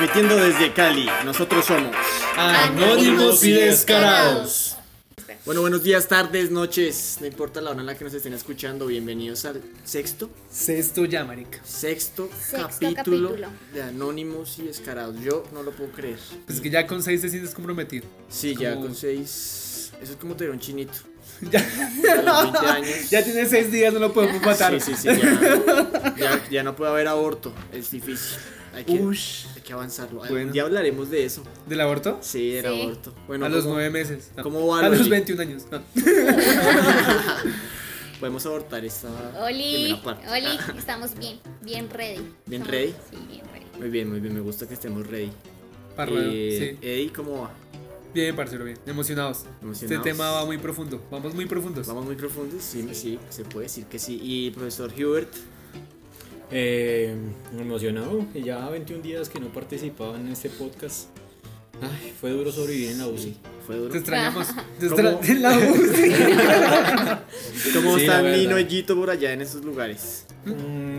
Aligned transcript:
Transmitiendo 0.00 0.36
desde 0.36 0.74
Cali, 0.74 1.08
nosotros 1.24 1.64
somos. 1.64 1.96
Anónimos 2.36 3.42
y 3.42 3.52
descarados. 3.52 4.76
Bueno, 5.46 5.62
buenos 5.62 5.82
días, 5.82 6.06
tardes, 6.06 6.50
noches, 6.50 7.16
no 7.22 7.26
importa 7.26 7.62
la 7.62 7.70
hora 7.70 7.80
en 7.80 7.86
la 7.86 7.96
que 7.96 8.04
nos 8.04 8.12
estén 8.12 8.34
escuchando, 8.34 8.84
bienvenidos 8.88 9.46
al 9.46 9.62
sexto, 9.84 10.28
Sexto 10.50 11.06
ya, 11.06 11.24
marica. 11.24 11.60
sexto, 11.64 12.28
Sexto 12.38 12.68
capítulo, 12.68 13.28
capítulo. 13.30 13.48
de 13.72 13.82
Anónimos 13.84 14.58
y 14.58 14.64
Descarados. 14.64 15.16
Yo 15.22 15.44
no 15.54 15.62
lo 15.62 15.70
puedo 15.70 15.90
creer. 15.92 16.18
Pues 16.46 16.60
que 16.60 16.68
ya 16.68 16.86
con 16.86 17.02
seis 17.02 17.22
te 17.22 17.30
sientes 17.30 17.54
comprometido. 17.54 18.04
Sí, 18.28 18.54
ya 18.54 18.74
Como- 18.74 18.88
con 18.88 18.94
seis, 18.94 19.92
eso 20.02 20.12
es 20.12 20.18
como 20.18 20.36
tener 20.36 20.52
un 20.52 20.60
chinito. 20.60 20.92
Ya, 21.40 21.60
A 22.12 22.22
los 22.22 22.52
20 22.52 22.66
años. 22.70 23.10
ya 23.10 23.22
tiene 23.24 23.46
seis 23.46 23.72
días, 23.72 23.92
no 23.94 24.00
lo 24.00 24.12
podemos 24.12 24.42
matar. 24.42 24.78
Sí, 24.78 24.94
sí, 24.94 25.08
sí, 25.10 25.20
ya, 25.20 26.14
ya, 26.18 26.48
ya 26.50 26.62
no 26.62 26.76
puede 26.76 26.90
haber 26.90 27.08
aborto, 27.08 27.52
es 27.72 27.90
difícil. 27.90 28.38
Hay 28.76 28.84
que, 28.84 28.92
Ush. 29.00 29.46
hay 29.56 29.62
que 29.62 29.72
avanzarlo. 29.72 30.22
Bueno. 30.28 30.52
Ya 30.52 30.62
hablaremos 30.64 31.08
de 31.10 31.24
eso. 31.24 31.42
¿Del 31.66 31.80
aborto? 31.80 32.18
Sí, 32.20 32.50
del 32.50 32.66
Sí. 32.72 32.82
aborto. 32.82 33.14
Bueno, 33.26 33.46
a 33.46 33.48
los 33.48 33.62
¿cómo 33.64 33.74
nueve 33.76 33.88
meses. 33.90 34.30
No. 34.36 34.42
cómo 34.42 34.66
va, 34.66 34.80
A 34.80 34.88
los 34.90 34.98
Loli? 34.98 35.10
21 35.10 35.40
años. 35.42 35.62
No. 35.70 35.80
podemos 38.20 38.44
abortar 38.46 38.84
esta 38.84 39.08
Oli, 39.44 39.94
primera 39.96 40.02
parte? 40.02 40.28
Oli, 40.28 40.58
estamos 40.78 41.16
bien, 41.18 41.38
bien 41.62 41.90
ready. 41.90 42.20
¿Bien 42.46 42.62
Estamos- 42.62 42.68
ready? 42.70 42.94
Sí, 43.10 43.16
bien 43.28 43.42
ready. 43.52 43.66
Muy 43.78 43.88
bien, 43.90 44.10
muy 44.10 44.20
bien, 44.20 44.34
me 44.34 44.40
gusta 44.40 44.66
que 44.66 44.74
estemos 44.74 45.06
ready. 45.06 45.30
Parra, 45.94 46.12
Eh, 46.16 46.76
sí. 46.80 46.86
Eddie, 46.86 47.12
¿cómo 47.12 47.42
va? 47.42 47.50
Bien, 48.14 48.34
parcero, 48.34 48.64
bien. 48.64 48.78
Emocionados. 48.86 49.44
Emocionados. 49.62 49.96
Este 49.98 50.10
tema 50.10 50.30
va 50.30 50.44
muy 50.46 50.56
profundo. 50.58 51.02
Vamos 51.10 51.34
muy 51.34 51.44
profundos. 51.46 51.86
Vamos 51.86 52.06
muy 52.06 52.16
profundos, 52.16 52.62
sí, 52.62 52.88
sí, 52.92 53.18
se 53.28 53.44
puede 53.44 53.66
decir 53.66 53.84
que 53.86 53.98
sí. 53.98 54.18
Y 54.22 54.50
profesor 54.52 54.90
Hubert, 54.98 55.28
Eh, 56.50 57.14
emocionado, 57.58 58.24
que 58.32 58.42
ya 58.42 58.68
21 58.68 59.02
días 59.02 59.28
que 59.28 59.40
no 59.40 59.48
participaba 59.48 60.16
en 60.16 60.28
este 60.28 60.48
podcast. 60.48 61.08
Ay, 61.82 62.12
fue 62.18 62.30
duro 62.30 62.50
sobrevivir 62.50 62.92
en 62.92 62.98
la 62.98 63.06
UCI. 63.08 63.36
fue 63.66 63.76
duro. 63.76 63.90
Te 63.90 63.98
extrañamos. 63.98 64.46
Te 64.80 64.88
¿Cómo? 64.88 65.00
extra- 65.18 65.32
en 65.32 65.42
la 65.42 65.58
UCI. 65.58 66.12
¿Cómo 67.74 67.96
Sí, 67.96 68.02
está 68.04 68.22
la 68.22 68.30
Nino 68.36 68.54
verdad. 68.54 68.70
y 68.70 68.74
Gito 68.76 68.96
por 68.96 69.10
allá 69.10 69.32
en 69.32 69.42
esos 69.42 69.62
lugares? 69.64 70.24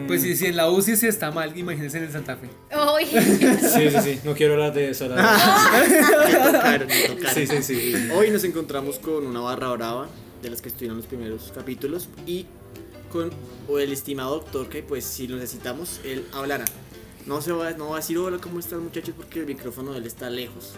Pues 0.07 0.21
sí, 0.21 0.35
si 0.35 0.45
en 0.47 0.55
la 0.57 0.69
UCI 0.69 0.95
sí 0.97 1.07
está 1.07 1.31
mal, 1.31 1.57
imagínense 1.57 1.97
en 1.97 2.03
el 2.03 2.11
Santa 2.11 2.35
Fe. 2.37 2.49
Uy, 2.75 3.05
Sí, 3.09 3.89
sí, 3.89 3.97
sí, 4.03 4.19
no 4.23 4.33
quiero 4.35 4.53
hablar 4.53 4.73
de 4.73 4.89
eso. 4.91 5.07
Sí, 7.33 7.47
sí, 7.47 7.63
sí. 7.63 7.93
sí. 7.93 8.09
Hoy 8.13 8.29
nos 8.31 8.43
encontramos 8.43 8.99
con 8.99 9.25
una 9.25 9.39
barra 9.39 9.69
brava 9.71 10.07
de 10.41 10.49
las 10.49 10.61
que 10.61 10.69
estuvieron 10.69 10.97
los 10.97 11.05
primeros 11.07 11.51
capítulos 11.55 12.09
y 12.27 12.45
con 13.07 13.31
o 13.67 13.79
el 13.79 13.91
estimado 13.91 14.35
doctor 14.35 14.69
que 14.69 14.83
pues 14.83 15.05
si 15.05 15.27
lo 15.27 15.37
necesitamos 15.37 16.01
él 16.03 16.25
hablará. 16.33 16.65
No 17.25 17.41
se 17.41 17.51
va, 17.51 17.71
no 17.71 17.89
va 17.89 17.97
a 17.97 17.99
decir 17.99 18.17
hola 18.17 18.37
cómo 18.37 18.59
están 18.59 18.83
muchachos 18.83 19.13
porque 19.15 19.39
el 19.39 19.45
micrófono 19.45 19.91
de 19.91 19.99
él 19.99 20.05
está 20.05 20.29
lejos. 20.29 20.73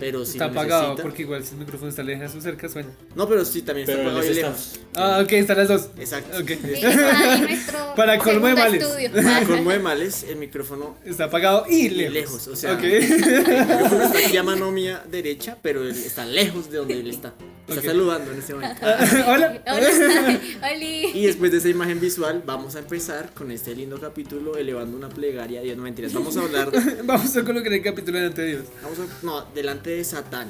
Pero 0.00 0.24
si 0.24 0.32
está 0.32 0.46
apagado 0.46 0.82
necesita- 0.94 1.02
porque 1.02 1.22
igual 1.22 1.44
si 1.44 1.52
el 1.52 1.58
micrófono 1.60 1.90
está 1.90 2.02
lejos 2.02 2.34
o 2.34 2.40
cerca 2.40 2.68
suena. 2.68 2.88
No, 3.14 3.28
pero 3.28 3.44
sí 3.44 3.62
también 3.62 3.88
está 3.88 3.96
Pero 3.98 4.10
apagado 4.10 4.32
y 4.32 4.36
está- 4.36 4.48
lejos. 4.48 4.80
Ah, 4.96 5.20
ok, 5.22 5.32
están 5.32 5.56
las 5.58 5.68
dos. 5.68 5.88
Exacto. 5.98 6.38
Ok. 6.38 6.50
está 6.64 7.34
en 7.34 7.40
nuestro 7.42 7.94
Para 7.94 8.18
colmo 8.18 8.46
de 8.48 8.54
males. 8.54 8.82
estudio. 8.82 9.10
Para 9.22 9.44
colmo 9.46 9.70
de 9.70 9.78
males, 9.78 10.22
el 10.24 10.36
micrófono 10.36 10.96
Está 11.04 11.24
apagado 11.24 11.66
y 11.68 11.86
y 11.86 11.88
lejos. 11.90 12.14
lejos. 12.14 12.48
O 12.48 12.56
sea, 12.56 12.74
Ok. 12.74 12.82
el 12.82 13.02
micrófono 13.08 14.02
está 14.04 14.18
aquí 14.26 14.36
a 14.36 14.42
mano 14.42 14.70
mía 14.72 15.04
derecha, 15.10 15.56
pero 15.62 15.82
él 15.82 15.90
está 15.90 16.24
lejos 16.24 16.70
de 16.70 16.78
donde 16.78 16.94
él 16.98 17.08
está. 17.08 17.32
Está 17.68 17.80
saludando 17.82 18.32
en 18.32 18.38
este 18.40 18.54
momento. 18.54 18.80
Hola. 18.84 19.62
Hola, 19.66 20.40
Oli. 20.74 21.06
Y 21.14 21.26
después 21.26 21.52
de 21.52 21.58
esa 21.58 21.68
imagen 21.68 22.00
visual, 22.00 22.42
vamos 22.44 22.74
a 22.74 22.80
empezar 22.80 23.30
con 23.34 23.50
este 23.52 23.74
lindo 23.74 24.00
capítulo 24.00 24.56
elevando 24.56 24.96
una 24.96 25.08
plegaria 25.08 25.60
a 25.60 25.62
Dios. 25.62 25.76
No 25.76 25.84
mentiras, 25.84 26.12
vamos 26.12 26.36
a 26.36 26.40
hablar. 26.40 26.70
Vamos 27.04 27.36
a 27.36 27.44
colocar 27.44 27.72
el 27.72 27.82
capítulo 27.82 28.18
delante 28.18 28.42
de 28.42 28.48
Dios. 28.48 28.64
Vamos 28.82 28.98
a, 28.98 29.24
no, 29.24 29.44
delante 29.54 29.81
de 29.90 30.04
Satán. 30.04 30.48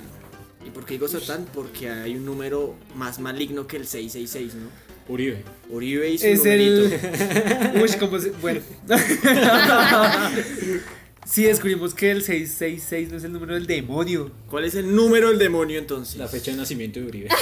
¿Y 0.67 0.71
por 0.71 0.85
qué 0.85 0.95
digo 0.95 1.09
Satán? 1.09 1.47
Porque 1.53 1.91
hay 1.91 2.17
un 2.17 2.25
número 2.25 2.75
más 2.95 3.19
maligno 3.19 3.67
que 3.67 3.77
el 3.77 3.87
666, 3.87 4.55
¿no? 4.55 4.69
Uribe. 5.13 5.43
Uribe 5.69 6.11
y 6.11 6.19
su 6.19 6.27
Es 6.27 6.45
el. 6.47 6.91
numerito. 6.93 7.83
Uy, 7.83 7.91
¿cómo 7.99 8.19
se.? 8.21 8.31
Bueno. 8.31 8.61
Sí, 11.25 11.45
descubrimos 11.45 11.95
que 11.95 12.11
el 12.11 12.23
666 12.23 13.11
no 13.13 13.17
es 13.19 13.25
el 13.25 13.33
número 13.33 13.55
del 13.55 13.67
demonio. 13.67 14.33
¿Cuál 14.51 14.65
es 14.65 14.75
el 14.75 14.93
número 14.95 15.29
del 15.29 15.39
demonio 15.39 15.79
entonces? 15.79 16.17
La 16.17 16.27
fecha 16.27 16.51
de 16.51 16.57
nacimiento 16.57 16.99
de 17.01 17.07
Uribe. 17.07 17.29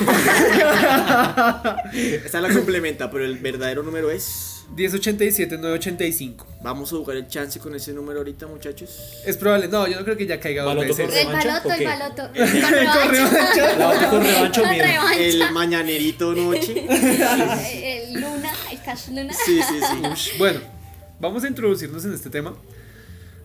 Esta 2.25 2.41
la 2.43 2.53
complementa, 2.53 3.11
pero 3.11 3.25
el 3.25 3.39
verdadero 3.39 3.83
número 3.83 4.11
es. 4.11 4.57
1087-985. 4.77 6.45
Vamos 6.63 6.93
a 6.93 6.97
jugar 6.97 7.17
el 7.17 7.27
chance 7.27 7.59
con 7.59 7.75
ese 7.75 7.93
número 7.93 8.21
ahorita, 8.21 8.47
muchachos. 8.47 9.01
Es 9.27 9.37
probable. 9.37 9.67
No, 9.67 9.89
yo 9.89 9.99
no 9.99 10.05
creo 10.05 10.17
que 10.17 10.27
ya 10.27 10.39
caiga 10.39 10.63
dos 10.63 10.77
veces. 10.77 11.01
El 11.01 11.11
revancha, 11.11 11.49
baloto, 11.49 11.69
¿o 11.69 11.73
el 11.73 11.85
baloto. 11.87 12.23
Con 12.29 13.11
revancha. 13.11 13.77
La 13.79 13.89
otra 13.89 14.11
con 14.11 14.23
revancho, 14.23 14.63
Con 14.63 14.71
mira. 14.71 14.87
revancha. 14.87 15.19
El 15.19 15.51
mañanerito 15.53 16.33
noche. 16.35 16.85
El 16.89 16.91
el 18.15 18.21
Luna, 18.21 18.53
el 18.71 18.81
Cash 18.83 19.09
Luna. 19.09 19.33
Sí, 19.33 19.61
sí, 19.61 19.81
sí. 19.81 20.09
Ush, 20.09 20.39
Bueno, 20.39 20.61
vamos 21.19 21.43
a 21.43 21.49
introducirnos 21.49 22.05
en 22.05 22.15
este 22.15 22.31
tema. 22.31 22.55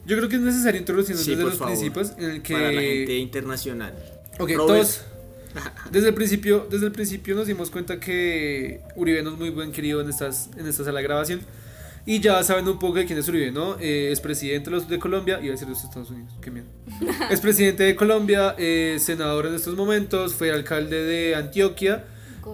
Yo 0.06 0.18
creo 0.18 0.30
que 0.30 0.36
es 0.36 0.42
necesario 0.42 0.80
introducirnos 0.80 1.24
Sí, 1.24 1.32
desde 1.32 1.44
por 1.44 1.52
los 1.52 1.60
favor. 1.60 1.74
principios 1.74 2.12
en 2.18 2.30
el 2.32 2.42
que. 2.42 2.54
Para 2.54 2.72
la 2.72 2.82
gente 2.82 3.16
internacional. 3.18 3.94
Ok, 4.40 4.52
Robert. 4.52 4.58
todos. 4.58 5.02
Desde 5.92 6.10
el 6.10 6.14
principio, 6.14 6.68
desde 6.70 6.86
el 6.88 6.92
principio 6.92 7.34
nos 7.34 7.48
dimos 7.48 7.70
cuenta 7.70 7.98
que 7.98 8.82
Uribe 8.98 9.24
no 9.24 9.32
es 9.32 9.38
muy 9.38 9.52
buen 9.52 9.72
querido 9.72 10.02
en 10.02 10.10
estas, 10.10 10.50
en 10.58 10.68
esta 10.68 10.84
sala 10.84 10.98
de 11.00 11.04
grabación. 11.06 11.40
Y 12.06 12.20
ya 12.20 12.44
saben 12.44 12.68
un 12.68 12.78
poco 12.78 12.96
de 12.98 13.06
quién 13.06 13.18
es 13.18 13.28
Uribe, 13.30 13.52
¿no? 13.54 13.78
Eh, 13.80 14.10
es 14.12 14.20
presidente 14.20 14.70
de, 14.70 14.76
los, 14.76 14.90
de 14.90 15.00
Colombia, 15.00 15.40
iba 15.42 15.48
a 15.48 15.52
decir 15.54 15.66
de 15.68 15.74
los 15.74 15.84
Estados 15.84 16.10
Unidos, 16.10 16.34
qué 16.42 16.52
miedo. 16.52 16.68
es 17.32 17.40
presidente 17.40 17.84
de 17.84 17.96
Colombia, 17.96 18.54
eh, 18.58 18.98
senador 19.00 19.46
en 19.48 19.56
estos 19.56 19.76
momentos, 19.78 20.34
fue 20.34 20.52
alcalde 20.52 21.02
de 21.04 21.36
Antioquia, 21.36 22.04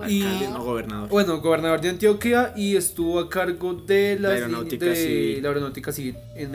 y. 0.07 0.19
No, 0.51 0.63
gobernador. 0.63 1.09
bueno, 1.09 1.41
gobernador 1.41 1.81
de 1.81 1.89
Antioquia 1.89 2.53
y 2.55 2.75
estuvo 2.75 3.19
a 3.19 3.29
cargo 3.31 3.73
de 3.73 4.13
las 4.19 4.21
La 4.21 4.35
aeronáutica 4.35 4.85
de 4.85 4.95
civil. 4.95 5.41
la 5.41 5.49
aeronáutica 5.49 5.91
civil 5.91 6.15
en 6.35 6.51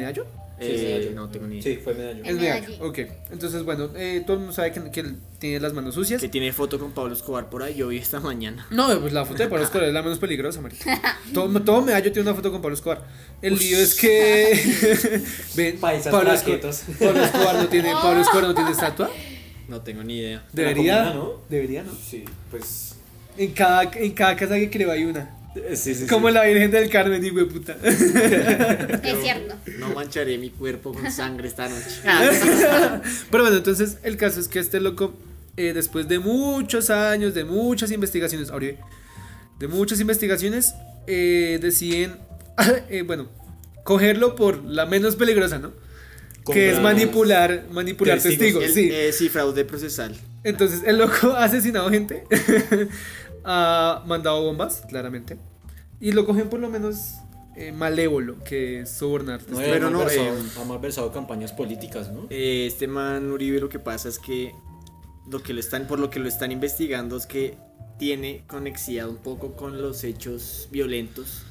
Medallo. 0.58 1.10
Eh, 1.10 1.12
no 1.14 1.28
tengo 1.28 1.46
ni 1.46 1.58
idea. 1.58 1.62
Sí, 1.62 1.80
fue 1.82 1.94
medallo. 1.94 2.24
En 2.24 2.36
Medallo, 2.36 2.74
ok. 2.80 2.98
Entonces, 3.30 3.62
bueno, 3.62 3.90
eh, 3.96 4.22
todo 4.24 4.34
el 4.34 4.38
mundo 4.40 4.54
sabe 4.54 4.72
que, 4.72 4.90
que 4.90 5.00
él 5.00 5.18
tiene 5.38 5.60
las 5.60 5.72
manos 5.72 5.94
sucias. 5.94 6.20
Que 6.20 6.28
tiene 6.28 6.52
foto 6.52 6.78
con 6.78 6.92
Pablo 6.92 7.12
Escobar 7.12 7.50
por 7.50 7.62
ahí, 7.62 7.74
yo 7.74 7.88
vi 7.88 7.98
esta 7.98 8.20
mañana. 8.20 8.66
No, 8.70 8.98
pues 9.00 9.12
la 9.12 9.24
foto 9.24 9.42
de 9.42 9.48
Pablo 9.48 9.64
Escobar 9.64 9.88
es 9.88 9.92
la 9.92 10.02
menos 10.02 10.18
peligrosa, 10.18 10.60
marica. 10.60 11.00
Todo, 11.34 11.60
todo 11.62 11.82
medallo 11.82 12.10
tiene 12.12 12.28
una 12.28 12.36
foto 12.36 12.50
con 12.50 12.62
Pablo 12.62 12.74
Escobar. 12.74 13.04
El 13.42 13.58
lío 13.58 13.78
es 13.78 13.94
que. 13.94 15.22
Ven, 15.56 15.78
Paisas 15.78 16.12
Pablo 16.12 16.32
Escobar. 16.32 16.60
Pablo 16.98 17.24
Escobar 17.24 17.54
no 17.56 17.68
tiene, 17.68 17.92
Pablo 18.02 18.20
Escobar 18.20 18.44
no 18.44 18.54
tiene 18.54 18.70
estatua. 18.70 19.10
No 19.68 19.80
tengo 19.82 20.04
ni 20.04 20.18
idea. 20.18 20.44
Debería, 20.52 21.04
comuna, 21.04 21.14
¿no? 21.14 21.32
Debería, 21.48 21.82
¿no? 21.82 21.92
Sí, 21.92 22.24
pues. 22.50 22.94
En 23.36 23.52
cada, 23.52 23.82
en 23.82 24.12
cada 24.12 24.36
casa 24.36 24.54
que 24.54 24.70
creo 24.70 24.90
hay 24.90 25.04
una. 25.04 25.36
Sí, 25.74 25.94
sí, 25.94 26.06
Como 26.06 26.28
sí. 26.28 26.34
la 26.34 26.44
Virgen 26.44 26.70
del 26.70 26.88
Carmen, 26.90 27.24
hijo 27.24 27.38
de 27.38 27.44
puta. 27.46 27.76
Es 27.82 27.96
cierto. 29.22 29.54
No 29.78 29.90
mancharé 29.94 30.38
mi 30.38 30.50
cuerpo 30.50 30.92
con 30.92 31.10
sangre 31.10 31.48
esta 31.48 31.68
noche. 31.68 32.00
Pero 33.30 33.42
bueno, 33.44 33.56
entonces 33.56 33.98
el 34.02 34.16
caso 34.16 34.40
es 34.40 34.48
que 34.48 34.58
este 34.58 34.80
loco, 34.80 35.14
eh, 35.56 35.72
después 35.74 36.08
de 36.08 36.18
muchos 36.18 36.90
años, 36.90 37.34
de 37.34 37.44
muchas 37.44 37.90
investigaciones, 37.90 38.48
de 39.58 39.68
muchas 39.68 40.00
investigaciones, 40.00 40.74
eh, 41.06 41.58
deciden, 41.60 42.16
eh, 42.88 43.02
bueno, 43.02 43.28
cogerlo 43.84 44.34
por 44.36 44.64
la 44.64 44.86
menos 44.86 45.16
peligrosa, 45.16 45.58
¿no? 45.58 45.72
que 46.52 46.70
es 46.70 46.80
manipular, 46.80 47.64
manipular 47.72 48.20
testigos, 48.20 48.62
testigos. 48.62 48.64
El- 48.64 48.72
sí. 48.72 48.88
eh, 48.92 49.12
sí, 49.12 49.28
fraude 49.28 49.64
procesal. 49.64 50.14
Entonces 50.44 50.82
el 50.86 50.96
loco 50.98 51.30
ha 51.36 51.42
asesinado 51.42 51.90
gente, 51.90 52.22
ha 53.46 54.02
mandado 54.06 54.42
bombas, 54.42 54.82
claramente, 54.88 55.38
y 56.00 56.12
lo 56.12 56.26
cogen 56.26 56.50
por 56.50 56.60
lo 56.60 56.68
menos 56.68 57.14
eh, 57.54 57.72
malévolo, 57.72 58.42
que 58.44 58.80
es 58.80 58.90
sobornar. 58.90 59.40
No. 59.48 59.56
Pero 59.56 59.88
no, 59.88 60.04
no, 60.04 60.10
eh, 60.10 60.32
ha 60.60 60.64
malversado 60.64 61.10
campañas 61.12 61.52
políticas, 61.52 62.12
¿no? 62.12 62.26
Eh, 62.28 62.66
este 62.66 62.86
man 62.86 63.30
Uribe 63.30 63.60
lo 63.60 63.68
que 63.68 63.78
pasa 63.78 64.08
es 64.08 64.18
que 64.18 64.52
lo 65.30 65.42
que 65.42 65.54
lo 65.54 65.60
están, 65.60 65.86
por 65.86 65.98
lo 65.98 66.10
que 66.10 66.18
lo 66.18 66.28
están 66.28 66.52
investigando 66.52 67.16
es 67.16 67.26
que 67.26 67.56
tiene 67.98 68.44
conexión 68.46 69.10
un 69.10 69.16
poco 69.16 69.52
con 69.56 69.80
los 69.80 70.04
hechos 70.04 70.68
violentos 70.70 71.44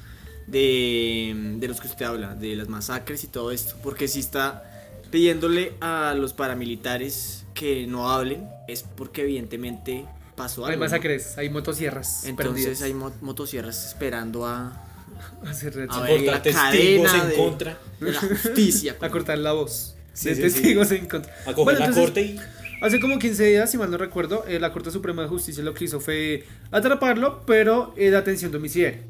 de, 0.46 1.56
de 1.58 1.66
los 1.66 1.80
que 1.80 1.88
usted 1.88 2.06
habla, 2.06 2.34
de 2.36 2.54
las 2.54 2.68
masacres 2.68 3.24
y 3.24 3.26
todo 3.26 3.50
esto. 3.50 3.74
Porque 3.82 4.06
si 4.06 4.20
está 4.20 4.62
pidiéndole 5.10 5.72
a 5.80 6.14
los 6.16 6.34
paramilitares 6.34 7.46
que 7.54 7.86
no 7.86 8.10
hablen, 8.10 8.48
es 8.68 8.82
porque 8.82 9.22
evidentemente 9.22 10.06
pasó 10.36 10.62
algo. 10.66 10.70
Hay 10.72 10.76
¿no? 10.76 10.84
masacres, 10.84 11.36
hay 11.38 11.50
motosierras. 11.50 12.24
Entonces 12.24 12.54
perdidas. 12.64 12.82
hay 12.82 12.94
mo- 12.94 13.12
motosierras 13.20 13.86
esperando 13.88 14.46
a, 14.46 14.82
Hacer 15.46 15.86
a 15.88 16.00
ver 16.00 16.20
la 16.22 16.42
testigos 16.42 17.10
cadena 17.10 17.22
en 17.24 17.28
de, 17.30 17.34
contra. 17.36 17.78
de 18.00 18.12
la 18.12 18.20
justicia. 18.20 18.96
a 19.00 19.08
cortar 19.10 19.38
la 19.38 19.52
voz 19.52 19.94
Sí, 20.12 20.28
de 20.30 20.34
sí, 20.36 20.42
sí. 20.42 20.52
testigos 20.54 20.90
en 20.92 21.06
contra. 21.06 21.32
A 21.42 21.52
coger 21.52 21.64
Bueno, 21.64 21.78
la 21.80 21.84
entonces, 21.86 22.04
corte 22.04 22.22
y. 22.22 22.40
Hace 22.82 23.00
como 23.00 23.18
15 23.18 23.42
días, 23.44 23.70
si 23.70 23.78
mal 23.78 23.90
no 23.90 23.96
recuerdo, 23.96 24.44
eh, 24.46 24.60
la 24.60 24.70
Corte 24.70 24.90
Suprema 24.90 25.22
de 25.22 25.28
Justicia 25.28 25.64
lo 25.64 25.72
que 25.72 25.84
hizo 25.84 25.98
fue 25.98 26.44
atraparlo, 26.70 27.40
pero 27.46 27.94
eh, 27.96 28.10
de 28.10 28.16
atención 28.18 28.52
domiciliaria. 28.52 29.00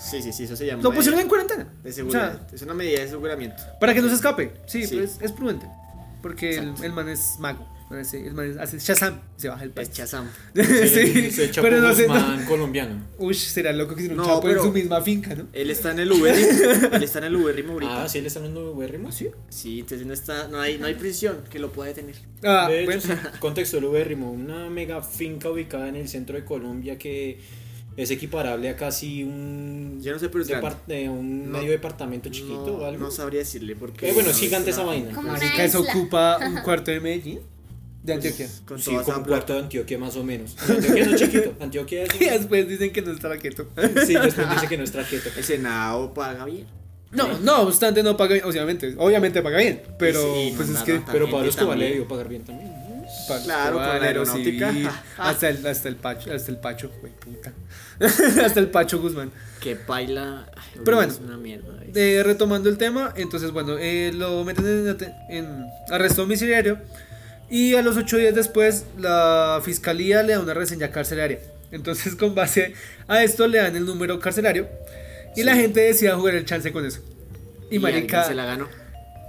Sí, 0.00 0.22
sí, 0.22 0.32
sí, 0.32 0.44
eso 0.44 0.54
se 0.54 0.66
llama. 0.66 0.82
Lo 0.84 0.92
pusieron 0.92 1.18
en 1.18 1.28
cuarentena. 1.28 1.66
de 1.82 1.90
O 1.90 1.92
seguridad. 1.92 2.32
sea, 2.46 2.46
es 2.54 2.62
una 2.62 2.74
medida 2.74 3.00
de 3.00 3.06
aseguramiento. 3.06 3.60
para 3.80 3.92
que 3.92 4.00
no 4.02 4.08
se 4.08 4.14
escape. 4.14 4.52
Sí, 4.66 4.86
Sí. 4.86 4.96
pues 4.98 5.18
es 5.20 5.32
prudente. 5.32 5.66
porque 6.22 6.58
el, 6.58 6.74
el 6.82 6.92
man 6.92 7.08
es 7.08 7.34
mago. 7.40 7.66
El 7.90 8.34
man 8.34 8.56
hace 8.60 8.78
Shazam 8.78 9.20
y 9.36 9.40
se 9.40 9.48
baja 9.48 9.62
el 9.64 9.70
Es 9.70 9.74
país. 9.74 9.90
Chazam. 9.92 10.28
sí, 10.54 11.30
Se 11.30 11.44
echa 11.46 11.62
pero 11.62 11.80
no 11.80 11.94
sé. 11.94 12.06
no- 12.06 12.44
colombiano. 12.46 13.02
Uy, 13.18 13.32
será 13.34 13.72
loco 13.72 13.94
que 13.94 14.02
si 14.02 14.08
un 14.08 14.16
No, 14.16 14.26
chapo 14.26 14.48
en 14.50 14.58
su 14.58 14.72
misma 14.72 15.00
finca, 15.00 15.34
¿no? 15.34 15.46
Él 15.52 15.70
está 15.70 15.92
en 15.92 16.00
el 16.00 16.12
Uberrimo. 16.12 16.48
él 16.92 17.02
está 17.02 17.18
en 17.18 17.24
el 17.24 17.36
Uberrimo 17.36 17.72
ahorita. 17.72 18.04
Ah, 18.04 18.08
sí, 18.08 18.20
le 18.20 18.28
están 18.28 18.42
dando 18.42 18.72
Uberrimo. 18.72 19.10
¿Sí? 19.10 19.28
Sí, 19.48 19.80
entonces 19.80 20.06
no 20.06 20.12
está, 20.12 20.48
no 20.48 20.60
hay, 20.60 20.76
no 20.78 20.86
hay 20.86 20.94
prisión 20.94 21.38
que 21.50 21.58
lo 21.58 21.72
pueda 21.72 21.88
detener. 21.88 22.16
Ah, 22.44 22.66
de 22.68 22.82
hecho, 22.84 22.86
bueno. 22.86 23.02
sí, 23.02 23.38
contexto 23.40 23.78
el 23.78 23.84
Ubérrimo, 23.84 24.30
una 24.30 24.68
mega 24.68 25.02
finca 25.02 25.50
ubicada 25.50 25.88
en 25.88 25.96
el 25.96 26.08
centro 26.08 26.36
de 26.36 26.44
Colombia 26.44 26.98
que 26.98 27.38
es 27.96 28.10
equiparable 28.12 28.68
a 28.68 28.76
casi 28.76 29.24
un, 29.24 29.98
Yo 30.00 30.12
no 30.12 30.20
sé, 30.20 30.28
pero 30.28 30.44
es 30.44 30.50
eh, 30.50 31.08
un 31.08 31.50
No, 31.50 31.58
medio 31.58 31.72
departamento 31.72 32.28
chiquito 32.28 32.66
no, 32.66 32.72
o 32.74 32.84
algo. 32.84 33.00
no 33.00 33.10
sabría 33.10 33.40
decirle 33.40 33.74
porque. 33.74 34.08
Eh, 34.08 34.12
bueno, 34.12 34.30
es 34.30 34.36
no, 34.36 34.40
gigante 34.40 34.70
esa 34.70 34.84
vaina. 34.84 35.10
Isla. 35.10 35.80
ocupa 35.80 36.38
un 36.46 36.56
cuarto 36.62 36.92
de 36.92 37.00
Medellín, 37.00 37.40
de 38.02 38.12
Antioquia. 38.14 38.48
Con 38.64 38.78
Sí, 38.80 38.96
como 39.04 39.24
cuarto 39.24 39.54
de 39.54 39.60
Antioquia 39.60 39.98
más 39.98 40.16
o 40.16 40.24
menos. 40.24 40.56
Antioquia 40.68 41.06
no 41.06 41.14
es 41.14 41.20
chiquito, 41.20 41.54
Antioquia 41.60 42.04
es... 42.04 42.20
Y 42.20 42.24
después 42.24 42.68
dicen 42.68 42.92
que 42.92 43.02
no 43.02 43.12
está 43.12 43.36
quieto. 43.36 43.68
Sí, 44.06 44.14
después 44.14 44.50
dice 44.50 44.66
que 44.68 44.78
no 44.78 44.84
es 44.84 44.92
traqueto. 44.92 45.28
El 45.36 45.44
Senado 45.44 46.14
paga 46.14 46.44
bien. 46.44 46.66
No, 47.10 47.38
no 47.38 47.62
obstante 47.62 48.02
no 48.02 48.16
paga 48.16 48.34
bien, 48.34 48.44
obviamente, 48.44 48.94
obviamente 48.98 49.40
paga 49.42 49.58
bien, 49.58 49.82
pero 49.98 50.20
Sí, 50.34 50.52
pues 50.56 50.68
es 50.68 50.80
que 50.82 51.00
Pero 51.10 51.30
Pablo 51.30 51.48
Escobar 51.48 51.78
le 51.78 51.86
debió 51.88 52.06
pagar 52.08 52.28
bien 52.28 52.44
también. 52.44 52.70
Claro, 53.44 53.76
con 53.76 53.82
la 53.82 53.94
Escobar, 53.96 54.02
aeronáutica. 54.04 54.74
Hasta 55.16 55.48
el 55.48 55.66
hasta 55.66 55.88
el 55.88 55.96
Pacho, 55.96 56.30
hasta 56.32 56.50
el 56.50 56.58
Pacho, 56.58 56.90
güey, 57.00 57.12
puta. 57.14 57.52
hasta 58.44 58.60
el 58.60 58.68
Pacho 58.68 59.00
Guzmán. 59.00 59.30
Que 59.60 59.74
baila. 59.74 60.50
ay, 60.54 60.80
Pero 60.84 61.00
es 61.02 61.18
bueno. 61.18 61.32
una 61.34 61.38
mierda. 61.42 61.74
Eh, 61.94 62.22
retomando 62.22 62.68
el 62.68 62.76
tema, 62.76 63.14
entonces 63.16 63.50
bueno, 63.52 63.76
eh, 63.78 64.12
lo 64.14 64.44
meten 64.44 64.66
en, 64.66 64.96
en 65.30 65.66
arresto 65.90 66.20
domiciliario 66.22 66.78
y 67.50 67.74
a 67.74 67.82
los 67.82 67.96
ocho 67.96 68.16
días 68.16 68.34
después 68.34 68.84
la 68.98 69.60
fiscalía 69.64 70.22
le 70.22 70.34
da 70.34 70.40
una 70.40 70.54
reseña 70.54 70.90
carcelaria. 70.90 71.40
Entonces 71.70 72.14
con 72.14 72.34
base 72.34 72.74
a 73.06 73.22
esto 73.22 73.46
le 73.46 73.58
dan 73.58 73.76
el 73.76 73.84
número 73.84 74.18
carcelario 74.20 74.68
y 75.36 75.42
la 75.42 75.54
gente 75.54 75.80
decide 75.80 76.10
jugar 76.12 76.34
el 76.34 76.44
chance 76.44 76.72
con 76.72 76.84
eso. 76.84 77.00
Y, 77.70 77.76
alguien 77.76 77.82
marica, 77.82 78.24
se 78.24 78.34
la 78.34 78.44
ganó. 78.44 78.68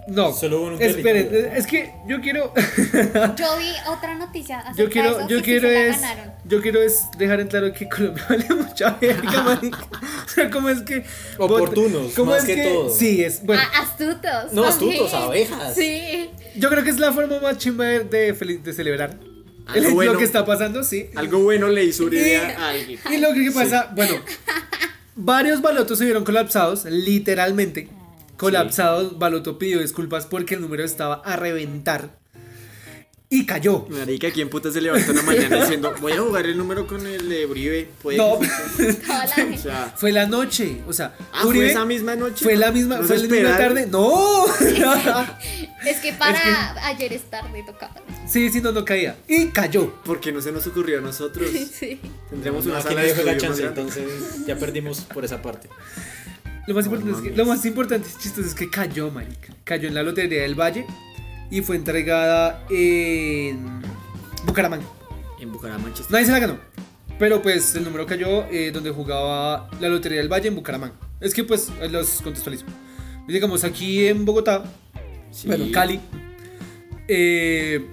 No, 0.09 0.33
Solo 0.33 0.57
hubo 0.61 0.67
un 0.67 0.81
esperen, 0.81 1.51
es 1.55 1.65
que 1.67 1.93
yo 2.07 2.19
quiero, 2.21 2.53
Yo 3.35 3.57
vi 3.57 3.71
otra 3.87 4.15
noticia 4.15 4.59
acerca 4.59 4.77
yo 4.77 4.83
de 4.85 4.89
quiero, 4.91 5.09
eso, 5.19 5.27
yo 5.29 5.37
que 5.37 5.43
quiero 5.43 5.69
es, 5.69 5.97
yo 6.45 6.61
quiero 6.61 6.81
es 6.81 7.03
dejar 7.17 7.39
en 7.39 7.47
claro 7.47 7.71
que 7.73 7.87
Colombia 7.87 8.25
vale 8.29 8.45
mucha 8.53 8.97
verga, 8.99 9.43
marica. 9.43 9.79
O 10.25 10.29
sea, 10.29 10.49
¿cómo 10.49 10.69
es 10.69 10.81
que 10.81 11.03
Oportunos, 11.37 12.13
¿cómo 12.15 12.31
más 12.31 12.47
es 12.47 12.55
que 12.55 12.63
todo. 12.63 12.89
Sí, 12.89 13.23
es 13.23 13.43
bueno. 13.43 13.61
Ah, 13.65 13.81
astutos. 13.83 14.53
No, 14.53 14.63
astutos, 14.65 15.13
abejas. 15.13 15.73
Sí. 15.75 16.29
Yo 16.55 16.69
creo 16.69 16.83
que 16.83 16.89
es 16.89 16.99
la 16.99 17.11
forma 17.13 17.39
más 17.39 17.57
chimba 17.57 17.85
de, 17.85 18.03
de, 18.03 18.35
fel- 18.35 18.61
de 18.61 18.73
celebrar 18.73 19.17
Algo 19.67 20.03
lo 20.03 20.17
que 20.17 20.23
está 20.23 20.45
pasando, 20.45 20.83
sí. 20.83 21.09
Algo 21.15 21.39
bueno 21.39 21.67
le 21.67 21.83
hizo 21.83 22.05
Uribe 22.05 22.37
a 22.37 22.69
alguien. 22.69 22.99
Y 23.11 23.17
lo 23.17 23.33
que 23.33 23.51
pasa, 23.51 23.91
bueno, 23.95 24.15
varios 25.15 25.61
balotos 25.61 25.97
se 25.99 26.05
vieron 26.05 26.23
colapsados, 26.23 26.85
literalmente. 26.85 27.89
Colapsados, 28.39 29.19
Baloto 29.19 29.59
pidió 29.59 29.79
disculpas 29.81 30.25
porque 30.25 30.55
el 30.55 30.61
número 30.61 30.83
estaba 30.83 31.15
a 31.25 31.35
reventar. 31.35 32.17
Y 33.31 33.45
cayó. 33.45 33.85
Marica, 33.89 34.31
¿quién 34.31 34.49
puta 34.49 34.71
se 34.71 34.81
levantó 34.81 35.11
una 35.11 35.21
mañana 35.21 35.57
diciendo 35.57 35.93
voy 36.01 36.13
a 36.13 36.17
jugar 36.21 36.47
el 36.47 36.57
número 36.57 36.87
con 36.87 37.05
el 37.05 37.29
de 37.29 37.45
Uribe? 37.45 37.87
¿Puede 38.01 38.17
No. 38.17 38.39
la. 38.41 38.49
O 39.53 39.57
sea, 39.61 39.93
Fue 39.95 40.11
la 40.11 40.25
noche, 40.25 40.81
o 40.87 40.93
sea, 40.93 41.15
ah, 41.31 41.41
fue 41.43 41.69
esa 41.69 41.85
misma 41.85 42.15
noche. 42.15 42.43
fue 42.43 42.55
la 42.55 42.71
misma, 42.71 42.97
¿No 42.97 43.03
fue 43.03 43.17
la 43.19 43.27
misma 43.27 43.57
tarde. 43.57 43.85
No. 43.85 44.45
Es 45.85 45.97
que 46.01 46.11
para 46.13 46.37
Es 46.37 46.41
que- 46.43 46.79
ayer 46.81 47.13
es 47.13 47.23
tarde 47.29 47.63
tocaba. 47.65 47.93
sí, 48.27 48.49
sí, 48.49 48.61
no, 48.61 48.71
no 48.71 48.83
caía. 48.83 49.15
Y 49.27 49.47
cayó. 49.49 49.93
Porque 50.03 50.31
no 50.31 50.41
se 50.41 50.51
nos 50.51 50.65
ocurrió 50.65 50.97
a 50.97 51.01
nosotros. 51.01 51.47
Sí. 51.71 51.99
Tendremos 52.31 52.65
No, 52.65 52.71
una 52.71 52.79
aquí 52.79 52.87
sala 52.89 53.01
de 53.03 53.23
más 53.25 53.37
chance, 53.37 53.63
entonces 53.63 54.45
ya 54.47 54.55
perdimos 54.57 55.01
por 55.01 55.23
esa 55.23 55.39
parte. 55.41 55.69
Lo 56.69 56.75
más 56.75 56.85
No 56.85 56.91
importante 56.95 57.17
es 57.17 57.31
que, 57.31 57.35
lo 57.37 57.45
más 57.47 57.65
importante 57.65 58.07
y 58.15 58.21
chistoso 58.21 58.47
es 58.47 58.53
que 58.53 58.69
cayó, 58.69 59.09
marica. 59.09 59.53
Cayó 59.63 59.87
en 59.87 59.95
la 59.95 60.03
lotería 60.03 60.43
del 60.43 60.53
Valle 60.53 60.85
y 61.49 61.61
fue 61.61 61.75
entregada 61.77 62.63
en 62.69 63.81
Bucaramanga. 64.45 64.85
En 65.39 65.51
Bucaramanga. 65.51 65.95
Nadie 66.11 66.25
se 66.25 66.31
la 66.31 66.37
ganó. 66.39 66.59
Pero 67.17 67.41
pues 67.41 67.73
el 67.73 67.83
número 67.85 68.05
cayó 68.05 68.45
eh, 68.51 68.69
donde 68.71 68.91
jugaba 68.91 69.67
la 69.81 69.89
Lotería 69.89 70.19
del 70.19 70.29
Valle 70.31 70.47
en 70.49 70.55
Bucaramanga. 70.55 70.93
Es 71.19 71.33
que 71.33 71.43
pues 71.43 71.69
los 71.89 72.21
contextualizo. 72.21 72.65
Digamos, 73.27 73.63
aquí 73.63 74.05
en 74.07 74.23
Bogotá, 74.25 74.63
Sí. 75.31 75.47
bueno, 75.47 75.65
Cali, 75.71 75.99
eh, 77.07 77.83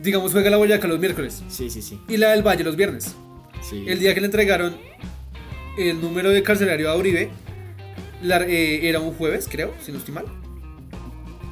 digamos, 0.00 0.32
juega 0.32 0.48
la 0.50 0.56
Boyacá 0.56 0.88
los 0.88 0.98
miércoles 0.98 1.42
Sí, 1.48 1.70
sí, 1.70 1.82
sí. 1.82 2.00
y 2.08 2.16
la 2.16 2.30
del 2.30 2.42
Valle 2.46 2.64
los 2.64 2.76
viernes. 2.76 3.14
sí. 3.68 3.84
El 3.88 3.98
día 3.98 4.14
que 4.14 4.20
le 4.20 4.26
entregaron 4.26 4.76
el 5.76 6.00
número 6.00 6.30
de 6.30 6.42
carcelario 6.42 6.88
a 6.90 6.96
Uribe 6.96 7.30
la- 8.22 8.44
eh, 8.46 8.88
era 8.88 9.00
un 9.00 9.12
jueves, 9.14 9.48
creo, 9.50 9.72
si 9.84 9.92
no 9.92 9.98
estoy 9.98 10.14
mal. 10.14 10.24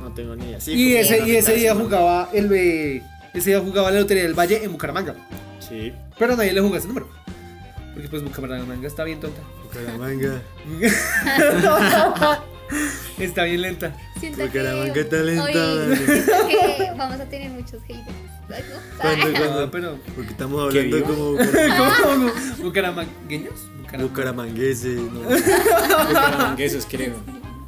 No 0.00 0.12
tengo 0.12 0.34
ni 0.37 0.46
idea. 0.46 0.61
Sí, 0.61 0.72
y, 0.72 0.96
ese, 0.96 1.26
y 1.26 1.37
ese 1.37 1.55
día 1.55 1.75
jugaba 1.75 2.31
el 2.32 2.50
eh, 2.52 3.02
ese 3.34 3.50
día 3.50 3.61
jugaba 3.61 3.90
la 3.90 4.00
Lotería 4.00 4.22
del 4.25 4.34
Valle 4.38 4.64
en 4.64 4.72
Bucaramanga. 4.72 5.14
Sí. 5.61 5.93
Pero 6.19 6.37
nadie 6.37 6.52
le 6.52 6.61
jugó 6.61 6.76
ese 6.76 6.88
número. 6.88 7.08
Porque 7.93 8.08
pues 8.08 8.22
Bucaramanga 8.22 8.87
está 8.87 9.05
bien 9.05 9.20
tonta. 9.20 9.40
Bucaramanga. 9.64 10.40
Está 13.19 13.44
bien 13.44 13.62
lenta. 13.62 13.94
Siento 14.19 14.43
Bucaramanga 14.46 14.93
que 14.93 15.00
está 15.00 15.17
lenta, 15.17 15.44
hoy 15.44 15.96
siento 15.96 16.32
que 16.49 16.93
vamos 16.96 17.20
a 17.20 17.25
tener 17.25 17.50
muchos 17.50 17.82
haters. 17.84 18.06
Ah, 19.00 19.69
pero. 19.70 19.99
Porque 20.17 20.31
estamos 20.32 20.61
hablando 20.62 21.05
como 21.05 21.37
¿Cómo? 21.37 22.31
¿Bucaramangueños? 22.62 23.55
Bucaram- 23.82 24.02
bucaramangueses. 24.02 25.00
No, 25.00 25.20
Bucaramangueses, 26.08 26.87
creo. 26.90 27.14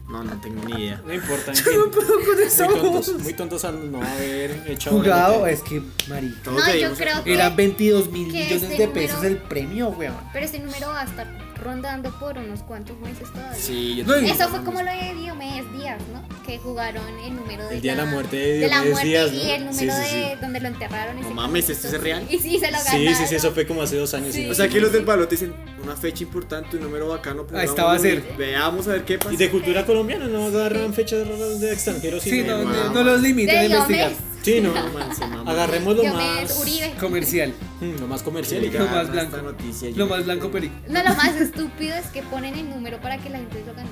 no, 0.09 0.25
no 0.25 0.41
tengo 0.41 0.63
ni 0.69 0.83
idea. 0.85 1.01
No 1.07 1.15
importa. 1.15 1.53
Yo 1.53 1.73
no 1.87 1.91
puedo 1.91 2.09
con 2.25 2.41
eso. 2.45 2.65
Muy 2.69 2.81
tontos, 2.81 3.19
muy 3.23 3.33
tontos 3.35 3.65
al 3.65 3.93
no 3.93 4.03
haber 4.03 4.63
echado 4.67 4.97
Jugado, 4.99 5.47
es 5.47 5.61
que, 5.61 5.83
marica. 6.09 6.37
Todos 6.43 6.67
No, 6.67 6.75
yo 6.75 6.95
creo 6.95 7.25
que. 7.25 7.33
Eran 7.35 7.55
22 7.57 8.11
mil 8.11 8.27
millones 8.27 8.51
este 8.53 8.67
de 8.67 8.73
número- 8.87 8.93
pesos 8.93 9.25
el 9.25 9.37
premio, 9.39 9.89
weón. 9.91 10.17
Pero 10.33 10.45
este 10.45 10.59
número 10.59 10.89
va 10.89 11.03
a 11.03 11.05
estar 11.05 11.52
rondando 11.63 12.11
por 12.19 12.37
unos 12.39 12.61
cuantos 12.63 12.99
meses 13.01 13.31
todavía. 13.33 13.55
Sí, 13.59 13.97
yo 13.97 14.05
No, 14.05 14.15
también 14.15 14.35
Eso 14.35 14.49
fue 14.49 14.65
como 14.65 14.83
lo 14.83 14.91
de 14.91 15.15
Diomedes 15.15 15.73
Díaz, 15.73 16.01
¿no? 16.13 16.23
Que 16.47 16.59
jugaron 16.59 17.03
el 17.25 17.37
número 17.37 17.69
de 17.69 17.77
El 17.77 17.81
día 17.81 17.93
de 17.95 17.99
la 17.99 18.05
muerte 18.11 18.37
de 18.37 18.59
de 18.59 18.69
la 18.69 18.83
Diomedes 18.83 18.93
muerte 18.93 19.09
Díaz, 19.09 19.33
¿no? 19.33 19.39
y 19.39 19.51
el 19.51 19.59
Sí, 19.75 19.85
número 19.87 20.03
sí, 20.03 20.11
sí. 20.11 20.17
de 20.17 20.37
donde 20.41 20.61
lo 20.61 20.69
enterraron. 20.69 21.21
No 21.21 21.31
mames, 21.31 21.71
¿esto 21.71 21.89
es 21.89 22.01
real? 22.01 22.27
Y 22.31 22.39
sí, 22.39 22.59
se 22.59 22.71
lo 22.71 22.79
Sí, 22.79 22.85
ganaron. 23.05 23.15
sí, 23.17 23.27
sí, 23.29 23.35
eso 23.37 23.53
fue 23.53 23.67
como 23.67 23.83
hace 23.83 23.97
dos 23.97 24.13
años. 24.15 24.35
Sí. 24.35 24.49
O 24.49 24.55
sea, 24.55 24.67
aquí 24.67 24.81
los 24.81 24.93
del 24.93 25.05
balote 25.05 25.37
dicen 25.37 25.55
una 25.83 25.97
fecha 25.97 26.23
importante, 26.25 26.77
un 26.77 26.83
número 26.85 27.09
bacano. 27.09 27.47
Ahí 27.55 27.67
está, 27.67 27.85
va 27.85 27.95
a 27.95 27.99
ser. 27.99 28.23
Veamos 28.37 28.89
a 28.89 28.93
ver 28.93 29.05
qué 29.05 29.19
pasa. 29.19 29.33
Y 29.33 29.37
de 29.37 29.51
cultura 29.51 29.85
colombiana 29.87 30.27
no 30.27 30.45
agarran 30.47 30.93
fechas 30.95 31.27
de 31.61 31.73
extranjeros. 31.73 32.23
Sí, 32.23 32.43
no, 32.43 32.63
no, 32.65 32.91
no 32.93 33.03
los 33.05 33.21
limiten 33.21 33.57
a 33.57 33.61
De 33.61 33.67
investigar. 33.67 34.11
Sí, 34.43 34.61
no. 34.61 34.75
No, 34.75 34.89
man, 34.99 35.15
se 35.15 35.27
mamó. 35.27 35.51
Agarremos 35.51 35.97
lo 35.97 36.03
Diomedes 36.03 36.51
más. 36.51 36.59
Uribe. 36.61 36.95
Comercial. 37.01 37.55
Mm, 37.81 38.01
Lo 38.01 38.07
más 38.09 38.23
comercial. 38.23 38.65
y 38.65 38.71
ya. 38.71 38.81
Lo 38.81 38.87
más 38.87 39.01
esta 39.03 39.13
blanco. 39.13 39.37
noticia, 39.43 39.91
Lo 39.95 40.07
más 40.07 40.25
blanco 40.25 40.51
perico. 40.51 40.75
No, 40.89 41.03
lo 41.03 41.15
más 41.15 41.37
estúpido 41.41 41.95
es 41.97 42.07
que 42.07 42.23
ponen 42.23 42.55
el 42.55 42.69
número 42.71 43.01
para 43.01 43.19
que 43.19 43.31
la 43.31 43.39
gente 43.39 43.63
lo 43.67 43.75
gane. 43.75 43.89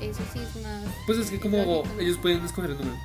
Eso 0.00 0.20
sí 0.32 0.40
es 0.40 0.62
más. 0.62 0.82
Pues 1.06 1.18
es 1.18 1.30
que 1.30 1.40
como 1.40 1.82
ellos 1.98 2.16
pueden 2.20 2.44
escoger 2.44 2.70
el 2.72 2.78
número. 2.78 2.96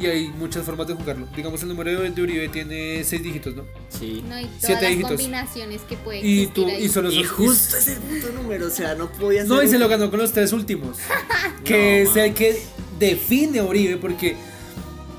Y 0.00 0.06
hay 0.06 0.28
muchas 0.28 0.64
formas 0.64 0.86
de 0.86 0.94
jugarlo. 0.94 1.26
Digamos, 1.34 1.60
el 1.62 1.68
número 1.70 2.00
de 2.00 2.10
de 2.10 2.22
Uribe 2.22 2.48
tiene 2.50 3.02
6 3.02 3.20
dígitos, 3.20 3.56
¿no? 3.56 3.64
Sí. 3.88 4.22
No, 4.28 4.38
y 4.38 4.44
todas 4.44 4.60
Siete 4.60 4.82
las 4.82 4.90
dígitos. 4.90 5.10
combinaciones 5.10 5.80
que 5.88 5.96
pueden 5.96 6.24
Y 6.24 6.42
existir 6.42 6.54
tú, 6.54 6.66
ahí. 6.70 6.84
y 6.84 6.88
solo 6.88 7.10
Y 7.10 7.24
son- 7.24 7.34
justo 7.36 7.76
ese 7.78 7.96
puto 7.96 8.32
número, 8.32 8.66
o 8.68 8.70
sea, 8.70 8.94
no 8.94 9.10
podía 9.10 9.40
ser. 9.40 9.48
No, 9.48 9.60
y 9.60 9.66
se 9.68 9.74
un- 9.74 9.80
lo 9.80 9.88
ganó 9.88 10.08
con 10.08 10.20
los 10.20 10.30
tres 10.32 10.52
últimos. 10.52 10.98
que 11.64 12.04
No, 12.04 12.10
es 12.10 12.16
el 12.16 12.32
que 12.34 12.62
define 13.00 13.58
a 13.58 13.64
Uribe, 13.64 13.96
porque 13.96 14.36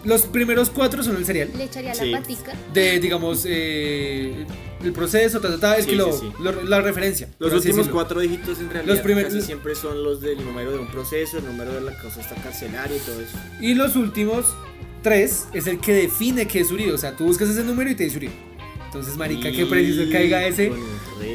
los 0.06 0.24
primeros 0.24 0.70
cuatro 0.70 1.04
son 1.04 1.18
el 1.18 1.26
serial. 1.26 1.50
Le 1.58 1.66
echaría 1.66 1.94
Sí. 1.94 2.06
la 2.08 2.20
patica. 2.22 2.54
De, 2.74 3.00
digamos, 3.00 3.46
eh, 3.48 4.46
el 4.84 4.94
proceso, 4.94 5.40
ta, 5.42 5.50
ta, 5.50 5.60
ta, 5.60 5.76
el 5.78 5.84
Sí, 5.84 5.90
que 5.92 5.96
lo, 5.96 6.12
sí, 6.14 6.20
sí. 6.28 6.44
lo- 6.44 6.64
la 6.64 6.82
referencia. 6.82 7.28
Los 7.40 7.52
últimos 7.54 7.78
decirlo. 7.78 7.94
cuatro 7.94 8.20
dígitos 8.22 8.60
en 8.60 8.70
realidad 8.70 8.94
Los 8.96 9.04
primer- 9.04 9.26
casi 9.26 9.42
siempre 9.42 9.76
son 9.76 10.04
los 10.04 10.22
del 10.22 10.44
número 10.44 10.72
de 10.72 10.80
un 10.80 10.88
proceso, 10.88 11.38
el 11.38 11.46
número 11.46 11.74
de 11.74 11.82
la 11.82 11.98
cosa 12.02 12.22
está 12.22 12.36
carcelaria 12.36 12.96
y 12.96 13.00
todo 13.00 13.20
eso. 13.22 13.38
Y 13.62 13.74
los 13.74 13.96
últimos 13.96 14.46
tres 15.04 15.48
es 15.54 15.68
el 15.68 15.80
que 15.80 15.94
define 15.94 16.48
que 16.48 16.60
es 16.62 16.72
Uribe. 16.72 16.92
O 16.94 16.98
sea, 16.98 17.16
tú 17.16 17.26
buscas 17.26 17.50
ese 17.50 17.64
número 17.64 17.90
y 17.90 17.96
te 17.96 18.06
dice 18.06 18.18
Uribe. 18.18 18.34
Entonces, 18.86 19.18
marica, 19.18 19.52
qué 19.52 19.66
preciso 19.66 20.10
caiga 20.12 20.46
ese. 20.48 20.72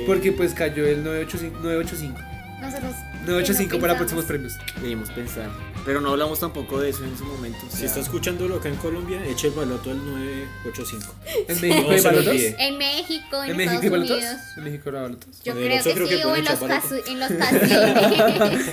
Porque 0.06 0.32
pues 0.32 0.54
cayó 0.54 0.86
el 0.86 1.04
985. 1.04 1.58
985. 1.62 2.18
Nosotros 2.60 2.94
985 3.26 3.78
para 3.80 3.96
próximos 3.96 4.24
premios. 4.24 4.52
Debimos 4.80 5.10
pensar. 5.10 5.50
Pero 5.84 6.00
no 6.00 6.10
hablamos 6.10 6.40
tampoco 6.40 6.80
de 6.80 6.90
eso 6.90 7.04
en 7.04 7.16
su 7.16 7.24
momento. 7.24 7.58
o 7.66 7.70
Si 7.70 7.78
sea, 7.78 7.86
está 7.86 8.00
escuchándolo 8.00 8.56
acá 8.56 8.68
en 8.68 8.76
Colombia, 8.76 9.24
eche 9.26 9.48
el 9.48 9.54
baloto 9.54 9.90
al 9.90 9.98
985. 10.04 11.14
En 11.48 11.60
México 11.60 11.90
hay 11.90 12.00
balotos. 12.00 12.34
En 12.58 12.78
México, 12.78 13.44
en, 13.44 13.50
En 13.50 13.56
México 13.56 13.80
hay 13.82 13.88
balotos. 13.88 14.16
Unidos. 14.16 14.36
En 14.56 14.64
México 14.64 14.82
hay 14.90 14.92
balotos. 14.94 15.42
Yo 15.44 15.52
creo 15.54 15.82
que 15.82 15.92
creo 15.94 16.08
que 16.08 16.16
sí, 16.16 16.22
o 16.24 16.28
pueden 16.28 16.46
en 16.46 16.50
los, 16.50 16.62
en 17.08 17.20
los 17.20 17.32
casinos. 17.32 17.70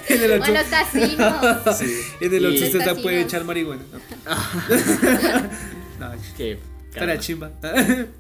En 0.10 0.24
el 0.24 0.32
o 0.42 0.46
en 0.46 0.54
los 0.54 0.64
casinos. 0.64 1.82
en 2.22 2.34
el 2.34 2.42
Y- 2.44 2.46
Oxxo 2.48 2.66
usted 2.66 2.86
Los 2.86 2.96
se 2.98 3.02
puede 3.02 3.22
echar 3.22 3.44
marihuana. 3.44 3.82
No, 6.00 6.14
estará 6.14 6.58
caramba. 6.94 7.20
chimba. 7.20 7.52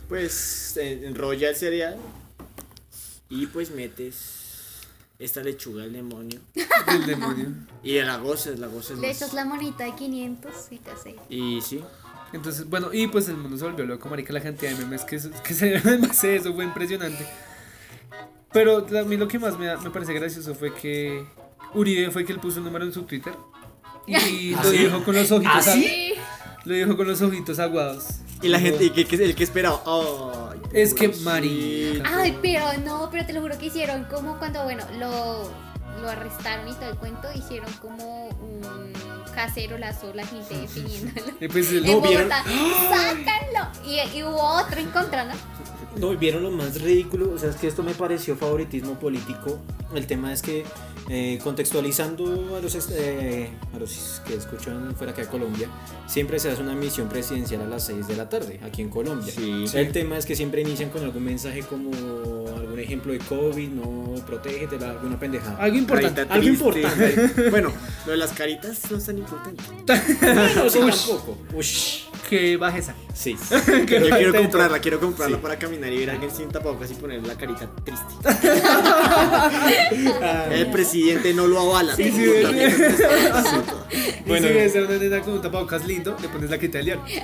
Pues 0.07 0.77
enrolla 0.77 1.49
el 1.49 1.55
cereal 1.55 1.97
y 3.29 3.47
pues 3.47 3.71
metes 3.71 4.15
esta 5.21 5.41
lechuga 5.41 5.83
del 5.83 5.93
demonio. 5.93 6.39
El 6.87 7.05
demonio. 7.05 7.47
Y 7.83 7.99
la 8.01 8.17
goces, 8.17 8.59
la 8.59 8.67
goces 8.67 8.97
Le 8.99 9.07
más. 9.07 9.17
echas 9.17 9.33
la 9.33 9.45
monita 9.45 9.83
de 9.85 9.95
500 9.95 10.51
y 10.71 10.77
te 10.77 10.91
hace. 10.91 11.15
Y 11.29 11.61
sí, 11.61 11.81
Entonces, 12.33 12.67
bueno, 12.69 12.89
y 12.93 13.07
pues 13.07 13.29
el 13.29 13.37
mundo 13.37 13.57
se 13.57 13.63
volvió 13.65 13.85
loco, 13.85 14.09
marica, 14.09 14.33
la 14.33 14.41
cantidad 14.41 14.71
de 14.71 14.77
memes 14.77 15.03
que, 15.05 15.19
que 15.43 15.53
salieron 15.53 15.93
en 15.93 16.01
base 16.01 16.29
a 16.31 16.35
eso 16.35 16.53
fue 16.53 16.63
impresionante. 16.65 17.25
Pero 18.53 18.85
a 18.99 19.03
mí 19.03 19.15
lo 19.17 19.27
que 19.27 19.39
más 19.39 19.57
me, 19.57 19.75
me 19.77 19.89
parece 19.91 20.13
gracioso 20.13 20.53
fue 20.55 20.73
que 20.73 21.25
Uribe 21.73 22.11
fue 22.11 22.25
que 22.25 22.33
él 22.33 22.39
puso 22.39 22.59
un 22.59 22.65
número 22.65 22.83
en 22.83 22.91
su 22.91 23.03
Twitter 23.03 23.33
y 24.07 24.53
¿Ah, 24.57 24.61
lo 24.63 24.69
sí? 24.71 24.77
dijo 24.77 25.03
con 25.05 25.15
los 25.15 25.31
ojitos 25.31 25.67
¿Ah, 25.67 25.73
sí? 25.73 26.13
Lo 26.65 26.75
dijo 26.75 26.97
con 26.97 27.07
los 27.07 27.21
ojitos 27.21 27.59
aguados. 27.59 28.05
y 28.41 28.49
la 28.49 28.59
gente, 28.59 28.83
y 28.85 28.89
que, 28.89 29.05
que- 29.05 29.15
el 29.23 29.35
que 29.35 29.43
esperaba, 29.43 29.81
ay, 29.85 30.50
Es 30.73 30.93
que, 30.93 31.09
marica. 31.09 32.09
Ay, 32.17 32.37
pero 32.41 32.65
no, 32.85 33.09
pero 33.11 33.25
te 33.25 33.33
lo 33.33 33.41
juro 33.41 33.57
que 33.57 33.67
hicieron 33.67 34.05
como 34.05 34.37
cuando, 34.37 34.63
bueno, 34.63 34.83
lo, 34.99 35.49
lo 36.01 36.09
arrestaron 36.09 36.67
y 36.67 36.73
todo 36.73 36.89
el 36.89 36.97
cuento, 36.97 37.27
hicieron 37.35 37.71
como 37.73 38.27
un 38.29 38.93
casero 39.33 39.77
lazo 39.77 40.13
la 40.13 40.25
gente 40.25 40.57
definiéndolo. 40.57 41.33
Y 41.39 41.47
pues 41.47 41.71
En 41.71 41.85
No, 41.85 42.01
¿vieron? 42.01 42.29
Bogotá, 42.29 42.43
sácanlo. 42.89 43.69
Y, 43.85 44.17
y 44.17 44.23
hubo 44.23 44.41
otro 44.41 44.79
en 44.79 44.89
contra, 44.91 45.25
¿no? 45.25 45.33
No, 45.97 46.15
vieron 46.15 46.43
lo 46.43 46.51
más 46.51 46.81
ridículo, 46.81 47.33
o 47.33 47.37
sea, 47.37 47.49
es 47.49 47.57
que 47.57 47.67
esto 47.67 47.83
me 47.83 47.93
pareció 47.93 48.37
favoritismo 48.37 48.97
político. 48.97 49.59
El 49.93 50.07
tema 50.07 50.31
es 50.31 50.41
que 50.41 50.63
eh, 51.13 51.39
contextualizando 51.43 52.55
a 52.55 52.61
los, 52.61 52.89
eh, 52.89 53.49
a 53.75 53.79
los 53.79 54.21
que 54.25 54.35
escuchan 54.35 54.95
fuera 54.95 55.11
acá 55.11 55.23
de 55.23 55.27
Colombia, 55.27 55.67
siempre 56.07 56.39
se 56.39 56.49
hace 56.49 56.61
una 56.61 56.73
misión 56.73 57.09
presidencial 57.09 57.61
a 57.63 57.67
las 57.67 57.83
6 57.87 58.07
de 58.07 58.15
la 58.15 58.29
tarde, 58.29 58.61
aquí 58.63 58.81
en 58.81 58.89
Colombia. 58.89 59.33
Sí. 59.35 59.65
El 59.73 59.91
tema 59.91 60.17
es 60.17 60.25
que 60.25 60.37
siempre 60.37 60.61
inician 60.61 60.89
con 60.89 61.03
algún 61.03 61.25
mensaje 61.25 61.63
como 61.63 61.91
algún 62.47 62.79
ejemplo 62.79 63.11
de 63.11 63.19
COVID, 63.19 63.69
no 63.71 64.15
protégete, 64.25 64.77
alguna 64.85 65.19
pendejada. 65.19 65.57
algo 65.57 65.77
importante. 65.77 66.21
Algo 66.29 66.47
importante. 66.47 67.49
bueno, 67.49 67.73
lo 68.05 68.11
de 68.13 68.17
las 68.17 68.31
caritas 68.31 68.89
no 68.89 68.97
es 68.97 69.05
tan 69.05 69.17
importante. 69.17 69.63
Sí, 70.71 70.79
tampoco. 70.79 71.37
Ush. 71.53 72.03
Que 72.31 72.55
bajeza. 72.55 72.95
Sí. 73.13 73.35
Yo 73.67 73.85
quiero 73.85 74.33
comprarla, 74.33 74.79
quiero 74.79 75.01
comprarla 75.01 75.35
Sí. 75.35 75.41
para 75.43 75.59
caminar 75.59 75.91
y 75.91 75.97
ver 75.99 76.11
a 76.11 76.13
alguien 76.13 76.31
sin 76.31 76.47
tapabocas 76.47 76.89
y 76.89 76.93
ponerle 76.93 77.27
la 77.27 77.35
carita 77.35 77.69
triste. 77.83 78.05
El 80.51 80.71
presidente 80.71 81.33
no 81.33 81.45
lo 81.45 81.59
avala. 81.59 81.93
Sí, 81.93 82.05
sí, 82.09 82.11
sí. 82.13 82.21
Y 84.25 84.29
Bueno. 84.29 84.47
si 84.47 84.53
ves 84.53 84.73
a 84.77 84.79
una 84.79 84.97
nena 84.97 85.19
con 85.19 85.33
un 85.33 85.41
tapabocas 85.41 85.85
lindo, 85.85 86.15
le 86.21 86.29
pones 86.29 86.49
la 86.49 86.57
quita 86.57 86.77
de 86.77 86.83
león. 86.85 87.01
¿Qué 87.05 87.21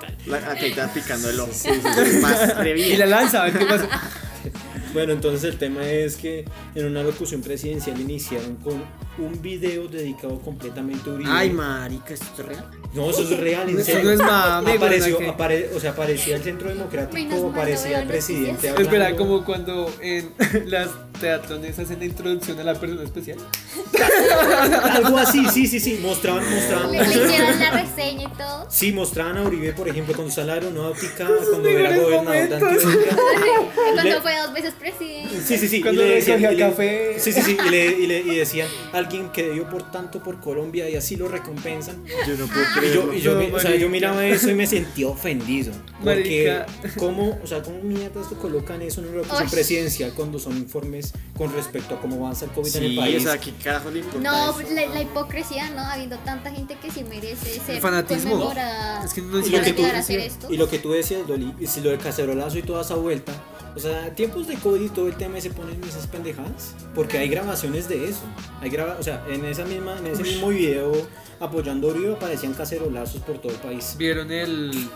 tal? 0.00 0.16
La 0.26 0.38
carita 0.38 0.86
picando 0.94 1.28
el 1.28 1.40
ojo. 1.40 1.50
Más 2.20 2.56
re 2.58 2.78
Y 2.78 2.96
la 2.96 3.06
lanza, 3.06 3.42
a 3.42 3.46
ver 3.46 3.58
qué 3.58 3.66
pasa. 3.66 3.88
Bueno, 4.94 5.12
entonces 5.14 5.42
el 5.50 5.58
tema 5.58 5.84
es 5.88 6.14
que 6.16 6.44
en 6.76 6.86
una 6.86 7.02
locución 7.02 7.42
presidencial 7.42 8.00
iniciaron 8.00 8.54
con 8.56 8.84
un 9.18 9.42
video 9.42 9.88
dedicado 9.88 10.38
completamente 10.40 11.10
a 11.10 11.14
Uribe. 11.14 11.30
Ay, 11.32 11.50
marica, 11.50 12.14
¿esto 12.14 12.42
es 12.42 12.46
real? 12.46 12.64
No, 12.94 13.08
eso 13.10 13.22
es 13.22 13.38
real, 13.40 13.68
en 13.70 13.76
Eso 13.76 13.84
serio. 13.92 14.02
no 14.04 14.10
es 14.10 14.18
mame, 14.18 14.72
Apareció, 14.72 15.18
¿no? 15.20 15.34
apare- 15.36 15.70
o 15.74 15.80
sea, 15.80 15.92
aparecía 15.92 16.36
el 16.36 16.42
Centro 16.42 16.68
Democrático, 16.68 17.48
aparecía 17.50 18.02
el 18.02 18.08
presidente 18.08 18.68
hablando. 18.68 18.82
Espera, 18.90 19.16
como 19.16 19.44
cuando 19.44 19.90
en 20.02 20.30
las 20.66 20.88
teatrones 21.22 21.78
hacen 21.78 22.00
la 22.00 22.04
introducción 22.04 22.58
a 22.58 22.64
la 22.64 22.74
persona 22.74 23.04
especial. 23.04 23.38
Algo 24.92 25.16
así, 25.18 25.46
sí, 25.52 25.66
sí, 25.68 25.78
sí. 25.78 25.98
Mostraban, 26.02 26.44
mostraban. 26.52 26.90
Le, 26.90 26.98
le 26.98 27.24
hicieron 27.26 27.58
la 27.60 27.70
reseña 27.70 28.24
y 28.24 28.36
todo. 28.36 28.66
Sí, 28.68 28.92
mostraban 28.92 29.36
a 29.38 29.42
Uribe, 29.42 29.72
por 29.72 29.88
ejemplo, 29.88 30.14
con 30.14 30.26
su 30.26 30.32
salario 30.36 30.68
aeronáutica, 30.68 31.28
cuando 31.48 31.68
era 31.68 31.96
gobernador 31.96 32.48
de. 32.48 32.54
Antioquia. 32.56 33.16
Cuando 33.92 34.02
Le- 34.02 34.20
fue 34.20 34.36
dos 34.38 34.52
veces 34.54 34.74
presidente. 34.78 35.40
Sí, 35.44 35.58
sí, 35.58 35.68
sí. 35.68 35.80
Cuando 35.82 36.02
y 36.02 36.08
le 36.08 36.14
decían, 36.16 36.40
y 36.40 36.46
le- 36.54 36.56
café. 36.56 37.16
Sí, 37.18 37.32
sí, 37.32 37.42
sí. 37.42 37.56
Y, 37.66 37.70
le, 37.70 37.86
y, 37.86 38.06
le- 38.06 38.20
y 38.20 38.36
decían, 38.36 38.68
alguien 38.92 39.30
que 39.30 39.50
dio 39.50 39.68
por 39.68 39.90
tanto 39.90 40.22
por 40.22 40.40
Colombia 40.40 40.88
y 40.88 40.96
así 40.96 41.16
lo 41.16 41.28
recompensan. 41.28 42.02
Yo 42.26 42.36
no 42.36 42.46
puedo 42.46 42.62
Y 42.62 42.78
creerlo. 42.78 43.06
yo, 43.12 43.12
y 43.14 43.20
yo, 43.20 43.34
No, 43.34 43.40
mi- 43.40 43.50
o 43.52 43.58
sea, 43.60 43.74
yo 43.76 43.88
miraba 43.88 44.24
eso 44.26 44.50
y 44.50 44.54
me 44.54 44.66
sentí 44.66 45.04
ofendido. 45.04 45.72
Porque, 46.02 46.64
Marica. 46.82 46.94
¿cómo, 46.98 47.38
o 47.42 47.46
sea, 47.46 47.62
¿cómo 47.62 47.80
mierdas 47.82 48.30
lo 48.30 48.38
colocan 48.38 48.82
eso 48.82 49.00
en 49.02 49.08
una 49.08 49.22
presidencial 49.50 50.12
cuando 50.14 50.38
son 50.38 50.56
informes 50.56 51.11
con 51.36 51.52
respecto 51.52 51.94
a 51.94 52.00
cómo 52.00 52.16
avanza 52.24 52.44
el 52.44 52.50
COVID 52.52 52.76
en 52.76 52.82
el 52.84 52.90
Sí, 52.90 52.96
país? 52.96 53.16
o 53.26 53.30
sea, 53.30 53.38
¿qué 53.40 53.52
carajo 53.54 53.90
le 53.90 54.00
importa 54.00 54.30
No, 54.30 54.60
eso? 54.60 54.70
la, 54.74 54.86
la 54.86 55.02
hipocresía, 55.02 55.70
¿no? 55.70 55.80
Habiendo 55.80 56.18
tanta 56.18 56.50
gente 56.52 56.76
que 56.80 56.90
sí 56.90 57.04
merece 57.04 57.58
ser 57.58 57.80
fanatismo. 57.80 58.32
conmemorada. 58.32 59.04
Es 59.04 59.14
que 59.14 59.22
no 59.22 59.38
y, 59.38 59.42
es 59.42 59.46
lo 59.50 59.52
para 59.58 59.64
que 59.64 59.72
tú, 59.72 59.80
llegar 59.82 59.96
a 59.96 59.98
hacer 60.00 60.20
esto. 60.20 60.46
y 60.52 60.56
lo 60.56 60.68
que 60.68 60.78
tú 60.78 60.90
decías, 60.92 61.26
Loli, 61.28 61.54
y 61.58 61.66
si 61.66 61.80
lo 61.80 61.90
del 61.90 61.98
cacerolazo 61.98 62.58
y 62.58 62.62
toda 62.62 62.82
esa 62.82 62.94
vuelta, 62.96 63.32
o 63.74 63.78
sea, 63.80 64.14
tiempos 64.14 64.46
de 64.46 64.56
COVID 64.56 64.82
y 64.82 64.88
todo 64.90 65.06
el 65.08 65.16
tema 65.16 65.38
y 65.38 65.40
se 65.40 65.48
ponen 65.50 65.82
esas 65.84 66.06
pendejadas, 66.06 66.74
porque 66.94 67.16
hay 67.18 67.28
grabaciones 67.28 67.88
de 67.88 68.10
eso. 68.10 68.20
Hay 68.60 68.68
graba, 68.68 68.96
o 69.00 69.02
sea, 69.02 69.24
en 69.28 69.44
esa 69.46 69.64
misma, 69.64 69.98
en 69.98 70.08
ese 70.08 70.22
mismo 70.22 70.48
video 70.48 70.92
apoyando 71.40 71.88
a 71.88 71.90
Uribe 71.92 72.12
aparecían 72.12 72.52
cacerolazos 72.52 73.22
por 73.22 73.38
todo 73.38 73.50
el 73.52 73.58
país. 73.58 73.94
¿Vieron 73.98 74.30
el, 74.30 74.88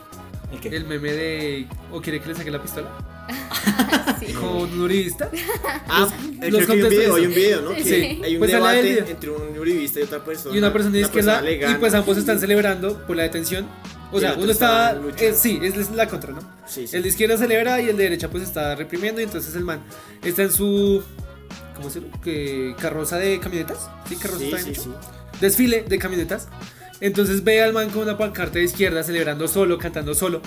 ¿El 0.52 0.60
qué? 0.60 0.68
el 0.68 0.84
meme 0.84 1.12
de. 1.12 1.66
¿O 1.92 2.00
quiere 2.00 2.20
que 2.20 2.28
le 2.28 2.34
saque 2.34 2.50
la 2.50 2.62
pistola? 2.62 2.88
Sí. 4.20 4.32
Con 4.32 4.72
un 4.72 4.80
uribista. 4.80 5.30
Ah, 5.88 6.08
los 6.48 6.64
creo 6.64 6.66
que 6.66 6.72
hay 6.72 6.82
un 6.82 6.88
video, 6.88 7.14
de 7.14 7.20
hay 7.20 7.26
un 7.26 7.34
video, 7.34 7.62
¿no? 7.62 7.74
Sí. 7.74 7.82
Que 7.84 8.20
hay 8.24 8.34
un 8.34 8.38
Pues 8.38 8.50
debate 8.50 9.10
entre 9.10 9.30
un 9.30 9.58
uribista 9.58 10.00
y 10.00 10.02
otra 10.04 10.24
persona. 10.24 10.54
Y 10.54 10.58
una 10.58 10.72
persona 10.72 10.94
de 10.94 11.00
La 11.00 11.06
izquierda. 11.06 11.42
Y 11.70 11.74
pues 11.76 11.94
ambos 11.94 12.16
están 12.16 12.38
celebrando 12.40 13.06
por 13.06 13.16
la 13.16 13.24
detención. 13.24 13.66
O 14.12 14.20
sea, 14.20 14.34
uno 14.34 14.50
está. 14.50 14.98
eh, 15.18 15.34
sí, 15.34 15.58
es 15.62 15.76
es 15.76 15.90
la 15.90 16.08
contra, 16.08 16.32
¿no? 16.32 16.40
Sí, 16.66 16.86
sí. 16.86 16.96
El 16.96 17.02
de 17.02 17.08
izquierda 17.08 17.36
celebra 17.36 17.80
y 17.80 17.88
el 17.88 17.96
de 17.96 18.04
derecha 18.04 18.28
pues 18.28 18.42
está 18.42 18.74
reprimiendo. 18.74 19.20
Y 19.20 19.24
entonces 19.24 19.54
el 19.54 19.64
man 19.64 19.82
está 20.22 20.42
en 20.42 20.52
su. 20.52 21.02
¿Cómo 21.74 21.90
se 21.90 22.00
llama? 22.00 22.76
¿Carroza 22.80 23.18
de 23.18 23.38
camionetas? 23.38 23.90
Sí, 24.08 24.16
carroza 24.16 24.40
Sí, 24.40 24.46
está 24.46 24.58
sí, 24.58 24.74
sí. 24.74 24.90
Desfile 25.40 25.82
de 25.82 25.98
camionetas. 25.98 26.48
Entonces 27.00 27.44
ve 27.44 27.62
al 27.62 27.72
man 27.72 27.90
con 27.90 28.02
una 28.02 28.16
pancarta 28.16 28.58
de 28.58 28.64
izquierda 28.64 29.02
celebrando 29.02 29.46
solo, 29.48 29.78
cantando 29.78 30.14
solo. 30.14 30.40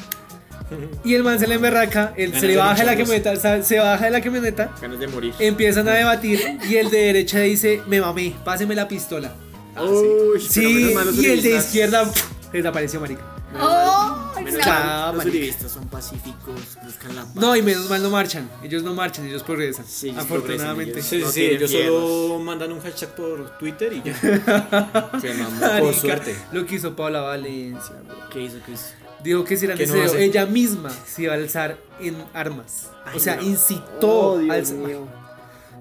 Y 1.04 1.16
el 1.16 1.24
man 1.24 1.40
se 1.40 1.48
le 1.48 1.56
emberraca, 1.56 2.14
él 2.16 2.28
Ganas 2.30 2.42
se 2.42 2.48
le 2.48 2.58
baja 2.58 2.76
de 2.76 2.86
la 2.86 2.96
camioneta, 2.98 3.64
se- 3.64 3.80
baja 3.80 4.06
de 4.06 4.12
la 4.12 4.22
camioneta, 4.22 4.72
Ganas 4.80 5.00
de 5.00 5.08
morir. 5.08 5.34
empiezan 5.40 5.88
a 5.88 5.94
debatir 5.94 6.40
y 6.70 6.76
el 6.76 6.92
de 6.92 6.98
derecha 7.00 7.40
dice, 7.40 7.82
me 7.88 8.00
mamé, 8.00 8.36
páseme 8.46 8.76
la 8.76 8.88
pistola. 8.88 9.34
Uy, 9.82 9.88
pero 10.34 10.40
Sí, 10.40 10.94
los 10.94 11.18
y 11.18 11.26
el 11.26 11.42
de 11.42 11.56
izquierda 11.58 12.08
desapareció, 12.52 13.00
marica. 13.00 13.22
¡Oh! 13.60 13.99
Menos 14.42 14.66
no. 14.66 15.14
Los 15.14 15.26
uribistas 15.26 15.72
son 15.72 15.88
pacíficos, 15.88 16.78
buscan 16.84 17.16
la 17.16 17.24
paz. 17.24 17.36
No, 17.36 17.56
y 17.56 17.62
menos 17.62 17.90
mal 17.90 18.02
no 18.04 18.10
marchan, 18.10 18.50
ellos 18.64 18.84
no 18.84 18.94
marchan, 18.94 19.26
ellos 19.28 19.44
progresan, 19.44 19.86
Sí, 19.88 20.10
ellos 20.10 20.24
afortunadamente. 20.24 21.02
progresan, 21.02 21.10
Sí, 21.10 21.18
sí, 21.20 21.26
No 21.26 21.32
sí, 21.32 21.46
ellos 21.46 21.72
solo 21.72 22.40
mandan 22.40 22.72
un 22.72 22.82
hashtag 22.82 23.16
por 23.16 23.58
Twitter 23.58 23.94
y 23.94 24.02
ya. 24.04 24.14
Se 25.22 25.34
mamó. 25.34 25.80
Por 25.80 25.94
suerte. 25.94 26.36
Lo 26.52 26.66
que 26.66 26.76
hizo 26.76 26.96
Paula 26.96 27.22
Valencia, 27.22 27.96
bro. 28.08 28.30
¿Qué 28.32 28.44
hizo? 28.44 28.58
¿Qué 28.66 28.74
hizo? 28.74 28.86
Dijo 29.24 29.44
que 29.44 29.58
si 29.58 29.66
era 29.66 29.76
no 29.76 29.80
necesario, 29.82 30.06
hace. 30.06 30.24
ella 30.24 30.46
misma 30.46 30.90
se 31.06 31.24
iba 31.24 31.34
a 31.34 31.36
alzar 31.36 31.78
en 32.00 32.16
armas. 32.34 32.88
o 33.14 33.20
sea, 33.20 33.36
no. 33.36 33.42
incitó 33.42 34.32
Oh, 34.34 34.38
Dios 34.38 34.70
al... 34.72 34.76
mío. 34.78 35.08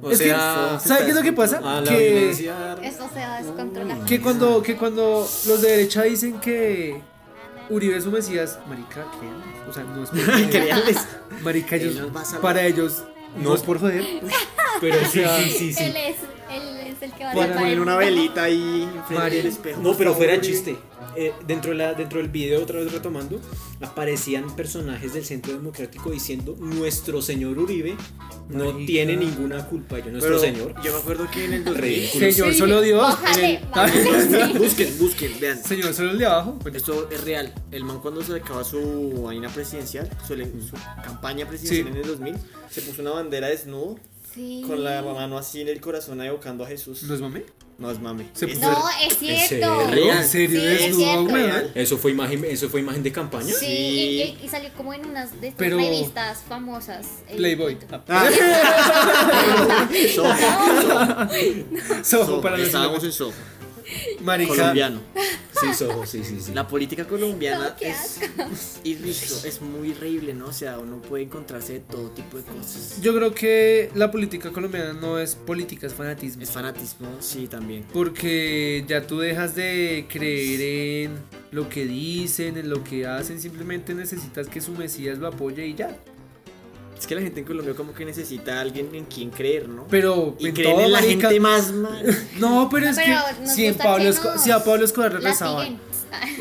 O 0.01 0.11
Es 0.13 0.19
que, 0.19 0.25
sea, 0.27 0.79
¿sabes 0.81 1.05
qué 1.05 1.11
es 1.11 1.17
lo 1.17 1.23
que 1.23 1.33
pasa? 1.33 1.61
que. 1.87 2.31
Esto 2.31 3.09
se 3.13 3.21
va 3.21 3.37
a 3.37 3.43
descontrolar. 3.43 4.05
que 4.05 4.21
cuando, 4.21 4.63
que 4.63 4.77
cuando 4.77 5.29
los 5.47 5.63
de 5.63 5.71
derecha 5.71 6.03
dicen 6.03 6.39
que 6.41 7.01
Uribe 7.71 8.01
su 8.01 8.11
Mesías, 8.11 8.59
marica, 8.69 9.05
¿qué? 9.21 9.69
O 9.69 9.73
sea, 9.73 9.85
no 9.85 10.03
es 10.05 10.11
por 10.11 10.21
Créanles. 10.51 11.07
Marica, 11.43 11.77
ellos, 11.77 11.95
nos 11.97 12.17
va 12.17 12.23
a 12.23 12.41
para 12.41 12.63
ellos, 12.67 13.05
no, 13.37 13.51
No. 13.51 13.55
es 13.55 13.63
por 13.63 13.79
joder. 13.79 14.05
Pero 14.81 14.97
sí, 15.07 15.23
sí, 15.25 15.51
sí, 15.51 15.73
sí. 15.75 15.85
Él 15.85 15.97
es, 15.97 16.17
él 16.51 16.87
es 16.87 17.03
el 17.03 17.13
que 17.13 17.25
va 17.25 17.31
a 17.31 17.35
salvar 17.35 17.53
Ponen 17.55 17.67
el 17.73 17.81
una 17.81 17.93
mundo. 17.95 18.07
velita 18.07 18.43
ahí 18.45 18.83
enfrente 18.95 19.15
Mari- 19.25 19.37
del 19.39 19.47
espejo. 19.47 19.81
No, 19.83 19.95
pero 19.95 20.15
fuera 20.15 20.35
favor, 20.35 20.47
chiste. 20.47 20.77
Eh, 21.17 21.33
dentro, 21.47 21.71
de 21.73 21.77
la, 21.79 21.95
dentro 21.95 22.19
del 22.21 22.29
video, 22.29 22.63
otra 22.63 22.81
vez 22.81 22.93
retomando, 22.93 23.41
aparecían 23.81 24.55
personajes 24.55 25.15
del 25.15 25.25
Centro 25.25 25.53
Democrático 25.53 26.11
diciendo: 26.11 26.57
Nuestro 26.59 27.23
señor 27.23 27.59
Uribe 27.59 27.97
no 28.49 28.67
Marica. 28.73 28.87
tiene 28.87 29.17
ninguna 29.17 29.67
culpa. 29.67 29.99
Yo, 29.99 30.11
nuestro 30.11 30.39
Pero 30.39 30.41
señor. 30.41 30.75
Yo 30.83 30.93
me 30.93 30.99
acuerdo 30.99 31.29
que 31.31 31.45
en 31.45 31.53
el 31.55 31.65
2000. 31.65 31.83
Ridículo. 31.83 32.33
Señor, 32.33 32.53
Sí, 32.53 32.59
solo 32.59 32.81
Dios. 32.81 33.19
En 33.39 33.45
el- 33.45 33.59
vale. 33.75 34.59
Busquen, 34.59 34.99
busquen, 34.99 35.41
vean. 35.41 35.63
Señor, 35.63 35.95
solo 35.95 36.11
el 36.13 36.19
de 36.19 36.27
abajo. 36.27 36.59
Bueno, 36.63 36.77
Esto 36.77 37.09
es 37.11 37.25
real. 37.25 37.53
El 37.71 37.85
man 37.85 38.01
cuando 38.01 38.23
se 38.23 38.35
acaba 38.35 38.65
su 38.65 39.23
vaina 39.25 39.49
presidencial, 39.49 40.09
su, 40.27 40.35
campaña 41.03 41.47
presidencial 41.47 41.87
Sí. 41.87 41.93
en 41.93 41.97
el 41.97 42.07
2000, 42.07 42.35
se 42.71 42.83
puso 42.83 43.03
una 43.03 43.11
bandera 43.13 43.49
desnudo 43.49 43.97
Sí. 44.35 44.63
con 44.67 44.85
la 44.85 45.03
mano 45.03 45.39
así 45.39 45.61
en 45.61 45.69
el 45.69 45.81
corazón 45.81 46.21
evocando 46.23 46.65
a 46.65 46.67
Jesús. 46.69 47.03
¿No 47.05 47.15
es 47.15 47.21
mame? 47.21 47.45
No 47.79 47.91
es 47.93 48.01
puso- 48.49 48.61
No, 48.73 48.85
es 49.07 49.17
cierto. 49.19 49.49
serio? 49.49 50.13
¿En 50.13 50.25
serio? 50.25 50.61
Sí, 50.61 50.67
¿Es 50.67 50.97
cierto. 50.97 51.37
Eso 51.77 51.97
fue 51.97 52.11
imagen, 52.11 52.45
eso 52.45 52.69
fue 52.69 52.81
imagen 52.81 53.05
de 53.05 53.13
campaña. 53.13 53.55
Sí, 53.55 53.67
y, 53.67 54.23
y- 54.23 54.39
y 54.45 54.49
salió 54.49 54.69
como 54.77 54.93
en 54.95 55.07
unas 55.07 55.31
de 55.41 55.49
estas 55.49 55.59
Pero- 55.59 55.77
revistas 55.77 56.43
famosas. 56.49 57.07
el 57.29 57.37
Playboy. 57.37 57.79
Ah, 57.93 58.01
Ah, 58.09 58.29
Soho 62.03 62.27
Soho, 62.27 62.41
para 62.41 62.59
estábamos 62.59 63.03
en 63.05 63.13
Soho, 63.13 63.33
Marica. 64.23 64.49
colombiano. 64.55 65.01
Sí, 65.61 65.75
Soho, 65.75 66.07
sí, 66.07 66.23
sí, 66.23 66.39
sí. 66.41 66.53
La 66.55 66.69
política 66.69 67.05
colombiana 67.07 67.71
No, 67.71 67.77
qué 67.77 67.89
es, 67.91 68.21
irriso- 68.85 69.45
es 69.45 69.61
muy 69.61 69.91
horrible, 69.93 70.33
¿no? 70.33 70.47
O 70.47 70.53
sea, 70.53 70.79
uno 70.79 71.03
puede 71.03 71.25
encontrarse 71.25 71.73
de 71.75 71.81
todo 71.81 72.11
tipo 72.11 72.37
de 72.37 72.45
cosas. 72.45 73.01
Yo 73.01 73.13
creo 73.15 73.35
que 73.35 73.91
la 73.95 74.11
política 74.11 74.51
colombiana 74.53 74.93
no 74.93 75.19
es 75.19 75.35
política, 75.35 75.87
es 75.89 75.95
fanatismo. 75.95 76.43
Es 76.43 76.51
fanatismo, 76.51 77.09
sí, 77.21 77.49
también. 77.49 77.85
Porque 77.93 78.85
ya 78.87 79.05
tú 79.07 79.19
dejas 79.19 79.57
de 79.57 80.07
creer 80.09 81.07
en 81.07 81.19
lo 81.51 81.69
que 81.69 81.87
dicen, 81.87 82.57
en 82.57 82.69
lo 82.71 82.85
que 82.85 83.07
hacen, 83.07 83.41
simplemente 83.41 83.95
necesitas 83.95 84.47
que 84.49 84.61
su 84.61 84.73
Mesías 84.73 85.19
lo 85.19 85.27
apoye 85.27 85.67
y 85.67 85.75
ya. 85.75 85.97
Es 86.99 87.07
que 87.07 87.15
la 87.15 87.21
gente 87.23 87.41
en 87.41 87.47
Colombia 87.47 87.75
como 87.75 87.95
que 87.95 88.05
necesita 88.05 88.59
a 88.59 88.61
alguien 88.63 88.89
en 88.95 89.05
quien 89.05 89.31
creer, 89.31 89.69
¿no? 89.69 89.87
Pero 89.89 90.35
y 90.39 90.49
en 90.49 90.55
creen 90.55 90.73
todo, 90.75 90.85
en 90.85 90.93
la 90.93 91.01
marica- 91.01 91.29
gente 91.29 91.41
más 91.41 91.73
mal. 91.73 92.05
No, 92.39 92.69
pero 92.71 92.87
No, 92.87 92.91
es 92.93 92.97
pero 92.97 93.45
que 93.45 93.47
si, 93.51 93.67
en 93.67 93.75
Pablo 93.77 94.05
Esco- 94.11 94.37
si 94.39 94.51
a 94.51 94.65
Pablo 94.65 94.85
Escobar 94.85 95.13
rezaban, 95.23 95.79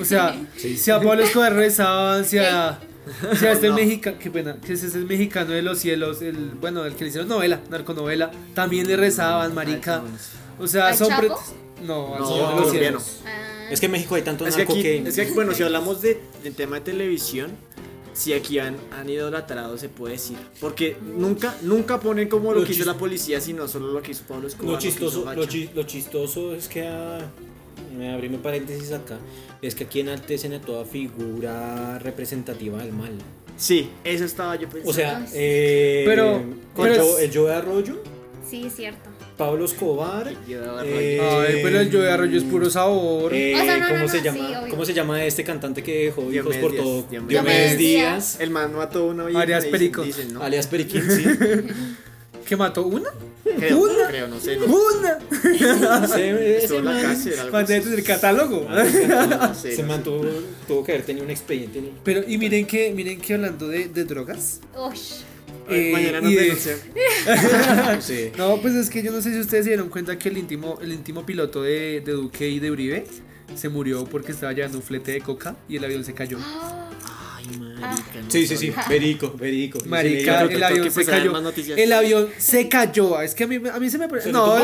o 0.01 0.05
sea, 0.05 0.35
si 0.57 0.89
a 0.91 0.99
Pablo 0.99 1.23
Escobar 1.23 1.53
rezaban, 1.53 2.25
si 2.25 2.39
a, 2.39 2.79
si 3.39 3.45
a 3.45 3.51
este 3.51 3.69
No. 3.69 3.75
mexicano, 3.75 4.17
qué 4.19 4.31
pena, 4.31 4.57
que 4.65 4.73
ese 4.73 4.87
es 4.87 4.95
el 4.95 5.05
mexicano 5.05 5.51
de 5.51 5.61
los 5.61 5.77
cielos, 5.79 6.21
el, 6.23 6.35
bueno, 6.59 6.83
el 6.85 6.95
que 6.95 7.03
le 7.03 7.09
hicieron 7.09 7.29
novela, 7.29 7.61
narconovela, 7.69 8.31
también 8.55 8.87
le 8.87 8.97
rezaban, 8.97 9.53
marica. 9.53 10.01
O 10.59 10.67
sea, 10.67 10.87
¿Al 10.87 10.97
son 10.97 11.09
Chapo? 11.09 11.21
pre- 11.21 11.85
No, 11.85 12.15
al 12.15 12.21
No, 12.21 12.27
Señor 12.27 12.47
de 12.49 12.55
los 12.55 12.63
colombiano. 12.65 12.99
cielos. 12.99 13.21
Ah, 13.27 13.67
Es 13.69 13.79
que 13.79 13.85
en 13.85 13.91
México 13.91 14.15
hay 14.15 14.23
tanto 14.23 14.47
Es 14.47 14.55
que, 14.55 14.61
narco 14.63 14.73
aquí, 14.73 14.81
que. 14.81 14.97
es 15.07 15.15
que 15.15 15.31
bueno, 15.33 15.53
si 15.53 15.61
hablamos 15.61 16.01
de, 16.01 16.19
del 16.43 16.55
tema 16.55 16.77
de 16.77 16.81
televisión, 16.81 17.51
si 18.17 18.33
aquí 18.33 18.57
han, 18.57 18.75
han 18.91 19.07
idolatrado, 19.09 19.77
se 19.77 19.89
puede 19.89 20.13
decir. 20.13 20.37
Porque 20.59 20.97
nunca, 21.15 21.55
nunca 21.61 21.99
ponen 21.99 22.27
como 22.27 22.51
lo, 22.51 22.61
Lo 22.61 22.65
que 22.65 22.71
hizo 22.73 22.83
la 22.85 22.95
policía, 22.97 23.39
sino 23.39 23.67
solo 23.67 23.91
lo 23.91 24.01
que 24.01 24.11
hizo 24.11 24.23
Pablo 24.27 24.47
Escobar. 24.47 24.73
Lo 24.73 24.79
chistoso, 24.79 25.33
lo, 25.35 25.45
chi- 25.45 25.69
lo 25.75 25.83
chistoso 25.83 26.55
es 26.55 26.67
que 26.67 26.87
a, 26.87 27.19
me 27.95 28.11
abrimos 28.11 28.41
paréntesis 28.41 28.91
acá, 28.91 29.19
es 29.61 29.75
que 29.75 29.83
aquí 29.83 29.99
enaltecen 29.99 30.53
a 30.53 30.61
toda 30.61 30.83
figura 30.85 31.99
representativa 31.99 32.79
del 32.81 32.91
mal. 32.93 33.11
Sí, 33.55 33.89
eso 34.03 34.23
estaba 34.25 34.55
yo 34.55 34.67
pensando. 34.69 34.89
O 34.89 34.93
sea, 34.93 35.25
eh, 35.33 36.03
Pero- 36.05 36.37
el, 36.37 36.55
pero 36.75 36.93
es- 37.17 37.19
el 37.19 37.37
Joe 37.37 37.53
Arroyo, 37.53 38.01
sí, 38.49 38.65
es 38.65 38.75
cierto. 38.75 39.09
Pablo 39.37 39.65
Escobar, 39.65 40.27
eh. 40.27 41.19
Ay, 41.21 41.59
pero 41.61 41.79
el 41.79 41.91
Joe 41.91 42.09
Arroyo 42.11 42.37
es 42.37 42.43
puro 42.43 42.69
sabor. 42.71 43.31
eh, 43.35 43.53
O 43.55 43.63
sea, 43.63 43.77
no, 43.77 43.87
¿cómo 43.89 43.99
no, 44.01 44.07
se 44.09 44.17
no, 44.17 44.23
llama? 44.23 44.63
sí. 44.65 44.69
¿Cómo 44.71 44.85
se 44.85 44.93
llama 44.95 45.23
este 45.25 45.43
cantante 45.43 45.83
que 45.83 46.05
dejó 46.05 46.21
hijos 46.21 46.31
Diomedes 46.31 46.57
por 46.61 46.75
todo? 46.75 47.03
Diomedes 47.03 47.29
Diomedes 47.29 47.77
Díaz. 47.77 47.77
Díaz, 47.77 48.37
El 48.41 48.49
man 48.49 48.73
mató 48.73 48.99
a 48.99 49.11
una 49.11 49.25
vieja. 49.25 49.39
Arias 49.41 49.63
dicen- 49.65 49.71
Perico. 49.71 50.01
Dicen, 50.03 50.33
¿no? 50.33 50.41
alias 50.41 50.65
Periquín, 50.67 51.03
sí. 51.09 51.23
¿Qué 52.47 52.55
mató? 52.55 52.87
¿Una? 52.87 53.09
Creo, 53.43 53.77
Una. 53.77 54.07
creo, 54.07 54.27
no 54.27 54.39
sé. 54.39 54.55
No, 54.57 54.65
¡Una! 54.65 55.19
Se, 56.07 56.57
Estuvo 56.57 56.77
ese 56.77 56.77
en 56.77 56.85
la 56.85 56.91
man- 57.51 57.63
así. 57.65 57.89
del 57.89 58.03
catálogo. 58.03 58.65
No 58.69 58.85
sé, 58.85 58.91
se 59.01 59.07
no 59.07 59.53
sé. 59.55 59.83
mantuvo, 59.83 60.25
tuvo 60.67 60.83
que 60.83 60.93
haber 60.93 61.05
tenido 61.05 61.25
un 61.25 61.31
expediente. 61.31 61.81
¿no? 61.81 61.89
Pero, 62.03 62.23
y 62.27 62.37
miren 62.37 62.65
que, 62.65 62.91
miren 62.93 63.19
que 63.21 63.33
hablando 63.35 63.67
de, 63.67 63.89
de 63.89 64.03
drogas. 64.05 64.61
Uy. 64.75 64.97
Eh, 65.69 65.91
Mañana 65.91 66.21
nos 66.21 66.31
y 66.31 66.35
de-. 66.35 66.55
Sí. 68.01 68.31
No, 68.37 68.61
pues 68.61 68.75
es 68.75 68.89
que 68.89 69.01
yo 69.01 69.11
no 69.11 69.21
sé 69.21 69.33
si 69.33 69.39
ustedes 69.39 69.65
se 69.65 69.71
dieron 69.71 69.89
cuenta 69.89 70.17
que 70.17 70.29
el 70.29 70.37
íntimo, 70.37 70.79
el 70.81 70.93
íntimo 70.93 71.25
piloto 71.25 71.63
de, 71.63 72.01
de 72.01 72.11
Duque 72.11 72.47
y 72.49 72.59
de 72.59 72.71
Uribe 72.71 73.05
se 73.55 73.69
murió 73.69 74.05
porque 74.05 74.31
estaba 74.31 74.53
llevando 74.53 74.77
un 74.77 74.83
flete 74.83 75.11
de 75.11 75.21
coca 75.21 75.55
y 75.69 75.77
el 75.77 75.85
avión 75.85 76.03
se 76.03 76.13
cayó. 76.13 76.37
Ay, 76.39 77.45
marica. 77.57 78.21
no 78.23 78.29
Sí, 78.31 78.47
sí, 78.47 78.57
sí, 78.57 78.73
verico, 78.89 79.33
verico. 79.37 79.79
Marica, 79.85 80.41
el 80.43 80.63
avión 80.63 80.91
se 80.91 81.03
ver 81.03 81.09
cayó. 81.09 81.75
El 81.75 81.93
avión 81.93 82.29
se 82.37 82.67
cayó. 82.67 83.21
Es 83.21 83.33
que 83.35 83.45
a 83.45 83.47
mí, 83.47 83.55
a 83.55 83.79
mí 83.79 83.89
se 83.89 83.97
me. 83.97 84.21
¿Se 84.21 84.31
No, 84.31 84.57
no, 84.57 84.63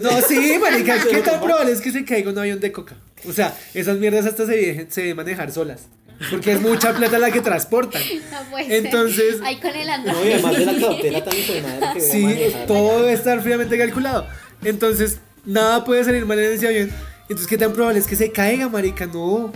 no, 0.00 0.20
sí, 0.22 0.58
marica. 0.60 1.02
¿Qué 1.10 1.18
tan 1.18 1.40
probable 1.40 1.72
es 1.72 1.80
que 1.80 1.92
se 1.92 2.04
caiga 2.04 2.30
un 2.30 2.38
avión 2.38 2.60
de 2.60 2.72
coca? 2.72 2.96
O 3.26 3.32
sea, 3.32 3.56
esas 3.72 3.98
mierdas 3.98 4.26
hasta 4.26 4.46
se, 4.46 4.86
se 4.90 5.00
deben 5.00 5.16
manejar 5.16 5.52
solas. 5.52 5.88
Porque 6.30 6.52
es 6.52 6.60
mucha 6.60 6.92
plata 6.94 7.18
la 7.18 7.30
que 7.30 7.40
transportan. 7.40 8.02
No 8.30 8.50
puede 8.50 8.66
ser. 8.66 8.84
Entonces- 8.86 9.40
Ahí 9.42 9.56
con 9.60 9.70
el 9.74 9.86
No, 9.86 9.92
androide. 9.94 10.28
y 10.30 10.32
además 10.34 10.56
de 10.58 10.66
la 10.66 10.80
cautela 10.80 11.24
tan 11.24 11.36
hijo 11.38 11.52
de 11.52 11.62
madre 11.62 11.86
que 11.94 12.00
Sí, 12.00 12.22
manejar. 12.22 12.66
todo 12.66 12.98
debe 13.00 13.12
estar 13.12 13.40
fríamente 13.42 13.78
calculado. 13.78 14.26
Entonces, 14.62 15.18
nada 15.44 15.84
puede 15.84 16.04
salir 16.04 16.24
mal 16.26 16.38
en 16.38 16.52
ese 16.52 16.66
avión. 16.68 16.90
Entonces, 17.22 17.46
¿qué 17.46 17.58
tan 17.58 17.72
probable 17.72 17.98
es 18.00 18.06
que 18.06 18.16
se 18.16 18.30
caiga, 18.32 18.68
marica? 18.68 19.06
No. 19.06 19.52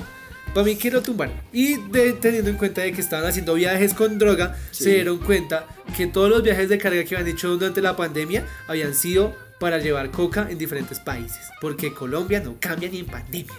Para 0.55 0.65
mí 0.65 0.77
quiero 0.77 1.03
tumbar. 1.03 1.31
Y 1.53 1.77
de- 1.91 2.15
teniendo 2.15 2.51
en 2.51 2.57
cuenta 2.57 2.81
de 2.83 2.93
que 2.93 3.01
estaban 3.01 3.27
haciendo 3.27 3.55
viajes 3.55 3.93
con 3.95 4.19
droga, 4.19 4.57
Sí. 4.71 4.85
se 4.85 4.91
dieron 4.91 5.19
cuenta 5.19 5.67
que 5.97 6.07
todos 6.07 6.31
los 6.31 6.43
viajes 6.43 6.69
de 6.69 6.79
carga 6.79 7.05
que 7.05 7.17
habían 7.17 7.29
hecho 7.35 7.49
durante 7.49 7.81
la 7.83 7.97
pandemia 7.97 8.45
habían 8.67 8.95
sido 8.95 9.37
para 9.61 9.79
llevar 9.79 10.11
coca 10.11 10.47
en 10.51 10.57
diferentes 10.57 11.01
países. 11.01 11.39
Porque 11.61 11.93
Colombia 11.93 12.41
no 12.41 12.57
cambia 12.61 12.89
ni 12.89 13.01
en 13.01 13.07
pandemia. 13.07 13.53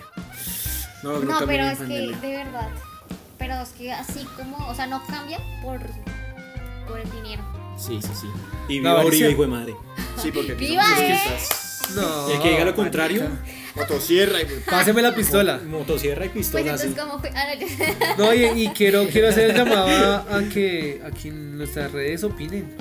No, 1.03 1.19
No, 1.19 1.38
pero 1.45 1.65
es 1.65 1.79
que 1.79 1.85
de 1.88 2.38
verdad. 2.38 2.69
Pero 3.38 3.53
es 3.62 3.69
que 3.69 3.91
así 3.91 4.25
como, 4.38 4.57
o 4.67 4.75
sea, 4.75 4.85
no 4.88 5.01
cambia 5.07 5.39
por, 5.63 5.79
por 6.88 6.99
el 6.99 7.09
dinero. 7.12 7.41
Sí, 7.77 7.99
sí, 8.01 8.09
sí. 8.19 8.27
Y 8.67 8.79
viva 8.79 8.91
avaricia. 8.91 9.27
Uribe, 9.27 9.31
hijo 9.31 9.41
de 9.43 9.47
madre. 9.47 9.75
Sí, 10.21 10.31
porque 10.33 10.51
aquí 10.51 10.65
¡Viva, 10.67 10.83
somos 10.83 10.99
eh! 10.99 11.21
No. 11.95 12.29
Y 12.29 12.33
el 12.33 12.41
que 12.41 12.49
diga 12.49 12.65
lo 12.65 12.75
contrario. 12.75 13.29
Motosierra 13.75 14.41
y 14.41 14.45
Páseme 14.69 15.01
la 15.01 15.15
pistola. 15.15 15.59
motosierra 15.65 16.25
y 16.25 16.29
Pues 16.29 16.47
pistola. 16.47 16.62
entonces, 16.63 16.91
sí. 16.91 16.97
¿cómo 16.99 17.19
fue? 17.19 17.31
Ah, 17.33 17.45
no, 18.17 18.25
No, 18.25 18.33
y, 18.33 18.63
y 18.65 18.67
quiero, 18.69 19.07
quiero 19.07 19.29
hacer 19.29 19.51
el 19.51 19.55
llamado 19.55 19.88
a, 20.29 20.38
a 20.38 20.43
que 20.49 21.01
aquí 21.05 21.29
en 21.29 21.57
nuestras 21.57 21.91
redes 21.93 22.23
opinen. 22.25 22.75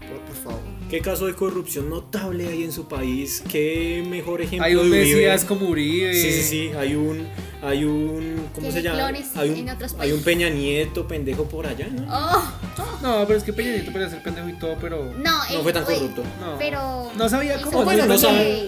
por, 0.00 0.20
por 0.20 0.36
favor. 0.36 0.60
¿Qué 0.90 1.00
caso 1.00 1.26
de 1.26 1.34
corrupción 1.34 1.88
notable 1.88 2.46
hay 2.48 2.64
en 2.64 2.72
su 2.72 2.86
país? 2.86 3.42
¿Qué 3.50 4.04
mejor 4.06 4.42
ejemplo 4.42 4.66
Hay 4.66 4.74
un 4.74 4.90
de 4.90 5.00
Uribe? 5.00 5.14
Mesías 5.16 5.44
como 5.46 5.66
Uribe. 5.68 6.12
Sí, 6.12 6.30
sí, 6.32 6.42
sí, 6.42 6.70
hay 6.78 6.94
un, 6.94 7.26
hay 7.64 7.84
un, 7.84 8.48
¿cómo 8.54 8.70
se 8.72 8.82
llama? 8.82 9.06
Hay 9.36 9.50
un, 9.50 9.68
hay 10.00 10.12
un. 10.12 10.22
Peña 10.22 10.48
Nieto 10.50 11.06
pendejo 11.06 11.44
por 11.44 11.64
allá, 11.66 11.86
¿no? 11.88 12.02
Oh, 12.12 12.42
No, 13.02 13.24
pero 13.26 13.38
es 13.38 13.44
que 13.44 13.52
Peña 13.52 13.70
Nieto 13.70 13.92
puede 13.92 14.10
ser 14.10 14.20
pendejo 14.22 14.48
y 14.48 14.54
todo, 14.58 14.76
pero. 14.80 15.12
no, 15.16 15.30
No 15.52 15.62
fue 15.62 15.72
tan 15.72 15.84
fue- 15.84 15.94
corrupto. 15.94 16.24
No. 16.40 16.58
Pero. 16.58 17.12
No 17.14 17.28
sabía 17.28 17.60
cómo. 17.62 17.78
O 17.80 17.84
bueno, 17.84 18.04
no 18.06 18.16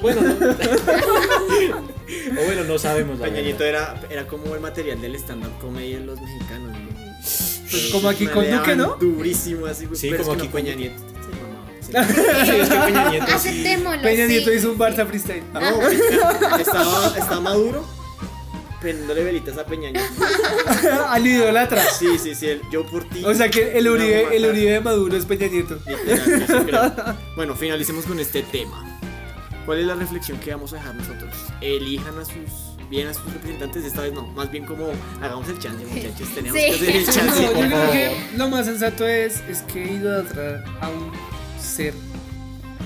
bueno, 0.00 0.20
no. 0.22 0.34
o 2.40 2.44
bueno, 2.44 2.62
no 2.64 2.78
sabemos. 2.78 3.18
Peña. 3.18 3.40
Nieto 3.40 3.64
era, 3.64 4.00
era 4.10 4.26
como 4.28 4.54
el 4.54 4.60
material 4.60 5.00
del 5.00 5.16
stand-up 5.16 5.58
comedy 5.60 5.94
de 5.94 6.00
los 6.00 6.20
mexicanos. 6.20 6.70
¿no? 6.70 6.78
Pues 7.70 7.88
como 7.90 8.08
aquí 8.08 8.26
con 8.28 8.48
Duque, 8.48 8.76
¿no? 8.76 8.94
Durísimo, 9.00 9.66
así. 9.66 9.88
Sí, 9.94 10.12
como 10.12 10.32
aquí 10.32 10.46
con 10.46 10.62
Peña. 10.62 10.76
Nieto. 10.76 11.00
Sí, 11.00 11.30
mamá, 11.42 11.66
sí. 11.80 11.90
Sí, 12.46 12.52
es 12.60 12.68
que 12.68 12.76
Peña 12.76 13.10
Nieto. 13.10 13.26
Aceptémoslo. 13.34 14.02
Peña 14.02 14.26
sí. 14.26 14.32
Nieto 14.32 14.52
hizo 14.52 14.70
un 14.70 14.78
Barça 14.78 15.04
freestyle. 15.04 15.42
No, 15.52 15.58
Peña- 15.60 16.60
estaba, 16.60 17.08
estaba 17.18 17.40
maduro 17.40 17.84
prendiéndole 18.84 19.24
velitas 19.24 19.56
a 19.58 19.64
Peña 19.64 19.90
Nieto. 19.90 20.06
Al 21.08 21.26
idolatra. 21.26 21.82
Sí, 21.90 22.18
sí, 22.18 22.34
sí, 22.34 22.46
el- 22.48 22.60
yo 22.70 22.84
por 22.86 23.04
ti. 23.08 23.24
O 23.24 23.34
sea 23.34 23.48
que 23.50 23.76
el 23.78 23.88
Uribe, 23.88 24.36
el. 24.36 24.44
Uribe 24.46 24.72
de 24.72 24.80
Maduro 24.80 25.16
es 25.16 25.24
Peña 25.24 25.48
Nieto. 25.48 25.78
Literal, 25.86 26.42
eso 26.42 26.64
creo. 26.64 26.92
Bueno, 27.36 27.54
finalicemos 27.56 28.04
con 28.04 28.20
este 28.20 28.42
tema. 28.42 28.84
¿Cuál 29.66 29.80
es 29.80 29.86
la 29.86 29.94
reflexión 29.94 30.38
que 30.38 30.50
vamos 30.50 30.72
a 30.74 30.76
dejar 30.76 30.94
nosotros? 30.94 31.34
Elijan 31.62 32.18
a 32.18 32.24
sus 32.24 32.74
bien 32.90 33.08
a 33.08 33.14
sus 33.14 33.24
representantes, 33.32 33.82
esta 33.82 34.02
vez 34.02 34.12
no, 34.12 34.26
más 34.26 34.50
bien 34.50 34.66
como 34.66 34.88
hagamos 35.22 35.48
el 35.48 35.58
chance, 35.58 35.84
muchachos, 35.86 36.28
tenemos 36.34 36.60
Sí. 36.60 36.66
que 36.66 36.74
hacer 36.74 36.96
el 36.96 37.06
No, 37.06 37.12
chance. 37.12 37.42
yo 37.42 37.52
por 37.54 37.66
creo 37.66 37.90
que 37.92 38.16
lo 38.36 38.48
más 38.50 38.66
sensato 38.66 39.06
es, 39.08 39.40
es 39.48 39.62
que 39.62 39.84
idolatrar 39.94 40.62
a 40.82 40.90
un 40.90 41.10
ser 41.58 41.94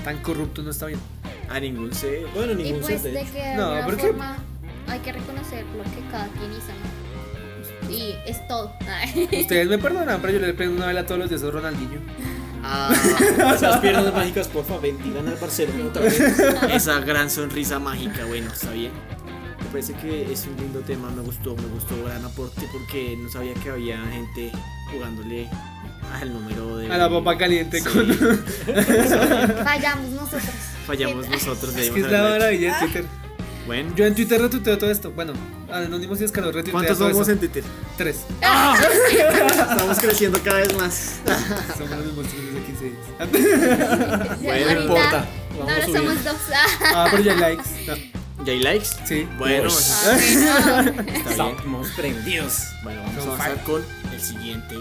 tan 0.05 0.21
corrupto 0.23 0.61
no 0.63 0.71
está 0.71 0.85
bien. 0.85 0.99
A 1.49 1.59
ningún 1.59 1.93
ser. 1.93 2.25
Bueno, 2.33 2.53
Y 2.53 2.63
ningún 2.63 2.79
pues 2.81 3.01
se 3.01 3.09
de 3.11 3.23
No, 3.57 3.65
alguna 3.71 3.85
¿por 3.85 3.97
qué? 3.97 4.07
forma 4.07 4.37
hay 4.87 4.99
que 4.99 5.11
reconocer 5.11 5.65
lo 5.75 5.83
que 5.83 6.11
cada 6.11 6.27
quien 6.27 6.51
hizo. 6.51 6.71
¿no? 6.73 7.91
Y 7.91 8.15
es 8.25 8.47
todo. 8.47 8.73
Ustedes 9.41 9.67
me 9.67 9.77
perdonan, 9.77 10.21
pero 10.21 10.33
yo 10.33 10.39
le 10.39 10.53
prendo 10.53 10.75
una 10.77 10.87
vela 10.87 11.05
todos 11.05 11.19
los 11.19 11.29
días 11.29 11.43
a 11.43 11.51
Ronaldinho. 11.51 11.99
Ah, 12.63 12.93
Esas 13.55 13.77
piernas 13.79 14.13
mágicas, 14.13 14.47
porfa, 14.47 14.77
bendigan 14.77 15.27
al 15.27 15.35
Barcelona 15.35 15.85
otra 15.87 16.03
vez. 16.03 16.19
esa 16.71 16.99
gran 16.99 17.29
sonrisa 17.29 17.79
mágica, 17.79 18.25
bueno, 18.25 18.51
está 18.51 18.71
bien. 18.71 18.91
Me 19.59 19.65
parece 19.71 19.93
que 19.93 20.31
es 20.31 20.45
un 20.45 20.55
lindo 20.57 20.79
tema, 20.81 21.09
me 21.11 21.21
gustó, 21.21 21.55
me 21.55 21.67
gustó, 21.67 22.03
gran 22.03 22.23
aporte 22.25 22.67
porque 22.71 23.15
no 23.21 23.29
sabía 23.29 23.53
que 23.55 23.69
había 23.69 23.97
gente 24.07 24.51
jugándole 24.91 25.47
al 26.19 26.33
número 26.33 26.77
de... 26.77 26.91
A 26.91 26.97
la 26.97 27.09
papa 27.09 27.37
caliente 27.37 27.79
Sí. 27.79 27.87
con. 27.87 28.07
Fallamos 29.63 30.09
nosotros. 30.09 30.43
Fallamos 30.87 31.29
nosotros. 31.29 31.75
Es 31.75 31.91
que 31.91 31.99
es 31.99 32.11
la 32.11 32.23
maravilla 32.23 32.73
de 32.73 32.79
Twitter. 32.87 33.05
Bueno, 33.67 33.93
Yo 33.95 34.05
en 34.05 34.15
Twitter 34.15 34.41
retuiteo 34.41 34.77
todo 34.77 34.89
esto. 34.89 35.11
Bueno, 35.11 35.33
Anónimos 35.71 36.19
y 36.21 36.23
Escalón 36.23 36.49
retuitea 36.53 36.71
¿cuántos 36.73 36.97
todo 36.97 37.09
somos 37.09 37.27
eso. 37.27 37.31
en 37.33 37.39
Twitter? 37.39 37.63
Tres. 37.97 38.21
Estamos 39.11 39.99
creciendo 39.99 40.39
cada 40.43 40.59
vez 40.61 40.75
más. 40.75 41.19
Somos 41.77 42.05
los 42.15 42.27
tres 42.27 42.45
desde 42.45 42.65
15 42.65 42.83
días. 42.85 44.37
Bueno, 44.41 44.73
no 44.73 44.81
importa, 44.81 45.27
vamos 45.51 45.71
ahora 45.71 45.85
subiendo. 45.85 46.11
somos 46.13 46.23
dos. 46.23 46.35
Ah, 46.93 47.07
pero 47.11 47.23
ya 47.23 47.33
hay 47.33 47.39
likes. 47.39 47.63
No. 47.87 47.95
¿Ya 48.45 48.53
hay 48.53 48.59
likes? 48.59 48.87
Sí. 49.05 49.27
Bueno, 49.37 49.69
Uy. 49.69 49.75
Ah. 50.47 50.85
Estamos 51.29 51.87
prendidos. 51.89 52.63
Bueno, 52.83 53.01
vamos 53.03 53.17
a 53.19 53.27
avanzar 53.27 53.63
con 53.65 53.83
el 54.13 54.21
siguiente 54.21 54.75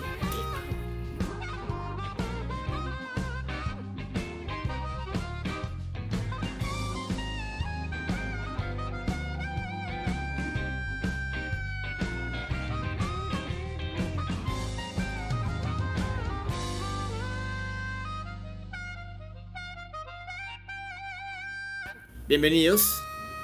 Bienvenidos. 22.29 23.03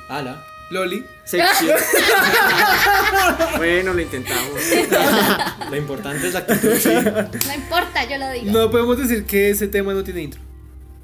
Ala. 0.08 0.44
Loli. 0.70 1.04
Sección. 1.24 1.76
bueno, 3.56 3.92
lo 3.94 4.00
intentamos. 4.00 4.60
Lo 5.70 5.76
importante 5.76 6.26
es 6.28 6.34
la 6.34 6.40
actitud. 6.40 6.74
sí. 6.78 6.90
No 6.92 7.54
importa, 7.54 8.04
yo 8.08 8.18
lo 8.18 8.30
digo. 8.30 8.52
No 8.52 8.70
podemos 8.70 8.98
decir 8.98 9.24
que 9.24 9.50
ese 9.50 9.66
tema 9.68 9.92
no 9.94 10.04
tiene 10.04 10.22
intro. 10.22 10.40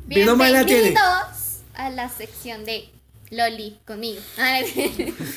Bien 0.07 0.29
o 0.29 0.37
mal 0.37 0.53
la 0.53 0.65
tiene. 0.65 0.91
Bienvenidos 0.91 1.61
a 1.75 1.91
la 1.91 2.09
sección 2.11 2.65
de 2.65 2.89
Loli 3.31 3.79
conmigo. 3.87 4.21
A 4.39 4.43
ver, 4.53 4.67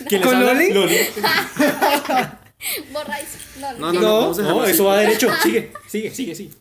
¿Quién 0.10 0.21
¿Con? 0.21 0.39
Loli? 0.39 0.73
Loli. 0.73 0.97
borra 2.91 3.19
eso. 3.19 3.38
Loli. 3.60 3.79
No, 3.79 3.93
no, 3.93 4.34
No. 4.34 4.41
no, 4.41 4.62
a 4.63 4.69
eso 4.69 4.84
va 4.86 4.97
derecho. 4.97 5.29
Sigue, 5.41 5.71
sigue, 5.88 6.12
sigue, 6.13 6.36
sigue. 6.36 6.51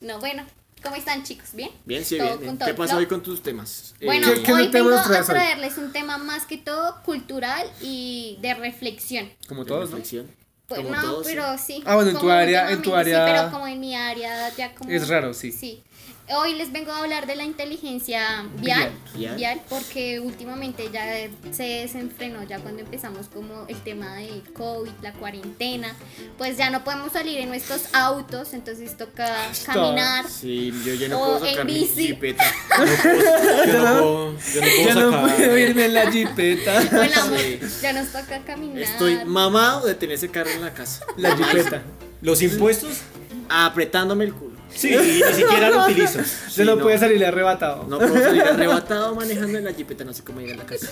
No, 0.00 0.18
bueno, 0.20 0.44
¿cómo 0.84 0.94
están 0.96 1.24
chicos? 1.24 1.48
¿Bien? 1.54 1.70
Bien, 1.84 2.04
sí, 2.04 2.16
Todo 2.18 2.38
bien. 2.38 2.56
bien. 2.56 2.58
¿Qué 2.68 2.74
pasa 2.74 2.96
hoy 2.96 3.06
con 3.06 3.22
tus 3.22 3.42
temas? 3.42 3.94
Eh, 4.00 4.06
Bueno, 4.06 4.28
¿Qué- 4.32 4.42
qué 4.42 4.52
hoy 4.52 4.70
tema 4.70 4.90
vengo 4.90 5.00
a 5.00 5.18
hoy? 5.18 5.24
traerles 5.26 5.78
un 5.78 5.90
tema 5.92 6.18
más 6.18 6.44
que 6.46 6.58
todo 6.58 7.02
cultural 7.02 7.66
y 7.80 8.38
de 8.40 8.54
reflexión. 8.54 9.28
Como 9.48 9.64
todos, 9.64 9.90
¿no? 9.90 9.96
reflexión. 9.96 10.30
Pues 10.66 10.80
Como 10.80 10.94
no, 10.94 11.02
todos, 11.02 11.26
pero 11.26 11.58
sí. 11.58 11.82
Ah, 11.84 11.94
bueno, 11.96 12.10
en 12.12 12.18
tu 12.18 12.30
área- 12.30 12.70
en 12.70 12.80
tu 12.80 12.94
área- 12.94 13.26
Sí, 13.26 13.32
pero 13.34 13.50
como 13.50 13.66
en 13.66 13.80
mi 13.80 13.94
área 13.94 14.48
ya 14.56 14.74
como... 14.74 14.90
Es 14.90 15.08
raro, 15.08 15.34
sí. 15.34 15.52
Sí. 15.52 15.82
Hoy 16.30 16.54
les 16.54 16.72
vengo 16.72 16.90
a 16.90 17.00
hablar 17.00 17.26
de 17.26 17.36
la 17.36 17.44
inteligencia 17.44 18.46
vial, 18.56 18.90
Vial. 19.14 19.36
vial, 19.36 19.60
porque 19.68 20.20
últimamente 20.20 20.88
ya 20.90 21.04
se 21.52 21.62
desenfrenó 21.62 22.42
ya 22.44 22.60
cuando 22.60 22.80
empezamos 22.80 23.26
como 23.28 23.66
el 23.68 23.76
tema 23.82 24.14
de 24.16 24.42
COVID, 24.54 24.90
la 25.02 25.12
cuarentena, 25.12 25.94
pues 26.38 26.56
ya 26.56 26.70
no 26.70 26.82
podemos 26.82 27.12
salir 27.12 27.38
en 27.40 27.50
nuestros 27.50 27.82
autos, 27.92 28.54
entonces 28.54 28.96
toca 28.96 29.28
caminar. 29.66 30.24
Sí, 30.26 30.72
yo 30.82 30.94
ya 30.94 31.08
no 31.08 31.20
O 31.20 31.24
puedo 31.26 31.40
sacar 31.40 31.60
en 31.60 31.66
mi 31.66 31.72
bici. 31.80 32.06
jipeta. 32.06 32.44
Yo 33.66 33.72
no 33.82 34.00
puedo, 34.00 34.36
yo 34.54 34.60
no 34.60 34.66
puedo 34.66 34.86
Ya 34.86 34.94
no 34.94 35.10
sacar. 35.10 35.36
puedo 35.36 35.58
irme 35.58 35.84
en 35.84 35.94
la 35.94 36.10
jipeta. 36.10 36.82
Bueno, 36.90 37.20
amor, 37.22 37.38
Sí. 37.38 37.58
ya 37.82 37.92
nos 37.92 38.08
toca 38.08 38.38
caminar. 38.46 38.78
Estoy 38.78 39.24
mamado 39.26 39.86
de 39.86 39.94
tener 39.94 40.14
ese 40.14 40.30
carro 40.30 40.50
en 40.50 40.62
la 40.62 40.72
casa. 40.72 41.04
La 41.18 41.36
jipeta. 41.36 41.82
Los 42.22 42.40
impuestos, 42.40 43.02
Apretándome 43.50 44.24
el 44.24 44.32
culo. 44.32 44.43
Sí, 44.74 44.90
ni 44.96 45.32
siquiera 45.34 45.70
lo 45.70 45.84
utilizo. 45.84 46.20
Sí, 46.48 46.62
no, 46.64 46.76
no. 46.76 46.82
puede 46.82 46.98
salir 46.98 47.24
arrebatado. 47.24 47.84
No 47.88 47.98
puedo 47.98 48.14
salir 48.20 48.42
arrebatado 48.52 49.14
manejando 49.14 49.58
en 49.58 49.64
la 49.64 49.72
jipeta, 49.72 50.04
no 50.04 50.12
sé 50.12 50.22
cómo 50.22 50.40
ir 50.40 50.52
a 50.52 50.56
la 50.56 50.64
casa. 50.64 50.88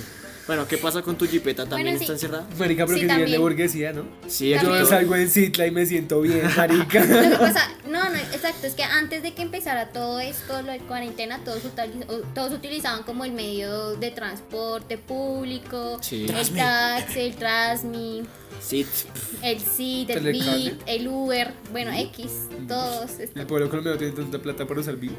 Bueno, 0.46 0.66
¿qué 0.66 0.76
pasa 0.76 1.02
con 1.02 1.16
tu 1.16 1.26
jipeta? 1.26 1.64
¿También 1.66 1.84
Bueno, 1.86 1.98
sí. 1.98 2.04
está 2.04 2.12
encerrada? 2.14 2.46
Marica, 2.58 2.84
pero 2.84 2.98
Sí, 2.98 3.02
que 3.06 3.12
nivel 3.12 3.18
de 3.18 3.24
también. 3.36 3.40
burguesía, 3.42 3.92
¿no? 3.92 4.04
Sí, 4.26 4.50
Yo 4.50 4.60
todo- 4.60 4.86
salgo 4.86 5.14
en 5.14 5.30
Citla 5.30 5.66
y 5.66 5.70
me 5.70 5.86
siento 5.86 6.20
bien, 6.20 6.42
marica. 6.56 7.04
Lo 7.04 7.30
que 7.30 7.36
pasa, 7.36 7.68
no, 7.88 8.08
no, 8.10 8.16
exacto, 8.16 8.66
es 8.66 8.74
que 8.74 8.82
antes 8.82 9.22
de 9.22 9.34
que 9.34 9.42
empezara 9.42 9.90
todo 9.90 10.18
esto, 10.18 10.60
lo 10.62 10.72
de 10.72 10.78
cuarentena, 10.80 11.38
todos, 11.44 11.62
utili- 11.64 12.04
o- 12.08 12.22
todos 12.34 12.52
utilizaban 12.52 13.04
como 13.04 13.24
el 13.24 13.30
medio 13.32 13.94
de 13.96 14.10
transporte 14.10 14.98
público, 14.98 15.98
Sí. 16.02 16.26
el 16.28 16.50
taxi, 16.50 17.20
el 17.20 17.36
Trasmi, 17.36 18.22
El 19.42 19.60
CIT, 19.60 20.10
el. 20.10 20.32
Bit, 20.32 20.82
el 20.86 21.08
Uber, 21.08 21.52
bueno, 21.72 21.90
X, 21.92 22.30
todos, 22.68 23.10
El 23.18 23.20
estos, 23.24 23.44
pueblo 23.46 23.68
colombiano 23.68 23.98
tiene 23.98 24.12
tanta 24.14 24.38
plata 24.38 24.66
para 24.66 24.80
usar. 24.80 24.94
Uy. 24.96 25.10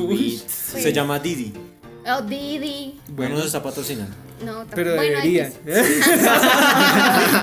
Pues, 0.00 0.82
Se 0.82 0.92
llama 0.92 1.18
Didi. 1.18 1.52
Oh, 2.06 2.20
Didi, 2.20 3.00
Bueno, 3.08 3.36
nos 3.36 3.46
está 3.46 3.62
patrocinando. 3.62 4.14
no, 4.40 4.52
tampoco. 4.56 4.74
Pero 4.76 4.94
bueno, 4.96 5.16
deberían. 5.18 5.52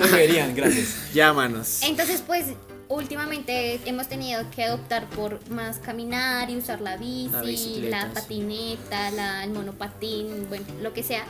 Deberían, 0.03 0.55
gracias. 0.55 1.11
llámanos. 1.13 1.79
Entonces, 1.83 2.21
pues, 2.25 2.45
últimamente 2.87 3.79
hemos 3.85 4.07
tenido 4.07 4.43
que 4.55 4.69
optar 4.69 5.09
por 5.09 5.39
más 5.49 5.77
caminar 5.79 6.49
y 6.49 6.57
usar 6.57 6.81
la 6.81 6.97
bici, 6.97 7.81
La 7.89 8.07
la, 8.07 8.13
patineta, 8.13 9.09
la- 9.11 9.43
el 9.45 9.51
monopatín, 9.51 10.47
bueno, 10.49 10.65
lo 10.81 10.93
que 10.93 11.01
sea. 11.03 11.25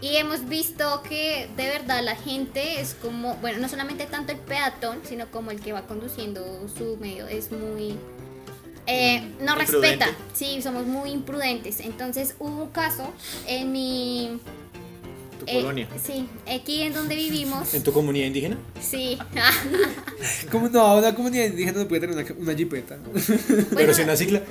Y 0.00 0.16
hemos 0.16 0.48
visto 0.48 1.02
que 1.08 1.48
de 1.56 1.66
verdad 1.68 2.02
la 2.04 2.14
gente 2.14 2.80
es 2.80 2.94
como, 2.94 3.34
bueno, 3.36 3.58
no 3.58 3.68
solamente 3.68 4.06
tanto 4.06 4.32
el 4.32 4.38
peatón, 4.38 5.00
sino 5.08 5.30
como 5.30 5.50
el 5.50 5.60
que 5.60 5.72
va 5.72 5.82
conduciendo 5.86 6.66
su 6.76 6.96
medio, 6.98 7.26
es 7.26 7.50
muy... 7.50 7.96
eh, 8.86 9.20
no 9.40 9.58
Imprudente. 9.58 10.06
respeta, 10.06 10.08
sí, 10.34 10.62
somos 10.62 10.86
muy 10.86 11.10
imprudentes. 11.10 11.80
Entonces 11.80 12.36
hubo 12.38 12.62
un 12.64 12.70
caso 12.70 13.12
en 13.48 13.72
mi... 13.72 14.38
Tu 15.40 15.44
eh, 15.46 15.54
colonia. 15.62 15.88
Sí, 16.02 16.28
aquí 16.52 16.82
en 16.82 16.92
donde 16.94 17.14
vivimos. 17.16 17.74
¿En 17.74 17.82
tu 17.82 17.92
comunidad 17.92 18.26
indígena? 18.26 18.56
Sí. 18.80 19.18
Como 20.50 20.68
no, 20.68 20.96
una 20.96 21.14
comunidad 21.14 21.44
indígena 21.46 21.80
no 21.80 21.88
puede 21.88 22.00
tener 22.08 22.16
una, 22.16 22.34
una 22.40 22.54
jipeta. 22.56 22.98
Pero 23.74 23.94
si 23.94 24.02
una 24.02 24.16
cicla. 24.16 24.42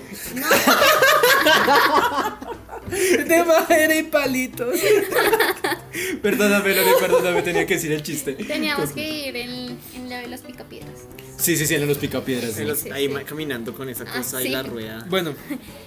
De 3.27 3.43
madera 3.43 3.95
y 3.95 4.03
palitos. 4.03 4.75
Perdóname, 6.21 6.75
Loli, 6.75 6.91
perdóname, 6.99 7.41
tenía 7.41 7.65
que 7.65 7.75
decir 7.75 7.91
el 7.91 8.03
chiste. 8.03 8.33
Teníamos 8.33 8.91
que 8.91 9.27
ir 9.27 9.35
en, 9.35 9.77
en 9.95 10.09
la 10.09 10.19
de 10.19 10.27
los 10.27 10.41
picapiedras. 10.41 11.01
Sí, 11.37 11.55
sí, 11.57 11.65
sí, 11.65 11.75
en 11.75 11.87
los 11.87 11.97
picapiedras. 11.97 12.51
sí. 12.53 12.63
Sí, 12.83 12.89
ahí 12.91 13.07
sí. 13.07 13.13
caminando 13.25 13.73
con 13.73 13.89
esa 13.89 14.03
Ah, 14.07 14.17
cosa 14.17 14.41
y 14.41 14.45
sí. 14.45 14.49
la 14.49 14.63
rueda. 14.63 15.05
Bueno, 15.09 15.33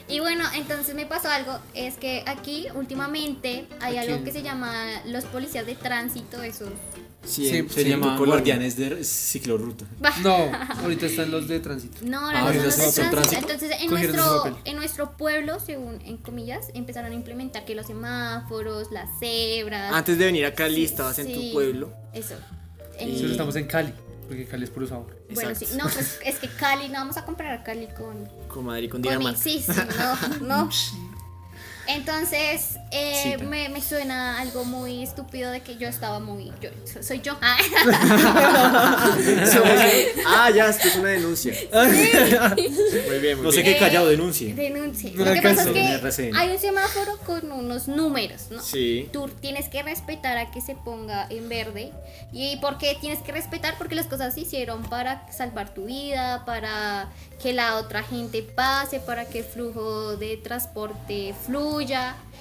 Y 0.09 0.21
bueno, 0.21 0.45
entonces 0.55 0.95
me 0.95 1.07
pasó 1.07 1.29
algo, 1.29 1.59
es 1.75 1.95
que 1.97 2.23
aquí 2.27 2.67
últimamente 2.75 3.67
hay 3.81 3.97
Aquí. 3.99 4.09
algo 4.11 4.25
que 4.25 4.33
se 4.33 4.43
llama 4.43 4.73
los 5.07 5.25
policías 5.25 5.67
de 5.67 5.75
tránsito, 5.77 6.43
esos... 6.43 6.71
Sí, 7.25 7.47
Sí, 7.51 7.67
Se 7.69 7.83
en 7.83 7.89
llama. 7.89 8.17
Guardianes 8.17 8.77
de 8.77 9.05
Ciclorruta. 9.05 9.85
No, 10.23 10.37
ahorita 10.83 11.07
están 11.07 11.31
los 11.31 11.49
de 11.49 11.61
tránsito. 11.61 11.99
No, 12.03 12.19
Ah, 12.29 12.33
no, 12.33 12.39
no, 12.41 12.47
ahorita 12.47 12.71
son 12.71 12.85
los 12.87 12.95
de 12.97 13.05
tránsito. 13.11 13.41
Entonces, 13.41 13.71
en 13.81 13.91
nuestro, 13.91 14.59
en 14.65 14.77
nuestro 14.77 15.17
pueblo, 15.17 15.61
según 15.61 16.01
en 16.05 16.17
comillas, 16.17 16.67
empezaron 16.75 17.13
a 17.13 17.15
implementar 17.15 17.65
que 17.65 17.75
los 17.75 17.87
semáforos, 17.87 18.91
las 18.91 19.09
cebras... 19.19 19.93
Antes 19.93 20.19
de 20.19 20.25
venir 20.25 20.47
a 20.47 20.55
Cali 20.55 20.77
Sí, 20.77 20.85
estabas 20.85 21.19
en 21.19 21.27
sí, 21.27 21.35
tu 21.35 21.53
pueblo. 21.53 21.93
Eso. 22.15 22.35
En- 22.99 23.09
Y- 23.09 23.13
Nosotros 23.13 23.33
estamos 23.33 23.57
en 23.57 23.67
Cali, 23.67 23.93
porque 24.27 24.47
Cali 24.47 24.65
es 24.65 24.71
puro 24.71 24.87
sabor. 24.87 25.17
Bueno, 25.35 25.55
sí, 25.55 25.67
no, 25.77 25.85
pues 25.85 26.19
es 26.25 26.39
que 26.39 26.49
Cali, 26.49 26.89
no 26.89 26.95
vamos 26.95 27.17
a 27.19 27.25
comparar 27.27 27.63
Cali 27.65 27.87
con, 27.89 28.25
con 28.49 28.65
Con 28.65 28.67
mi- 28.67 28.89
Dinamarca. 29.09 29.39
sí, 29.39 29.63
sí, 29.65 29.73
no, 30.41 30.47
no. 30.47 30.71
Entonces, 31.95 32.79
eh, 32.91 33.37
me, 33.39 33.69
me 33.69 33.81
suena 33.81 34.39
algo 34.41 34.65
muy 34.65 35.03
estúpido 35.03 35.51
de 35.51 35.61
que 35.61 35.77
yo 35.77 35.89
estaba 35.89 36.19
muy. 36.21 36.53
Yo, 36.61 36.71
so- 36.93 37.03
soy 37.03 37.21
yo. 37.21 37.37
Ah, 37.41 37.57
ah, 40.27 40.51
ya, 40.55 40.69
esto 40.69 40.89
es 40.89 40.97
una 40.97 41.09
denuncia. 41.11 41.53
Muy 41.73 43.19
bien, 43.21 43.37
muy 43.39 43.47
No 43.47 43.53
sé 43.53 43.63
bien. 43.63 43.75
qué 43.75 43.79
callado 43.79 44.09
denuncie. 44.09 44.55
denuncie. 44.55 45.13
No 45.15 45.25
Lo 45.25 45.33
que 45.33 45.43
pasa 45.43 45.63
es 45.65 46.17
que 46.17 46.31
hay 46.35 46.51
un 46.51 46.59
semáforo 46.59 47.17
con 47.27 47.51
unos 47.53 47.89
números, 47.89 48.47
¿no? 48.51 48.63
Sí. 48.63 49.09
Tú 49.13 49.29
tienes 49.41 49.69
que 49.69 49.83
respetar 49.83 50.37
a 50.39 50.51
que 50.51 50.61
se 50.61 50.75
ponga 50.75 51.27
en 51.31 51.49
verde. 51.49 51.93
¿Y 52.33 52.57
por 52.57 52.79
qué 52.79 52.97
tienes 53.01 53.21
que 53.21 53.33
respetar? 53.33 53.77
Porque 53.79 53.95
las 53.95 54.07
cosas 54.07 54.35
se 54.35 54.41
hicieron 54.41 54.83
para 54.83 55.31
salvar 55.33 55.73
tu 55.75 55.87
vida, 55.87 56.45
para 56.45 57.09
que 57.43 57.53
la 57.53 57.77
otra 57.77 58.03
gente 58.03 58.43
pase, 58.43 59.01
para 59.01 59.25
que 59.27 59.39
el 59.41 59.45
flujo 59.45 60.17
de 60.17 60.37
transporte 60.37 61.35
fluya 61.47 61.80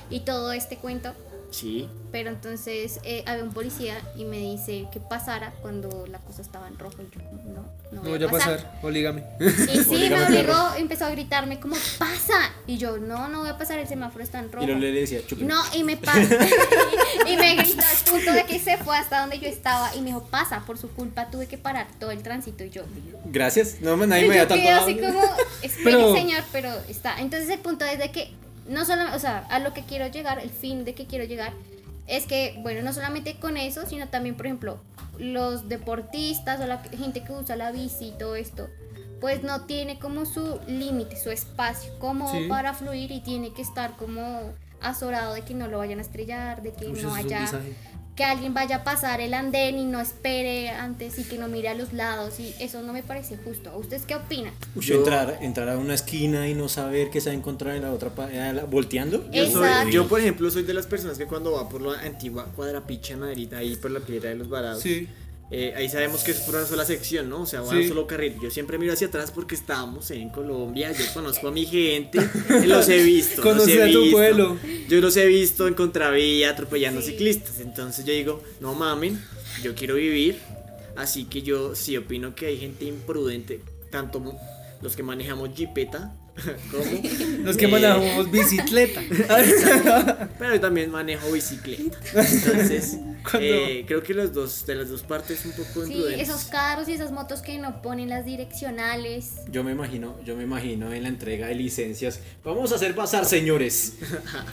y 0.09 0.19
todo 0.21 0.51
este 0.51 0.77
cuento. 0.77 1.13
Sí. 1.51 1.89
Pero 2.11 2.29
entonces 2.29 2.99
eh, 3.03 3.23
había 3.25 3.43
un 3.43 3.51
policía 3.51 3.95
y 4.15 4.23
me 4.23 4.37
dice 4.37 4.85
que 4.91 4.99
pasara 4.99 5.51
cuando 5.63 6.05
la 6.05 6.19
cosa 6.19 6.43
estaba 6.43 6.67
en 6.67 6.77
rojo. 6.77 6.97
Y 7.01 7.15
yo, 7.15 7.21
no, 7.45 7.53
no 7.53 7.63
No 7.91 8.01
voy 8.01 8.19
voy 8.19 8.27
a 8.27 8.29
pasar. 8.29 8.57
pasar, 8.57 8.79
olígame. 8.83 9.23
Y 9.39 9.49
sí, 9.49 9.89
me 9.89 9.95
Olígame, 9.95 10.25
obligó, 10.41 10.73
empezó 10.77 11.05
a 11.05 11.09
gritarme 11.09 11.59
como, 11.59 11.75
pasa. 11.97 12.51
Y 12.67 12.77
yo, 12.77 12.99
no, 12.99 13.29
no 13.29 13.39
voy 13.39 13.49
a 13.49 13.57
pasar, 13.57 13.79
el 13.79 13.87
semáforo 13.87 14.23
está 14.23 14.37
en 14.37 14.51
rojo. 14.51 14.67
Y 14.67 14.75
le 14.75 14.91
decía, 14.91 15.21
chupi. 15.25 15.43
No, 15.43 15.59
y 15.73 15.83
me 15.83 15.97
pasa. 15.97 16.21
y 17.25 17.35
me 17.35 17.55
gritó 17.55 17.81
al 17.83 18.11
punto 18.11 18.31
de 18.31 18.45
que 18.45 18.59
se 18.59 18.77
fue 18.77 18.95
hasta 18.95 19.21
donde 19.21 19.39
yo 19.39 19.47
estaba 19.47 19.95
y 19.95 20.01
me 20.01 20.07
dijo, 20.07 20.23
pasa, 20.29 20.63
por 20.67 20.77
su 20.77 20.89
culpa 20.91 21.31
tuve 21.31 21.47
que 21.47 21.57
parar 21.57 21.87
todo 21.99 22.11
el 22.11 22.21
tránsito. 22.21 22.63
Y 22.63 22.69
yo, 22.69 22.83
Gracias. 23.25 23.77
No, 23.81 23.97
nadie 23.97 24.27
me 24.27 24.35
quedé 24.35 24.45
tanto. 24.45 24.69
así 24.83 24.95
como, 24.97 25.19
espere 25.63 25.83
Pero- 25.83 26.13
señor, 26.13 26.43
pero 26.51 26.71
está. 26.87 27.19
Entonces 27.19 27.49
el 27.49 27.59
punto 27.59 27.85
es 27.85 27.97
de 27.97 28.11
que, 28.11 28.31
no 28.69 28.85
solo, 28.85 29.03
o 29.15 29.19
sea, 29.19 29.39
a 29.49 29.59
lo 29.59 29.73
que 29.73 29.83
quiero 29.83 30.07
llegar, 30.07 30.39
el 30.39 30.49
fin 30.49 30.85
de 30.85 30.93
que 30.93 31.05
quiero 31.05 31.25
llegar, 31.25 31.53
es 32.07 32.25
que, 32.25 32.57
bueno, 32.61 32.81
no 32.81 32.93
solamente 32.93 33.35
con 33.35 33.57
eso, 33.57 33.85
sino 33.85 34.07
también, 34.07 34.35
por 34.35 34.45
ejemplo, 34.45 34.79
los 35.17 35.67
deportistas 35.69 36.59
o 36.61 36.65
la 36.65 36.77
gente 36.79 37.23
que 37.23 37.31
usa 37.33 37.55
la 37.55 37.71
bici 37.71 38.07
y 38.07 38.11
todo 38.11 38.35
esto, 38.35 38.67
pues 39.21 39.43
no 39.43 39.61
tiene 39.65 39.99
como 39.99 40.25
su 40.25 40.59
límite, 40.67 41.17
su 41.21 41.29
espacio, 41.29 41.91
como 41.99 42.31
Sí. 42.31 42.47
para 42.47 42.73
fluir 42.73 43.11
y 43.11 43.19
tiene 43.19 43.51
que 43.53 43.61
estar 43.61 43.95
como 43.97 44.53
azorado 44.81 45.33
de 45.33 45.41
que 45.41 45.53
no 45.53 45.67
lo 45.67 45.77
vayan 45.79 45.99
a 45.99 46.01
estrellar, 46.01 46.61
de 46.61 46.71
que 46.71 46.87
Uy, 46.87 47.01
no 47.01 47.13
haya. 47.13 47.45
Que 48.19 48.25
alguien 48.25 48.53
vaya 48.53 48.75
a 48.75 48.83
pasar 48.83 49.21
el 49.21 49.33
andén 49.33 49.77
y 49.77 49.85
no 49.85 50.01
espere 50.01 50.71
antes 50.71 51.17
y 51.19 51.23
que 51.23 51.37
no 51.37 51.47
mire 51.47 51.69
a 51.69 51.73
los 51.73 51.93
lados 51.93 52.37
y 52.41 52.53
eso 52.59 52.81
no 52.81 52.91
me 52.91 53.01
parece 53.01 53.37
justo. 53.37 53.71
¿Ustedes 53.77 54.03
qué 54.05 54.15
opinan? 54.15 54.51
Yo- 54.75 54.95
entrar, 54.95 55.37
entrar 55.39 55.69
a 55.69 55.77
una 55.77 55.93
esquina 55.93 56.45
y 56.49 56.53
no 56.53 56.67
saber 56.67 57.11
qué 57.11 57.21
se 57.21 57.29
va 57.29 57.33
a 57.33 57.37
encontrar 57.37 57.77
en 57.77 57.83
la 57.83 57.93
otra 57.93 58.09
volteando. 58.69 59.23
Yo, 59.31 59.45
soy- 59.49 59.63
Exacto. 59.69 59.89
yo, 59.89 60.07
por 60.09 60.19
ejemplo, 60.19 60.51
soy 60.51 60.63
de 60.63 60.73
las 60.73 60.85
personas 60.85 61.17
que 61.17 61.27
cuando 61.27 61.53
va 61.53 61.69
por 61.69 61.79
la 61.81 61.97
antigua 62.01 62.43
cuadrapicha 62.57 63.13
en 63.13 63.21
Madrid, 63.21 63.53
ahí 63.53 63.77
por 63.77 63.89
la 63.89 64.01
piedra 64.01 64.31
de 64.31 64.35
los 64.35 64.49
varados, 64.49 64.83
Sí. 64.83 65.07
Eh, 65.51 65.73
ahí 65.75 65.89
sabemos 65.89 66.23
que 66.23 66.31
es 66.31 66.37
por 66.41 66.55
una 66.55 66.65
sola 66.65 66.85
sección, 66.85 67.27
¿no? 67.29 67.41
O 67.41 67.45
sea, 67.45 67.61
va 67.61 67.71
Sí. 67.71 67.77
un 67.77 67.87
solo 67.87 68.05
carril. 68.07 68.35
Yo 68.41 68.51
siempre 68.51 68.77
miro 68.77 68.93
hacia 68.93 69.07
atrás 69.07 69.31
porque 69.31 69.55
estamos 69.55 70.11
en 70.11 70.29
Colombia, 70.29 70.91
yo 70.91 71.05
conozco 71.13 71.47
a 71.47 71.51
mi 71.51 71.65
gente, 71.65 72.19
los 72.65 72.87
he 72.89 73.01
visto. 73.03 73.41
los 73.43 73.53
Conocí 73.53 73.71
he 73.73 73.83
a 73.83 73.91
tu 73.91 74.01
visto. 74.01 74.17
pueblo. 74.17 74.57
Yo 74.87 75.01
los 75.01 75.17
he 75.17 75.25
visto 75.25 75.67
en 75.67 75.73
contravía 75.73 76.51
atropellando 76.51 77.01
ciclistas. 77.01 77.59
Entonces 77.59 78.05
yo 78.05 78.13
digo, 78.13 78.43
no 78.59 78.75
mamen, 78.75 79.19
yo 79.63 79.73
quiero 79.75 79.95
vivir. 79.95 80.37
Así 80.95 81.25
que 81.25 81.41
yo 81.41 81.75
sí 81.75 81.95
opino 81.97 82.35
que 82.35 82.47
hay 82.47 82.57
gente 82.59 82.85
imprudente, 82.85 83.61
tanto 83.89 84.21
los 84.81 84.95
que 84.95 85.03
manejamos 85.03 85.49
jipeta 85.55 86.13
como 86.71 86.83
Los 87.43 87.57
que 87.57 87.65
eh, 87.65 87.67
manejamos 87.67 88.31
bicicleta. 88.31 89.01
Pero 90.39 90.55
yo 90.55 90.61
también 90.61 90.91
manejo 90.91 91.31
bicicleta. 91.31 91.97
Entonces, 92.13 92.97
eh, 93.39 93.83
creo 93.87 94.01
que 94.03 94.13
los 94.13 94.33
dos, 94.33 94.65
de 94.65 94.75
las 94.75 94.89
dos 94.89 95.03
partes 95.03 95.45
un 95.45 95.51
poco 95.51 95.85
Sí, 95.85 95.93
imprudentes. 95.93 96.29
esos 96.29 96.45
carros 96.45 96.87
y 96.87 96.93
esas 96.93 97.11
motos 97.11 97.41
que 97.41 97.57
no 97.57 97.81
ponen 97.81 98.09
las 98.09 98.25
direccionales. 98.25 99.31
Yo 99.51 99.63
me 99.63 99.71
imagino, 99.71 100.15
yo 100.25 100.35
me 100.35 100.43
imagino 100.43 100.93
en 100.93 101.03
la 101.03 101.09
entrega 101.09 101.47
de 101.47 101.55
licencias. 101.55 102.19
Vamos 102.43 102.71
a 102.71 102.75
hacer 102.75 102.95
pasar, 102.95 103.25
señores. 103.25 103.93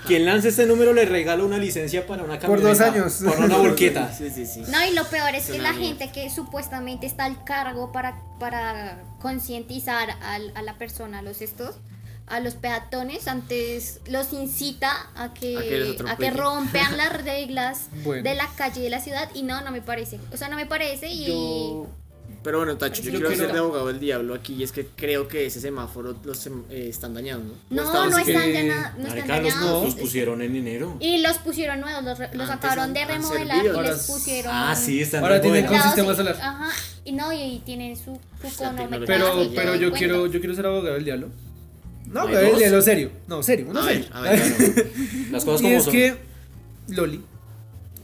Quien 0.07 0.25
lance 0.25 0.49
este 0.49 0.66
número 0.66 0.92
le 0.92 1.05
regala 1.05 1.44
una 1.44 1.59
licencia 1.59 2.07
para 2.07 2.25
una 2.25 2.38
Por 2.38 2.61
dos 2.61 2.79
camioneta, 2.79 3.03
años. 3.05 3.20
Para 3.25 3.44
una 3.46 3.57
volqueta. 3.59 4.12
Sí, 4.16 4.31
sí, 4.35 4.46
sí. 4.46 4.62
No, 4.68 4.85
y 4.85 4.94
lo 4.94 5.05
peor 5.05 5.35
es 5.35 5.46
que 5.46 5.59
la 5.59 5.72
bien. 5.72 5.96
gente 5.99 6.11
que 6.12 6.31
supuestamente 6.31 7.07
está 7.07 7.25
al 7.25 7.44
cargo 7.44 7.92
para, 7.92 8.20
para 8.38 9.03
concientizar 9.20 10.11
al- 10.22 10.53
a, 10.55 10.62
la 10.62 10.79
persona, 10.79 11.18
a 11.18 11.22
los 11.22 11.40
estos, 11.42 11.77
a 12.27 12.40
los 12.40 12.55
peatones, 12.55 13.29
antes 13.29 14.01
los 14.07 14.33
incita 14.33 14.90
a 15.14 15.33
que, 15.33 15.57
A 16.09 16.16
que 16.16 16.29
a 16.29 16.31
rompan 16.31 16.96
las 16.96 17.22
reglas 17.22 17.88
Bueno. 18.05 18.22
de 18.22 18.35
la 18.35 18.49
calle 18.57 18.81
y 18.81 18.85
de 18.85 18.90
la 18.90 19.01
ciudad 19.01 19.29
y 19.35 19.42
no, 19.42 19.61
no 19.62 19.70
me 19.70 19.81
parece. 19.83 20.18
O 20.33 20.37
sea, 20.37 20.49
no 20.49 20.57
me 20.57 20.66
parece 20.66 21.09
y... 21.09 21.27
Yo. 21.29 21.87
Pero 22.46 22.59
bueno, 22.59 22.76
Tacho, 22.76 23.02
yo 23.02 23.11
Yo 23.11 23.18
quiero 23.18 23.35
ser 23.35 23.52
de 23.52 23.59
abogado 23.59 23.88
del 23.88 23.98
diablo 23.98 24.32
aquí 24.32 24.54
y 24.54 24.62
es 24.62 24.70
que 24.70 24.87
creo 24.87 25.26
que 25.26 25.46
ese 25.46 25.61
semáforo 25.61 26.14
los 26.24 26.46
em- 26.46 26.62
eh, 26.70 26.87
están 26.88 27.12
dañando. 27.12 27.56
No, 27.70 28.09
no 28.09 28.16
que- 28.24 28.30
están, 28.32 28.52
llana- 28.52 28.94
no 28.96 29.09
están 29.09 29.26
dañados. 29.26 29.85
los 29.87 29.94
pusieron 29.96 30.40
en 30.42 30.54
enero. 30.54 30.96
Y 31.00 31.18
los 31.22 31.38
pusieron 31.38 31.80
nuevos, 31.80 32.04
los, 32.04 32.18
re- 32.20 32.30
los 32.35 32.48
acabaron 32.48 32.85
han- 32.85 32.92
de 32.94 33.04
remodelar 33.04 33.56
servido. 33.56 33.74
y 33.74 33.76
Ahora 33.76 33.90
les 33.90 34.06
pusieron... 34.06 34.52
Ah, 34.54 34.76
sí, 34.76 35.00
están 35.02 35.24
Ahora 35.24 35.40
tienen 35.40 35.66
con 35.66 35.82
sistema 35.82 36.12
y- 36.12 36.16
solar. 36.16 36.37
Ajá, 36.40 36.68
y 37.04 37.12
no, 37.12 37.32
y, 37.32 37.37
y 37.42 37.59
tienen 37.66 37.96
su, 37.96 38.16
tecnología. 38.40 38.85
y 38.85 39.06
Pero, 39.06 39.50
pero 39.52 39.74
el 39.74 39.80
yo 39.80 39.92
quiero, 39.92 40.26
yo 40.28 40.38
quiero 40.38 40.54
ser 40.54 40.66
abogado 40.66 40.94
del 40.94 41.04
diablo. 41.04 41.28
No, 42.06 42.28
¿No 42.28 42.37
del 42.37 42.50
dos? 42.50 42.59
diablo 42.61 42.80
serio. 42.82 43.11
No, 43.26 43.42
serio, 43.42 43.66
uno 43.68 43.80
A 43.80 43.85
serio. 43.88 44.04
ver, 44.04 44.12
a 44.12 44.20
ver, 44.20 44.40
claro. 44.40 44.88
Las 45.32 45.44
cosas 45.44 45.61
y 45.62 45.64
como 45.64 45.76
es 45.78 45.82
son. 45.85 45.92
que, 45.92 46.14
Loli, 46.90 47.20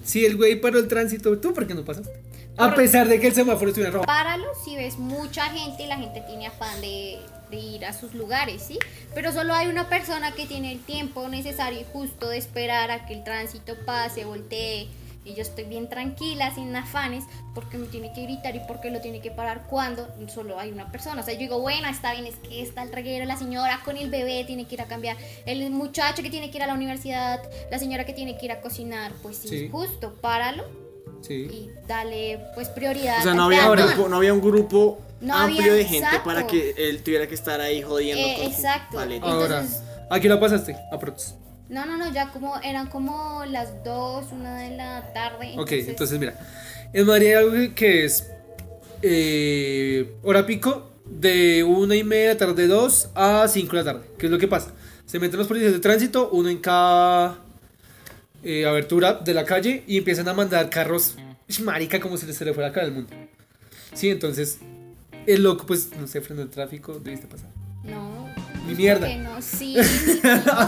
si 0.03 0.27
el 0.27 0.37
güey 0.37 0.61
paró 0.61 0.81
el 0.81 0.89
tránsito, 0.89 1.39
¿tú 1.39 1.55
por 1.55 1.65
qué 1.69 1.75
no 1.77 1.85
pasaste? 1.85 2.11
A 2.59 2.75
pesar 2.75 3.09
de 3.09 3.19
que 3.21 3.29
el 3.29 3.35
semáforo 3.35 3.69
estuviera 3.69 3.93
rojo. 3.93 4.05
Páralo 4.07 4.47
si 4.65 4.77
ves 4.77 4.99
mucha 4.99 5.45
gente 5.47 5.85
y 5.85 5.87
la 5.87 5.97
gente 5.97 6.21
tiene 6.23 6.47
afán 6.47 6.81
de, 6.81 7.19
de 7.51 7.57
ir 7.57 7.85
a 7.87 7.93
sus 7.93 8.15
lugares, 8.15 8.63
¿sí? 8.63 8.79
Pero 9.15 9.33
solo 9.33 9.55
hay 9.55 9.69
una 9.69 9.89
persona 9.89 10.33
que 10.33 10.47
tiene 10.47 10.73
el 10.73 10.81
tiempo 10.81 11.29
necesario 11.29 11.81
y 11.81 11.85
justo 11.93 12.29
de 12.29 12.39
esperar 12.39 12.91
a 12.91 13.07
que 13.07 13.15
el 13.15 13.25
tránsito 13.25 13.75
pase, 13.87 14.25
voltee. 14.25 14.89
Y 15.25 15.35
yo 15.35 15.43
estoy 15.43 15.63
bien 15.65 15.89
tranquila, 15.89 16.53
sin 16.53 16.75
afanes, 16.75 17.23
porque 17.55 17.79
me 17.79 17.87
tiene 17.87 18.13
que 18.13 18.23
gritar 18.25 18.57
y 18.57 18.61
porque 18.67 18.91
lo 18.91 19.01
tiene 19.01 19.21
que 19.21 19.31
parar 19.31 19.69
cuando 19.71 20.09
solo 20.27 20.59
hay 20.59 20.73
una 20.73 20.91
persona. 20.91 21.21
O 21.21 21.25
sea, 21.25 21.33
yo 21.35 21.39
digo, 21.39 21.61
bueno, 21.61 21.87
está 21.89 22.13
bien, 22.13 22.27
es 22.27 22.35
que 22.37 22.61
está 22.61 22.83
el 22.83 22.93
reguero, 22.93 23.25
la 23.25 23.37
señora 23.37 23.81
con 23.85 23.97
el 23.97 24.11
bebé 24.11 24.43
tiene 24.45 24.67
que 24.67 24.75
ir 24.75 24.81
a 24.83 24.87
cambiar, 24.87 25.17
el 25.47 25.71
muchacho 25.71 26.25
que 26.25 26.31
tiene 26.31 26.51
que 26.51 26.57
ir 26.59 26.65
a 26.65 26.67
la 26.67 26.75
universidad, 26.75 27.41
la 27.71 27.79
señora 27.79 28.05
que 28.05 28.13
tiene 28.15 28.37
que 28.37 28.47
ir 28.47 28.53
a 28.53 28.61
cocinar. 28.61 29.13
Pues 29.23 29.37
sí, 29.37 29.49
Sí. 29.49 29.69
justo, 29.71 30.13
páralo 30.21 30.65
Sí. 31.23 31.35
y 31.51 31.71
dale 31.89 32.41
pues 32.55 32.69
prioridad. 32.69 33.21
O 33.21 33.23
sea, 33.23 33.35
no 33.35 33.45
había, 33.45 33.71
un 33.71 33.77
grupo, 33.77 34.09
no 34.09 34.17
había 34.17 34.33
un 34.35 34.41
grupo 34.41 35.01
No 35.21 35.35
amplio 35.35 35.63
había- 35.63 35.73
de 35.75 35.85
gente 35.85 36.05
exacto. 36.07 36.25
para 36.25 36.47
que 36.47 36.75
él 36.77 37.03
tuviera 37.03 37.27
que 37.27 37.35
estar 37.35 37.61
ahí 37.61 37.81
jodiendo 37.83 38.27
Eh, 38.27 38.35
con 38.39 38.47
exacto. 38.53 38.99
Ahora, 38.99 39.15
Entonces- 39.15 39.83
¿a 40.11 40.21
qué 40.21 40.29
lo 40.29 40.39
pasaste? 40.41 40.77
A 40.93 40.99
Prox. 40.99 41.35
No, 41.69 41.87
no, 41.87 41.97
no, 41.97 42.13
ya 42.13 42.31
como 42.33 42.59
eran 42.63 42.89
como 42.89 43.45
las 43.47 43.83
2, 43.85 44.27
una 44.33 44.59
de 44.59 44.77
la 44.77 45.13
tarde. 45.15 45.55
Ok, 45.59 45.73
entonces 45.73 46.19
mira. 46.19 46.35
En 46.93 47.07
Madrid 47.07 47.29
hay 47.29 47.33
algo 47.35 47.75
que 47.75 48.05
es 48.05 48.27
eh, 49.01 50.13
hora 50.23 50.45
pico 50.47 50.91
de 51.07 51.65
una 51.65 51.97
y 51.97 52.05
media 52.05 52.29
de 52.29 52.35
la 52.35 52.39
tarde 52.39 52.67
2 52.67 53.09
a 53.15 53.47
5 53.49 53.77
de 53.77 53.83
la 53.83 53.93
tarde. 53.93 54.07
¿Qué 54.19 54.27
es 54.27 54.33
lo 54.33 54.39
que 54.39 54.49
pasa? 54.49 54.73
Se 55.07 55.19
meten 55.19 55.39
los 55.39 55.47
policías 55.49 55.73
de 55.73 55.79
tránsito, 55.81 56.29
uno 56.33 56.49
en 56.49 56.59
cada 56.59 57.39
eh, 58.43 58.67
abertura 58.67 59.15
de 59.15 59.35
la 59.35 59.45
calle 59.45 59.85
y 59.87 59.99
empiezan 59.99 60.29
a 60.29 60.35
mandar 60.35 60.69
carros 60.71 61.17
marica 61.63 62.01
como 62.01 62.17
si 62.17 62.33
se 62.33 62.45
le 62.45 62.53
fuera 62.55 62.69
a 62.69 62.71
acabar 62.71 62.89
el 62.89 62.95
mundo. 62.95 63.11
Sí, 63.95 64.09
entonces 64.11 64.59
el 65.27 65.43
loco 65.43 65.67
pues 65.67 65.91
no 65.99 66.07
sé, 66.07 66.21
freno 66.21 66.43
el 66.43 66.51
tráfico, 66.51 66.95
debiste 66.99 67.27
pasar. 67.27 67.49
No. 67.85 68.23
Mi 68.67 68.77
mierda. 68.77 69.09
que 69.09 69.17
no, 69.17 69.43
sí. 69.43 69.77
O 69.77 69.83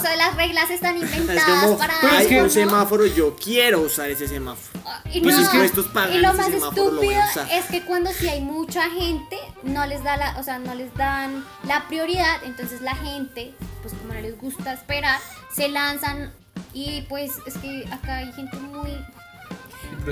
sea, 0.00 0.16
las 0.16 0.37
reglas 0.37 0.68
están 0.68 0.96
Es 1.02 1.16
inventadas 1.16 1.62
como, 1.64 1.78
para 1.78 1.94
Pero 2.00 2.12
es 2.12 2.18
hay 2.18 2.26
que- 2.26 2.37
un 2.38 2.42
¿no? 2.44 2.50
semáforo, 2.50 3.06
yo 3.06 3.37
quiero 3.37 3.82
usar 3.82 4.10
ese 4.10 4.26
semáforo. 4.26 4.82
Ah, 4.84 5.00
Y, 5.12 5.20
Pues 5.20 5.37
no, 5.37 5.44
sus 5.44 5.54
impuestos 5.54 5.87
pagan 5.88 6.12
y 6.12 6.18
lo 6.18 6.34
más 6.34 6.50
lo 6.50 6.56
estúpido 6.56 7.20
usar. 7.30 7.48
es 7.52 7.64
que 7.66 7.82
cuando 7.84 8.12
si 8.12 8.28
hay 8.28 8.40
mucha 8.40 8.90
gente 8.90 9.37
no 9.62 9.87
les 9.87 10.02
da 10.02 10.16
la, 10.16 10.37
o 10.40 10.42
sea, 10.42 10.58
no 10.58 10.74
les 10.74 10.92
dan 10.94 11.44
la 11.68 11.87
prioridad, 11.87 12.42
entonces 12.44 12.80
la 12.82 12.96
gente, 12.96 13.54
pues 13.82 13.94
como 13.94 14.12
no 14.12 14.20
les 14.20 14.37
gusta 14.38 14.72
esperar, 14.72 15.20
se 15.54 15.68
lanzan 15.68 16.32
y 16.74 17.02
pues 17.08 17.32
es 17.46 17.54
que 17.58 17.87
acá 17.90 18.18
hay 18.18 18.32
gente 18.32 18.56
muy 18.58 18.90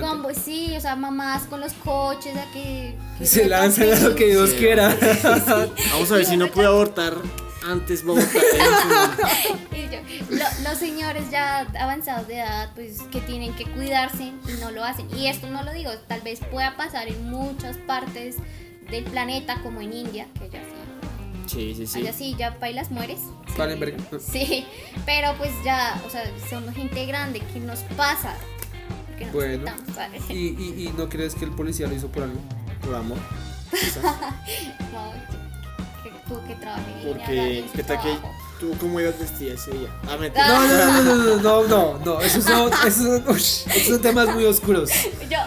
combo, 0.01 0.31
sí, 0.33 0.75
o 0.77 0.81
sea, 0.81 0.97
mamás 0.97 1.43
con 1.45 1.61
los 1.61 1.73
coches, 1.75 2.35
a 2.37 2.51
que, 2.53 2.97
que 3.19 3.27
Se 3.27 3.47
lanzan 3.49 3.93
a 3.93 3.97
lo 4.01 4.15
que 4.15 4.27
Dios 4.29 4.51
Sí. 4.51 4.57
quiera. 4.57 4.97
Vamos 5.93 6.11
a 6.11 6.15
ver 6.15 6.25
si 6.25 6.37
no 6.37 6.49
puedo 6.51 6.69
abortar 6.69 7.15
antes 7.69 8.03
Bogotá. 8.05 8.27
Y 9.73 9.83
yo, 9.93 10.01
lo- 10.31 10.71
los 10.71 10.79
señores 10.79 11.31
ya 11.31 11.61
avanzados 11.79 12.27
de 12.27 12.37
edad, 12.39 12.71
pues 12.75 13.03
que 13.11 13.21
tienen 13.21 13.55
que 13.55 13.65
cuidarse 13.65 14.25
y 14.25 14.61
no 14.61 14.71
lo 14.71 14.83
hacen. 14.85 15.07
Y 15.17 15.27
esto 15.27 15.49
no 15.49 15.63
lo 15.63 15.73
digo, 15.73 15.91
tal 16.09 16.23
vez 16.23 16.41
pueda 16.51 16.77
pasar 16.77 17.09
en 17.09 17.31
muchas 17.31 17.77
partes 17.77 18.37
del 18.91 19.05
planeta, 19.05 19.61
como 19.63 19.81
en 19.81 19.93
India, 19.93 20.27
que 20.39 20.49
ya 20.51 20.61
sí, 20.61 20.75
Sí, 21.53 21.75
sí, 21.75 21.87
sí. 21.87 22.09
sí, 22.17 22.35
ya 22.39 22.57
bailas 22.59 22.91
mueres. 22.91 23.21
Valen 23.59 23.79
verga. 23.79 23.99
Sí, 24.19 24.67
pero 25.05 25.35
pues 25.37 25.51
ya, 25.65 26.01
o 26.07 26.11
sea, 26.11 26.25
somos 26.49 26.75
gente 26.75 27.05
grande, 27.05 27.43
¿qué 27.53 27.61
nos 27.61 27.81
pasa? 27.97 28.35
Que 29.19 29.27
nos 29.27 29.35
Bueno. 29.35 29.71
¿Y, 30.31 30.35
y, 30.35 30.87
y 30.87 30.95
no 30.97 31.09
crees 31.11 31.35
que 31.35 31.45
el 31.45 31.51
policía 31.51 31.87
lo 31.89 31.95
hizo 31.95 32.09
por 32.09 32.23
algo? 32.23 32.41
Por 32.85 32.95
amor. 32.95 33.19
No, 34.93 35.13
que 36.03 36.11
tú 36.29 36.47
que 36.47 36.55
trabajes 36.57 37.07
Porque, 37.07 37.65
¿qué 37.75 37.83
tal 37.83 38.01
que 38.03 38.19
tú 38.61 38.75
cómo 38.79 39.01
ibas 39.01 39.19
vestida 39.19 39.55
ese 39.55 39.71
día? 39.71 39.89
Ah, 40.07 40.17
mentira. 40.19 40.47
No, 40.49 40.67
no, 40.67 40.75
no, 40.77 41.03
no, 41.03 41.15
no, 41.15 41.37
no, 41.37 41.69
no, 41.69 41.99
no, 42.05 42.21
esos 42.21 42.45
son, 42.45 42.71
esos 42.87 43.23
son, 43.23 43.37
esos 43.37 43.87
son 43.89 44.03
temas 44.03 44.35
muy 44.35 44.45
oscuros. 44.45 44.91
Yo, 45.31 45.39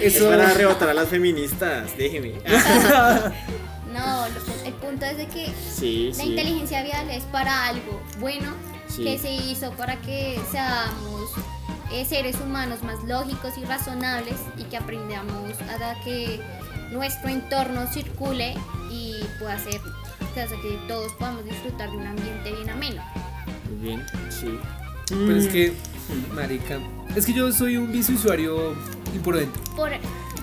Es 0.00 0.14
Eso, 0.14 0.28
para 0.28 0.50
arrebatar 0.50 0.90
a 0.90 0.94
las 0.94 1.08
feministas, 1.08 1.96
déjeme. 1.96 2.34
no, 3.96 4.26
el 4.64 4.72
punto 4.74 5.04
es 5.06 5.16
de 5.16 5.26
que 5.26 5.52
Sí, 5.74 6.08
La 6.16 6.22
sí. 6.24 6.30
inteligencia 6.30 6.82
vial 6.82 7.10
es 7.10 7.24
para 7.24 7.66
algo 7.66 8.00
bueno 8.20 8.52
Sí. 8.88 9.02
que 9.04 9.18
se 9.18 9.32
hizo 9.34 9.72
para 9.72 9.96
que 10.00 10.38
seamos 10.50 11.30
eh, 11.92 12.04
seres 12.04 12.36
humanos 12.40 12.82
más 12.82 13.02
lógicos 13.04 13.52
y 13.58 13.64
razonables 13.64 14.36
y 14.56 14.62
que 14.64 14.76
aprendamos 14.76 15.52
a 15.60 15.94
que 16.04 16.40
nuestro 16.92 17.28
entorno 17.28 17.86
circule 17.92 18.54
y 18.90 19.16
pueda 19.40 19.58
ser 19.58 19.80
que 20.34 20.40
hace 20.42 20.54
que 20.60 20.78
todos 20.88 21.12
podamos 21.14 21.44
disfrutar 21.44 21.90
de 21.90 21.96
un 21.96 22.06
ambiente 22.06 22.52
bien 22.52 22.70
ameno. 22.70 23.02
Muy 23.70 23.88
bien, 23.88 24.06
sí. 24.30 24.58
pero 25.08 25.36
es 25.36 25.48
que, 25.48 25.72
marica, 26.34 26.78
es 27.16 27.26
que 27.26 27.32
yo 27.32 27.50
soy 27.52 27.76
un 27.76 27.90
viceusuario 27.90 28.74
imprudente. 29.14 29.58
Por 29.74 29.90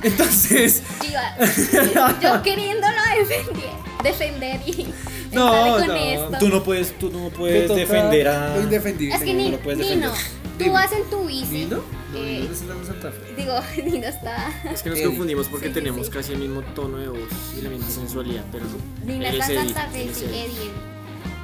Entonces, 0.04 0.84
yo, 1.02 2.22
yo 2.22 2.42
queriéndolo 2.44 2.98
defender, 3.20 3.70
defender 4.04 4.62
y 4.68 4.94
No, 5.32 5.54
estar 5.54 5.80
con 5.80 5.88
no, 5.88 5.96
esto. 5.96 6.38
Tú 6.39 6.50
no 6.50 6.63
puedes, 6.63 7.00
tú 7.00 7.10
no 7.10 7.30
puedes 7.30 7.68
toca 7.68 7.80
defender 7.80 8.28
a. 8.28 8.58
es 8.58 8.84
que 9.22 9.34
no 9.34 9.39
ni, 9.39 9.52
lo 9.52 9.60
puedes 9.60 9.80
Nino, 9.80 10.12
defender. 10.12 10.44
Tú 10.60 10.72
vas 10.72 10.92
en 10.92 11.10
tu 11.10 11.26
bici. 11.26 11.46
¿Nino? 11.52 11.78
No, 12.13 12.20
eh, 12.20 12.39
Nino 12.42 12.54
está 12.54 12.74
en 12.74 12.86
Santa 12.86 13.12
Fe. 13.12 13.34
Digo, 13.36 13.60
Nino 13.84 14.08
está. 14.08 14.54
Es 14.72 14.84
que 14.84 14.89
nos 14.89 15.00
confundimos 15.02 15.48
porque 15.48 15.68
Sí, 15.68 15.74
tenemos 15.74 16.06
sí. 16.08 16.12
casi 16.12 16.34
el 16.34 16.39
mismo 16.39 16.62
tono 16.76 16.98
de 16.98 17.08
voz 17.08 17.30
y 17.58 17.62
la 17.62 17.70
misma 17.70 17.89
sensualidad, 17.89 18.44
pero 18.52 18.66
no. 18.66 19.06
Nino 19.06 19.26
está 19.26 19.46
es 19.46 19.50
en 19.50 19.56
Santa 19.70 19.88
Fe, 19.88 20.10
sí, 20.13 20.26
Eddie. 20.26 20.72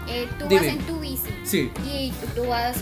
Eh, 0.09 0.27
tú 0.37 0.45
Dime. 0.47 0.61
vas 0.61 0.69
en 0.69 0.79
tu 0.85 0.99
bici. 0.99 1.29
Sí. 1.43 1.71
Y 1.85 2.11
tú, 2.11 2.41
tú 2.41 2.47
vas 2.47 2.77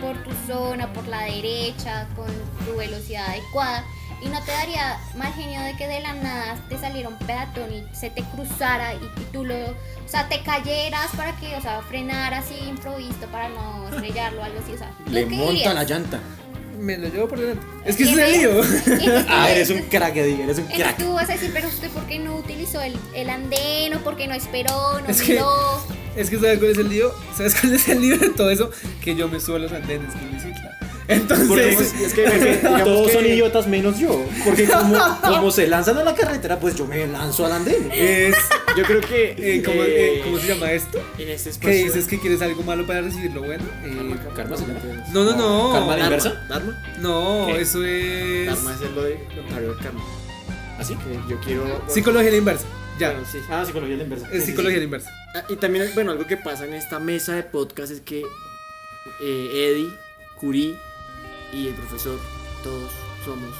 por 0.00 0.16
tu 0.22 0.30
zona, 0.46 0.92
por 0.92 1.06
la 1.08 1.22
derecha, 1.22 2.06
con 2.16 2.26
tu 2.66 2.76
velocidad 2.76 3.26
adecuada. 3.30 3.84
Y 4.22 4.28
no 4.28 4.42
te 4.42 4.50
daría 4.50 4.98
mal 5.16 5.32
genio 5.34 5.60
de 5.62 5.76
que 5.76 5.86
de 5.86 6.00
la 6.00 6.14
nada 6.14 6.56
te 6.68 6.78
saliera 6.78 7.08
un 7.08 7.18
peatón 7.18 7.72
y 7.72 7.84
se 7.94 8.10
te 8.10 8.22
cruzara 8.22 8.94
y, 8.94 8.96
y 8.98 9.24
tú 9.32 9.44
lo. 9.44 9.54
O 9.54 10.08
sea, 10.08 10.28
te 10.28 10.42
cayeras 10.42 11.10
para 11.16 11.36
que, 11.36 11.54
o 11.56 11.60
sea, 11.60 11.82
frenaras 11.82 12.46
así 12.46 12.54
improvisto 12.68 13.26
para 13.26 13.48
no 13.48 13.88
estrellarlo 13.90 14.40
o 14.40 14.44
algo 14.44 14.58
así. 14.62 14.72
O 14.72 14.78
sea, 14.78 14.90
¿tú 15.04 15.10
Le 15.12 15.26
qué 15.28 15.34
monta 15.36 15.52
dirías? 15.52 15.74
la 15.74 15.84
llanta. 15.84 16.20
Me 16.78 16.98
lo 16.98 17.08
llevo 17.08 17.26
por 17.28 17.38
delante. 17.40 17.64
Es 17.86 17.96
que 17.96 18.04
¿Qué 18.04 18.10
ese 18.10 18.22
es 18.22 18.34
el 18.98 19.02
lío. 19.08 19.24
Ah, 19.28 19.50
eres 19.50 19.70
un 19.70 19.80
crack, 19.82 20.14
Eddie, 20.16 20.42
eres 20.44 20.58
un 20.58 20.66
crack. 20.66 20.98
tú 20.98 21.12
vas 21.14 21.28
a 21.28 21.32
decir, 21.32 21.50
pero 21.52 21.68
usted, 21.68 21.88
¿por 21.90 22.04
qué 22.06 22.18
no 22.18 22.36
utilizó 22.36 22.80
el, 22.82 22.96
el 23.14 23.30
andén 23.30 23.94
o 23.94 24.00
por 24.00 24.16
qué 24.16 24.26
no 24.28 24.34
esperó, 24.34 25.00
no 25.00 25.08
Es 25.08 25.22
que-? 25.22 25.40
Es 26.16 26.30
que 26.30 26.36
¿sabes 26.36 26.58
cuál 26.58 26.70
es 26.70 26.78
el 26.78 26.88
lío? 26.90 27.12
¿Sabes 27.36 27.54
cuál 27.54 27.74
es 27.74 27.88
el 27.88 28.00
lío 28.00 28.18
de 28.18 28.28
todo 28.30 28.50
eso? 28.50 28.70
Que 29.02 29.14
yo 29.16 29.26
me 29.28 29.40
subo 29.40 29.56
a 29.56 29.58
los 29.60 29.72
andenes 29.72 30.12
con 30.14 30.32
mi 30.32 30.38
cicla. 30.40 30.75
Entonces, 31.08 31.46
Porque 31.48 31.70
es 31.70 32.12
que, 32.14 32.24
todos 32.84 33.06
que- 33.08 33.12
son 33.12 33.26
idiotas 33.26 33.66
menos 33.68 33.98
yo. 33.98 34.24
Porque 34.44 34.64
como, 34.68 34.96
como 35.22 35.50
se 35.50 35.66
lanzan 35.68 35.98
a 35.98 36.04
la 36.04 36.14
carretera, 36.14 36.58
pues 36.58 36.74
yo 36.76 36.86
me 36.86 37.06
lanzo 37.06 37.46
al 37.46 37.52
andén. 37.52 37.88
es. 37.92 38.34
Yo 38.76 38.82
creo 38.84 39.00
que. 39.00 39.34
eh, 39.38 39.62
¿cómo, 39.64 39.82
eh, 39.82 40.18
eh, 40.18 40.20
¿Cómo 40.24 40.38
se 40.38 40.48
llama 40.48 40.72
esto? 40.72 40.98
En 41.18 41.28
este 41.28 41.44
¿Qué 41.44 41.50
espacio. 41.50 41.84
dices 41.84 42.06
que 42.08 42.18
quieres 42.20 42.42
algo 42.42 42.62
malo 42.62 42.86
para 42.86 43.02
recibir 43.02 43.32
lo 43.32 43.42
bueno? 43.42 43.64
Eh, 43.84 44.16
Karma 44.34 44.56
se 44.56 44.66
llama. 44.66 44.80
no, 45.12 45.24
no, 45.24 45.36
no. 45.36 45.72
Karma 45.72 45.98
inversa. 45.98 46.44
Dharma. 46.48 46.82
No, 47.00 47.46
¿Qué? 47.46 47.60
eso 47.60 47.84
es. 47.84 48.46
Dharma 48.46 48.74
es 48.74 48.90
lo 48.90 49.02
de 49.02 49.18
lo 49.64 49.76
karma. 49.78 50.00
¿Así? 50.78 50.94
Que 50.96 51.30
yo 51.30 51.40
quiero. 51.40 51.82
Psicología 51.88 52.28
a 52.28 52.32
la 52.32 52.38
inversa. 52.38 52.64
Ya. 52.98 53.10
Bueno, 53.12 53.26
sí. 53.30 53.38
Ah, 53.50 53.62
psicología 53.64 53.96
la 53.96 54.02
inversa. 54.04 54.28
Es 54.32 54.44
psicología 54.44 54.78
la 54.78 54.84
inversa. 54.84 55.10
Ah, 55.34 55.44
Y 55.48 55.56
también, 55.56 55.88
bueno, 55.94 56.10
algo 56.12 56.26
que 56.26 56.36
pasa 56.36 56.64
en 56.66 56.74
esta 56.74 56.98
mesa 56.98 57.34
de 57.34 57.42
podcast 57.44 57.92
es 57.92 58.00
que 58.00 58.20
eh, 59.22 59.50
Eddie, 59.52 59.90
Curí 60.40 60.76
y 61.52 61.68
el 61.68 61.74
profesor, 61.74 62.18
todos 62.62 62.90
somos 63.24 63.50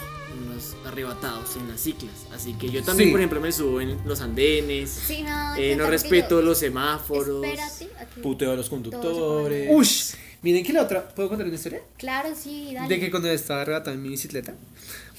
unos 0.45 0.77
arrebatados 0.85 1.57
en 1.57 1.69
las 1.69 1.81
ciclas. 1.81 2.13
Así 2.35 2.53
que 2.55 2.69
yo 2.69 2.83
también, 2.83 3.09
Sí. 3.09 3.13
por 3.13 3.21
ejemplo, 3.21 3.41
me 3.41 3.53
subo 3.53 3.81
en 3.81 3.99
los 4.07 4.21
andenes, 4.21 4.91
Sí, 4.91 5.23
no, 5.23 5.55
eh, 5.57 5.75
no 5.77 5.87
respeto 5.87 6.43
los 6.43 6.59
semáforos. 6.59 7.43
Espérate. 7.45 7.89
aquí. 7.99 8.21
Puteo 8.21 8.53
a 8.53 8.57
los 8.57 8.69
conductores. 8.69 9.69
Ush. 9.73 10.15
Miren 10.43 10.63
que 10.63 10.73
la 10.73 10.83
otra. 10.83 11.09
¿Puedo 11.09 11.29
contar 11.31 11.47
una 11.47 11.57
historia? 11.57 11.81
Claro, 11.97 12.29
sí, 12.41 12.73
dale. 12.75 12.89
De 12.89 13.01
que 13.01 13.11
cuando 13.11 13.29
estaba 13.29 13.63
arrebatado 13.63 13.97
en 13.97 14.03
mi 14.03 14.11
bicicleta. 14.11 14.55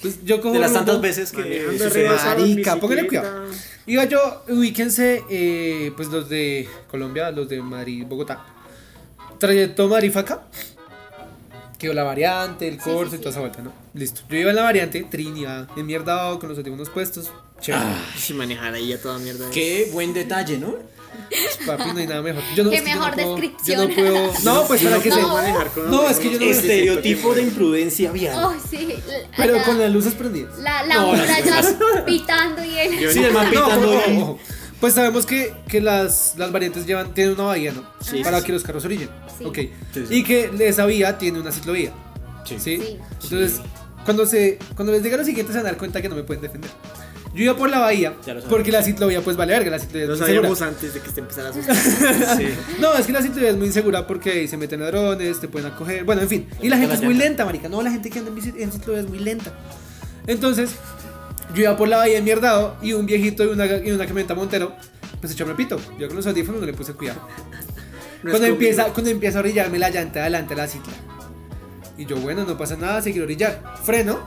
Pues 0.00 0.24
yo 0.24 0.40
cojo. 0.40 0.54
De 0.54 0.60
las 0.60 0.72
tantas 0.72 1.00
veces 1.00 1.32
que 1.32 1.66
en 1.66 1.76
Marica, 1.76 2.76
póngale 2.76 3.02
bicicleta. 3.02 3.30
cuidado. 3.32 3.50
Iba 3.86 4.04
yo, 4.04 4.44
ubíquense, 4.48 5.24
eh, 5.28 5.92
pues 5.96 6.08
los 6.08 6.28
de 6.28 6.68
Colombia, 6.88 7.30
los 7.32 7.48
de 7.48 7.60
Madrid, 7.60 8.04
Bogotá. 8.06 8.46
Trayecto 9.38 9.88
Madrid-Faca. 9.88 10.46
Quedó 11.78 11.94
la 11.94 12.02
variante, 12.02 12.66
el 12.66 12.78
corso 12.78 13.12
sí, 13.12 13.16
y 13.16 13.18
toda 13.20 13.30
sí. 13.32 13.38
esa 13.38 13.40
vuelta, 13.40 13.62
¿no? 13.62 13.72
Listo. 13.94 14.22
Yo 14.28 14.36
iba 14.36 14.50
en 14.50 14.56
la 14.56 14.62
variante, 14.62 15.02
Trinidad, 15.08 15.68
enmierdado, 15.76 16.38
con 16.40 16.48
los 16.48 16.58
audífonos 16.58 16.88
puestos. 16.90 17.30
Chévere. 17.60 17.84
Si 18.16 18.34
manejar 18.34 18.74
ahí 18.74 18.92
a 18.92 19.00
toda 19.00 19.18
mierda. 19.18 19.48
Qué 19.50 19.88
buen 19.92 20.12
detalle, 20.12 20.58
¿no? 20.58 20.74
Papi, 21.66 21.92
no 21.92 21.98
hay 21.98 22.06
nada 22.06 22.22
mejor. 22.22 22.42
Yo 22.56 22.64
no, 22.64 22.70
Qué 22.70 22.78
yo 22.78 22.82
mejor 22.84 23.10
no 23.10 23.14
puedo- 23.16 23.36
descripción. 23.36 23.80
Yo 23.80 23.88
no 23.88 23.94
puedo. 23.94 24.32
No, 24.44 24.66
pues 24.66 24.82
para 24.82 24.96
no 24.96 25.02
que 25.02 25.10
se. 25.12 25.22
manejar 25.22 25.68
con 25.70 25.90
No, 25.90 26.08
es 26.08 26.18
que 26.18 26.30
yo 26.32 26.38
no- 26.40 26.46
Estereotipo 26.46 27.34
de 27.34 27.42
imprudencia 27.42 28.12
vial. 28.12 28.44
Oh, 28.44 28.54
sí. 28.70 28.94
la- 29.06 29.14
Pero 29.36 29.56
la- 29.56 29.64
con 29.64 29.78
las 29.78 29.90
luces 29.92 30.14
prendidas. 30.14 30.58
La, 30.58 30.84
la 30.84 30.94
No, 30.96 31.12
pitando 32.06 32.64
y 32.64 32.78
él. 32.78 32.98
Yo 32.98 33.12
Sí, 33.12 33.22
el 33.24 33.32
man 33.32 33.46
No, 33.52 33.64
pitando 33.64 33.90
ojo, 33.92 34.10
y- 34.10 34.16
ojo. 34.18 34.38
Pues 34.80 34.94
sabemos 34.94 35.26
que, 35.26 35.52
que 35.68 35.80
las, 35.80 36.34
las 36.38 36.52
variantes 36.52 36.86
llevan, 36.86 37.12
tienen 37.12 37.34
una 37.34 37.44
bahía, 37.44 37.72
¿no? 37.72 37.82
Sí, 38.00 38.22
Para 38.22 38.40
sí, 38.40 38.46
que 38.46 38.52
los 38.52 38.62
carros 38.62 38.84
orillen. 38.84 39.08
Sí. 39.36 39.44
Ok. 39.44 39.56
Sí, 39.92 40.06
sí. 40.08 40.14
Y 40.14 40.22
que 40.24 40.50
esa 40.60 40.86
vía 40.86 41.18
tiene 41.18 41.40
una 41.40 41.50
ciclovía. 41.50 41.92
Sí. 42.44 42.56
¿Sí? 42.58 42.76
Sí. 42.80 42.98
Entonces, 43.24 43.60
cuando 44.04 44.24
se 44.26 44.58
cuando 44.76 44.92
les 44.92 45.02
diga 45.02 45.16
lo 45.16 45.24
siguiente 45.24 45.52
se 45.52 45.58
van 45.58 45.66
a 45.66 45.70
dar 45.70 45.78
cuenta 45.78 46.00
que 46.00 46.08
no 46.08 46.14
me 46.14 46.22
pueden 46.22 46.42
defender. 46.42 46.70
Yo 47.34 47.44
iba 47.44 47.56
por 47.56 47.68
la 47.68 47.78
bahía 47.80 48.14
porque 48.48 48.72
la 48.72 48.82
ciclovía 48.82 49.20
pues 49.20 49.36
vale 49.36 49.52
verga, 49.52 49.70
la 49.70 49.78
ciclovía 49.78 50.04
es 50.04 50.08
Lo 50.08 50.16
muy 50.16 50.26
segura. 50.26 50.48
sabíamos 50.48 50.62
antes 50.62 50.94
de 50.94 51.00
que 51.00 51.10
se 51.10 51.20
empezara 51.20 51.48
a 51.48 51.50
asustar. 51.52 52.36
Sí. 52.38 52.46
No, 52.80 52.94
es 52.94 53.06
que 53.06 53.12
la 53.12 53.20
ciclovía 53.22 53.50
es 53.50 53.56
muy 53.56 53.66
insegura 53.66 54.06
porque 54.06 54.30
ahí 54.30 54.48
se 54.48 54.56
meten 54.56 54.80
ladrones, 54.80 55.38
te 55.40 55.46
pueden 55.48 55.70
acoger, 55.70 56.04
bueno, 56.04 56.22
en 56.22 56.28
fin. 56.28 56.48
Y 56.62 56.68
la 56.68 56.76
gente 56.76 56.94
la 56.94 57.00
es 57.00 57.02
muy 57.04 57.14
lenta, 57.14 57.44
marica. 57.44 57.68
No, 57.68 57.82
la 57.82 57.90
gente 57.90 58.08
que 58.10 58.20
anda 58.20 58.30
en, 58.30 58.60
en 58.62 58.72
ciclovía 58.72 59.02
es 59.02 59.08
muy 59.08 59.18
lenta. 59.18 59.52
Entonces, 60.26 60.70
yo 61.54 61.62
iba 61.62 61.76
por 61.76 61.88
la 61.88 61.98
bahía 61.98 62.18
enmierdado 62.18 62.76
y 62.82 62.92
un 62.92 63.06
viejito 63.06 63.44
y 63.44 63.48
una, 63.48 63.66
y 63.66 63.90
una 63.90 64.06
camioneta 64.06 64.34
montero, 64.34 64.74
pues 65.20 65.32
echó 65.32 65.44
repito. 65.44 65.80
Yo 65.98 66.08
con 66.08 66.16
los 66.16 66.26
audífonos 66.26 66.60
no 66.60 66.66
le 66.66 66.74
puse 66.74 66.94
cuidado. 66.94 67.20
No 68.20 68.30
cuando, 68.30 68.48
empieza, 68.48 68.86
cuando 68.86 69.10
empieza 69.10 69.38
a 69.38 69.42
orillarme 69.42 69.78
la 69.78 69.90
llanta 69.90 70.22
adelante 70.22 70.56
de 70.56 70.60
la 70.60 70.66
cicla. 70.66 70.92
Y 71.96 72.04
yo, 72.04 72.16
bueno, 72.16 72.44
no 72.44 72.58
pasa 72.58 72.76
nada, 72.76 73.00
seguir 73.00 73.22
orillar. 73.22 73.62
Freno. 73.84 74.18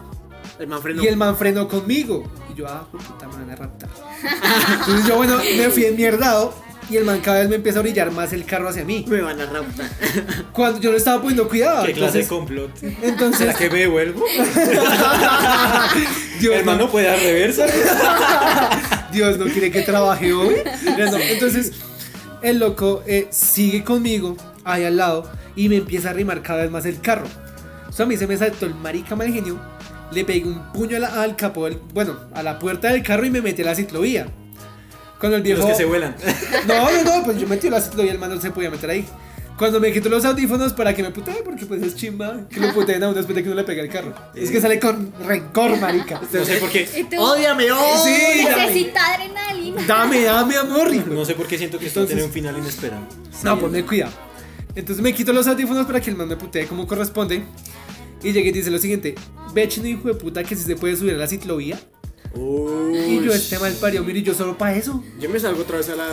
El 0.59 0.67
man 0.67 0.81
frenó. 0.81 1.03
Y 1.03 1.07
el 1.07 1.17
man 1.17 1.35
frenó 1.35 1.67
conmigo. 1.67 2.23
Y 2.49 2.57
yo, 2.57 2.67
ah, 2.69 2.87
puta, 2.89 3.27
me 3.27 3.35
van 3.35 3.49
a 3.49 3.55
raptar. 3.57 3.89
Entonces 4.79 5.05
yo, 5.05 5.17
bueno, 5.17 5.37
me 5.37 5.69
fui 5.71 5.83
enmierdado. 5.83 6.53
Y 6.91 6.97
el 6.97 7.05
man 7.05 7.21
cada 7.21 7.39
vez 7.39 7.47
me 7.47 7.55
empieza 7.55 7.79
a 7.79 7.83
orillar 7.83 8.11
más 8.11 8.33
el 8.33 8.43
carro 8.43 8.67
hacia 8.67 8.83
mí. 8.83 9.05
Me 9.07 9.21
van 9.21 9.39
a 9.39 9.45
raptar. 9.45 9.89
Cuando 10.51 10.81
yo 10.81 10.91
no 10.91 10.97
estaba 10.97 11.21
poniendo 11.21 11.47
cuidado. 11.47 11.85
¿Qué 11.85 11.93
clase 11.93 12.17
de 12.19 12.27
complot? 12.27 12.69
entonces 13.01 13.37
¿Será 13.37 13.53
que 13.53 13.69
me 13.69 13.79
devuelvo? 13.79 14.25
Dios, 16.41 16.55
Hermano, 16.55 16.79
no, 16.85 16.91
puede 16.91 17.05
dar 17.07 17.17
reversa. 17.19 17.65
Dios 19.13 19.37
no 19.37 19.45
quiere 19.45 19.71
que 19.71 19.83
trabaje 19.83 20.33
hoy. 20.33 20.55
No. 20.97 21.17
Entonces, 21.17 21.71
el 22.41 22.59
loco 22.59 23.03
eh, 23.07 23.27
sigue 23.31 23.83
conmigo 23.85 24.35
ahí 24.65 24.83
al 24.83 24.97
lado 24.97 25.31
y 25.55 25.69
me 25.69 25.77
empieza 25.77 26.09
a 26.09 26.13
rimar 26.13 26.41
cada 26.41 26.63
vez 26.63 26.71
más 26.71 26.85
el 26.85 26.99
carro. 26.99 27.27
O 27.87 27.91
sea, 27.93 28.05
a 28.05 28.09
mí 28.09 28.17
se 28.17 28.27
me 28.27 28.35
saltó 28.37 28.65
el 28.65 28.75
marica 28.75 29.15
mal 29.15 29.31
genio. 29.31 29.57
Le 30.11 30.25
pegué 30.25 30.43
un 30.45 30.73
puño 30.73 30.97
a 30.97 30.99
la- 30.99 31.21
al 31.21 31.37
capó, 31.37 31.65
del, 31.65 31.77
bueno, 31.93 32.17
a 32.33 32.43
la 32.43 32.59
puerta 32.59 32.89
del 32.91 33.01
carro 33.01 33.25
y 33.25 33.29
me 33.29 33.41
metí 33.41 33.61
a 33.61 33.65
la 33.65 33.75
ciclovía. 33.75 34.27
Cuando 35.21 35.37
el 35.37 35.43
viejo. 35.43 35.59
Los 35.61 35.69
que 35.69 35.75
se 35.75 35.85
vuelan. 35.85 36.15
No, 36.67 36.91
no, 36.91 37.03
no, 37.03 37.23
pues 37.23 37.39
yo 37.39 37.47
metí 37.47 37.69
la 37.69 37.79
ciclovía, 37.81 38.11
el 38.11 38.19
man 38.19 38.29
no 38.35 38.41
se 38.41 38.51
podía 38.51 38.69
meter 38.69 38.89
ahí. 38.89 39.05
Cuando 39.57 39.79
me 39.79 39.91
quito 39.91 40.09
los 40.09 40.25
audífonos 40.25 40.73
para 40.73 40.93
que 40.95 41.01
me 41.03 41.11
putee, 41.11 41.41
porque 41.45 41.65
pues 41.65 41.81
es 41.83 41.95
chimba 41.95 42.47
que 42.49 42.59
lo 42.59 42.73
puteen 42.73 43.01
a 43.03 43.07
uno 43.09 43.15
después 43.15 43.35
de 43.35 43.43
que 43.43 43.49
uno 43.49 43.55
le 43.57 43.63
pegue 43.63 43.81
el 43.81 43.89
carro. 43.89 44.13
Es 44.35 44.49
que 44.51 44.59
sale 44.59 44.79
con 44.79 45.13
rencor, 45.25 45.79
marica. 45.79 46.19
No 46.33 46.45
sé 46.45 46.57
por 46.57 46.69
qué. 46.69 46.87
Y 47.11 47.15
¡Ódiame! 47.15 47.71
¡Oh! 47.71 48.03
Sí, 48.03 48.43
Necesita 48.43 49.13
adrenalina. 49.15 49.81
Dame, 49.87 50.23
dame 50.23 50.57
amor. 50.57 50.93
hijo. 50.93 51.07
No 51.07 51.23
sé 51.25 51.35
por 51.35 51.47
qué 51.47 51.57
siento 51.57 51.77
que 51.79 51.87
esto 51.87 51.99
va 52.01 52.05
a 52.05 52.09
Entonces- 52.09 52.09
tener 52.09 52.25
un 52.25 52.31
final 52.31 52.57
inesperado. 52.57 53.03
No, 53.43 53.59
ponme 53.59 53.83
cuidado. 53.85 54.11
Entonces 54.75 55.03
me 55.03 55.13
quito 55.13 55.31
los 55.33 55.45
audífonos 55.47 55.85
para 55.85 55.99
que 56.01 56.09
el 56.09 56.15
man 56.15 56.27
me 56.27 56.37
putee 56.37 56.65
como 56.65 56.87
corresponde. 56.87 57.43
Y 58.23 58.31
llegué 58.31 58.49
y 58.49 58.53
dice 58.53 58.71
lo 58.71 58.79
siguiente: 58.79 59.15
Ve, 59.53 59.67
chino 59.67 59.87
hijo 59.87 60.07
de 60.07 60.13
puta, 60.15 60.43
que 60.43 60.55
si 60.55 60.63
se 60.63 60.75
puede 60.75 60.95
subir 60.95 61.13
a 61.15 61.17
la 61.17 61.27
ciclovía. 61.27 61.79
Y 62.33 63.23
yo, 63.23 63.33
este 63.33 63.59
mal 63.59 63.73
parió, 63.73 64.03
mire, 64.03 64.21
yo 64.21 64.33
solo 64.33 64.57
para 64.57 64.75
eso. 64.75 65.03
Yo 65.19 65.29
me 65.29 65.39
salgo 65.39 65.61
otra 65.61 65.77
vez 65.77 65.89
a 65.89 65.95
la. 65.95 66.07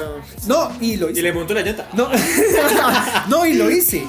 No, 0.46 0.70
y 0.80 0.96
lo 0.96 1.08
Y 1.08 1.12
hice. 1.12 1.22
le 1.22 1.32
monto 1.32 1.54
la 1.54 1.62
llanta. 1.62 1.88
No, 1.94 2.08
no, 3.28 3.46
y 3.46 3.54
lo 3.54 3.70
hice. 3.70 4.04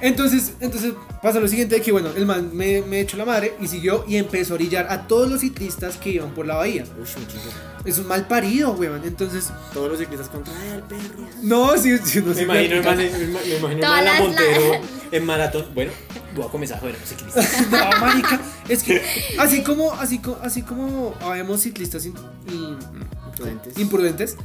Entonces, 0.00 0.52
entonces 0.60 0.92
pasa 1.22 1.40
lo 1.40 1.48
siguiente: 1.48 1.80
que 1.80 1.92
bueno, 1.92 2.10
el 2.16 2.26
man 2.26 2.50
me, 2.52 2.82
me 2.82 3.00
echó 3.00 3.16
la 3.16 3.24
madre 3.24 3.54
y 3.60 3.66
siguió 3.68 4.04
y 4.06 4.16
empezó 4.16 4.54
a 4.54 4.56
orillar 4.56 4.86
a 4.90 5.06
todos 5.06 5.30
los 5.30 5.40
ciclistas 5.40 5.96
que 5.96 6.10
iban 6.10 6.34
por 6.34 6.46
la 6.46 6.56
bahía. 6.56 6.84
Uy. 7.00 7.06
Es 7.86 7.98
un 7.98 8.06
mal 8.08 8.26
parido, 8.26 8.72
weón. 8.72 9.02
Entonces, 9.04 9.50
Todos 9.72 9.88
los 9.90 9.98
ciclistas 10.00 10.28
contra 10.28 10.52
el 10.74 10.82
perro. 10.82 11.24
no, 11.42 11.76
sí, 11.78 11.96
sí, 12.04 12.20
no 12.20 12.26
Me 12.28 12.34
sé. 12.34 12.42
imagino, 12.42 12.82
man- 12.82 12.96
me 12.98 13.04
ima- 13.10 13.40
me 13.46 13.56
imagino 13.56 13.68
el 13.70 13.80
man 13.80 14.04
las- 14.04 14.20
Montero 14.20 14.80
en 15.12 15.24
maratón. 15.24 15.66
Bueno, 15.74 15.92
voy 16.34 16.44
a 16.46 16.48
comenzar 16.48 16.78
a 16.78 16.80
joder 16.80 16.96
a 16.96 16.98
los 16.98 17.08
ciclistas. 17.08 17.48
No, 17.70 18.00
marica, 18.00 18.40
es 18.68 18.82
que 18.82 19.02
así 19.38 19.62
como, 19.62 19.92
así 19.94 20.18
como, 20.18 20.36
así 20.42 20.62
como 20.62 21.14
habemos 21.20 21.60
ciclistas 21.60 22.04
in- 22.06 22.14
in- 22.52 22.76
Imprudentes. 23.28 23.78
imprudentes, 23.78 24.36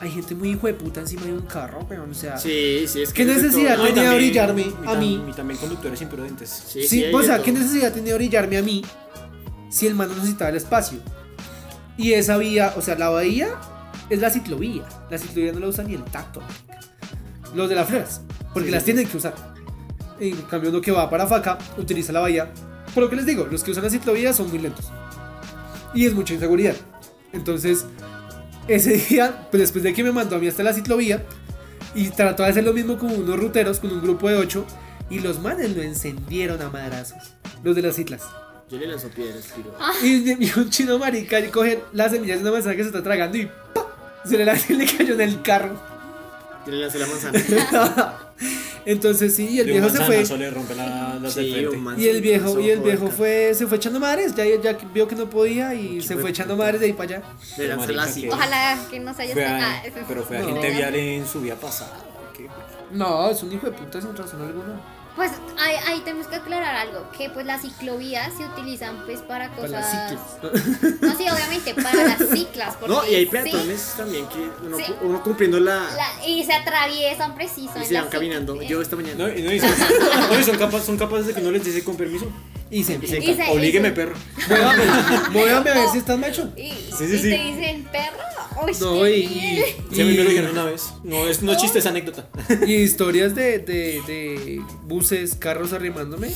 hay 0.00 0.10
gente 0.10 0.34
muy 0.34 0.50
hijo 0.52 0.66
de 0.66 0.74
puta 0.74 1.00
encima 1.00 1.22
de 1.26 1.32
un 1.34 1.42
carro, 1.42 1.86
weón, 1.90 2.10
o 2.10 2.14
sea, 2.14 2.38
Sí, 2.38 2.86
sí, 2.88 3.02
es 3.02 3.12
¿Qué 3.12 3.24
que. 3.24 3.26
de 3.26 3.34
necesidad 3.42 3.76
todo. 3.76 3.86
tenía 3.86 4.02
de 4.04 4.08
también- 4.08 4.14
orillarme 4.14 4.64
a 4.86 4.94
mí? 4.94 5.22
Y 5.28 5.32
también 5.32 5.60
conductores 5.60 6.00
imprudentes. 6.00 6.48
Sí, 6.68 6.86
sí, 6.88 7.04
o 7.12 7.22
sea. 7.22 7.42
¿qué 7.42 7.52
necesidad 7.52 7.92
tenía 7.92 8.10
de 8.10 8.14
orillarme 8.14 8.56
a 8.56 8.62
mí 8.62 8.82
si 9.70 9.86
el 9.86 9.94
man 9.94 10.08
no 10.08 10.14
necesitaba 10.16 10.50
el 10.50 10.56
espacio? 10.56 10.98
Y 11.96 12.12
esa 12.12 12.36
vía, 12.38 12.72
o 12.76 12.82
sea, 12.82 12.96
la 12.96 13.10
bahía 13.10 13.48
es 14.08 14.20
la 14.20 14.30
ciclovía, 14.30 14.84
la 15.10 15.18
ciclovía 15.18 15.52
no 15.52 15.60
la 15.60 15.68
usa 15.68 15.84
ni 15.84 15.94
el 15.94 16.04
tacto, 16.04 16.40
los 17.54 17.68
de 17.68 17.74
las 17.74 17.88
flores, 17.88 18.20
porque 18.52 18.68
Sí, 18.68 18.74
las 18.74 18.82
sí, 18.82 18.86
tienen 18.86 19.08
que 19.08 19.16
usar. 19.16 19.34
En 20.18 20.36
cambio, 20.42 20.70
uno 20.70 20.80
que 20.80 20.90
va 20.90 21.10
para 21.10 21.26
Faca 21.26 21.58
utiliza 21.76 22.12
la 22.12 22.20
bahía. 22.20 22.52
Por 22.94 23.04
lo 23.04 23.10
que 23.10 23.16
les 23.16 23.26
digo, 23.26 23.46
los 23.50 23.62
que 23.62 23.70
usan 23.70 23.84
la 23.84 23.90
ciclovía 23.90 24.32
son 24.32 24.48
muy 24.50 24.58
lentos. 24.58 24.90
Y 25.94 26.06
es 26.06 26.14
mucha 26.14 26.34
inseguridad. 26.34 26.76
Entonces, 27.32 27.86
ese 28.68 28.92
día, 29.08 29.48
pues 29.50 29.60
después 29.60 29.82
de 29.82 29.92
que 29.92 30.04
me 30.04 30.12
mandó 30.12 30.36
a 30.36 30.38
mí 30.38 30.48
hasta 30.48 30.62
la 30.62 30.72
ciclovía, 30.72 31.24
y 31.94 32.08
trató 32.08 32.42
de 32.42 32.50
hacer 32.50 32.64
lo 32.64 32.72
mismo 32.72 32.98
con 32.98 33.10
unos 33.10 33.38
ruteros, 33.38 33.80
con 33.80 33.92
un 33.92 34.00
grupo 34.00 34.28
de 34.28 34.36
ocho, 34.36 34.64
Y 35.10 35.18
los 35.18 35.40
manes 35.40 35.76
lo 35.76 35.82
encendieron 35.82 36.62
a 36.62 36.70
madrazos. 36.70 37.34
Los 37.62 37.76
de 37.76 37.82
las 37.82 37.98
islas. 37.98 38.22
Yo 38.72 38.78
le 38.78 38.86
lanzo 38.86 39.08
piedras, 39.08 39.44
tiro. 39.54 39.74
Y, 40.02 40.46
y 40.46 40.52
un 40.56 40.70
chino 40.70 40.98
marica 40.98 41.38
y 41.40 41.48
coge 41.48 41.80
las 41.92 42.10
semillas 42.10 42.38
de 42.38 42.42
una 42.44 42.52
manzana 42.52 42.74
que 42.74 42.82
se 42.82 42.88
está 42.88 43.02
tragando 43.02 43.36
y 43.36 43.44
¡pa! 43.74 43.86
Se 44.24 44.38
le, 44.38 44.44
lanza 44.46 44.72
y 44.72 44.76
le 44.76 44.86
cayó 44.86 45.12
en 45.14 45.20
el 45.20 45.42
carro. 45.42 45.74
Yo 46.64 46.72
le 46.72 46.78
lancé 46.78 46.98
la 46.98 47.06
manzana. 47.06 48.14
Entonces 48.84 49.36
sí, 49.36 49.48
y 49.48 49.60
el 49.60 49.66
De 49.66 49.72
viejo 49.74 49.88
se 49.90 50.02
fue. 50.04 50.38
le 50.38 50.50
rompe 50.50 50.74
la, 50.74 51.18
Sí, 51.30 51.40
Y 51.98 52.08
el 52.08 52.20
viejo, 52.20 52.58
y 52.58 52.70
el 52.70 52.80
viejo 52.80 53.08
fue, 53.10 53.54
se 53.54 53.66
fue 53.68 53.76
echando 53.76 54.00
madres, 54.00 54.34
ya, 54.34 54.44
ya 54.60 54.72
vio 54.92 55.06
que 55.06 55.14
no 55.14 55.28
podía 55.30 55.74
y 55.74 56.00
se 56.00 56.16
fue 56.16 56.30
echando 56.30 56.56
madres 56.56 56.80
de 56.80 56.86
ahí 56.86 56.92
para 56.92 57.16
allá. 57.18 57.22
Marica, 57.76 57.92
la 57.92 58.06
que- 58.06 58.12
silla. 58.12 58.28
Ojalá 58.32 58.78
que 58.90 58.98
no 59.00 59.14
se 59.14 59.22
haya 59.22 59.34
Fue 59.34 59.44
a- 59.46 59.70
ah, 59.70 59.82
eso 59.84 59.98
es- 59.98 60.04
pero 60.08 60.24
fue 60.24 60.38
a 60.38 60.40
No. 60.40 60.46
gente 60.48 60.70
vial 60.70 60.94
en 60.96 61.26
su 61.28 61.40
vida 61.40 61.54
pasada. 61.56 61.96
¿qué? 62.36 62.48
No, 62.90 63.30
es 63.30 63.42
un 63.42 63.52
hijo 63.52 63.66
de 63.66 63.72
puta 63.72 64.00
sin 64.00 64.16
razón 64.16 64.42
alguna. 64.42 64.80
Pues 65.14 65.30
ahí, 65.60 65.74
ahí 65.88 66.00
tenemos 66.00 66.26
que 66.26 66.36
aclarar 66.36 66.74
algo, 66.74 67.06
que 67.16 67.28
pues 67.28 67.44
las 67.44 67.60
ciclovías 67.60 68.32
se 68.34 68.44
utilizan 68.46 69.04
pues 69.04 69.20
para 69.20 69.50
Para 69.50 69.60
cosas... 69.60 69.72
las 69.94 70.10
ciclas. 70.10 71.00
No, 71.02 71.16
sí, 71.16 71.26
obviamente, 71.30 71.74
para 71.74 72.04
las 72.04 72.18
ciclas. 72.32 72.76
Porque, 72.80 72.94
No, 72.94 73.06
y 73.06 73.14
hay 73.16 73.24
sí, 73.26 73.30
peatones 73.30 73.94
también 73.96 74.26
que 74.28 74.50
uno, 74.64 74.76
Sí. 74.78 74.84
uno 75.02 75.22
cumpliendo 75.22 75.60
la. 75.60 75.74
la- 75.80 76.26
y 76.26 76.42
se 76.44 76.54
atraviesan 76.54 77.34
preciso. 77.34 77.72
y 77.80 77.84
se 77.84 77.94
van 77.94 78.08
caminando. 78.08 78.54
ciclas. 78.54 78.70
Yo 78.70 78.80
esta 78.80 78.96
mañana. 78.96 79.26
No, 79.28 79.32
y 79.36 79.42
no, 79.42 79.52
y 79.52 79.60
son, 79.60 79.70
no, 80.30 80.38
y 80.40 80.44
son, 80.44 80.56
capa- 80.56 80.80
son 80.80 80.96
capaces 80.96 81.26
de 81.26 81.34
que 81.34 81.40
no 81.42 81.50
les 81.50 81.62
dice 81.64 81.84
con 81.84 81.96
permiso. 81.96 82.26
Y 82.70 82.82
se 82.84 82.98
se- 83.06 83.50
Oblígueme, 83.50 83.90
perro. 83.92 84.14
Muévame, 84.48 84.84
muévame 85.30 85.70
a 85.70 85.74
ver 85.74 85.88
si 85.90 85.98
estás 85.98 86.18
macho. 86.18 86.50
Y, 86.56 86.70
Sí, 86.70 86.90
sí, 86.96 87.04
y 87.04 87.18
sí. 87.18 87.30
te 87.30 87.38
dicen 87.38 87.84
perro. 87.92 88.16
Uy, 88.64 88.72
No, 88.80 89.06
y, 89.08 89.26
bien. 89.26 89.64
y, 89.90 89.94
Sí, 89.94 90.00
a 90.00 90.04
mí 90.04 90.12
me 90.16 90.24
lo 90.24 90.30
dijeron 90.30 90.50
una 90.52 90.64
vez. 90.64 90.92
No, 91.04 91.26
es, 91.26 91.42
no 91.42 91.52
es 91.52 91.58
chiste, 91.58 91.78
es 91.78 91.86
anécdota. 91.86 92.28
y 92.66 92.74
historias 92.74 93.34
de, 93.34 93.58
de, 93.58 94.00
de 94.06 94.62
buses, 94.84 95.34
carros 95.36 95.72
arrimándome. 95.72 96.30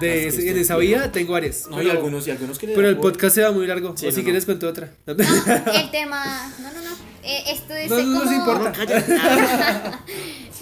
De, 0.00 0.26
es 0.28 0.36
esa 0.38 0.76
vía 0.76 1.10
tengo 1.12 1.32
varias. 1.32 1.66
No, 1.68 1.76
y 1.80 1.86
pero, 1.86 1.98
algunos, 1.98 2.26
y 2.26 2.30
algunos 2.30 2.58
que 2.58 2.68
pero 2.68 2.88
el 2.88 2.96
por- 2.96 3.12
podcast 3.12 3.34
se 3.34 3.42
va 3.42 3.52
muy 3.52 3.66
largo. 3.66 3.96
Sí, 3.96 4.06
o 4.06 4.08
no, 4.10 4.14
si 4.14 4.20
no. 4.20 4.24
quieres 4.24 4.44
cuento 4.44 4.68
otra. 4.68 4.92
No, 5.06 5.12
el 5.74 5.90
tema. 5.90 6.52
No, 6.58 6.72
no, 6.72 6.80
no. 6.82 6.96
Eh, 7.22 7.42
esto 7.48 7.74
es 7.74 7.90
No, 7.90 7.98
no 7.98 8.20
como. 8.20 8.32
importa. 8.32 8.72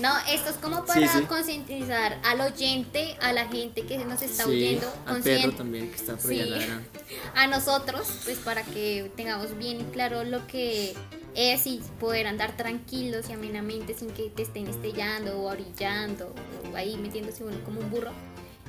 No, 0.00 0.10
esto 0.28 0.50
es 0.50 0.56
como 0.56 0.84
para 0.84 1.06
sí. 1.06 1.22
concientizar 1.28 2.18
al 2.24 2.40
oyente, 2.40 3.16
a 3.20 3.32
la 3.32 3.46
gente 3.46 3.82
que 3.86 3.96
nos 3.98 4.22
está 4.22 4.42
Sí, 4.44 4.50
oyendo, 4.50 4.92
al 5.06 5.22
perro 5.22 5.52
también 5.52 5.88
que 5.88 5.94
está 5.94 6.16
por 6.16 6.30
Sí. 6.32 6.40
allá 6.40 6.80
a 7.36 7.46
nosotros, 7.46 8.04
pues 8.24 8.38
para 8.38 8.62
que 8.64 9.12
tengamos 9.16 9.56
bien 9.56 9.84
claro 9.92 10.24
lo 10.24 10.44
que 10.48 10.94
es 11.36 11.66
y 11.68 11.80
poder 12.00 12.26
andar 12.26 12.56
tranquilos 12.56 13.26
y 13.30 13.34
amenamente 13.34 13.94
sin 13.94 14.10
que 14.10 14.30
te 14.30 14.42
estén 14.42 14.66
estrellando 14.66 15.38
o 15.38 15.44
orillando 15.48 16.34
o 16.72 16.76
ahí 16.76 16.96
metiéndose 16.96 17.44
uno 17.44 17.56
como 17.64 17.78
un 17.80 17.88
burro. 17.90 18.10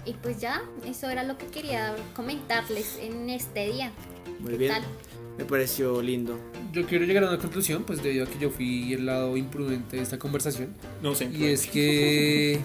Y 0.05 0.13
pues 0.13 0.39
ya, 0.39 0.61
eso 0.85 1.09
era 1.09 1.23
lo 1.23 1.37
que 1.37 1.47
quería 1.47 1.95
comentarles 2.15 2.97
en 3.01 3.29
este 3.29 3.71
día. 3.71 3.91
Muy 4.39 4.51
¿Qué 4.51 4.57
bien. 4.57 4.71
tal? 4.73 4.83
Me 5.37 5.43
pareció 5.45 6.01
lindo. 6.01 6.39
Yo 6.71 6.85
quiero 6.85 7.05
llegar 7.05 7.23
a 7.25 7.29
una 7.29 7.39
conclusión, 7.39 7.83
pues 7.83 8.01
debido 8.01 8.25
a 8.25 8.27
que 8.29 8.37
yo 8.39 8.49
fui 8.49 8.93
el 8.93 9.05
lado 9.05 9.35
imprudente 9.35 9.97
de 9.97 10.03
esta 10.03 10.17
conversación. 10.19 10.73
No 11.01 11.13
sé. 11.15 11.25
Y 11.33 11.45
es 11.45 11.65
que. 11.67 12.61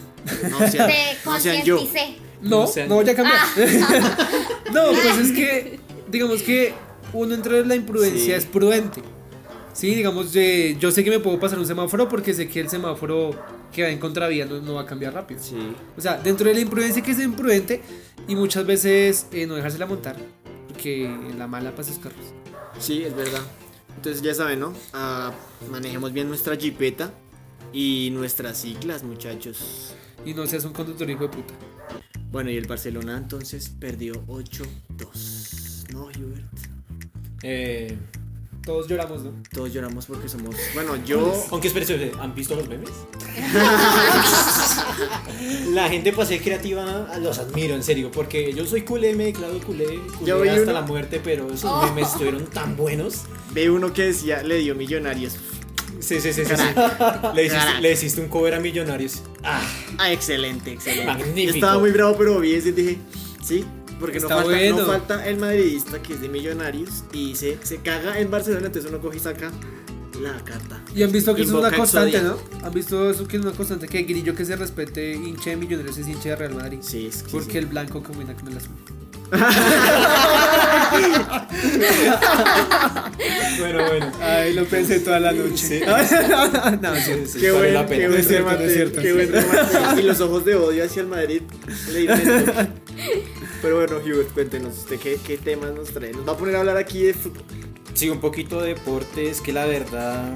No 0.50 0.58
sean, 0.68 0.88
Te 0.88 1.16
no 1.24 1.40
sean 1.40 1.64
yo. 1.64 1.76
concienticé. 1.78 2.16
No, 2.42 2.60
No 2.62 2.66
sean- 2.66 2.88
no, 2.88 3.02
ya 3.02 3.14
cambió. 3.16 3.34
Ah. 3.36 4.18
no, 4.72 4.84
pues 4.92 5.18
es 5.18 5.32
que, 5.32 5.80
digamos 6.10 6.42
que 6.42 6.72
uno 7.12 7.34
entre 7.34 7.64
la 7.66 7.74
imprudencia 7.74 8.24
Sí. 8.24 8.32
es 8.32 8.46
prudente. 8.46 9.02
Sí, 9.72 9.94
digamos, 9.94 10.34
eh, 10.34 10.76
yo 10.78 10.90
sé 10.90 11.04
que 11.04 11.10
me 11.10 11.20
puedo 11.20 11.38
pasar 11.38 11.58
un 11.58 11.66
semáforo 11.66 12.08
porque 12.08 12.34
sé 12.34 12.48
que 12.48 12.60
el 12.60 12.68
semáforo 12.68 13.30
que 13.72 13.82
va 13.82 13.88
en 13.88 13.98
contravía 13.98 14.44
no, 14.44 14.60
no 14.60 14.74
va 14.74 14.82
a 14.82 14.86
cambiar 14.86 15.14
rápido. 15.14 15.40
Sí. 15.42 15.56
O 15.96 16.00
sea, 16.00 16.18
dentro 16.18 16.48
de 16.48 16.54
la 16.54 16.60
imprudencia 16.60 17.02
que 17.02 17.12
es 17.12 17.20
imprudente 17.20 17.80
y 18.26 18.34
muchas 18.34 18.66
veces 18.66 19.26
eh, 19.32 19.46
no 19.46 19.54
dejársela 19.54 19.86
montar, 19.86 20.16
porque 20.68 21.08
la 21.38 21.46
mala 21.46 21.70
para 21.70 21.84
sus 21.84 21.98
carros. 21.98 22.34
Sí, 22.78 23.02
es 23.04 23.14
verdad. 23.14 23.42
Entonces 23.96 24.22
ya 24.22 24.34
saben, 24.34 24.60
¿no? 24.60 24.72
Ah, 24.92 25.32
manejemos 25.70 26.12
bien 26.12 26.28
nuestra 26.28 26.56
jipeta 26.56 27.12
y 27.72 28.10
nuestras 28.12 28.60
ciclas, 28.60 29.02
muchachos. 29.02 29.94
Y 30.24 30.34
no 30.34 30.46
seas 30.46 30.64
un 30.64 30.72
conductor 30.72 31.08
hijo 31.08 31.24
de 31.24 31.28
puta. 31.28 31.54
Bueno, 32.30 32.50
y 32.50 32.56
el 32.56 32.66
Barcelona 32.66 33.16
entonces 33.16 33.68
perdió 33.68 34.14
8-2. 34.26 35.92
No, 35.92 36.04
Hubert. 36.04 36.44
Eh, 37.42 37.96
Todos 38.64 38.86
lloramos, 38.88 39.22
¿no? 39.24 39.32
Todos 39.52 39.72
lloramos 39.72 40.06
porque 40.06 40.28
somos. 40.28 40.54
Bueno, 40.74 40.96
yo. 41.04 41.32
aunque 41.50 41.68
espérense, 41.68 42.12
¿han 42.20 42.34
visto 42.34 42.54
los 42.54 42.68
memes? 42.68 42.90
La 45.72 45.88
gente 45.88 46.12
pasé 46.12 46.40
creativa 46.40 47.08
los 47.20 47.38
admiro, 47.38 47.74
en 47.74 47.82
serio, 47.82 48.10
porque 48.12 48.52
yo 48.52 48.66
soy 48.66 48.82
culé, 48.82 49.14
me 49.14 49.26
declaro 49.26 49.58
culé, 49.60 49.86
culé 50.18 50.26
Yo 50.26 50.40
vi 50.40 50.48
hasta 50.48 50.62
uno- 50.62 50.72
la 50.72 50.82
muerte, 50.82 51.20
pero 51.22 51.46
esos 51.52 51.70
Oh. 51.70 51.82
memes 51.86 52.08
estuvieron 52.08 52.46
tan 52.46 52.76
buenos. 52.76 53.22
Ve 53.52 53.70
uno 53.70 53.92
que 53.92 54.02
decía, 54.02 54.42
le 54.42 54.56
dio 54.58 54.74
millonarios. 54.74 55.36
Sí, 56.00 56.20
sí, 56.20 56.32
sí, 56.32 56.44
sí. 56.44 56.54
sí. 56.56 56.62
Le, 57.34 57.42
hiciste, 57.44 57.58
Caraca. 57.58 57.80
le 57.80 57.92
hiciste 57.92 58.20
un 58.22 58.28
cover 58.28 58.54
a 58.54 58.60
Millonarios. 58.60 59.22
Ah, 59.42 59.60
Ah, 59.98 60.10
excelente, 60.12 60.72
excelente. 60.72 61.06
Magnífico. 61.06 61.48
Yo 61.48 61.54
estaba 61.54 61.78
muy 61.78 61.90
bravo, 61.90 62.16
pero 62.16 62.40
vi 62.40 62.54
ese 62.54 62.70
y 62.70 62.72
dije, 62.72 62.98
sí, 63.44 63.64
porque 64.00 64.18
no 64.20 64.28
falta, 64.28 64.44
bueno. 64.44 64.78
no 64.78 64.86
falta 64.86 65.26
el 65.28 65.36
madridista 65.36 66.02
que 66.02 66.14
es 66.14 66.20
de 66.20 66.28
millonarios 66.28 67.04
y 67.12 67.36
se, 67.36 67.58
se 67.62 67.78
caga 67.78 68.18
en 68.18 68.30
Barcelona, 68.30 68.66
entonces 68.66 68.90
uno 68.90 69.00
coge 69.00 69.18
y 69.18 69.20
saca 69.20 69.50
la 70.20 70.32
carta. 70.44 70.82
Y 70.94 71.02
han 71.02 71.12
visto 71.12 71.34
que 71.34 71.42
eso 71.42 71.50
es 71.50 71.54
una 71.56 71.68
Invoca 71.68 71.76
constante. 71.78 72.20
¿no? 72.22 72.36
Han 72.62 72.72
visto 72.74 73.10
eso 73.10 73.26
que 73.28 73.36
es 73.36 73.42
una 73.42 73.52
constante, 73.52 73.86
que 73.88 74.02
Grillo 74.02 74.34
que 74.34 74.44
se 74.44 74.56
respete 74.56 75.12
hincha 75.14 75.50
de 75.50 75.56
millonarios 75.56 75.96
es 75.98 76.08
hincha 76.08 76.30
de 76.30 76.36
Real 76.36 76.54
Madrid. 76.54 76.78
Sí, 76.82 77.06
es 77.06 77.22
que 77.22 77.30
Porque 77.30 77.52
sí. 77.52 77.58
el 77.58 77.66
blanco 77.66 78.02
combina 78.02 78.34
con 78.34 78.48
el 78.48 78.56
azul. 78.58 78.72
bueno, 83.58 83.86
bueno. 83.86 84.12
Ay, 84.20 84.54
lo 84.54 84.64
pensé 84.64 85.00
toda 85.00 85.20
la 85.20 85.32
noche. 85.32 85.56
Sí. 85.56 85.80
no, 86.82 86.96
sí, 86.96 87.12
Sí, 87.26 87.38
Qué 87.40 87.50
vale 87.52 87.62
buen, 87.70 87.74
la 87.74 87.86
pena. 87.86 88.02
qué 88.02 88.08
buen 88.08 88.20
Es 88.20 88.26
cierto, 88.28 88.48
remate, 88.48 88.66
es 88.66 88.74
cierto, 88.74 89.00
qué 89.00 89.08
sí. 89.08 89.14
buen 89.14 89.32
remate. 89.32 90.00
Y 90.00 90.04
los 90.04 90.20
ojos 90.20 90.44
de 90.44 90.54
odio 90.56 90.84
hacia 90.84 91.02
el 91.02 91.08
Madrid 91.08 91.42
le. 91.92 92.06
Pero 93.62 93.76
bueno, 93.76 93.98
Hubert, 93.98 94.32
cuéntenos, 94.32 94.78
¿usted 94.78 94.98
qué, 94.98 95.18
qué 95.24 95.36
temas 95.36 95.72
nos 95.74 95.90
trae? 95.90 96.12
Nos 96.12 96.26
va 96.26 96.32
a 96.32 96.36
poner 96.36 96.56
a 96.56 96.60
hablar 96.60 96.76
aquí 96.76 97.02
de 97.02 97.14
fútbol. 97.14 97.42
Sí, 97.94 98.08
un 98.08 98.20
poquito 98.20 98.60
de 98.62 98.74
deportes, 98.74 99.40
que 99.40 99.52
la 99.52 99.66
verdad 99.66 100.32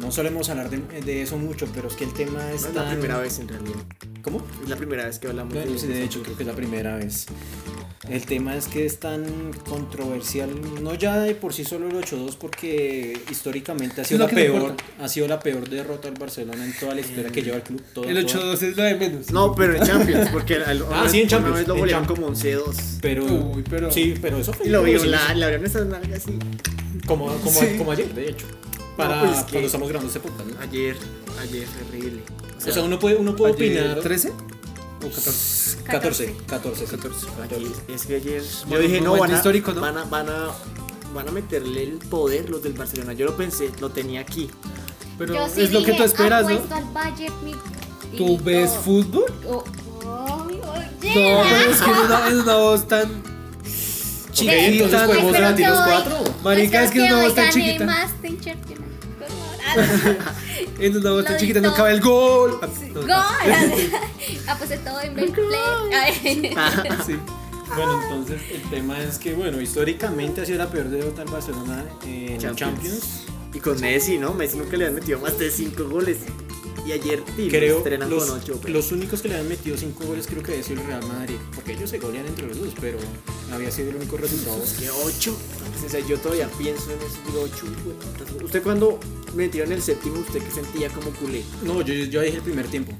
no 0.00 0.10
solemos 0.10 0.48
hablar 0.48 0.70
de, 0.70 0.78
de 1.00 1.22
eso 1.22 1.38
mucho, 1.38 1.68
pero 1.72 1.88
es 1.88 1.94
que 1.94 2.04
el 2.04 2.12
tema 2.12 2.50
es 2.52 2.64
Es 2.64 2.74
la 2.74 2.90
primera 2.90 3.18
vez 3.18 3.38
en 3.38 3.48
realidad. 3.48 3.78
¿Cómo? 4.22 4.44
Es 4.62 4.68
la 4.68 4.76
primera 4.76 5.04
vez 5.04 5.18
que 5.18 5.28
hablamos 5.28 5.54
Bueno, 5.54 5.70
de 5.70 5.78
sí, 5.78 5.86
de 5.86 6.02
hecho, 6.02 6.22
creo 6.22 6.36
que 6.36 6.42
es 6.42 6.46
la 6.46 6.54
primera 6.56 6.96
vez. 6.96 7.26
El 8.10 8.26
tema 8.26 8.54
es 8.54 8.66
que 8.68 8.84
es 8.84 8.98
tan 9.00 9.24
controversial, 9.66 10.50
no 10.82 10.94
ya 10.94 11.18
de 11.20 11.34
por 11.34 11.54
sí 11.54 11.64
solo 11.64 11.88
el 11.88 11.94
8-2, 11.96 12.36
porque 12.38 13.18
históricamente 13.30 14.02
ha 14.02 14.04
sido, 14.04 14.20
la 14.20 14.28
peor, 14.28 14.74
ha 15.00 15.08
sido 15.08 15.26
la 15.26 15.40
peor 15.40 15.68
derrota 15.70 16.08
del 16.10 16.18
Barcelona 16.18 16.64
en 16.64 16.78
toda 16.78 16.94
la 16.94 17.00
historia 17.00 17.30
que 17.32 17.42
lleva 17.42 17.56
el 17.56 17.62
club. 17.62 17.82
Todo, 17.94 18.04
El 18.04 18.26
todo. 18.26 18.52
8-2 18.54 18.62
es 18.62 18.76
lo 18.76 18.82
de 18.82 18.94
menos. 18.96 19.30
No, 19.30 19.54
pero 19.54 19.76
en 19.76 19.82
Champions, 19.84 20.28
porque 20.30 20.56
Ah, 20.56 21.08
sí, 21.10 21.22
en 21.22 21.28
Champions, 21.28 21.50
Una 21.52 21.58
vez 21.60 21.68
lo 21.68 21.74
en 21.74 21.80
golearon 21.80 22.06
Champions. 22.06 22.20
como 22.20 22.26
11-2. 22.72 22.98
Pero, 23.00 23.24
Uy, 23.24 23.64
pero- 23.68 23.90
sí, 23.90 24.14
pero 24.20 24.36
eso 24.38 24.52
fue 24.52 24.66
Y 24.66 24.70
lo 24.70 24.78
como 24.80 24.90
vio, 24.90 25.00
si- 25.00 25.08
la, 25.08 25.34
le 25.34 25.44
abrieron 25.44 25.66
esas 25.66 25.86
nalgas 25.86 26.22
así. 26.22 26.38
como, 27.06 27.26
como, 27.38 27.60
Sí. 27.60 27.66
como 27.78 27.90
ayer, 27.92 28.12
de 28.14 28.28
hecho. 28.30 28.46
Para 28.98 29.20
pues 29.20 29.32
es 29.38 29.44
que- 29.44 29.50
cuando 29.52 29.66
estamos 29.66 29.88
grabando 29.88 30.14
este 30.14 30.20
podcast. 30.20 30.50
¿no? 30.50 30.60
Ayer, 30.60 30.96
ayer, 31.40 31.66
terrible. 31.90 32.20
O 32.56 32.70
sea, 32.70 32.82
uno 32.82 32.98
puede, 32.98 33.16
uno 33.16 33.34
puede 33.34 33.54
Ayer, 33.54 33.80
opinar. 33.92 34.00
¿13 34.02 34.30
o 35.02 35.10
14? 35.10 35.76
14, 35.84 36.36
14, 36.46 36.84
14. 36.84 37.26
Aquí, 37.42 37.72
es 37.88 38.06
que 38.06 38.16
ayer 38.16 38.42
yo 38.68 38.78
dije, 38.78 39.00
no, 39.00 39.16
van 39.16 39.30
a, 39.32 39.36
histórico, 39.36 39.72
¿no? 39.72 39.80
van 39.80 39.98
a, 39.98 40.04
van 40.04 40.28
a, 40.28 40.48
van 41.14 41.28
a 41.28 41.32
meterle 41.32 41.82
el 41.82 41.98
poder 41.98 42.48
los 42.50 42.62
del 42.62 42.72
Barcelona. 42.74 43.12
Yo 43.12 43.26
lo 43.26 43.36
pensé, 43.36 43.70
lo 43.80 43.90
tenía 43.90 44.20
aquí. 44.20 44.50
Pero 45.18 45.34
Yo 45.34 45.48
sí 45.48 45.62
es 45.62 45.72
lo 45.72 45.80
que 45.80 45.92
dije, 45.92 45.98
tú 45.98 46.04
esperas, 46.04 46.42
¿no? 46.44 46.48
al 46.48 46.84
mi- 47.44 47.54
¿Tú 48.16 48.38
ves 48.42 48.70
fútbol? 48.72 49.24
Oh, 49.48 49.64
ay, 50.48 50.60
oye. 51.02 51.14
No, 51.14 51.42
pero 51.48 51.70
es 51.70 51.80
que 51.82 51.90
en 51.90 51.96
una, 51.98 52.28
en 52.28 52.40
una 52.40 52.56
voz 52.56 52.88
tan 52.88 53.22
chiquita. 54.32 54.54
entonces 54.56 54.90
tan- 54.98 55.06
podemos 55.06 55.32
debatir 55.32 55.64
que 55.64 55.70
los 55.70 55.80
cuatro. 55.80 56.16
Marica, 56.42 56.82
es 56.84 56.90
que 56.90 56.98
espero 56.98 57.16
no 57.16 57.22
hoy 57.22 57.28
está 57.28 57.40
gane 57.42 57.52
chiquita. 57.52 57.86
Ah, 57.90 58.08
En 60.78 60.96
una 60.96 61.10
Lo 61.10 61.36
chiquita 61.38 61.60
no 61.60 61.74
cabe 61.74 61.92
el 61.92 62.00
gol. 62.00 62.58
Ah, 62.62 62.68
sí, 62.78 62.86
no, 62.92 63.00
Gol. 63.00 63.08
no. 63.08 63.14
Ah, 64.46 64.56
pues 64.58 64.84
todo 64.84 65.00
en 65.00 65.14
Betplay. 65.14 65.92
Ay. 65.92 66.54
Sí. 67.06 67.16
Bueno, 67.74 68.02
entonces 68.02 68.42
el 68.52 68.62
tema 68.70 69.00
es 69.00 69.18
que, 69.18 69.32
bueno, 69.34 69.60
históricamente 69.60 70.42
ha 70.42 70.44
sido 70.44 70.58
la 70.58 70.70
peor 70.70 70.88
derrota 70.88 71.22
del 71.22 71.32
Barcelona 71.32 71.84
en 72.06 72.38
Champions. 72.38 72.56
Champions. 72.58 73.22
Y 73.54 73.60
con 73.60 73.80
Messi, 73.80 74.18
¿no? 74.18 74.34
Messi 74.34 74.56
nunca 74.58 74.76
le 74.76 74.86
han 74.86 74.94
metido 74.94 75.18
más 75.20 75.38
de 75.38 75.50
5 75.50 75.84
goles. 75.84 76.18
Y 76.86 76.92
ayer 76.92 77.22
sí, 77.36 77.48
Creo 77.48 77.78
estrenan 77.78 78.10
los, 78.10 78.26
con 78.26 78.38
8. 78.40 78.60
los 78.68 78.92
únicos 78.92 79.22
que 79.22 79.28
le 79.28 79.36
han 79.38 79.48
metido 79.48 79.76
5 79.76 80.04
goles 80.04 80.26
creo 80.26 80.42
que 80.42 80.52
había 80.52 80.62
sido 80.64 80.80
el 80.82 80.86
Real 80.86 81.06
Madrid. 81.06 81.36
Porque 81.54 81.72
ellos 81.72 81.88
se 81.88 81.98
golean 81.98 82.26
entre 82.26 82.46
los 82.46 82.58
dos, 82.60 82.74
pero 82.80 82.98
había 83.52 83.70
sido 83.70 83.90
el 83.90 83.96
único 83.96 84.16
resultado. 84.18 84.62
que 84.78 84.90
8. 84.90 85.36
O 85.86 85.88
sea, 85.88 86.00
yo 86.06 86.18
todavía 86.18 86.48
pienso 86.58 86.90
en. 86.90 86.98
Digo, 87.26 87.42
8. 87.42 88.44
¿Usted 88.44 88.62
cuando 88.62 89.00
metió 89.34 89.64
en 89.64 89.72
el 89.72 89.82
séptimo, 89.82 90.18
usted 90.20 90.42
que 90.42 90.50
sentía 90.50 90.88
como 90.90 91.10
culé? 91.12 91.42
No, 91.62 91.80
yo, 91.80 91.94
yo 91.94 92.20
dije 92.20 92.36
el 92.36 92.42
primer 92.42 92.66
tiempo. 92.68 92.92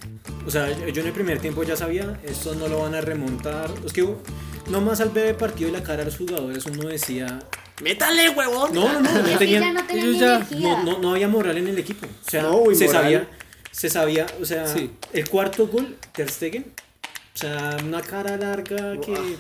O 0.47 0.51
sea, 0.51 0.71
yo 0.89 1.01
en 1.03 1.07
el 1.07 1.13
primer 1.13 1.39
tiempo 1.41 1.63
ya 1.63 1.77
sabía, 1.77 2.21
esto 2.25 2.55
no 2.55 2.69
lo 2.69 2.81
van 2.81 2.95
a 2.95 3.01
remontar. 3.03 3.71
Es 3.85 3.93
que 3.93 4.07
nomás 4.71 5.01
al 5.01 5.11
ver 5.11 5.27
el 5.29 5.35
partido 5.37 5.69
y 5.69 5.73
la 5.73 5.83
cara 5.83 5.99
de 5.99 6.05
los 6.07 6.17
jugadores 6.17 6.65
uno 6.67 6.89
decía, 6.89 7.39
¡Métale, 7.83 8.31
huevón! 8.31 8.71
no, 8.75 8.93
no, 8.93 9.01
no, 9.01 9.13
no 9.13 9.27
Es 9.27 9.39
tenían, 9.39 9.63
ya 9.63 9.73
no 9.73 9.87
tenían 9.87 10.19
ya- 10.19 10.47
no, 10.59 10.83
no, 10.85 10.99
no 10.99 11.11
había 11.13 11.29
moral 11.29 11.57
en 11.59 11.69
el 11.69 11.79
equipo. 11.79 12.07
O 12.07 12.31
sea, 12.31 12.43
se 12.43 12.47
moral. 12.87 12.89
sabía, 12.91 13.29
se 13.75 13.91
sabía, 13.91 14.25
o 14.41 14.45
sea, 14.45 14.69
Sí. 14.69 14.91
el 15.13 15.29
cuarto 15.29 15.67
gol, 15.67 15.97
Ter 16.13 16.31
Stegen, 16.31 16.65
o 17.35 17.37
sea, 17.39 17.77
una 17.85 18.01
cara 18.01 18.37
larga 18.37 19.01
que 19.01 19.37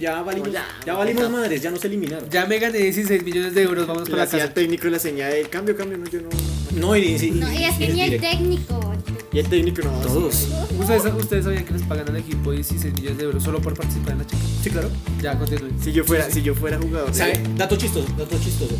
ya 0.00 0.20
valimos, 0.22 0.48
No, 0.48 0.54
ya, 0.54 0.66
ya, 0.84 0.94
valimos 0.94 1.22
no. 1.22 1.30
madres, 1.30 1.62
ya 1.62 1.70
nos 1.70 1.84
eliminaron. 1.84 2.28
Ya 2.28 2.44
me 2.46 2.58
gané 2.58 2.78
16 2.78 3.22
millones 3.22 3.54
de 3.54 3.62
euros, 3.62 3.86
vamos 3.86 4.08
para 4.10 4.24
la 4.24 4.30
casa. 4.30 4.42
al 4.42 4.52
técnico 4.52 4.88
la 4.88 4.98
señal 4.98 5.30
de 5.32 5.42
cambio, 5.42 5.76
cambio, 5.76 5.96
no, 5.98 6.06
yo 6.06 6.20
no. 6.22 6.28
No, 6.72 6.96
y, 6.96 7.02
y- 7.14 7.30
No, 7.30 7.52
y 7.52 7.64
es 7.64 7.74
que 7.76 7.88
ni 7.88 8.00
el 8.02 8.20
técnico. 8.20 8.94
Y 9.32 9.38
el 9.40 9.46
técnico 9.48 9.82
no. 9.82 9.90
Todos. 10.00 10.48
¿Ustedes, 10.78 11.02
ustedes 11.14 11.44
sabían 11.44 11.64
que 11.64 11.74
les 11.74 11.82
pagan 11.82 12.08
al 12.08 12.16
equipo 12.16 12.50
16 12.50 12.94
millones 12.94 13.18
de 13.18 13.24
euros 13.24 13.42
solo 13.42 13.60
por 13.60 13.74
participar 13.74 14.12
en 14.12 14.18
la 14.18 14.26
chica. 14.26 14.42
Sí, 14.62 14.70
claro. 14.70 14.90
Ya, 15.22 15.38
continúen. 15.38 15.72
Si 15.82 15.92
yo 15.92 16.04
fuera, 16.04 16.30
si 16.30 16.40
yo 16.42 16.54
fuera 16.54 16.78
jugador. 16.78 17.08
de- 17.12 17.14
¿Sabe? 17.18 17.40
Dato 17.56 17.76
chistoso, 17.76 18.06
dato 18.16 18.38
chistoso. 18.42 18.74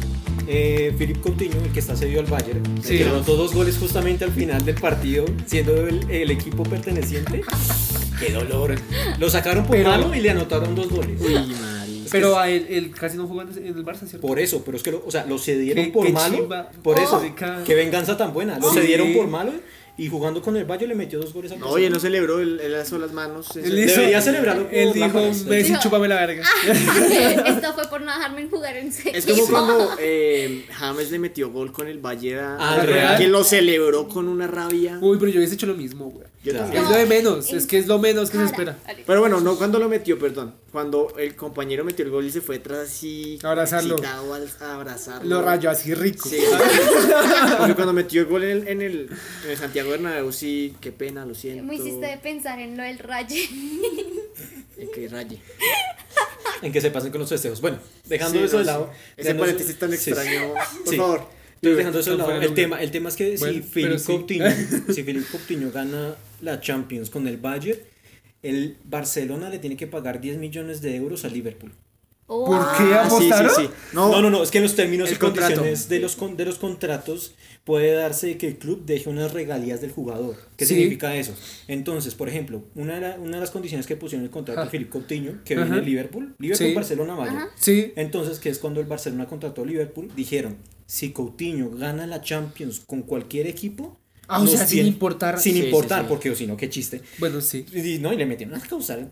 Eh, 0.47 0.95
Philippe 0.97 1.21
Coutinho, 1.21 1.57
el 1.63 1.71
que 1.71 1.81
está 1.81 1.95
cedido 1.95 2.21
al 2.21 2.27
Bayern, 2.27 2.63
Sí. 2.83 2.97
que 2.97 3.05
anotó 3.05 3.37
dos 3.37 3.53
goles 3.53 3.77
justamente 3.79 4.25
al 4.25 4.33
final 4.33 4.65
del 4.65 4.77
partido, 4.77 5.27
siendo 5.47 5.87
el, 5.87 6.11
el 6.11 6.31
equipo 6.31 6.63
perteneciente. 6.63 7.43
¡Qué 8.19 8.33
dolor! 8.33 8.75
Lo 9.19 9.29
sacaron 9.29 9.65
por 9.67 9.77
Pero- 9.77 9.91
malo 9.91 10.15
y 10.15 10.21
le 10.21 10.31
anotaron 10.31 10.75
dos 10.75 10.89
goles. 10.89 11.21
Uy. 11.21 11.55
Pero 12.11 12.39
a 12.39 12.49
él, 12.49 12.67
él 12.71 12.91
casi 12.99 13.19
no 13.19 13.27
jugó 13.27 13.43
en 13.43 13.49
el 13.67 13.85
Barça, 13.85 14.07
¿cierto? 14.09 14.27
Por 14.27 14.39
eso, 14.41 14.63
pero 14.65 14.79
es 14.79 14.83
que 14.83 14.93
lo, 14.93 15.03
o 15.07 15.11
sea, 15.11 15.27
lo 15.27 15.37
cedieron 15.39 15.85
Qué- 15.85 15.91
por 15.91 16.07
qué 16.07 16.13
malo. 16.15 16.39
chimba. 16.39 16.71
Por 16.83 16.99
Oh. 16.99 17.03
eso, 17.03 17.23
qué 17.67 17.75
venganza 17.75 18.17
tan 18.17 18.33
buena. 18.33 18.59
Lo 18.59 18.71
Sí. 18.73 18.79
cedieron 18.81 19.13
por 19.13 19.29
malo 19.29 19.53
y 19.99 20.09
jugando 20.09 20.41
con 20.41 20.57
el 20.57 20.65
Bayern 20.65 20.89
le 20.91 20.95
metió 20.95 21.19
dos 21.19 21.33
goles 21.35 21.51
al 21.53 21.59
No, 21.59 21.67
oye, 21.67 21.91
no 21.91 21.99
celebró, 21.99 22.39
él, 22.39 22.61
él 22.63 22.75
alzó 22.77 22.99
las 22.99 23.13
manos. 23.13 23.55
Él 23.57 23.77
hizo- 23.79 23.97
Debería 23.97 24.23
celebrarlo 24.23 24.69
Él 24.71 24.93
dijo. 24.93 25.21
Messi, 25.49 25.75
chúpame 25.83 26.07
la 26.09 26.15
verga. 26.25 26.45
Esto 27.47 27.73
fue 27.75 27.89
por 27.89 28.01
no 28.01 28.13
dejarme 28.13 28.47
jugar 28.49 28.77
en 28.77 28.93
serio. 28.93 29.13
Es 29.19 29.27
como 29.27 29.47
cuando 29.51 29.91
eh, 29.99 30.65
James 30.73 31.11
le 31.11 31.19
metió 31.19 31.51
gol 31.51 31.73
con 31.73 31.89
el 31.89 31.99
Bayern 31.99 32.45
a- 32.45 32.75
Al 32.75 32.81
al 32.81 32.87
Real. 32.87 32.99
Real, 33.01 33.19
que 33.19 33.27
lo 33.29 33.43
celebró 33.43 34.07
con 34.09 34.29
una 34.29 34.47
rabia. 34.47 34.99
Uy, 35.01 35.19
pero 35.19 35.33
yo 35.33 35.39
hubiese 35.39 35.55
hecho 35.55 35.67
lo 35.67 35.75
mismo, 35.75 36.11
güey. 36.11 36.28
Yo 36.49 36.53
Claro. 36.55 36.65
también. 36.67 36.85
Es 36.85 36.91
lo 36.91 36.97
de 36.97 37.07
menos, 37.07 37.53
es 37.53 37.67
que 37.67 37.79
es 37.79 37.87
lo 37.87 37.99
menos 37.99 38.31
que 38.31 38.39
se 38.39 38.45
espera. 38.45 38.77
Pero 39.07 39.21
bueno, 39.21 39.41
no 39.41 39.57
cuando 39.57 39.79
lo 39.79 39.89
metió, 39.89 40.19
perdón. 40.19 40.55
Cuando 40.73 41.13
el 41.19 41.35
compañero 41.35 41.85
metió 41.85 42.05
el 42.05 42.11
gol 42.11 42.27
y 42.27 42.31
se 42.31 42.41
fue 42.41 42.57
atrás 42.57 42.89
así. 42.91 43.39
Abrazarlo. 43.43 43.97
al- 43.97 44.49
a 44.61 44.75
abrazarlo. 44.75 45.29
Lo 45.29 45.43
rayo 45.43 45.71
así 45.71 45.95
rico. 45.95 46.29
Sí. 46.29 46.39
Porque 47.59 47.75
cuando 47.75 47.93
metió 47.93 48.23
el 48.23 48.27
gol 48.29 48.45
en 48.45 48.51
el, 48.51 48.69
en 48.69 48.83
el, 48.83 49.11
en 49.45 49.51
el 49.51 49.57
Santiago 49.57 49.91
Bernabéu, 49.91 50.31
sí, 50.33 50.75
qué 50.81 50.93
pena, 50.93 51.25
lo 51.25 51.35
siento. 51.35 51.65
Me 51.65 51.77
hiciste 51.77 52.07
de 52.07 52.19
pensar 52.19 52.59
en 52.59 52.77
lo 52.77 52.83
del 52.83 52.99
raye. 52.99 53.49
Eh, 54.77 54.89
que 54.95 55.09
raye. 55.09 55.41
En 56.63 56.73
que 56.73 56.81
se 56.81 56.91
pasen 56.91 57.11
con 57.11 57.21
los 57.21 57.29
festejos. 57.29 57.61
Bueno, 57.61 57.79
dejando 58.05 58.39
Sí, 58.39 58.45
eso 58.45 58.59
de 58.59 58.65
no, 58.65 58.71
lado. 58.71 58.91
Ese 59.17 59.35
paréntesis 59.35 59.79
tan 59.79 59.91
sí. 59.91 60.11
extraño. 60.11 60.53
Por 60.85 60.89
Sí. 60.93 60.97
favor. 60.97 61.38
Entonces, 61.61 61.77
dejando 61.77 61.99
eso 62.01 62.11
de 62.13 62.17
lado, 62.19 62.33
el 62.41 62.55
tema, 62.55 62.81
el 62.83 62.91
tema 62.91 63.09
es 63.09 63.17
que 63.17 63.37
Bueno, 63.37 63.63
si 63.99 63.99
sí. 63.99 64.07
Coutinho, 64.07 64.45
si 64.95 65.03
Philippe 65.03 65.27
Coutinho 65.31 65.71
gana 65.71 66.15
la 66.41 66.61
Champions 66.61 67.11
con 67.11 67.27
el 67.27 67.37
Bayern, 67.37 67.79
el 68.43 68.77
Barcelona 68.85 69.51
le 69.51 69.59
tiene 69.59 69.77
que 69.77 69.87
pagar 69.87 70.21
10 70.21 70.39
millones 70.39 70.81
de 70.81 70.95
euros 70.97 71.25
al 71.25 71.33
Liverpool. 71.33 71.73
¿Por 72.27 72.61
qué 72.77 72.93
Ah, 72.95 73.09
sí, 73.09 73.17
sí, 73.25 73.31
apostaron? 73.33 73.51
sí. 73.57 73.71
No, 73.95 74.21
no, 74.21 74.29
no, 74.29 74.43
es 74.43 74.51
que 74.51 74.59
en 74.59 74.65
los 74.65 74.77
términos 74.77 75.11
y 75.11 75.15
condiciones 75.17 75.59
contrato. 75.59 75.89
de 75.89 75.99
los, 76.01 76.15
con- 76.15 76.37
de 76.37 76.45
los 76.45 76.59
contratos 76.59 77.35
puede 77.65 77.93
darse 77.93 78.37
que 78.37 78.47
el 78.49 78.59
club 78.59 78.85
deje 78.85 79.09
unas 79.09 79.33
regalías 79.33 79.81
del 79.81 79.93
jugador. 79.93 80.37
¿Qué 80.59 80.67
Sí. 80.67 80.75
significa 80.75 81.17
eso? 81.17 81.35
Entonces, 81.69 82.15
por 82.15 82.29
ejemplo, 82.29 82.63
una 82.75 82.97
de, 82.97 83.01
la- 83.01 83.17
una 83.19 83.37
de 83.37 83.41
las 83.41 83.51
condiciones 83.51 83.87
que 83.87 83.97
pusieron 83.97 84.21
en 84.25 84.27
el 84.27 84.31
contrato 84.31 84.61
de 84.61 84.65
Ajá. 84.65 84.71
Philippe 84.71 84.91
Coutinho, 84.91 85.39
que 85.43 85.55
Ajá. 85.55 85.65
viene 85.65 85.81
de 85.81 85.87
Liverpool, 85.87 86.35
Liverpool, 86.39 86.69
Sí. 86.69 86.75
Barcelona, 86.75 87.15
Bayern. 87.15 87.47
Sí. 87.59 87.93
Entonces, 87.97 88.39
que 88.39 88.51
es 88.51 88.59
cuando 88.59 88.81
el 88.81 88.87
Barcelona 88.87 89.27
contrató 89.27 89.63
a 89.63 89.67
Liverpool, 89.67 90.11
dijeron, 90.15 90.57
si 90.89 91.11
Coutinho 91.11 91.71
gana 91.71 92.07
la 92.07 92.23
Champions 92.23 92.81
con 92.81 93.03
cualquier 93.03 93.47
equipo, 93.47 93.99
Ah, 94.27 94.41
o 94.43 94.47
sea, 94.47 94.67
sin 94.67 94.87
importar. 94.87 95.39
Sin 95.41 95.55
Sí, 95.55 95.65
importar, 95.65 96.03
sí. 96.03 96.07
porque 96.09 96.31
o 96.31 96.35
si 96.35 96.47
no, 96.47 96.57
qué 96.57 96.69
chiste. 96.69 97.01
Bueno, 97.19 97.41
sí. 97.41 97.65
Y, 97.73 97.99
no, 97.99 98.13
y 98.13 98.17
le 98.17 98.27
metieron 98.27 98.55
una 98.55 98.63
causal 98.67 99.11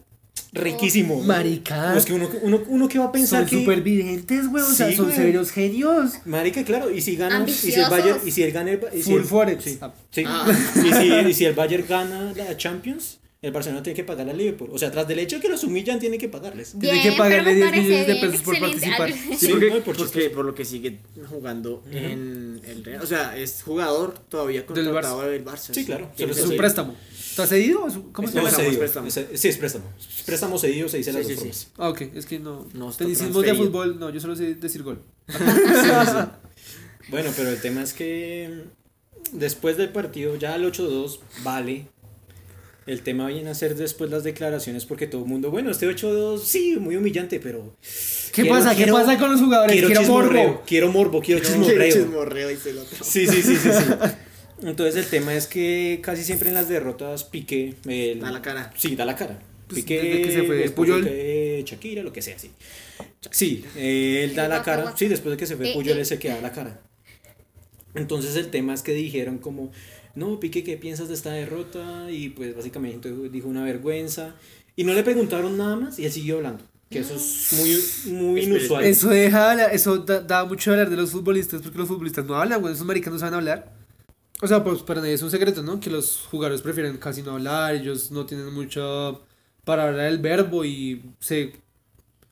riquísimo. 0.53 1.23
Marica. 1.23 1.91
Pues 1.93 2.05
que 2.05 2.13
uno, 2.13 2.29
uno, 2.43 2.61
uno 2.69 2.89
que 2.89 2.99
va 2.99 3.07
a 3.07 3.13
pensar 3.13 3.41
Son 3.41 3.51
que... 3.51 3.59
supervidentes, 3.65 4.49
güey. 4.49 4.63
O 4.63 4.67
sea, 4.67 4.89
Sí, 4.91 4.97
son 4.97 5.07
güey. 5.07 5.17
severos 5.17 5.51
genios. 5.51 6.13
Marica, 6.27 6.65
claro, 6.65 6.91
y 6.91 7.01
si 7.01 7.17
gana, 7.17 7.45
y 7.47 7.51
si 7.53 7.73
el 7.73 7.85
Ambiciosos. 7.85 7.91
Bayern, 7.91 8.21
y 8.27 8.31
si 8.31 8.43
él 8.43 8.53
gana, 8.53 8.71
el, 8.73 8.81
y 8.93 8.97
si 9.03 9.11
Full 9.11 9.21
el- 9.21 9.27
Forex. 9.27 9.65
sí, 9.65 9.79
Ah. 9.81 9.95
sí. 10.11 10.25
Ah. 10.27 10.47
Y, 10.77 10.93
si, 10.93 11.29
y 11.31 11.35
si 11.35 11.45
el 11.45 11.55
Bayern 11.55 11.85
gana 11.89 12.33
la 12.37 12.57
Champions, 12.57 13.19
el 13.47 13.53
Barcelona 13.53 13.83
tiene 13.83 13.97
que 13.97 14.05
pagarle 14.05 14.33
al 14.33 14.39
Liverpool. 14.39 14.71
O 14.73 14.79
sea, 14.79 14.91
tras 14.91 15.07
del 15.09 15.19
hecho 15.21 15.37
de 15.37 15.43
que 15.43 15.49
los 15.49 15.63
humillan, 15.65 15.99
tiene 15.99 16.19
que 16.19 16.29
pagarles. 16.29 16.75
Tiene 16.79 17.01
que 17.03 17.13
pagarle 17.13 17.55
10 17.55 17.71
millones 17.73 18.07
de 18.07 18.17
pesos 18.17 18.43
por 18.43 18.59
participar. 18.59 19.13
Sí, 19.13 19.37
Sí, 19.39 19.49
porque, 19.49 19.71
no, 19.71 19.81
por 19.81 19.97
porque 19.97 20.31
por 20.31 20.45
lo 20.45 20.55
que 20.55 20.65
sigue 20.65 20.99
jugando 21.29 21.83
en 21.91 22.61
el 22.67 22.85
Real. 22.85 23.03
O 23.03 23.07
sea, 23.07 23.37
es 23.37 23.63
jugador 23.63 24.19
todavía 24.29 24.61
Del 24.61 24.67
contratado 24.67 25.23
del 25.23 25.45
Barça. 25.45 25.73
Sí, 25.73 25.85
claro. 25.85 26.11
Tiene 26.17 26.33
Es 26.33 26.43
un 26.45 26.57
préstamo. 26.57 26.95
¿Está 27.19 27.47
cedido? 27.47 27.87
¿Cómo 28.13 28.29
se 28.29 28.35
No, 28.35 28.49
llama? 28.49 28.63
es 28.65 28.77
préstamo. 28.79 29.07
Es- 29.09 29.21
sí, 29.35 29.49
es 29.49 29.57
préstamo. 29.59 29.85
Préstamo 30.25 30.59
cedido 30.59 30.89
se 30.89 30.97
dice 30.99 31.13
Sí, 31.13 31.17
las 31.19 31.27
sí, 31.27 31.35
dos 31.35 31.43
sí. 31.43 31.49
formas. 31.49 31.73
Ah, 31.77 31.89
ok. 31.91 32.01
Es 32.15 32.27
que 32.27 32.39
no. 32.39 32.67
No 32.75 32.91
Tecnicismos 32.93 33.43
de 33.43 33.55
fútbol, 33.55 33.99
no. 34.01 34.11
Yo 34.11 34.21
solo 34.21 34.35
sé 34.35 34.55
decir 34.55 34.83
gol. 34.83 35.01
Bueno, 37.09 37.31
pero 37.37 37.51
el 37.51 37.61
tema 37.61 37.83
es 37.83 37.93
que 37.93 38.65
después 39.33 39.77
del 39.77 39.91
partido, 39.91 40.35
ya 40.37 40.55
al 40.55 40.65
8-2, 40.65 41.21
vale. 41.45 41.87
El 42.87 43.03
tema 43.03 43.27
viene 43.27 43.51
a 43.51 43.55
ser 43.55 43.75
después 43.75 44.11
las 44.11 44.23
declaraciones 44.23 44.87
porque 44.87 45.09
todo 45.09 45.23
el 45.23 45.29
mundo, 45.29 45.51
bueno, 45.51 45.71
este 45.73 45.89
8-2, 45.89 46.39
sí, 46.41 46.77
muy 46.79 46.95
humillante, 46.97 47.41
pero... 47.41 47.75
¿Qué 48.33 48.43
quiero- 48.43 48.51
pasa? 48.51 48.71
¿Qué 48.71 48.77
quiero- 48.85 48.93
pasa 48.93 49.19
con 49.19 49.31
los 49.33 49.41
jugadores? 49.41 49.73
Quiero, 49.73 49.89
Quiero 49.89 50.03
morbo. 50.05 50.63
quiero 50.67 50.93
morbo, 50.93 51.21
quiero 51.25 51.41
chismorreo. 51.45 51.93
chismorreo, 51.93 52.49
dice 52.49 52.71
el 52.71 52.79
otro. 52.79 53.05
Sí, 53.05 53.27
sí, 53.27 53.43
sí, 53.43 53.57
sí, 53.57 53.71
sí. 53.73 53.93
Entonces 54.63 54.97
el 55.05 55.11
tema 55.11 55.35
es 55.35 55.47
que 55.49 55.99
casi 56.03 56.23
siempre 56.23 56.49
en 56.49 56.55
las 56.55 56.69
derrotas 56.69 57.25
Piqué... 57.25 57.75
el- 57.87 58.21
Da 58.21 58.31
la 58.31 58.41
cara. 58.41 58.73
Sí, 58.77 58.95
da 58.95 59.05
la 59.05 59.17
cara. 59.17 59.41
Pues, 59.67 59.81
Piqué, 59.81 60.01
desde 60.01 60.23
que 60.23 60.33
se 60.33 60.43
fue 60.45 60.57
después 60.57 60.89
Puyol. 60.89 61.05
de 61.05 61.11
que 61.11 61.65
Shakira, 61.67 62.03
lo 62.05 62.13
que 62.13 62.23
sea, 62.23 62.39
sí. 62.39 62.53
Sí, 63.33 63.65
eh, 63.75 64.23
él 64.23 64.37
da 64.37 64.47
la 64.47 64.63
cara. 64.63 64.95
Sí, 64.97 65.09
después 65.09 65.33
de 65.33 65.37
que 65.37 65.47
se 65.47 65.57
fue 65.57 65.71
Eh, 65.71 65.75
Puyol, 65.75 65.97
eh. 65.97 66.01
él 66.01 66.07
se 66.07 66.21
queda 66.21 66.41
la 66.41 66.53
cara. 66.53 66.81
Entonces 67.95 68.37
el 68.37 68.49
tema 68.51 68.75
es 68.75 68.83
que 68.83 68.93
dijeron 68.93 69.39
como, 69.39 69.73
no, 70.17 70.41
Piqué, 70.41 70.65
¿qué 70.65 70.77
piensas 70.77 71.09
de 71.09 71.15
esta 71.15 71.31
derrota? 71.31 72.11
Y 72.11 72.31
pues 72.31 72.57
básicamente 72.57 73.13
dijo 73.31 73.49
una 73.49 73.63
vergüenza. 73.65 74.35
Y 74.75 74.85
no 74.85 74.93
le 74.95 75.03
preguntaron 75.03 75.57
nada 75.57 75.77
más 75.77 75.99
y 75.99 76.05
él 76.05 76.13
siguió 76.13 76.37
hablando. 76.37 76.65
Que 76.91 77.01
eso 77.01 77.15
es 77.17 78.07
muy, 78.07 78.15
muy 78.15 78.41
inusual. 78.43 78.85
Eso 78.85 79.09
deja, 79.09 79.51
hablar- 79.51 79.71
eso 79.75 79.99
da, 79.99 80.21
da 80.21 80.45
mucho 80.45 80.71
hablar 80.71 80.89
de 80.91 80.97
los 80.97 81.11
futbolistas 81.11 81.61
porque 81.63 81.79
los 81.79 81.89
futbolistas 81.89 82.25
no 82.27 82.35
hablan, 82.37 82.61
güey. 82.61 82.75
Esos 82.75 82.87
maricas 82.87 83.13
no 83.13 83.19
saben 83.19 83.35
hablar. 83.35 83.73
O 84.43 84.47
sea, 84.47 84.63
pues 84.63 84.83
para 84.83 85.01
nadie 85.01 85.15
es 85.15 85.23
un 85.23 85.31
secreto, 85.31 85.63
¿no? 85.63 85.81
Que 85.81 85.91
los 85.91 86.27
jugadores 86.31 86.61
prefieren 86.63 86.97
casi 86.99 87.23
no 87.23 87.33
hablar, 87.33 87.75
ellos 87.75 88.11
no 88.11 88.27
tienen 88.27 88.53
mucho 88.53 89.23
para 89.65 89.89
hablar 89.89 90.07
el 90.07 90.19
verbo 90.19 90.65
y 90.65 91.03
se 91.19 91.55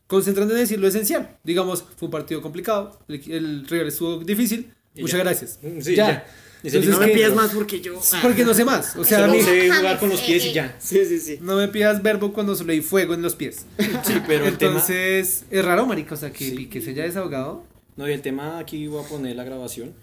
concentran 0.06 0.48
en 0.50 0.56
decir 0.56 0.78
lo 0.78 0.86
esencial. 0.86 1.36
Digamos, 1.42 1.82
fue 1.96 2.06
un 2.06 2.12
partido 2.12 2.42
complicado, 2.42 2.98
el, 3.08 3.22
el 3.32 3.66
rival 3.66 3.88
estuvo 3.88 4.18
difícil. 4.18 4.70
Y 4.94 5.00
Muchas 5.02 5.18
ya. 5.18 5.24
gracias. 5.24 5.58
Sí, 5.80 5.94
ya. 5.96 6.06
ya. 6.06 6.26
Se 6.70 6.78
Entonces, 6.78 6.98
No 6.98 7.06
me 7.06 7.12
pidas 7.12 7.34
más 7.34 7.50
porque 7.52 7.80
yo. 7.80 8.00
ah. 8.14 8.18
Porque 8.22 8.42
no 8.44 8.54
sé 8.54 8.64
más. 8.64 8.96
O 8.96 9.04
sea, 9.04 9.24
a 9.26 9.28
mí, 9.28 9.42
sé 9.42 9.70
jugar 9.70 9.98
con 9.98 10.08
los 10.08 10.20
eh, 10.20 10.24
pies 10.26 10.44
y 10.46 10.48
eh. 10.48 10.52
ya. 10.54 10.76
Sí, 10.78 11.04
sí, 11.04 11.20
sí. 11.20 11.38
no 11.42 11.56
me 11.56 11.68
pidas 11.68 12.02
verbo 12.02 12.32
cuando 12.32 12.54
solo 12.56 12.72
hay 12.72 12.80
fuego 12.80 13.12
en 13.12 13.20
los 13.20 13.34
pies. 13.34 13.66
Sí, 14.02 14.22
pero 14.26 14.46
el 14.46 14.56
tema... 14.56 14.72
Entonces, 14.72 15.44
es 15.50 15.64
raro, 15.64 15.84
marica. 15.84 16.14
O 16.14 16.16
sea, 16.16 16.32
que, 16.32 16.44
Sí. 16.44 16.66
que 16.70 16.80
se 16.80 16.90
haya 16.90 17.02
desahogado. 17.04 17.64
No, 17.96 18.08
y 18.08 18.12
el 18.12 18.22
tema 18.22 18.58
aquí 18.58 18.86
voy 18.86 19.04
a 19.04 19.08
poner 19.08 19.36
la 19.36 19.44
grabación. 19.44 19.94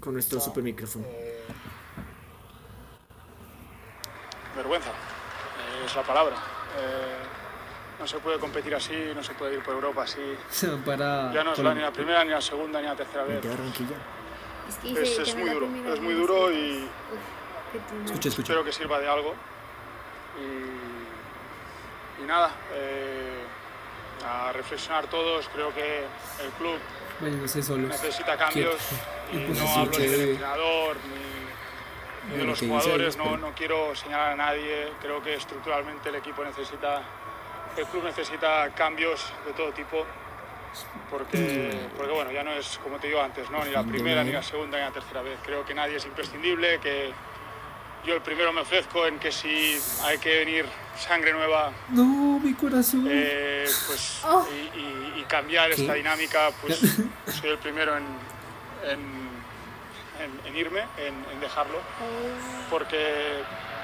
Con 0.00 0.14
nuestro 0.14 0.40
super 0.40 0.62
micrófono. 0.64 1.04
vergüenza, 4.56 4.88
eh, 4.90 5.84
es 5.86 5.94
la 5.94 6.02
palabra. 6.02 6.36
Eh, 6.78 8.00
no 8.00 8.06
se 8.06 8.18
puede 8.18 8.38
competir 8.38 8.74
así, 8.74 8.92
no 9.14 9.22
se 9.22 9.32
puede 9.34 9.54
ir 9.56 9.62
por 9.62 9.74
Europa 9.74 10.02
así. 10.04 10.18
Se 10.50 10.66
van 10.70 10.82
para. 10.82 11.32
Ya 11.32 11.44
no 11.44 11.52
es 11.52 11.58
la, 11.58 11.74
ni 11.74 11.80
la 11.82 11.92
primera, 11.92 12.24
ni 12.24 12.30
la 12.30 12.40
segunda, 12.40 12.80
ni 12.80 12.86
la 12.86 12.96
tercera 12.96 13.24
vez. 13.24 13.40
Es, 14.70 14.76
que 14.76 15.22
Es, 15.22 15.34
que 15.34 15.40
muy 15.40 15.50
duro, 15.50 15.68
es 15.92 16.00
muy 16.00 16.14
duro 16.14 16.52
y 16.52 16.88
qué. 17.72 18.04
Escucha, 18.04 18.28
escucha. 18.28 18.52
espero 18.52 18.64
que 18.64 18.72
sirva 18.72 18.98
de 18.98 19.08
algo. 19.08 19.34
Y, 20.38 22.22
y 22.22 22.26
nada, 22.26 22.50
eh, 22.72 23.44
a 24.26 24.52
reflexionar 24.52 25.06
todos, 25.08 25.48
creo 25.52 25.74
que 25.74 26.04
el 26.44 26.50
club 26.58 26.78
Bueno, 27.20 27.38
no 27.38 27.48
sé 27.48 27.62
solos. 27.62 27.88
necesita 27.88 28.36
cambios 28.36 28.76
y 29.32 29.38
Pues 29.38 29.58
no 29.58 29.68
hablo 29.68 29.98
ni 29.98 30.06
del 30.06 30.20
entrenador 30.30 30.96
ni, 31.08 32.32
ni 32.32 32.38
de 32.38 32.44
los 32.44 32.60
jugadores, 32.60 33.16
no, 33.16 33.36
no 33.36 33.52
quiero 33.54 33.94
señalar 33.96 34.32
a 34.32 34.36
nadie, 34.36 34.92
creo 35.00 35.22
que 35.22 35.34
estructuralmente 35.34 36.08
el 36.10 36.16
equipo 36.16 36.44
necesita, 36.44 37.02
el 37.76 37.86
club 37.86 38.04
necesita 38.04 38.70
cambios 38.74 39.32
de 39.46 39.52
todo 39.52 39.72
tipo, 39.72 40.04
porque, 41.10 41.72
porque 41.96 42.12
bueno, 42.12 42.30
ya 42.30 42.42
no 42.44 42.52
es 42.52 42.78
como 42.78 42.98
te 42.98 43.08
digo 43.08 43.20
antes, 43.20 43.50
¿no? 43.50 43.64
ni 43.64 43.70
la 43.72 43.82
primera, 43.82 44.22
ni 44.24 44.32
la 44.32 44.42
segunda, 44.42 44.78
ni 44.78 44.84
la 44.84 44.90
tercera 44.92 45.22
vez, 45.22 45.38
creo 45.44 45.64
que 45.64 45.74
nadie 45.74 45.96
es 45.96 46.04
imprescindible, 46.04 46.78
que, 46.80 47.12
yo 48.06 48.14
el 48.14 48.22
primero 48.22 48.50
me 48.52 48.62
ofrezco 48.62 49.06
en 49.06 49.18
que 49.18 49.30
si 49.30 49.78
hay 50.04 50.16
que 50.18 50.38
venir 50.38 50.64
sangre 50.98 51.32
nueva 51.34 51.70
No, 51.90 52.40
mi 52.42 52.54
corazón. 52.54 53.06
eh, 53.10 53.68
pues, 53.86 54.20
Oh. 54.24 54.46
y, 54.50 54.78
y- 54.78 55.20
y 55.20 55.24
cambiar 55.24 55.70
esta 55.70 55.92
dinámica, 55.94 56.50
pues 56.62 56.78
soy 57.40 57.50
el 57.50 57.58
primero 57.58 57.96
en, 57.98 58.04
en- 58.88 59.30
en- 60.18 60.40
en 60.46 60.56
irme, 60.56 60.80
en, 60.96 61.14
en 61.30 61.40
dejarlo, 61.40 61.78
porque, 62.70 63.42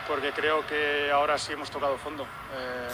porque 0.08 0.32
creo 0.32 0.66
que 0.66 1.10
ahora 1.12 1.36
sí 1.36 1.52
hemos 1.52 1.70
tocado 1.70 1.98
fondo. 1.98 2.24
Eh, 2.54 2.88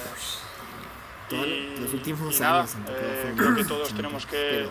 Todos 1.36 1.80
los 1.80 1.92
últimos 1.94 2.36
y 2.36 2.40
nada, 2.40 2.60
años 2.60 2.72
tocado 2.72 2.98
eh, 2.98 3.34
creo 3.36 3.54
que 3.54 3.64
todos 3.64 3.94
tenemos 3.94 4.26
que 4.26 4.66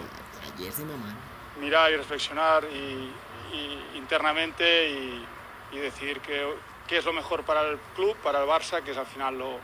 mirar 1.60 1.92
y 1.92 1.96
reflexionar 1.98 2.64
y, 2.66 3.12
y 3.56 3.98
internamente 3.98 4.90
y, 4.90 5.26
y 5.76 5.78
decidir 5.80 6.20
qué, 6.20 6.46
qué 6.88 6.98
es 6.98 7.06
lo 7.06 7.14
mejor 7.14 7.44
para 7.44 7.62
el 7.70 7.78
club, 7.96 8.16
para 8.24 8.42
el 8.44 8.48
Barça, 8.48 8.82
que 8.84 8.92
es 8.92 8.98
al 8.98 9.06
final 9.06 9.38
lo, 9.38 9.60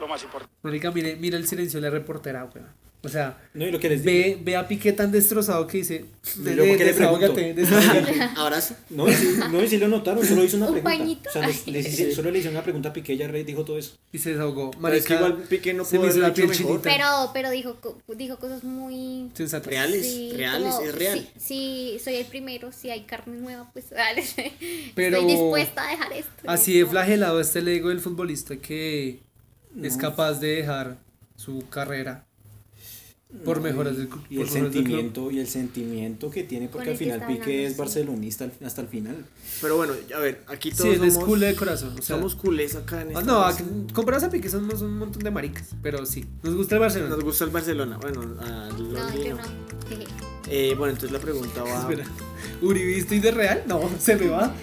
lo 0.00 0.08
más 0.08 0.22
importante. 0.22 0.52
Marica, 0.62 0.90
mire, 0.90 1.16
mira 1.16 1.36
el 1.36 1.46
silencio 1.46 1.80
de 1.80 1.88
la 1.88 1.92
reportera, 1.92 2.44
weón. 2.44 2.81
O 3.04 3.08
sea, 3.08 3.36
No, 3.54 3.66
y 3.66 3.72
lo 3.72 3.80
que 3.80 3.88
les 3.88 4.04
ve, 4.04 4.38
ve 4.42 4.54
a 4.56 4.68
Piqué 4.68 4.92
tan 4.92 5.10
destrozado 5.10 5.66
que 5.66 5.78
dice. 5.78 6.04
Y 6.36 6.50
luego, 6.50 6.76
¿qué 6.76 6.84
le 6.84 6.94
pregunto? 6.94 7.32
desahógate, 7.34 7.54
desahógate. 7.60 8.20
Abrazo. 8.36 8.76
No, 8.90 9.08
y 9.08 9.14
sí, 9.14 9.28
no, 9.50 9.60
y 9.60 9.68
sí 9.68 9.78
lo 9.78 9.88
notaron, 9.88 10.24
solo 10.24 10.44
hizo 10.44 10.56
una 10.56 10.66
¿Un 10.70 10.72
pregunta. 10.74 10.98
pañito? 10.98 11.28
O 11.28 11.32
sea, 11.32 11.46
les- 11.48 11.66
les 11.66 11.86
hice- 11.88 12.14
solo 12.14 12.30
le 12.30 12.38
hice 12.38 12.48
una 12.48 12.62
pregunta 12.62 12.90
a 12.90 12.92
Piqué, 12.92 13.14
ella 13.14 13.26
re- 13.26 13.42
dijo 13.42 13.64
todo 13.64 13.76
eso. 13.76 13.96
y 14.12 14.18
se 14.18 14.30
desahogó. 14.30 14.70
Pero 14.80 14.94
es 14.94 15.04
que 15.04 15.14
Marica, 15.14 15.28
igual 15.30 15.48
Piqué 15.48 15.74
no 15.74 15.84
pudo 15.84 16.06
hizo 16.08 16.18
la 16.20 16.32
piel. 16.32 16.48
Pero, 16.84 17.06
pero 17.34 17.50
dijo, 17.50 17.76
dijo 18.16 18.36
cosas 18.38 18.62
muy... 18.62 19.30
Sensatas. 19.34 19.66
Reales, 19.66 20.06
Sí, 20.06 20.32
reales, 20.36 20.72
como, 20.74 20.86
es 20.88 20.94
real. 20.94 21.28
Sí, 21.38 21.40
sí, 21.40 22.00
soy 22.04 22.14
el 22.14 22.26
primero, 22.26 22.70
si 22.70 22.90
hay 22.90 23.00
carne 23.02 23.36
nueva, 23.36 23.68
pues 23.72 23.90
dale. 23.90 24.22
Pero 24.94 25.16
Estoy 25.18 25.30
dispuesta 25.32 25.88
a 25.88 25.90
dejar 25.90 26.12
esto. 26.12 26.30
Así 26.46 26.74
de 26.78 26.84
¿no? 26.84 26.90
flagelado 26.90 27.40
está 27.40 27.58
el 27.58 27.66
ego 27.66 27.88
del 27.88 27.98
futbolista 28.00 28.56
que 28.58 29.18
es 29.82 29.96
capaz 29.96 30.34
de 30.34 30.48
dejar 30.56 30.98
su 31.34 31.64
carrera 31.68 32.26
por 33.44 33.60
mejoras 33.60 33.96
club. 33.96 34.20
Y 34.30 34.40
el 34.40 34.48
sentimiento, 34.48 35.30
y 35.30 35.38
el 35.40 35.46
sentimiento 35.48 36.30
que 36.30 36.42
tiene, 36.44 36.68
porque 36.68 36.90
al 36.90 36.96
final 36.96 37.22
hablando, 37.22 37.44
es 37.46 37.72
sí. 37.72 37.78
barcelonista 37.78 38.50
hasta 38.64 38.82
el 38.82 38.88
final. 38.88 39.16
Pero 39.60 39.76
bueno, 39.76 39.94
a 40.14 40.18
ver, 40.18 40.42
aquí 40.48 40.70
Sí, 40.70 40.76
todos 40.76 40.94
es 41.00 41.14
somos, 41.14 41.28
culé 41.28 41.46
de 41.46 41.54
corazón. 41.56 41.90
O 41.98 42.02
sea, 42.02 42.16
somos 42.16 42.34
culés 42.34 42.74
acá 42.76 43.02
en 43.02 43.08
ah, 43.08 43.20
esta 43.20 43.22
no, 43.24 43.42
aquí- 43.42 43.64
comparados 43.92 44.24
a 44.24 44.30
Piqué 44.30 44.48
somos 44.48 44.80
un 44.82 44.98
montón 44.98 45.22
de 45.22 45.30
maricas. 45.30 45.68
Pero 45.82 46.04
sí, 46.06 46.24
nos 46.42 46.54
gusta 46.54 46.74
el 46.76 46.80
Barcelona. 46.80 47.10
Nos 47.16 47.24
gusta 47.24 47.44
el 47.44 47.50
Barcelona. 47.50 47.98
Bueno, 48.00 48.20
a 48.40 48.68
No, 48.68 49.14
yo 49.22 49.36
no. 49.36 49.42
Eh, 50.54 50.74
bueno, 50.76 50.92
entonces 50.92 51.12
la 51.12 51.18
pregunta 51.20 51.62
va. 51.62 51.80
Espera, 51.82 52.04
¿Uribista 52.60 53.14
y 53.14 53.20
de 53.20 53.30
Real? 53.30 53.62
No, 53.66 53.88
se 53.98 54.16
me 54.16 54.28
va. 54.28 54.52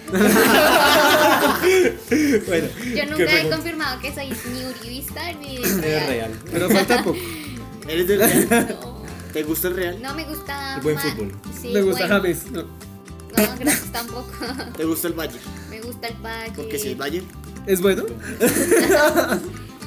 Bueno, 2.46 2.68
Yo 2.78 2.94
¿qué 2.94 3.06
nunca 3.06 3.40
he 3.40 3.50
confirmado 3.50 4.00
que 4.00 4.12
soy 4.14 4.28
ni 4.52 4.64
uribista 4.66 5.32
ni 5.34 5.56
de 5.58 5.62
Es 5.62 5.80
real. 5.80 6.06
real. 6.08 6.30
Pero 6.52 6.70
falta 6.70 7.02
poco. 7.02 7.18
¿Eres 7.88 8.06
del 8.08 8.18
Real? 8.48 8.78
No, 8.80 9.00
¿Te 9.32 9.42
gusta 9.42 9.68
el 9.68 9.76
Real? 9.76 10.02
no 10.02 10.14
me 10.14 10.24
gusta. 10.24 10.76
El 10.76 10.80
buen 10.82 10.94
ma- 10.96 11.00
fútbol. 11.02 11.32
Sí, 11.60 11.68
Me 11.72 11.82
gusta 11.82 12.00
bueno. 12.06 12.14
James. 12.16 12.50
No. 12.50 12.62
No, 12.62 13.56
gracias 13.58 13.92
tampoco. 13.92 14.28
¿Te 14.76 14.84
gusta 14.84 15.08
el 15.08 15.14
Bayern? 15.14 15.40
me 15.70 15.80
gusta 15.80 16.08
el 16.08 16.16
Valle. 16.16 16.52
Porque 16.56 16.78
si 16.78 16.88
el 16.88 16.96
Bayern. 16.96 17.26
¿Es 17.66 17.80
bueno? 17.80 18.04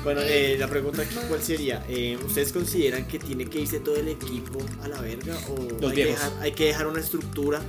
Bueno, 0.04 0.20
eh, 0.22 0.58
la 0.60 0.68
pregunta 0.68 1.02
aquí 1.02 1.16
cuál 1.30 1.42
sería, 1.42 1.82
eh, 1.88 2.18
¿ustedes 2.26 2.52
consideran 2.52 3.08
que 3.08 3.20
tiene 3.20 3.46
que 3.46 3.62
irse 3.62 3.80
todo 3.80 3.96
el 3.96 4.10
equipo 4.10 4.60
a 4.84 4.90
la 4.90 5.00
verga 5.00 5.34
o 5.48 5.56
Los 5.80 5.92
hay, 5.92 5.96
que 5.96 6.04
viejos. 6.04 6.22
dejar, 6.26 6.32
hay 6.44 6.52
que 6.52 6.66
dejar 6.66 6.88
una 6.88 7.00
estructura? 7.00 7.62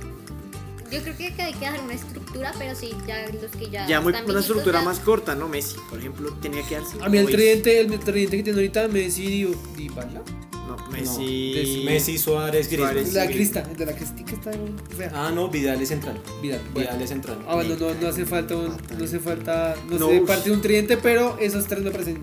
Yo 0.91 1.01
creo 1.01 1.17
que 1.17 1.25
hay 1.25 1.33
que 1.53 1.65
dejar 1.65 1.81
una 1.81 1.93
estructura, 1.93 2.53
pero 2.57 2.75
sí, 2.75 2.91
ya 3.07 3.25
los 3.27 3.51
que 3.51 3.69
ya. 3.69 3.87
Ya 3.87 4.01
muy, 4.01 4.11
están 4.11 4.25
una 4.25 4.33
viejitos 4.33 4.41
estructura 4.45 4.79
ya- 4.79 4.85
más 4.85 4.99
corta, 4.99 5.35
¿no? 5.35 5.47
Messi, 5.47 5.75
por 5.89 5.99
ejemplo, 5.99 6.31
tenía 6.41 6.61
que 6.67 6.75
darse. 6.75 6.97
A 7.01 7.09
mí 7.09 7.17
el 7.17 7.25
tridente, 7.25 7.79
el 7.81 7.99
tridente 7.99 8.37
que 8.37 8.43
tiene 8.43 8.59
ahorita 8.59 8.87
Messi 8.87 9.25
y 9.25 9.55
Dybala. 9.77 10.21
No, 10.67 10.77
Messi. 10.91 11.83
Messi, 11.85 12.17
Suárez, 12.17 12.69
Griezmann. 12.69 13.13
La 13.13 13.27
crista, 13.27 13.67
el 13.69 13.77
de 13.77 13.85
la 13.85 13.95
cristica 13.95 14.33
está 14.33 14.51
fea. 14.95 15.11
Ah, 15.13 15.31
no, 15.33 15.49
Vidal 15.49 15.81
es 15.81 15.89
central. 15.89 16.19
Vidal. 16.41 16.61
Vidal 16.75 17.01
es 17.01 17.09
central. 17.09 17.37
Ah, 17.47 17.55
bueno, 17.55 17.75
no, 17.79 17.93
no 17.93 18.07
hace 18.07 18.25
falta 18.25 18.55
un, 18.55 18.75
no 18.97 19.03
hace 19.03 19.19
falta, 19.19 19.75
no, 19.89 19.99
No, 19.99 20.07
uf. 20.09 20.27
parte 20.27 20.49
de 20.49 20.55
un 20.55 20.61
tridente, 20.61 20.97
pero 20.97 21.37
esos 21.39 21.65
tres 21.67 21.83
me 21.83 21.91
parecen 21.91 22.21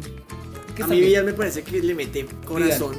A 0.82 0.86
mí. 0.86 1.00
Villar 1.00 1.24
me 1.24 1.32
parece 1.34 1.62
que 1.62 1.80
le 1.82 1.94
mete 1.94 2.26
corazón. 2.44 2.96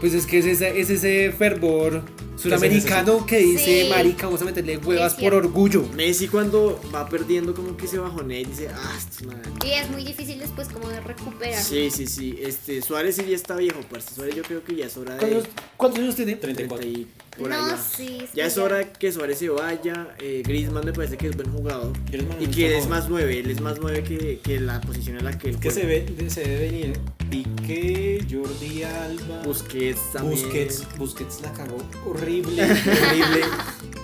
Pues 0.00 0.14
es 0.14 0.26
que 0.26 0.38
es 0.38 0.46
ese, 0.46 0.78
es 0.80 0.88
ese 0.90 1.32
fervor 1.36 2.02
suramericano 2.36 3.24
que 3.26 3.38
dice, 3.38 3.82
Sí. 3.84 3.88
marica, 3.88 4.26
vamos 4.26 4.42
a 4.42 4.44
meterle 4.44 4.76
huevas 4.78 5.14
Es 5.14 5.18
por 5.18 5.34
orgullo. 5.34 5.82
Messi 5.94 6.28
cuando 6.28 6.80
va 6.94 7.08
perdiendo 7.08 7.54
como 7.54 7.76
que 7.76 7.86
se 7.86 7.98
bajonea 7.98 8.40
y 8.40 8.44
dice, 8.44 8.68
ah, 8.74 8.94
este 8.96 9.26
man". 9.26 9.40
Y 9.64 9.70
es 9.70 9.90
muy 9.90 10.04
difícil 10.04 10.38
después 10.38 10.68
como 10.68 10.88
de 10.88 11.00
recuperar. 11.00 11.62
Sí, 11.62 11.90
sí, 11.90 12.06
sí. 12.06 12.38
Este, 12.40 12.82
Suárez 12.82 13.16
sí 13.16 13.24
ya 13.28 13.36
está 13.36 13.56
viejo, 13.56 13.80
parce. 13.90 14.14
Suárez 14.14 14.34
yo 14.34 14.42
creo 14.42 14.62
que 14.64 14.74
ya 14.76 14.86
es 14.86 14.96
hora 14.96 15.14
de... 15.14 15.20
¿Cuántos, 15.20 15.48
cuántos 15.76 16.00
años 16.00 16.16
tiene? 16.16 16.36
34. 16.36 16.76
30 16.78 17.00
y 17.00 17.06
por 17.38 17.52
ahí 17.52 17.58
no, 17.60 17.76
sí. 17.76 18.18
Ya 18.34 18.46
es 18.46 18.56
hora 18.56 18.92
que 18.92 19.12
Suárez 19.12 19.38
se 19.38 19.48
vaya. 19.50 20.14
Eh, 20.20 20.42
Griezmann 20.44 20.84
me 20.84 20.92
parece 20.92 21.16
que 21.16 21.28
es 21.28 21.36
buen 21.36 21.52
jugador. 21.52 21.92
Griezmann 22.10 22.40
Y 22.40 22.44
es 22.44 22.56
que 22.56 22.66
él 22.68 22.72
es 22.74 22.88
más 22.88 23.08
nueve. 23.08 23.38
Él 23.38 23.50
es 23.50 23.60
más 23.60 23.78
nueve 23.80 24.02
que, 24.02 24.40
que 24.42 24.60
la 24.60 24.80
posición 24.80 25.18
en 25.18 25.24
la 25.24 25.36
que 25.38 25.50
él 25.50 25.58
que 25.58 25.70
se, 25.70 25.84
ve, 25.84 26.06
se 26.30 26.40
debe 26.40 26.70
venir 26.70 27.00
Piqué, 27.30 28.24
Jordi 28.30 28.84
Alba, 28.84 29.42
Busquets 29.44 30.12
también. 30.12 30.40
Busquets. 30.42 30.84
Busquets 30.96 31.40
la 31.42 31.52
cagó 31.52 31.76
horrible, 32.06 32.25
horrible. 32.26 32.62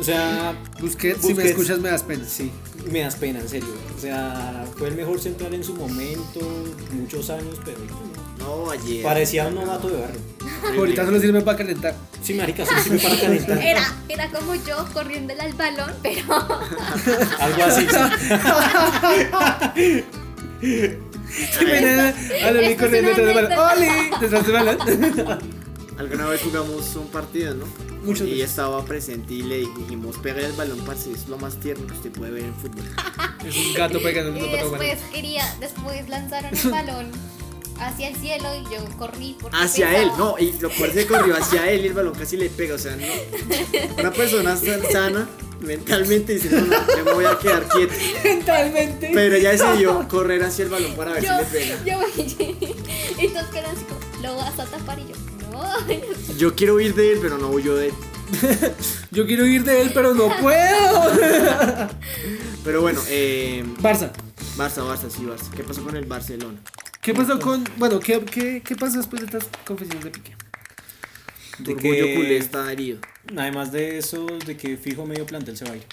O 0.00 0.04
sea, 0.04 0.54
Busquets, 0.80 1.24
si 1.24 1.34
me 1.34 1.44
escuchas 1.44 1.78
me 1.78 1.90
das 1.90 2.02
pena. 2.02 2.24
sí, 2.26 2.50
me 2.90 3.00
das 3.00 3.14
pena, 3.16 3.40
en 3.40 3.48
serio. 3.48 3.68
O 3.96 4.00
sea, 4.00 4.64
fue 4.76 4.88
el 4.88 4.96
mejor 4.96 5.20
central 5.20 5.54
en 5.54 5.62
su 5.62 5.74
momento, 5.74 6.40
muchos 6.92 7.30
años, 7.30 7.58
pero 7.64 7.78
No, 8.38 8.70
ayer. 8.70 9.02
parecía 9.02 9.46
un 9.46 9.54
novato 9.56 9.88
de 9.88 10.00
barrio. 10.00 10.20
Ahorita 10.76 11.04
solo 11.04 11.20
sirve 11.20 11.40
para 11.42 11.58
calentar. 11.58 11.94
Sí, 12.22 12.34
marica, 12.34 12.64
solo 12.66 12.82
sirve 12.82 12.98
para 12.98 13.20
calentar. 13.20 13.58
Era, 13.58 13.94
era 14.08 14.28
como 14.30 14.54
yo 14.56 14.84
corriéndole 14.92 15.40
al 15.40 15.52
balón, 15.52 15.92
pero 16.02 16.24
Algo 17.40 17.62
así. 17.64 17.86
Pena. 21.60 22.14
A 22.44 22.50
la 22.50 22.60
Esto 22.60 22.84
corriendo 22.84 23.10
detrás 23.10 23.26
del 23.26 23.34
balón. 23.34 23.52
¡Oli! 23.76 23.88
Detrás 24.20 24.46
del 24.46 24.52
balón. 24.52 24.78
Alguna 26.02 26.28
vez 26.28 26.40
jugamos 26.42 26.94
un 26.96 27.08
partido, 27.08 27.54
¿no? 27.54 27.64
Muchas 28.04 28.26
y 28.26 28.30
veces. 28.32 28.50
estaba 28.50 28.84
presente 28.84 29.34
y 29.34 29.42
le 29.42 29.58
dijimos, 29.58 30.16
pega 30.18 30.40
el 30.40 30.52
balón, 30.52 30.78
parce. 30.84 31.12
Es 31.12 31.28
lo 31.28 31.38
más 31.38 31.56
tierno 31.60 31.86
que 31.86 31.92
usted 31.94 32.10
puede 32.12 32.32
ver 32.32 32.44
en 32.44 32.54
fútbol. 32.54 32.84
Es 33.46 33.56
un 33.56 33.74
gato 33.74 34.00
pegando 34.00 34.30
un 34.32 34.38
pato 34.38 34.70
después 34.70 34.98
quería, 35.12 35.56
después 35.58 36.08
lanzaron 36.08 36.54
el 36.56 36.70
balón 36.70 37.10
hacia 37.80 38.08
el 38.08 38.16
cielo 38.16 38.48
y 38.54 38.62
yo 38.72 38.84
corrí 38.98 39.36
porque 39.40 39.56
Hacia 39.56 39.86
pensaba- 39.88 40.02
él, 40.04 40.18
no, 40.18 40.36
y 40.38 40.52
lo 40.60 40.70
cual 40.70 40.92
se 40.92 41.06
corrió 41.08 41.36
hacia 41.36 41.68
él 41.70 41.84
y 41.84 41.88
el 41.88 41.92
balón 41.92 42.14
casi 42.14 42.36
le 42.36 42.48
pega, 42.50 42.76
o 42.76 42.78
sea, 42.78 42.94
no. 42.94 43.04
Una 43.98 44.12
persona 44.12 44.56
san- 44.56 44.82
sana 44.92 45.28
mentalmente 45.60 46.34
dice, 46.34 46.50
no, 46.50 46.60
no, 46.66 46.96
yo 46.96 47.04
me 47.04 47.12
voy 47.14 47.24
a 47.24 47.36
quedar 47.38 47.66
quieto. 47.68 47.92
Mentalmente. 48.22 49.10
Pero 49.12 49.34
ella 49.34 49.50
decidió 49.52 50.06
correr 50.08 50.42
hacia 50.44 50.64
el 50.64 50.70
balón 50.70 50.94
para 50.94 51.12
ver 51.14 51.24
Yo, 51.24 51.30
si 51.38 51.42
le 51.42 51.44
pega. 51.76 51.84
yo, 51.84 52.00
y 53.22 53.28
todos 53.28 53.46
quedan 53.48 53.74
así 53.76 53.84
como, 53.84 54.22
lo 54.22 54.36
vas 54.36 54.58
a 54.60 54.64
tapar 54.66 54.98
y 55.00 55.02
yo. 55.08 55.14
Yo 56.38 56.54
quiero 56.54 56.74
huir 56.74 56.94
de 56.94 57.12
él, 57.12 57.18
pero 57.20 57.38
no 57.38 57.48
huyo 57.50 57.74
de 57.76 57.88
él. 57.88 57.94
Yo 59.10 59.26
quiero 59.26 59.44
ir 59.46 59.64
de 59.64 59.82
él, 59.82 59.90
pero 59.94 60.14
no 60.14 60.28
puedo. 60.40 61.12
Pero 62.64 62.80
bueno, 62.80 63.00
eh, 63.08 63.64
Barça. 63.80 64.12
Barça, 64.56 64.84
Barça, 64.84 65.10
sí, 65.10 65.22
Barça. 65.22 65.50
¿Qué 65.54 65.64
pasó 65.64 65.82
con 65.82 65.96
el 65.96 66.04
Barcelona? 66.06 66.58
¿Qué 67.02 67.12
pasó 67.12 67.38
con. 67.40 67.64
Bueno, 67.76 67.98
¿qué, 67.98 68.20
qué, 68.20 68.62
qué 68.64 68.76
pasó 68.76 68.98
después 68.98 69.20
de 69.20 69.26
estas 69.26 69.48
confesiones 69.66 70.04
de 70.04 70.10
Piqué? 70.10 70.36
De 71.58 71.72
orgullo 71.74 72.04
que- 72.04 72.14
culé 72.14 72.36
está 72.36 72.70
herido. 72.72 72.98
Además 73.36 73.72
de 73.72 73.98
eso, 73.98 74.26
de 74.46 74.56
que 74.56 74.76
fijo 74.76 75.04
medio 75.06 75.26
plantel 75.26 75.56
se 75.56 75.64
va 75.64 75.72
a 75.72 75.76
ir. 75.76 75.84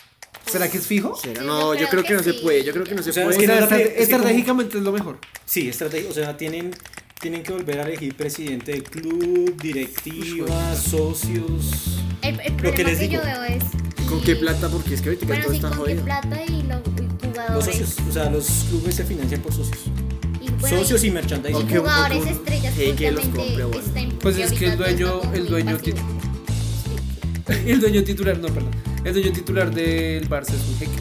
¿Será 0.45 0.69
que 0.69 0.77
es 0.77 0.85
fijo? 0.87 1.19
No, 1.43 1.73
yo 1.73 1.87
creo 1.89 2.03
que 2.03 2.13
no 2.13 2.21
se 2.23 2.35
puede. 2.35 2.63
Yo 2.63 2.71
creo 2.73 2.85
que 2.85 2.93
no 2.95 3.01
se 3.03 3.09
O 3.09 3.13
sea, 3.13 3.23
puede. 3.25 3.37
es 3.37 3.45
que 3.45 3.51
O 3.51 3.57
sea, 3.57 3.59
no 3.59 3.65
es 3.75 3.81
que 3.83 3.89
como- 3.89 4.01
estratégicamente 4.03 4.77
es 4.77 4.83
lo 4.83 4.91
mejor. 4.91 5.17
Sí, 5.45 5.67
estrategia, 5.69 6.09
o 6.09 6.13
sea, 6.13 6.37
tienen, 6.37 6.71
tienen 7.19 7.43
que 7.43 7.51
volver 7.51 7.79
a 7.79 7.83
elegir 7.83 8.15
presidente 8.15 8.71
del 8.71 8.83
club, 8.83 9.55
directiva, 9.61 10.75
socios. 10.75 11.99
El, 12.21 12.39
el 12.39 12.53
Lo 12.53 12.57
problema 12.57 12.61
que 12.61 12.71
que, 12.71 12.83
les 12.83 12.99
digo. 12.99 13.13
yo 13.13 13.21
veo 13.23 13.43
es. 13.43 13.63
¿Con 14.07 14.21
qué 14.21 14.35
plata? 14.35 14.69
Porque 14.69 14.93
es 14.95 15.01
que 15.01 15.09
ahorita 15.09 15.25
Bueno, 15.27 15.43
todo 15.43 15.51
sí, 15.51 15.57
está 15.57 15.69
con 15.69 15.77
qué 15.77 15.83
jodido. 15.83 16.03
plata 16.05 16.43
y 16.45 16.63
los 16.63 16.81
y 16.81 17.27
jugadores. 17.27 17.55
Los 17.55 17.65
socios, 17.65 17.95
o 18.09 18.11
sea, 18.11 18.29
los 18.29 18.47
clubes 18.69 18.95
se 18.95 19.03
financian 19.03 19.41
por 19.41 19.53
socios. 19.53 19.79
Y, 20.41 20.49
bueno, 20.51 20.77
socios 20.77 21.03
y- 21.03 21.07
y 21.07 21.11
merchandising. 21.11 21.69
Y 21.69 21.75
jugadores 21.75 22.21
un- 22.23 22.27
estrellas 22.29 22.73
que- 22.73 22.95
que 22.95 23.11
los 23.11 23.25
compre, 23.25 23.65
bueno. 23.65 23.79
está 23.85 23.99
en 23.99 24.09
Pues 24.19 24.37
es 24.37 24.51
que 24.53 24.65
el 24.67 24.77
dueño- 24.77 25.21
el 25.33 25.47
dueño. 25.47 25.77
El 27.65 27.79
dueño 27.79 28.03
titular, 28.03 28.37
no, 28.37 28.47
perdón. 28.49 28.69
El 29.03 29.11
dueño 29.13 29.31
titular 29.31 29.73
del 29.73 30.29
Barça 30.29 30.49
es 30.53 30.67
un 30.69 30.77
jeque. 30.77 30.91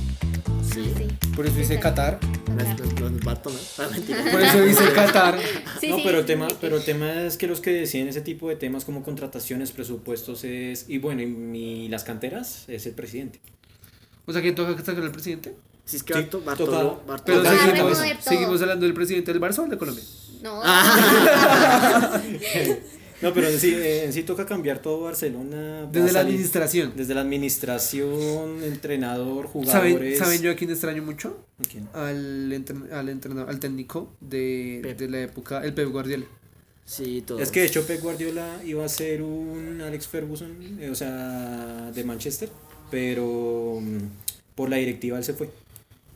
Sí. 0.84 0.92
Sí. 0.96 1.28
Por 1.34 1.46
eso 1.46 1.56
dice. 1.56 1.80
Qatar. 1.80 2.20
Va 3.26 3.32
a 3.32 3.42
tomar. 3.42 3.60
Ah. 3.78 3.88
Por 4.32 4.40
eso 4.42 4.60
dice 4.62 4.92
Qatar. 4.94 5.38
Sí, 5.80 5.88
no, 5.90 5.96
sí, 5.96 6.02
pero 6.04 6.18
el 6.20 6.26
tema, 6.26 6.48
pero 6.60 6.76
el 6.76 6.84
tema 6.84 7.22
es 7.24 7.36
que 7.36 7.46
los 7.46 7.60
que 7.60 7.70
deciden 7.72 8.08
ese 8.08 8.20
tipo 8.20 8.48
de 8.48 8.56
temas 8.56 8.84
como 8.84 9.02
contrataciones, 9.02 9.72
presupuestos 9.72 10.44
es 10.44 10.86
y 10.88 10.98
bueno, 10.98 11.22
y 11.22 11.26
mi- 11.26 11.88
las 11.88 12.04
canteras 12.04 12.64
es 12.68 12.86
el 12.86 12.92
presidente. 12.94 13.40
O 14.26 14.32
sea, 14.32 14.42
que 14.42 14.52
toca 14.52 14.76
sacar 14.84 15.02
al 15.02 15.12
presidente. 15.12 15.54
Si 15.84 15.96
es 15.96 16.02
que 16.02 16.12
Bartolo, 16.12 16.44
Pero 16.44 16.56
Toca 16.66 17.06
Bartolo- 17.06 17.42
seguimos, 18.20 18.60
hablando 18.60 18.84
del 18.84 18.94
presidente 18.94 19.32
del 19.32 19.40
Barça 19.40 19.60
o 19.60 19.66
de 19.68 19.78
Colombia. 19.78 20.04
No. 20.42 20.60
No, 23.20 23.34
pero 23.34 23.48
en 23.48 23.58
sí, 23.58 23.74
eh, 23.74 24.04
en 24.04 24.12
sí 24.12 24.22
toca 24.22 24.46
cambiar 24.46 24.80
todo 24.80 25.00
Barcelona. 25.00 25.86
Desde 25.90 26.12
la 26.12 26.20
administración. 26.20 26.92
Desde 26.94 27.14
la 27.14 27.22
administración, 27.22 28.62
entrenador, 28.62 29.48
¿Saben, 29.64 29.92
jugadores. 29.92 30.18
¿Saben 30.18 30.40
yo 30.42 30.50
a 30.52 30.54
quién 30.54 30.70
extraño 30.70 31.02
mucho? 31.02 31.36
¿A 31.58 31.68
quién? 31.68 31.88
Al, 31.94 32.52
entren- 32.52 32.92
al 32.92 33.08
entrenador, 33.08 33.50
al 33.50 33.58
técnico 33.58 34.12
de, 34.20 34.80
Pep. 34.82 34.98
de 34.98 35.08
la 35.08 35.20
época, 35.22 35.64
el 35.64 35.74
Pep 35.74 35.88
Guardiola. 35.90 36.26
Sí, 36.84 37.22
todo. 37.26 37.40
Es 37.40 37.50
que 37.50 37.60
de 37.60 37.66
hecho 37.66 37.86
Pep 37.86 38.00
Guardiola 38.00 38.60
iba 38.64 38.84
a 38.84 38.88
ser 38.88 39.22
un 39.22 39.80
Alex 39.84 40.06
Ferguson, 40.06 40.56
eh, 40.80 40.88
o 40.90 40.94
sea, 40.94 41.90
de 41.92 42.04
Manchester, 42.04 42.48
pero 42.90 43.78
mm, 43.82 43.98
por 44.54 44.70
la 44.70 44.76
directiva 44.76 45.18
él 45.18 45.24
se 45.24 45.34
fue. 45.34 45.50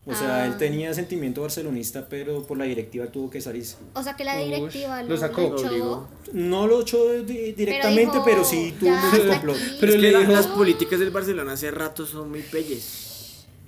O 0.05 0.13
sea, 0.15 0.43
Ah. 0.43 0.47
él 0.47 0.57
tenía 0.59 0.93
sentimiento 0.95 1.43
barcelonista, 1.43 2.09
pero 2.09 2.43
por 2.45 2.59
la 2.59 2.65
directiva 2.65 3.07
tuvo 3.07 3.31
que 3.31 3.41
salirse. 3.41 3.77
O 3.95 4.03
sea 4.03 4.17
que 4.17 4.25
la 4.25 4.37
Uy, 4.37 4.45
directiva 4.47 5.01
lo 5.05 5.11
lo, 5.11 5.17
sacó. 5.17 5.43
lo 5.43 5.57
echó. 5.61 6.09
No 6.33 6.67
lo 6.67 6.81
echó 6.83 7.23
di- 7.23 7.53
directamente, 7.53 8.13
dijo, 8.15 8.25
pero, 8.25 8.45
sí 8.45 8.75
tuvo 8.81 8.91
"Ya, 8.91 9.01
mucho 9.01 9.23
hasta 9.23 9.35
complot. 9.35 9.57
aquí". 9.57 9.77
Pero 9.81 9.93
es 9.95 10.01
le 10.01 10.11
que 10.11 10.19
dijo- 10.19 10.33
las 10.33 10.47
políticas 10.49 10.99
del 10.99 11.11
Barcelona 11.11 11.53
hace 11.53 11.71
rato 11.71 12.05
son 12.05 12.31
muy 12.31 12.43
pelles. 12.43 13.11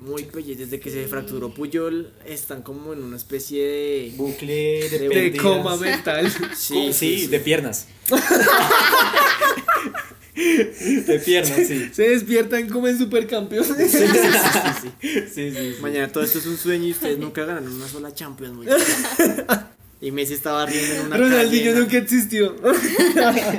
Muy 0.01 0.25
pelles. 0.25 0.59
Desde 0.59 0.81
que 0.81 0.91
se 0.91 1.07
fracturó 1.07 1.55
Puyol, 1.55 2.13
están 2.27 2.63
como 2.63 2.93
en 2.95 3.03
una 3.05 3.17
especie 3.17 3.63
de. 3.65 4.13
Bucle 4.17 4.53
de, 4.55 4.89
De 4.91 4.99
De 4.99 5.09
pérdidas. 5.09 5.41
coma 5.43 5.77
mental. 5.77 6.33
Sí, 6.57 6.93
sí, 6.93 7.29
de 7.29 7.39
piernas. 7.41 7.87
de 11.07 11.23
piernas, 11.25 11.67
sí. 11.67 11.91
Se 11.93 12.09
despiertan 12.11 12.69
como 12.69 12.89
en 12.89 12.99
supercampeones. 12.99 13.69
Sí, 13.91 13.99
sí, 13.99 14.07
sí, 14.07 14.81
sí. 14.83 14.91
Sí, 15.35 15.51
sí, 15.51 15.75
sí. 15.75 15.77
Mañana 15.81 16.09
todo 16.11 16.25
esto 16.25 16.39
es 16.39 16.47
un 16.47 16.57
sueño 16.57 16.87
y 16.87 16.91
ustedes 16.93 17.19
nunca 17.19 17.45
ganan 17.45 17.69
una 17.69 17.87
sola 17.89 18.13
Champions. 18.13 18.55
muy 18.55 18.67
Y 20.01 20.11
Messi 20.11 20.35
estaba 20.35 20.67
riendo 20.67 20.95
en 20.97 21.07
una 21.07 21.17
Ronaldinho 21.17 21.65
calle, 21.71 21.81
nunca 21.81 21.97
existió. 21.97 22.53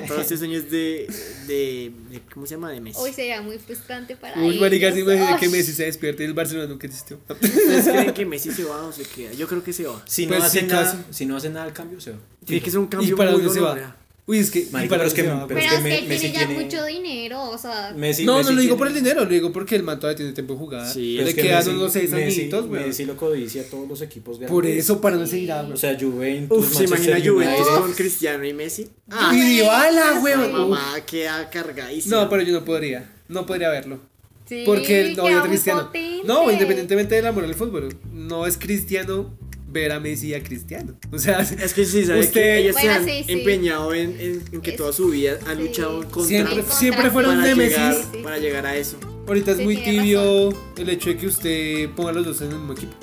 Todo 0.08 0.22
este 0.22 0.38
sueño 0.38 0.60
es 0.60 0.70
de, 0.70 1.08
de, 1.48 1.92
de- 2.12 2.22
¿Cómo 2.32 2.46
se 2.46 2.54
llama? 2.54 2.70
De 2.70 2.80
Messi. 2.82 3.00
Hoy 3.02 3.12
sería 3.14 3.42
muy 3.42 3.58
frustrante 3.58 4.16
para 4.16 4.40
Uy, 4.40 4.60
marica, 4.60 4.92
se 4.92 5.00
ellos. 5.00 5.14
imagina 5.16 5.38
que. 5.40 5.50
Messi 5.50 5.72
se 5.74 5.86
despierte 5.86 6.22
y 6.24 6.28
el 6.28 6.34
Barcelona 6.36 6.68
nunca 6.68 6.86
existió. 6.86 7.20
¿Ustedes 7.30 7.86
creen 7.86 8.14
que 8.14 8.26
Messi 8.28 8.52
se 8.52 8.64
va 8.64 8.86
o 8.86 8.92
se 8.92 9.04
queda? 9.04 9.32
Yo 9.34 9.48
creo 9.48 9.64
que 9.64 9.74
se 9.74 9.86
va. 9.88 10.04
Si 10.06 10.28
no, 10.28 10.38
Pues 10.38 10.52
sí, 10.52 10.58
hacen 10.60 10.68
nada, 10.68 11.06
si 11.10 11.26
no 11.26 11.36
hacen 11.38 11.54
nada 11.54 11.66
al 11.66 11.74
cambio, 11.74 12.00
se 12.00 12.12
va. 12.12 12.18
Tiene 12.46 12.62
que 12.62 12.70
ser 12.70 12.80
un 12.80 12.88
cambio 12.88 13.14
¿Y 13.14 13.18
para 13.18 13.32
muy 13.32 13.42
dónde 13.42 13.54
se 13.54 13.62
va? 13.62 13.96
Uy, 14.28 14.40
es 14.40 14.50
que. 14.50 14.60
¿y 14.62 14.70
Marica, 14.72 14.98
para 14.98 15.04
pero 15.04 15.08
es 15.08 15.14
que- 15.14 15.24
pero 15.24 15.48
Pero 15.48 15.60
es 15.60 15.66
es 15.66 15.72
que 15.72 15.78
que 15.78 15.84
Me- 15.84 16.00
él 16.00 16.08
Messi 16.08 16.20
tiene 16.22 16.34
ya 16.40 16.48
tiene- 16.48 16.64
mucho 16.64 16.86
dinero, 16.86 17.44
o 17.44 17.58
sea. 17.60 17.94
Messi, 17.96 18.26
No, 18.26 18.38
Messi 18.38 18.50
no 18.50 18.56
lo 18.56 18.62
digo 18.62 18.74
tiene- 18.74 18.78
por 18.78 18.88
el 18.88 18.94
dinero, 18.96 19.24
lo 19.24 19.30
digo 19.30 19.52
porque 19.52 19.76
el 19.76 19.84
man 19.84 20.00
todavía 20.00 20.18
tiene 20.18 20.32
tiempo 20.34 20.54
de 20.54 20.60
jugar. 20.60 20.92
Sí, 20.92 21.14
Pero 21.18 21.24
le 21.26 21.30
es 21.30 21.36
que 21.36 21.42
quedan 21.44 21.64
Messi- 21.64 21.76
unos 21.76 21.94
seis 21.94 22.12
añitos, 22.14 22.66
weón. 22.68 22.88
Messi 22.88 23.06
lo 23.06 23.18
codicia 23.18 23.62
a 23.62 23.66
todos 23.66 23.88
los 23.88 24.02
equipos 24.02 24.40
grandes. 24.40 24.50
Por 24.52 24.66
eso, 24.66 25.00
para 25.00 25.18
no 25.18 25.28
seguir 25.28 25.52
a 25.52 25.62
O 25.62 25.78
sea, 25.78 25.96
Juventus, 26.00 26.58
Uf, 26.58 26.74
¿se 26.76 26.84
imagina 26.86 27.18
Juventus 27.24 27.68
con 27.68 27.94
Cristiano 27.94 28.44
y 28.46 28.54
Messi? 28.54 28.88
Y 29.32 29.42
Dybala. 29.42 30.14
Uf. 30.20 30.52
mamá 30.52 30.96
queda 31.06 31.48
cargadísima. 31.52 32.16
No, 32.24 32.30
pero 32.30 32.42
yo 32.42 32.54
no 32.54 32.66
podría. 32.66 33.08
No 33.28 33.46
podría 33.46 33.70
verlo. 33.70 34.00
Sí, 34.48 34.62
Porque 34.66 35.14
no 35.18 35.28
es 35.28 35.36
muy 35.40 35.48
cristiano. 35.50 35.88
potente. 35.88 36.22
No, 36.28 36.52
independientemente 36.52 37.16
del 37.16 37.26
amor 37.26 37.44
al 37.46 37.56
fútbol. 37.56 37.96
No 38.14 38.46
es 38.46 38.58
cristiano 38.60 39.36
ver 39.82 39.92
a 39.92 40.00
Messi 40.00 40.28
y 40.30 40.34
a 40.34 40.44
Cristiano. 40.44 40.94
O 41.12 41.20
sea, 41.20 41.40
Es 41.42 41.74
que 41.74 41.86
sí, 41.86 42.06
¿sabes? 42.06 42.28
Usted- 42.28 42.42
que 42.42 42.58
ellos 42.60 42.76
se 42.76 42.82
Bueno, 42.84 42.96
han 43.00 43.06
sí, 43.06 43.24
sí. 43.26 43.32
empeñado 43.32 43.94
en, 43.94 44.20
en- 44.20 44.44
en 44.52 44.62
que 44.62 44.72
Es- 44.72 44.78
toda 44.78 44.92
su 44.94 45.10
vida 45.10 45.38
han 45.48 45.58
sí. 45.58 45.64
luchado 45.64 46.00
contra 46.10 46.24
siempre, 46.24 46.56
contra- 46.56 46.76
siempre 46.76 47.12
fueron 47.12 47.36
para 47.42 47.54
llegar, 47.54 47.94
Sí, 47.94 48.02
sí. 48.14 48.18
para 48.24 48.38
llegar 48.40 48.66
a 48.66 48.76
eso. 48.76 48.98
Ahorita 49.28 49.52
es 49.52 49.58
Sí, 49.58 49.64
muy 49.64 49.78
tibio 49.78 50.50
el 50.78 50.90
hecho 50.90 51.10
de 51.10 51.18
que 51.18 51.28
usted 51.28 51.90
ponga 51.96 52.12
a 52.12 52.14
los 52.14 52.26
dos 52.26 52.42
en 52.42 52.50
el 52.52 52.58
mismo 52.58 52.74
equipo. 52.74 52.94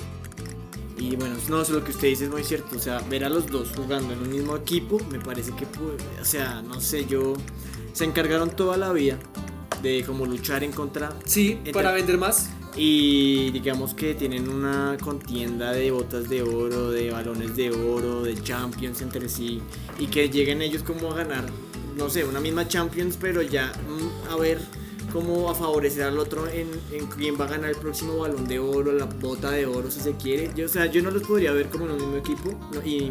Y 0.99 1.17
bueno, 1.17 1.35
no, 1.49 1.63
eso 1.63 1.73
lo 1.73 1.83
que 1.85 1.91
usted 1.91 2.09
dice 2.09 2.25
es 2.27 2.31
muy 2.31 2.45
cierto. 2.45 2.77
O 2.77 2.79
sea, 2.79 3.01
ver 3.11 3.25
a 3.25 3.29
los 3.29 3.47
dos 3.49 3.71
jugando 3.75 4.13
en 4.13 4.21
un 4.21 4.31
mismo 4.31 4.57
equipo, 4.57 5.01
me 5.11 5.19
parece 5.19 5.51
que, 5.57 5.67
pues, 5.67 6.01
o 6.21 6.25
sea, 6.25 6.63
no 6.63 6.81
sé, 6.81 7.07
yo. 7.07 7.35
Se 7.93 8.05
encargaron 8.05 8.51
toda 8.55 8.77
la 8.77 8.93
vida 8.93 9.19
de 9.83 10.05
como 10.07 10.25
luchar 10.27 10.63
en 10.63 10.71
contra. 10.73 11.11
Sí, 11.25 11.53
Entre- 11.59 11.73
para 11.73 11.91
vender 11.93 12.19
más. 12.19 12.51
Y 12.77 13.51
digamos 13.51 13.93
que 13.95 14.15
tienen 14.15 14.49
una 14.49 14.97
contienda 15.03 15.73
de 15.73 15.91
botas 15.91 16.29
de 16.29 16.43
oro, 16.43 16.91
de 16.91 17.11
balones 17.11 17.55
de 17.55 17.71
oro, 17.71 18.23
de 18.23 18.35
Champions 18.43 19.03
entre 19.03 19.29
sí. 19.29 19.61
Y 19.99 20.07
que 20.07 20.29
lleguen 20.31 20.63
ellos 20.63 20.83
como 20.83 21.11
a 21.13 21.15
ganar, 21.17 21.45
no 21.97 22.09
sé, 22.09 22.25
una 22.25 22.41
misma 22.41 22.67
Champions, 22.69 23.19
pero 23.21 23.43
ya 23.43 23.73
mm, 23.89 24.33
a 24.33 24.37
ver 24.37 24.59
cómo 25.13 25.51
a 25.51 25.55
favorecer 25.55 26.05
al 26.05 26.19
otro 26.19 26.49
en, 26.49 26.69
en 26.91 27.07
quién 27.09 27.39
va 27.39 27.45
a 27.45 27.49
ganar 27.49 27.69
el 27.69 27.77
próximo 27.77 28.17
balón 28.17 28.49
de 28.49 28.59
oro, 28.59 28.93
la 28.93 29.05
bota 29.05 29.51
de 29.51 29.67
oro 29.67 29.91
si 29.91 30.01
se 30.01 30.13
quiere. 30.17 30.51
Yo, 30.57 30.65
o 30.65 30.69
sea, 30.69 30.87
yo 30.87 31.03
no 31.03 31.11
los 31.11 31.23
podría 31.25 31.53
ver 31.53 31.69
como 31.69 31.85
en 31.85 31.91
un 31.93 31.99
mismo 31.99 32.17
equipo. 32.17 32.59
no, 32.73 32.83
y 32.83 33.11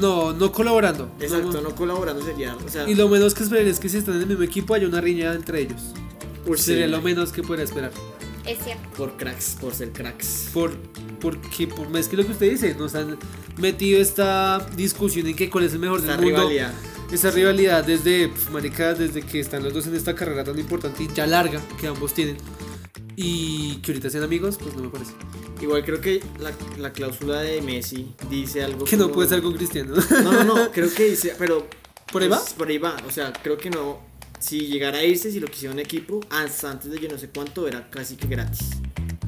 No, 0.00 0.32
no 0.32 0.52
colaborando. 0.52 1.10
exacto, 1.18 1.50
No- 1.54 1.62
no 1.70 1.74
colaborando 1.74 2.22
sería. 2.24 2.54
O 2.64 2.68
sea, 2.68 2.88
Y 2.88 2.94
lo 2.94 3.08
menos 3.08 3.34
que 3.34 3.42
esperaría 3.42 3.72
es 3.72 3.80
que 3.80 3.88
si 3.88 3.96
están 3.98 4.14
en 4.14 4.22
el 4.22 4.28
mismo 4.28 4.44
equipo 4.44 4.72
haya 4.74 4.86
una 4.86 5.00
riña 5.00 5.34
entre 5.34 5.62
ellos. 5.62 5.80
sí, 6.46 6.56
Sería 6.62 6.86
lo 6.86 7.02
menos 7.02 7.32
que 7.32 7.42
podría 7.42 7.64
esperar. 7.64 7.90
Es 8.46 8.58
cierto. 8.62 8.88
por 8.96 9.16
cracks, 9.16 9.56
por 9.60 9.74
ser 9.74 9.92
cracks. 9.92 10.50
Por, 10.52 10.76
porque 11.20 11.66
por, 11.66 11.96
es 11.96 12.08
que 12.08 12.16
lo 12.16 12.24
que 12.26 12.32
usted 12.32 12.50
dice, 12.50 12.74
nos 12.74 12.94
han 12.94 13.18
metido 13.58 14.00
esta 14.00 14.66
discusión 14.76 15.26
en 15.26 15.36
que 15.36 15.48
cuál 15.50 15.64
es 15.64 15.72
el 15.72 15.78
mejor 15.78 16.00
Esta 16.00 16.12
del 16.16 16.20
mundo. 16.22 16.38
rivalidad. 16.40 16.72
Esa 17.12 17.30
rivalidad 17.30 17.84
desde, 17.84 18.28
pf, 18.28 18.50
marica, 18.50 18.94
desde 18.94 19.22
que 19.22 19.38
están 19.40 19.62
los 19.62 19.72
dos 19.72 19.86
en 19.86 19.94
esta 19.94 20.14
carrera 20.14 20.42
tan 20.44 20.58
importante 20.58 21.02
y 21.04 21.08
ya 21.14 21.26
larga 21.26 21.60
que 21.80 21.86
ambos 21.86 22.12
tienen. 22.14 22.36
Y 23.16 23.76
que 23.76 23.92
ahorita 23.92 24.10
sean 24.10 24.24
amigos, 24.24 24.58
pues 24.60 24.74
no 24.74 24.82
me 24.82 24.88
parece. 24.88 25.12
Igual 25.60 25.84
creo 25.84 26.00
que 26.00 26.20
la, 26.40 26.52
la 26.78 26.92
cláusula 26.92 27.40
de 27.40 27.62
Messi 27.62 28.12
dice 28.28 28.64
algo 28.64 28.84
Que 28.84 28.96
no 28.96 29.04
como- 29.04 29.14
puede 29.14 29.26
estar 29.28 29.40
con 29.42 29.52
Cristiano. 29.54 29.94
No, 30.22 30.32
no, 30.32 30.44
no, 30.44 30.70
creo 30.72 30.92
que 30.92 31.04
dice, 31.10 31.34
pero... 31.38 31.66
¿Por 32.12 32.22
ahí 32.22 32.28
va? 32.28 32.38
pues, 32.40 32.52
Por 32.54 32.68
ahí 32.68 32.78
va, 32.78 32.96
o 33.06 33.10
sea, 33.10 33.32
creo 33.32 33.56
que 33.56 33.70
no... 33.70 34.00
Si 34.46 34.66
llegara 34.66 34.98
a 34.98 35.04
irse, 35.04 35.32
si 35.32 35.40
lo 35.40 35.46
quisiera 35.46 35.72
un 35.72 35.80
equipo, 35.80 36.20
hasta 36.28 36.70
antes 36.70 36.90
de 36.90 36.98
yo 37.00 37.08
no 37.08 37.16
sé 37.16 37.30
cuánto, 37.30 37.66
era 37.66 37.88
casi 37.88 38.14
que 38.16 38.26
gratis. 38.28 38.72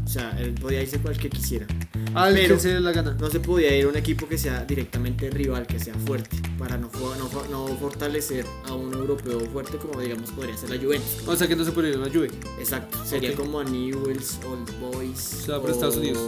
O 0.04 0.08
sea, 0.08 0.36
él 0.38 0.52
podía 0.52 0.82
irse 0.82 0.98
cualquier 0.98 1.30
que 1.32 1.38
quisiera. 1.38 1.66
Al 2.14 2.34
Pero- 2.34 2.56
que 2.56 2.60
se 2.60 2.78
la 2.80 2.92
gana. 2.92 3.16
No 3.18 3.30
se 3.30 3.40
podía 3.40 3.74
ir 3.74 3.86
a 3.86 3.88
un 3.88 3.96
equipo 3.96 4.28
que 4.28 4.36
sea 4.36 4.66
directamente 4.66 5.30
rival, 5.30 5.66
que 5.66 5.80
sea 5.80 5.94
fuerte, 5.94 6.36
para 6.58 6.76
no, 6.76 6.90
no, 6.92 7.46
no 7.50 7.76
fortalecer 7.78 8.44
a 8.66 8.74
un 8.74 8.92
europeo 8.92 9.40
fuerte 9.50 9.78
como 9.78 10.02
digamos 10.02 10.30
podría 10.32 10.54
ser 10.54 10.68
la 10.68 10.76
Juventus. 10.76 11.26
O 11.26 11.34
sea 11.34 11.48
que 11.48 11.56
no 11.56 11.64
se 11.64 11.72
puede 11.72 11.88
ir 11.88 11.94
a 11.94 11.98
la 11.98 12.10
Juve. 12.12 12.30
Exacto, 12.58 13.02
sería 13.06 13.30
Ok. 13.30 13.36
como 13.36 13.60
a 13.60 13.64
Newells, 13.64 14.38
Old 14.46 14.70
Boys. 14.80 15.18
Se 15.18 15.50
va 15.50 15.62
para 15.62 15.72
Estados 15.72 15.96
Unidos. 15.96 16.20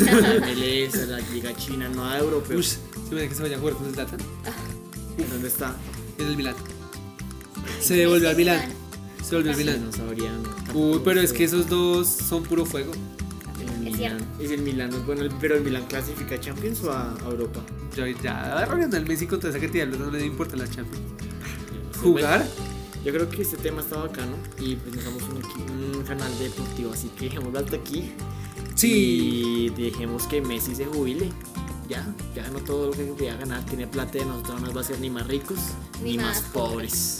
la 0.00 0.34
MLS, 0.46 1.06
la 1.08 1.20
Liga 1.32 1.54
China, 1.56 1.88
no 1.88 2.04
a 2.04 2.18
europeo. 2.18 2.58
Uy, 2.58 2.64
se 2.64 2.78
me 3.12 3.28
que 3.28 3.34
se 3.36 3.42
vaya 3.42 3.56
a 3.56 3.60
jugar 3.60 3.74
con 3.76 3.86
el 3.86 3.94
Data 3.94 4.16
¿Dónde 5.30 5.46
está? 5.46 5.76
en 6.18 6.26
el 6.26 6.36
Milán. 6.36 6.56
Se 7.82 7.94
devolvió 7.94 8.28
al 8.30 8.36
Milán. 8.36 8.70
Se 9.22 9.34
volvió 9.36 9.50
al 9.52 9.56
Sí, 9.56 9.64
Milán. 9.64 9.84
no 9.84 9.92
sabrían. 9.92 10.42
Uy, 10.74 11.00
pero 11.04 11.20
es 11.20 11.32
que 11.32 11.44
esos 11.44 11.68
dos 11.68 12.06
son 12.08 12.42
puro 12.44 12.64
fuego. 12.64 12.92
El 13.60 13.68
Es 13.88 13.94
Milan. 13.94 14.18
¿Y 14.40 14.46
si 14.46 14.54
el 14.54 14.62
Milan 14.62 14.90
no 14.90 14.96
es 14.98 15.06
bueno? 15.06 15.22
¿Pero 15.40 15.56
el 15.56 15.62
Milan 15.62 15.84
clasifica 15.88 16.34
a 16.34 16.40
Champions 16.40 16.82
o 16.82 16.92
a, 16.92 17.14
a 17.14 17.28
Europa? 17.30 17.60
Ya, 17.96 18.06
ya 18.22 18.62
al 18.64 19.06
Messi 19.06 19.26
contra 19.26 19.50
esa 19.50 19.58
cantidad, 19.60 19.86
no 19.86 20.10
le 20.10 20.24
importa 20.24 20.56
la 20.56 20.66
Champions. 20.68 21.04
¿Jugar? 22.00 22.44
Yo 23.04 23.12
creo 23.12 23.28
que 23.28 23.42
este 23.42 23.56
tema 23.56 23.80
está 23.82 23.96
bacano 23.96 24.36
y 24.60 24.76
pues 24.76 24.94
nos 24.94 25.04
damos 25.04 25.22
un, 25.24 25.96
un 25.96 26.02
canal 26.04 26.30
deportivo, 26.38 26.92
así 26.92 27.08
que 27.18 27.24
dejémoslo 27.26 27.58
hasta 27.58 27.76
aquí. 27.76 28.12
Sí. 28.74 29.66
Y 29.66 29.70
dejemos 29.70 30.26
que 30.26 30.40
Messi 30.40 30.74
se 30.74 30.84
jubile. 30.86 31.30
Ya, 31.88 32.06
ya 32.34 32.44
ganó 32.44 32.60
todo 32.60 32.86
lo 32.86 32.92
que 32.92 33.04
quería 33.14 33.36
ganar. 33.36 33.64
Tiene 33.66 33.86
plata 33.86 34.18
de 34.18 34.24
nosotros, 34.24 34.60
no 34.60 34.66
nos 34.66 34.76
va 34.76 34.80
a 34.80 34.84
hacer 34.84 35.00
ni 35.00 35.10
más 35.10 35.26
ricos 35.26 35.58
ni, 36.02 36.12
Ni 36.12 36.16
más, 36.18 36.40
más 36.42 36.50
pobres. 36.52 37.18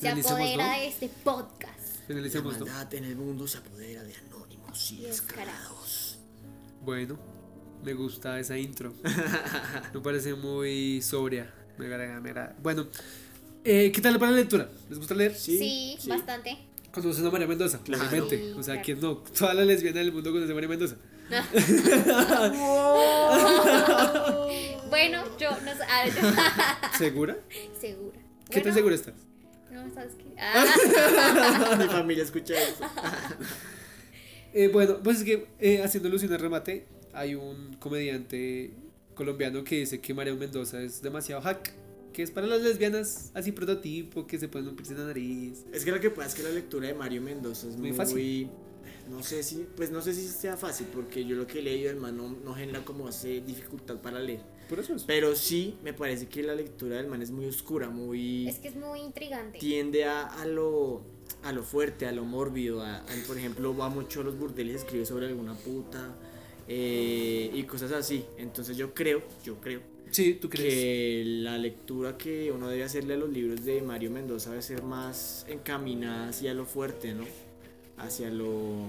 Se 0.00 0.08
apodera 0.08 0.66
¿no? 0.66 0.72
de 0.72 0.88
este 0.88 1.08
podcast. 1.22 2.08
La 2.08 2.42
maldad 2.42 2.94
en 2.94 3.04
el 3.04 3.16
mundo 3.16 3.46
se 3.46 3.58
apodera 3.58 4.02
de 4.02 4.14
anónimos 4.16 4.92
y 4.92 5.02
descarados. 5.02 6.18
Bueno, 6.82 7.18
me 7.84 7.92
gusta 7.92 8.40
esa 8.40 8.56
intro. 8.56 8.94
Me 9.94 10.00
parece 10.00 10.32
muy 10.34 11.02
sobria. 11.02 11.52
Me 11.76 11.84
agrada, 11.86 12.20
me 12.20 12.30
agrada. 12.30 12.56
Bueno, 12.62 12.86
eh, 13.64 13.92
¿qué 13.92 14.00
tal 14.00 14.18
para 14.18 14.30
la 14.32 14.38
lectura? 14.38 14.70
¿Les 14.88 14.98
gusta 14.98 15.14
leer? 15.14 15.34
Sí, 15.34 15.98
bastante. 16.06 16.56
¿Conocen 16.92 17.26
a 17.26 17.30
María 17.30 17.46
Mendoza? 17.46 17.80
Sí, 17.84 17.92
o 17.92 18.62
sea, 18.62 18.74
claro. 18.74 18.82
¿quién 18.84 19.00
no? 19.00 19.16
Toda 19.18 19.54
la 19.54 19.64
lesbiana 19.64 20.00
del 20.00 20.12
mundo 20.12 20.32
conoce 20.32 20.52
a 20.52 20.54
María 20.54 20.68
Mendoza. 20.68 20.96
Bueno, 24.90 25.22
yo 25.38 25.50
no 25.60 25.70
sé. 25.70 25.84
¿Segura? 26.98 27.38
segura. 27.80 28.18
¿Qué 28.50 28.60
tan 28.60 28.74
segura 28.74 28.96
estás? 28.96 29.14
No, 29.82 29.94
¿sabes 29.94 30.14
qué? 30.14 30.24
Ah, 30.38 31.76
Mi 31.78 31.88
familia 31.88 32.24
escucha 32.24 32.54
eso. 32.54 32.84
Eh, 34.52 34.66
bueno, 34.66 34.98
pues 35.00 35.18
es 35.18 35.22
que 35.22 35.46
eh, 35.60 35.80
haciendo 35.80 36.08
alusión 36.08 36.32
al 36.32 36.40
remate, 36.40 36.84
hay 37.12 37.36
un 37.36 37.74
comediante 37.74 38.72
colombiano 39.14 39.62
que 39.62 39.76
dice 39.78 40.00
que 40.00 40.12
María 40.12 40.34
Mendoza 40.34 40.82
es 40.82 41.00
demasiado 41.02 41.40
hack. 41.42 41.72
Que 42.12 42.24
es 42.24 42.32
para 42.32 42.48
las 42.48 42.60
lesbianas 42.60 43.30
así 43.34 43.52
prototipo, 43.52 44.26
que 44.26 44.40
se 44.40 44.48
ponen 44.48 44.70
un 44.70 44.74
piercing 44.74 44.96
en 44.96 45.00
la 45.02 45.06
nariz. 45.06 45.64
Es 45.72 45.84
que 45.84 45.92
lo 45.92 46.00
que 46.00 46.10
pasa 46.10 46.30
es 46.30 46.34
que 46.34 46.42
la 46.42 46.50
lectura 46.50 46.88
de 46.88 46.94
Mario 46.94 47.22
Mendoza 47.22 47.68
es 47.68 47.76
Muy 47.76 47.90
muy, 47.90 47.96
fácil. 47.96 48.50
No 49.08 49.22
sé 49.22 49.44
si, 49.44 49.68
pues 49.76 49.92
no 49.92 50.02
sé 50.02 50.14
si 50.14 50.26
sea 50.26 50.56
fácil, 50.56 50.88
porque 50.92 51.24
yo 51.24 51.36
lo 51.36 51.46
que 51.46 51.60
he 51.60 51.62
leído, 51.62 51.88
hermano, 51.88 52.28
no, 52.30 52.36
no 52.44 52.54
genera 52.54 52.84
como 52.84 53.06
hace 53.06 53.40
dificultad 53.42 53.98
para 53.98 54.18
leer. 54.18 54.40
Por 54.70 54.78
eso 54.80 54.94
es. 54.94 55.02
Pero 55.04 55.36
sí, 55.36 55.74
me 55.84 55.92
parece 55.92 56.26
que 56.28 56.42
la 56.42 56.54
lectura 56.54 56.96
del 56.96 57.08
man 57.08 57.20
es 57.20 57.30
muy 57.30 57.44
oscura, 57.44 57.90
muy... 57.90 58.48
es 58.48 58.58
que 58.60 58.68
es 58.68 58.76
muy 58.76 59.00
intrigante. 59.00 59.58
tiende 59.58 60.04
a, 60.04 60.22
a 60.26 60.46
lo 60.46 61.02
a 61.42 61.52
lo 61.52 61.62
fuerte, 61.62 62.06
a 62.06 62.12
lo 62.12 62.24
mórbido, 62.24 62.82
a, 62.82 62.96
a- 62.98 63.06
por 63.26 63.36
ejemplo, 63.36 63.76
va 63.76 63.88
mucho 63.88 64.20
a 64.20 64.24
los 64.24 64.38
burdeles, 64.38 64.76
escribe 64.76 65.04
sobre 65.06 65.26
alguna 65.26 65.54
puta 65.54 66.14
eh, 66.68 67.50
y 67.52 67.62
cosas 67.64 67.92
así. 67.92 68.24
Entonces 68.38 68.76
yo 68.76 68.94
creo, 68.94 69.22
yo 69.44 69.56
creo 69.60 69.80
Sí, 70.10 70.34
¿tú 70.34 70.48
crees? 70.50 70.74
que 70.74 71.22
la 71.26 71.56
lectura 71.56 72.18
que 72.18 72.50
uno 72.52 72.68
debe 72.68 72.82
hacerle 72.82 73.14
a 73.14 73.16
los 73.16 73.30
libros 73.30 73.64
de 73.64 73.80
Mario 73.80 74.10
Mendoza 74.10 74.50
debe 74.50 74.62
ser 74.62 74.82
más 74.82 75.46
encaminada 75.48 76.28
hacia 76.30 76.52
lo 76.54 76.64
fuerte, 76.66 77.14
¿no? 77.14 77.24
Hacia 77.96 78.28
lo 78.30 78.86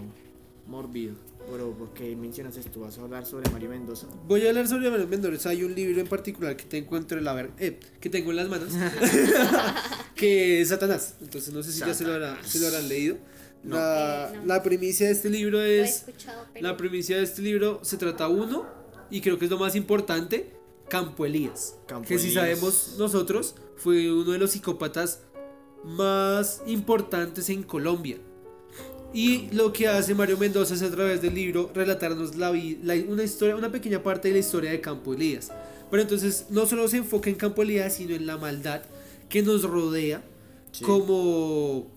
mórbido. 0.68 1.14
Pero, 1.50 1.72
¿por 1.74 1.90
qué 1.94 2.16
mencionas 2.16 2.56
esto? 2.58 2.80
¿Vas 2.80 2.98
a 2.98 3.02
hablar 3.02 3.26
sobre 3.26 3.50
Mario 3.52 3.70
Mendoza? 3.70 4.08
Voy 4.28 4.46
a 4.46 4.50
hablar 4.50 4.68
sobre 4.68 4.90
María 4.90 5.06
Mendoza. 5.06 5.50
Hay 5.50 5.64
un 5.64 5.74
libro 5.76 6.00
en 6.00 6.08
particular 6.08 6.56
que 6.56 6.64
tengo 6.66 6.96
entre 6.98 7.22
la 7.22 7.34
ver 7.34 7.52
eh, 7.60 7.78
que 8.00 8.10
tengo 8.10 8.32
en 8.32 8.38
las 8.38 8.48
manos, 8.48 8.70
que 10.16 10.62
es 10.62 10.70
Satanás. 10.70 11.16
Entonces 11.22 11.54
no 11.54 11.62
sé 11.64 11.72
si 11.72 11.80
ya 11.80 11.94
se 11.94 12.04
lo, 12.06 12.14
habrá- 12.14 12.38
se 12.44 12.60
lo 12.60 12.68
habrán 12.68 12.88
leído. 12.88 13.18
No. 13.64 13.76
La, 13.76 14.32
Eh, 14.34 14.38
no. 14.38 14.46
la 14.46 14.64
primicia 14.64 15.08
de 15.08 15.12
este 15.14 15.30
libro 15.30 15.62
es 15.62 16.06
pero 16.54 16.68
La 16.68 16.78
primicia 16.78 17.18
de 17.18 17.24
este 17.24 17.42
libro 17.42 17.80
se 17.84 17.98
trata 17.98 18.28
uno, 18.28 18.66
y 19.10 19.22
creo 19.22 19.38
que 19.38 19.46
es 19.46 19.52
lo 19.52 19.60
más 19.60 19.76
importante, 19.76 20.54
Campo 20.90 21.26
Elías. 21.26 21.76
Campo 21.88 22.08
que 22.08 22.18
si 22.18 22.28
Elías. 22.30 22.42
sabemos 22.44 22.96
nosotros, 22.98 23.56
fue 23.76 24.12
uno 24.12 24.32
de 24.32 24.38
los 24.40 24.52
psicópatas 24.52 25.20
más 25.84 26.62
importantes 26.66 27.50
en 27.50 27.64
Colombia. 27.64 28.18
Y 29.14 29.50
lo 29.52 29.74
que 29.74 29.88
hace 29.88 30.16
Mario 30.16 30.38
Mendoza 30.38 30.74
es 30.74 30.82
a 30.82 30.90
través 30.92 31.22
del 31.22 31.34
libro 31.36 31.70
relatarnos 31.74 32.36
la, 32.38 32.52
la- 32.84 32.96
una 33.08 33.24
historia, 33.24 33.56
una 33.56 33.72
pequeña 33.72 34.02
parte 34.02 34.30
de 34.30 34.36
la 34.36 34.40
historia 34.40 34.72
de 34.72 34.80
Campo 34.80 35.14
Elías. 35.14 35.52
Pero 35.90 36.02
entonces 36.04 36.46
no 36.50 36.66
solo 36.66 36.88
se 36.88 36.98
enfoca 36.98 37.30
en 37.30 37.36
Campo 37.36 37.62
Elías, 37.64 37.94
sino 37.96 38.16
en 38.16 38.26
la 38.26 38.38
maldad 38.38 38.82
que 39.28 39.42
nos 39.42 39.64
rodea 39.64 40.24
Sí. 40.72 40.86
como, 40.86 41.88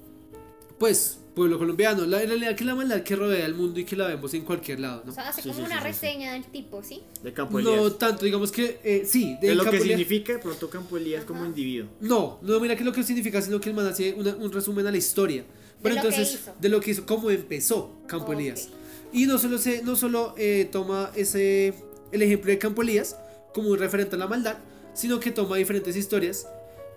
pues, 0.78 1.18
pueblo 1.36 1.58
colombiano. 1.58 2.04
La, 2.06 2.22
en 2.22 2.28
realidad 2.28 2.56
que 2.56 2.64
la 2.64 2.74
maldad 2.74 3.02
que 3.02 3.14
rodea 3.14 3.46
el 3.46 3.54
mundo 3.54 3.78
y 3.78 3.84
que 3.84 3.94
la 3.94 4.08
vemos 4.08 4.34
en 4.34 4.42
cualquier 4.42 4.80
lado, 4.80 5.02
¿no? 5.04 5.12
o 5.12 5.14
sea, 5.14 5.28
hace 5.28 5.42
Sí, 5.42 5.48
como 5.48 5.60
sí, 5.60 5.66
una 5.66 5.80
sí, 5.80 5.86
sí, 5.88 5.94
sí. 6.00 6.06
reseña 6.06 6.32
del 6.32 6.44
tipo, 6.46 6.82
¿sí? 6.82 7.02
De 7.22 7.32
Campo 7.32 7.60
No 7.60 7.70
Elías. 7.74 7.98
tanto, 7.98 8.24
digamos 8.24 8.50
que 8.50 8.80
eh, 8.82 9.04
sí, 9.06 9.36
de 9.40 9.54
lo 9.54 9.62
que 9.64 9.70
Campo 9.70 9.84
Elías- 9.84 9.98
significa 9.98 10.32
de 10.32 10.38
pronto 10.40 10.68
Campo 10.70 10.96
Elías 10.96 11.24
como 11.24 11.44
individuo. 11.44 11.88
No, 12.00 12.38
no, 12.42 12.58
mira 12.58 12.74
que 12.76 12.82
lo 12.84 12.92
que 12.92 13.02
significa, 13.04 13.40
sino 13.40 13.60
que 13.60 13.68
el 13.70 13.76
man 13.76 13.86
hace 13.86 14.12
una- 14.14 14.34
un 14.34 14.50
resumen 14.52 14.86
a 14.88 14.90
la 14.90 14.96
historia. 14.96 15.44
Pero 15.84 15.94
lo 15.94 16.00
que 16.02 16.08
entonces, 16.08 16.34
hizo. 16.40 16.54
de 16.60 16.68
lo 16.68 16.80
que 16.80 16.90
hizo, 16.90 17.06
cómo 17.06 17.30
empezó 17.30 17.92
Campo 18.08 18.32
Ok. 18.32 18.38
Elías. 18.40 18.68
Y 19.12 19.26
no 19.26 19.38
solo, 19.38 19.58
se, 19.58 19.82
no 19.82 19.94
solo 19.94 20.34
eh, 20.36 20.68
toma 20.72 21.12
ese, 21.14 21.72
el 22.10 22.22
ejemplo 22.22 22.50
de 22.50 22.58
Campo 22.58 22.82
Elías 22.82 23.16
como 23.54 23.68
un 23.68 23.78
referente 23.78 24.16
a 24.16 24.18
la 24.18 24.26
maldad, 24.26 24.56
sino 24.94 25.20
que 25.20 25.30
toma 25.30 25.56
diferentes 25.56 25.94
historias, 25.94 26.48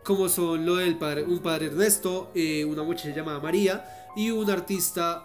como 0.04 0.28
son 0.28 0.66
lo 0.66 0.78
del 0.78 0.98
padre, 0.98 1.24
un 1.24 1.40
padre 1.40 1.68
Ernesto, 1.68 2.32
eh, 2.34 2.66
una 2.66 2.82
muchacha 2.82 3.14
llamada 3.16 3.40
María 3.40 3.86
y 4.16 4.32
un 4.32 4.50
artista 4.50 5.24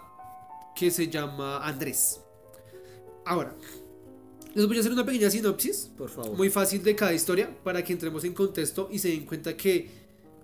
que 0.75 0.91
se 0.91 1.07
llama 1.07 1.65
Andrés. 1.65 2.19
Ahora, 3.25 3.55
les 4.53 4.67
voy 4.67 4.77
a 4.77 4.79
hacer 4.81 4.91
una 4.91 5.05
pequeña 5.05 5.29
sinopsis 5.31 5.89
Por 5.97 6.09
favor. 6.09 6.37
muy 6.37 6.49
fácil 6.49 6.83
de 6.83 6.95
cada 6.95 7.13
historia 7.13 7.49
para 7.63 7.83
que 7.83 7.93
entremos 7.93 8.23
en 8.23 8.33
contexto 8.33 8.89
y 8.91 8.99
se 8.99 9.07
den 9.09 9.25
cuenta 9.25 9.57
que 9.57 9.89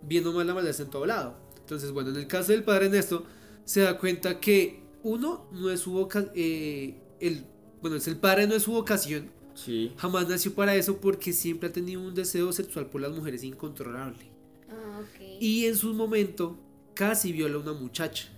bien 0.01 0.25
o 0.25 0.31
mal 0.31 0.47
la 0.47 0.53
maldad 0.53 0.71
está 0.71 0.83
en 0.83 0.89
todo 0.89 1.05
lado. 1.05 1.35
Entonces, 1.69 1.91
bueno, 1.91 2.09
en 2.09 2.15
el 2.15 2.25
caso 2.25 2.51
del 2.51 2.63
padre 2.63 2.87
Ernesto, 2.87 3.25
se 3.63 3.81
da 3.81 3.95
cuenta 3.99 4.39
que 4.39 4.81
uno 5.03 5.45
no 5.51 5.69
es 5.69 5.81
su 5.81 5.91
vocación, 5.91 6.31
el, 6.33 7.45
bueno, 7.79 7.95
es 7.97 8.07
el 8.07 8.17
padre 8.17 8.47
no 8.47 8.55
es 8.55 8.63
su 8.63 8.71
vocación, 8.71 9.29
Sí. 9.53 9.91
jamás 9.97 10.27
nació 10.27 10.55
para 10.55 10.73
eso 10.73 10.97
porque 10.97 11.31
siempre 11.31 11.69
ha 11.69 11.71
tenido 11.71 12.01
un 12.01 12.15
deseo 12.15 12.51
sexual 12.53 12.87
por 12.87 13.01
las 13.01 13.11
mujeres 13.11 13.43
incontrolable. 13.43 14.25
Ah, 14.67 14.99
ok. 15.01 15.21
Y 15.39 15.67
en 15.67 15.75
su 15.75 15.93
momento 15.93 16.57
casi 16.95 17.31
viola 17.31 17.57
a 17.57 17.59
una 17.59 17.73
muchacha. 17.73 18.29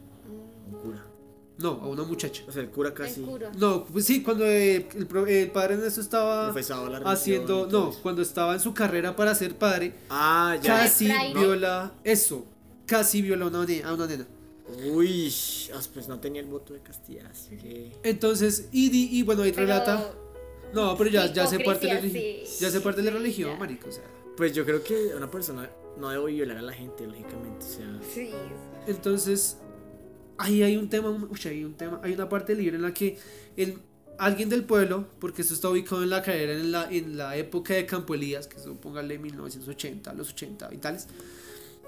Un 0.69 0.77
cura. 0.81 1.05
No, 1.57 1.69
a 1.81 1.87
una 1.87 2.03
muchacha. 2.03 2.43
O 2.49 2.51
sea, 2.51 2.63
el 2.63 2.69
cura 2.69 2.93
casi 2.93 3.21
El 3.21 3.27
cura. 3.27 3.51
No, 3.57 3.85
pues 3.85 4.03
sí, 4.05 4.21
cuando 4.23 4.45
eh, 4.45 4.89
el, 4.93 5.07
pro- 5.07 5.25
el 5.27 5.51
padre 5.51 5.75
Ernesto 5.75 6.01
estaba 6.01 6.53
haciendo, 7.05 7.67
no, 7.71 7.91
cuando 8.03 8.21
estaba 8.23 8.55
en 8.55 8.59
su 8.59 8.73
carrera 8.73 9.15
para 9.15 9.33
ser 9.35 9.55
padre, 9.57 9.93
Ah, 10.09 10.57
ya. 10.61 10.79
casi 10.79 11.07
viola 11.33 11.93
eso, 12.03 12.45
casi 12.91 13.21
viola 13.21 13.45
a 13.45 13.47
una, 13.47 13.65
ne- 13.65 13.83
a 13.83 13.93
una 13.93 14.05
nena. 14.05 14.27
Uy, 14.91 15.33
ah, 15.73 15.79
pues 15.93 16.07
no 16.09 16.19
tenía 16.19 16.41
el 16.41 16.47
voto 16.47 16.73
de 16.73 16.81
castidad, 16.81 17.25
así 17.31 17.55
que. 17.57 17.91
Entonces, 18.03 18.67
y, 18.71 18.89
di- 18.89 19.09
y 19.17 19.23
bueno, 19.23 19.43
ahí 19.43 19.51
Pero- 19.51 19.67
relata, 19.67 20.13
no, 20.73 20.95
pero 20.97 21.09
ya, 21.09 21.31
ya 21.31 21.47
se 21.47 21.59
parte 21.59 21.87
de 21.87 21.93
la 21.93 21.99
religión, 22.01 22.45
sí. 22.47 22.57
ya 22.59 22.69
se 22.69 22.81
parte 22.81 23.01
de 23.01 23.11
la 23.11 23.17
religión, 23.17 23.57
marico, 23.57 23.87
o 23.89 23.91
sea. 23.91 24.03
Pues 24.37 24.53
yo 24.53 24.65
creo 24.65 24.83
que 24.83 25.13
una 25.15 25.29
persona 25.31 25.69
no 25.97 26.09
debe 26.09 26.31
violar 26.31 26.57
a 26.57 26.61
la 26.61 26.73
gente, 26.73 27.05
lógicamente. 27.07 27.65
O 27.65 27.69
sea, 27.69 27.99
Sí. 28.13 28.29
Entonces, 28.87 29.57
ahí 30.37 30.63
hay 30.63 30.77
un 30.77 30.89
tema, 30.89 31.09
uy, 31.09 31.39
hay 31.45 31.63
un 31.63 31.73
tema, 31.75 31.99
hay 32.03 32.13
una 32.13 32.27
parte 32.29 32.53
del 32.55 32.63
libro 32.63 32.75
en 32.77 32.81
la 32.83 32.93
que 32.93 33.17
el, 33.57 33.77
alguien 34.17 34.49
del 34.49 34.63
pueblo, 34.63 35.07
porque 35.19 35.41
esto 35.41 35.53
está 35.53 35.69
ubicado 35.69 36.01
en 36.03 36.09
la 36.09 36.21
carrera 36.21 36.53
en 36.53 36.71
la, 36.71 36.89
en 36.91 37.17
la 37.17 37.35
época 37.37 37.73
de 37.73 37.85
Campo 37.85 38.15
Elías, 38.15 38.47
que 38.47 38.59
son, 38.59 38.77
póngale 38.77 39.17
1980, 39.19 40.13
los 40.13 40.29
80 40.31 40.69
y 40.73 40.77
tales, 40.77 41.07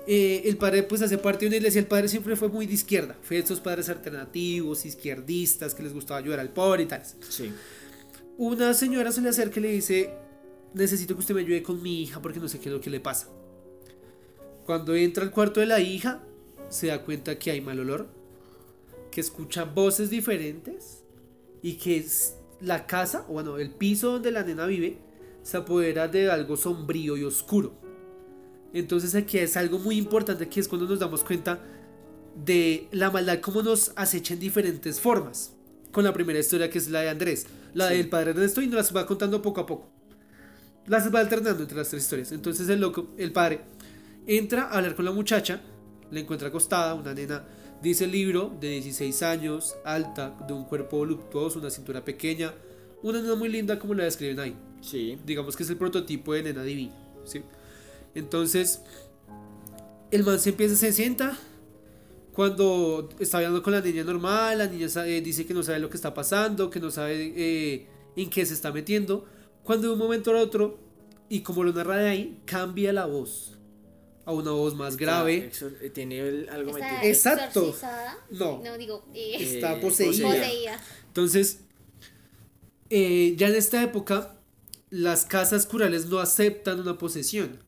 eh, 0.05 0.41
el 0.45 0.57
padre 0.57 0.83
pues 0.83 1.01
hace 1.01 1.17
parte 1.17 1.41
de 1.41 1.47
una 1.47 1.55
iglesia, 1.57 1.79
el 1.79 1.87
padre 1.87 2.07
siempre 2.07 2.35
fue 2.35 2.49
muy 2.49 2.65
de 2.65 2.73
izquierda, 2.73 3.17
fue 3.21 3.37
de 3.37 3.43
esos 3.43 3.59
padres 3.59 3.89
alternativos, 3.89 4.85
izquierdistas, 4.85 5.73
que 5.73 5.83
les 5.83 5.93
gustaba 5.93 6.19
ayudar 6.19 6.39
al 6.39 6.49
pobre 6.49 6.83
y 6.83 6.85
tales. 6.85 7.15
sí. 7.29 7.51
Una 8.35 8.73
señora 8.73 9.11
se 9.11 9.21
le 9.21 9.29
acerca 9.29 9.59
y 9.59 9.63
le 9.63 9.71
dice, 9.73 10.09
necesito 10.73 11.13
que 11.13 11.19
usted 11.19 11.35
me 11.35 11.41
ayude 11.41 11.61
con 11.61 11.81
mi 11.83 12.01
hija 12.01 12.19
porque 12.19 12.39
no 12.39 12.47
sé 12.47 12.59
qué 12.59 12.69
es 12.69 12.73
lo 12.73 12.81
que 12.81 12.89
le 12.89 12.99
pasa. 12.99 13.29
Cuando 14.65 14.95
entra 14.95 15.23
al 15.23 15.31
cuarto 15.31 15.59
de 15.59 15.67
la 15.67 15.79
hija, 15.79 16.23
se 16.69 16.87
da 16.87 17.03
cuenta 17.03 17.37
que 17.37 17.51
hay 17.51 17.61
mal 17.61 17.79
olor, 17.79 18.07
que 19.11 19.21
escucha 19.21 19.65
voces 19.65 20.09
diferentes 20.09 21.03
y 21.61 21.73
que 21.73 21.97
es 21.97 22.35
la 22.59 22.87
casa, 22.87 23.25
o 23.29 23.33
bueno, 23.33 23.57
el 23.59 23.69
piso 23.69 24.13
donde 24.13 24.31
la 24.31 24.43
nena 24.43 24.65
vive, 24.65 24.97
se 25.43 25.57
apodera 25.57 26.07
de 26.07 26.31
algo 26.31 26.57
sombrío 26.57 27.15
y 27.17 27.23
oscuro. 27.23 27.82
Entonces 28.73 29.13
aquí 29.15 29.37
es 29.37 29.55
algo 29.55 29.79
muy 29.79 29.97
importante 29.97 30.49
que 30.49 30.59
es 30.59 30.67
cuando 30.67 30.87
nos 30.87 30.99
damos 30.99 31.23
cuenta 31.23 31.59
de 32.35 32.87
la 32.91 33.11
maldad 33.11 33.39
como 33.39 33.61
nos 33.61 33.91
acecha 33.95 34.33
en 34.33 34.39
diferentes 34.39 34.99
formas. 34.99 35.53
Con 35.91 36.03
la 36.03 36.11
primera 36.13 36.39
historia 36.39 36.69
que 36.71 36.79
es 36.79 36.89
la 36.89 37.01
de 37.01 37.09
Andrés, 37.09 37.45
la 37.75 37.87
del 37.89 38.09
padre 38.09 38.31
Ernesto 38.31 38.61
y 38.63 38.65
nos 38.65 38.75
las 38.75 38.95
va 38.95 39.05
contando 39.05 39.41
poco 39.43 39.61
a 39.61 39.65
poco. 39.67 39.91
Las 40.87 41.13
va 41.13 41.19
alternando 41.19 41.61
entre 41.61 41.77
las 41.77 41.89
tres 41.89 42.03
historias. 42.03 42.31
Entonces 42.31 42.67
el 42.67 42.81
loco, 42.81 43.09
el 43.17 43.31
padre, 43.31 43.61
entra 44.25 44.63
a 44.63 44.77
hablar 44.77 44.95
con 44.95 45.05
la 45.05 45.11
muchacha, 45.11 45.61
la 46.09 46.19
encuentra 46.19 46.47
acostada, 46.47 46.95
una 46.95 47.13
nena, 47.13 47.45
dice 47.81 48.05
el 48.05 48.11
libro, 48.11 48.57
de 48.59 48.69
16 48.69 49.21
años, 49.21 49.75
alta, 49.85 50.35
de 50.47 50.53
un 50.53 50.65
cuerpo 50.65 50.97
voluptuoso, 50.97 51.59
una 51.59 51.69
cintura 51.69 52.03
pequeña, 52.03 52.53
una 53.03 53.21
nena 53.21 53.35
muy 53.35 53.49
linda 53.49 53.77
como 53.77 53.93
la 53.93 54.05
describen 54.05 54.39
ahí 54.39 54.55
Sí. 54.81 55.17
digamos 55.25 55.55
que 55.55 55.63
es 55.63 55.69
el 55.69 55.77
prototipo 55.77 56.33
de 56.33 56.43
nena 56.43 56.63
divina, 56.63 56.93
¿sí? 57.23 57.41
Entonces, 58.15 58.81
el 60.11 60.23
man 60.23 60.39
se 60.39 60.49
empieza, 60.49 60.75
se 60.75 60.93
sienta, 60.93 61.37
cuando 62.33 63.09
está 63.19 63.37
hablando 63.37 63.61
con 63.63 63.73
la 63.73 63.81
niña 63.81 64.03
normal, 64.03 64.57
la 64.57 64.67
niña 64.67 64.89
sabe- 64.89 65.21
dice 65.21 65.45
que 65.45 65.53
no 65.53 65.63
sabe 65.63 65.79
lo 65.79 65.89
que 65.89 65.97
está 65.97 66.13
pasando, 66.13 66.69
que 66.69 66.79
no 66.79 66.91
sabe 66.91 67.33
eh, 67.35 67.87
en 68.15 68.29
qué 68.29 68.45
se 68.45 68.53
está 68.53 68.71
metiendo, 68.71 69.25
cuando 69.63 69.87
de 69.87 69.93
un 69.93 69.99
momento 69.99 70.31
al 70.31 70.37
otro 70.37 70.79
y 71.29 71.41
como 71.41 71.63
lo 71.63 71.73
narra 71.73 71.97
de 71.97 72.09
ahí, 72.09 72.41
cambia 72.45 72.91
la 72.93 73.05
voz 73.05 73.57
a 74.25 74.31
una 74.31 74.51
voz 74.51 74.75
más 74.75 74.97
grave. 74.97 75.51
Eh, 75.81 75.89
tiene 75.89 76.19
el- 76.19 76.49
algo 76.49 76.71
Está 76.77 76.91
metido. 76.91 77.09
Exacto. 77.11 77.75
No. 78.31 78.61
No, 78.63 78.77
digo, 78.77 79.05
eh, 79.13 79.35
Está 79.39 79.79
poseída. 79.79 80.27
poseída. 80.29 80.79
Entonces, 81.07 81.59
eh, 82.89 83.35
ya 83.37 83.47
en 83.47 83.55
esta 83.55 83.81
época, 83.83 84.35
las 84.89 85.25
casas 85.25 85.65
curales 85.65 86.05
no 86.07 86.19
aceptan 86.19 86.79
una 86.79 86.97
posesión. 86.97 87.62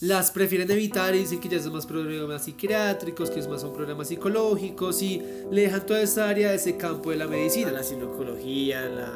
Las 0.00 0.30
prefieren 0.30 0.70
evitar 0.70 1.14
y 1.14 1.18
dicen 1.18 1.40
que 1.40 1.48
ya 1.50 1.60
son 1.62 1.74
más 1.74 1.84
problemas 1.84 2.42
psiquiátricos, 2.44 3.30
que 3.30 3.40
es 3.40 3.48
más 3.48 3.60
son 3.60 3.74
problemas 3.74 4.08
psicológicos 4.08 5.02
y 5.02 5.22
le 5.50 5.62
dejan 5.62 5.84
toda 5.84 6.00
esa 6.00 6.28
área, 6.28 6.54
ese 6.54 6.76
campo 6.78 7.10
de 7.10 7.16
la 7.16 7.26
medicina. 7.26 7.70
la 7.70 7.82
psicología, 7.82 8.86
la. 8.88 9.12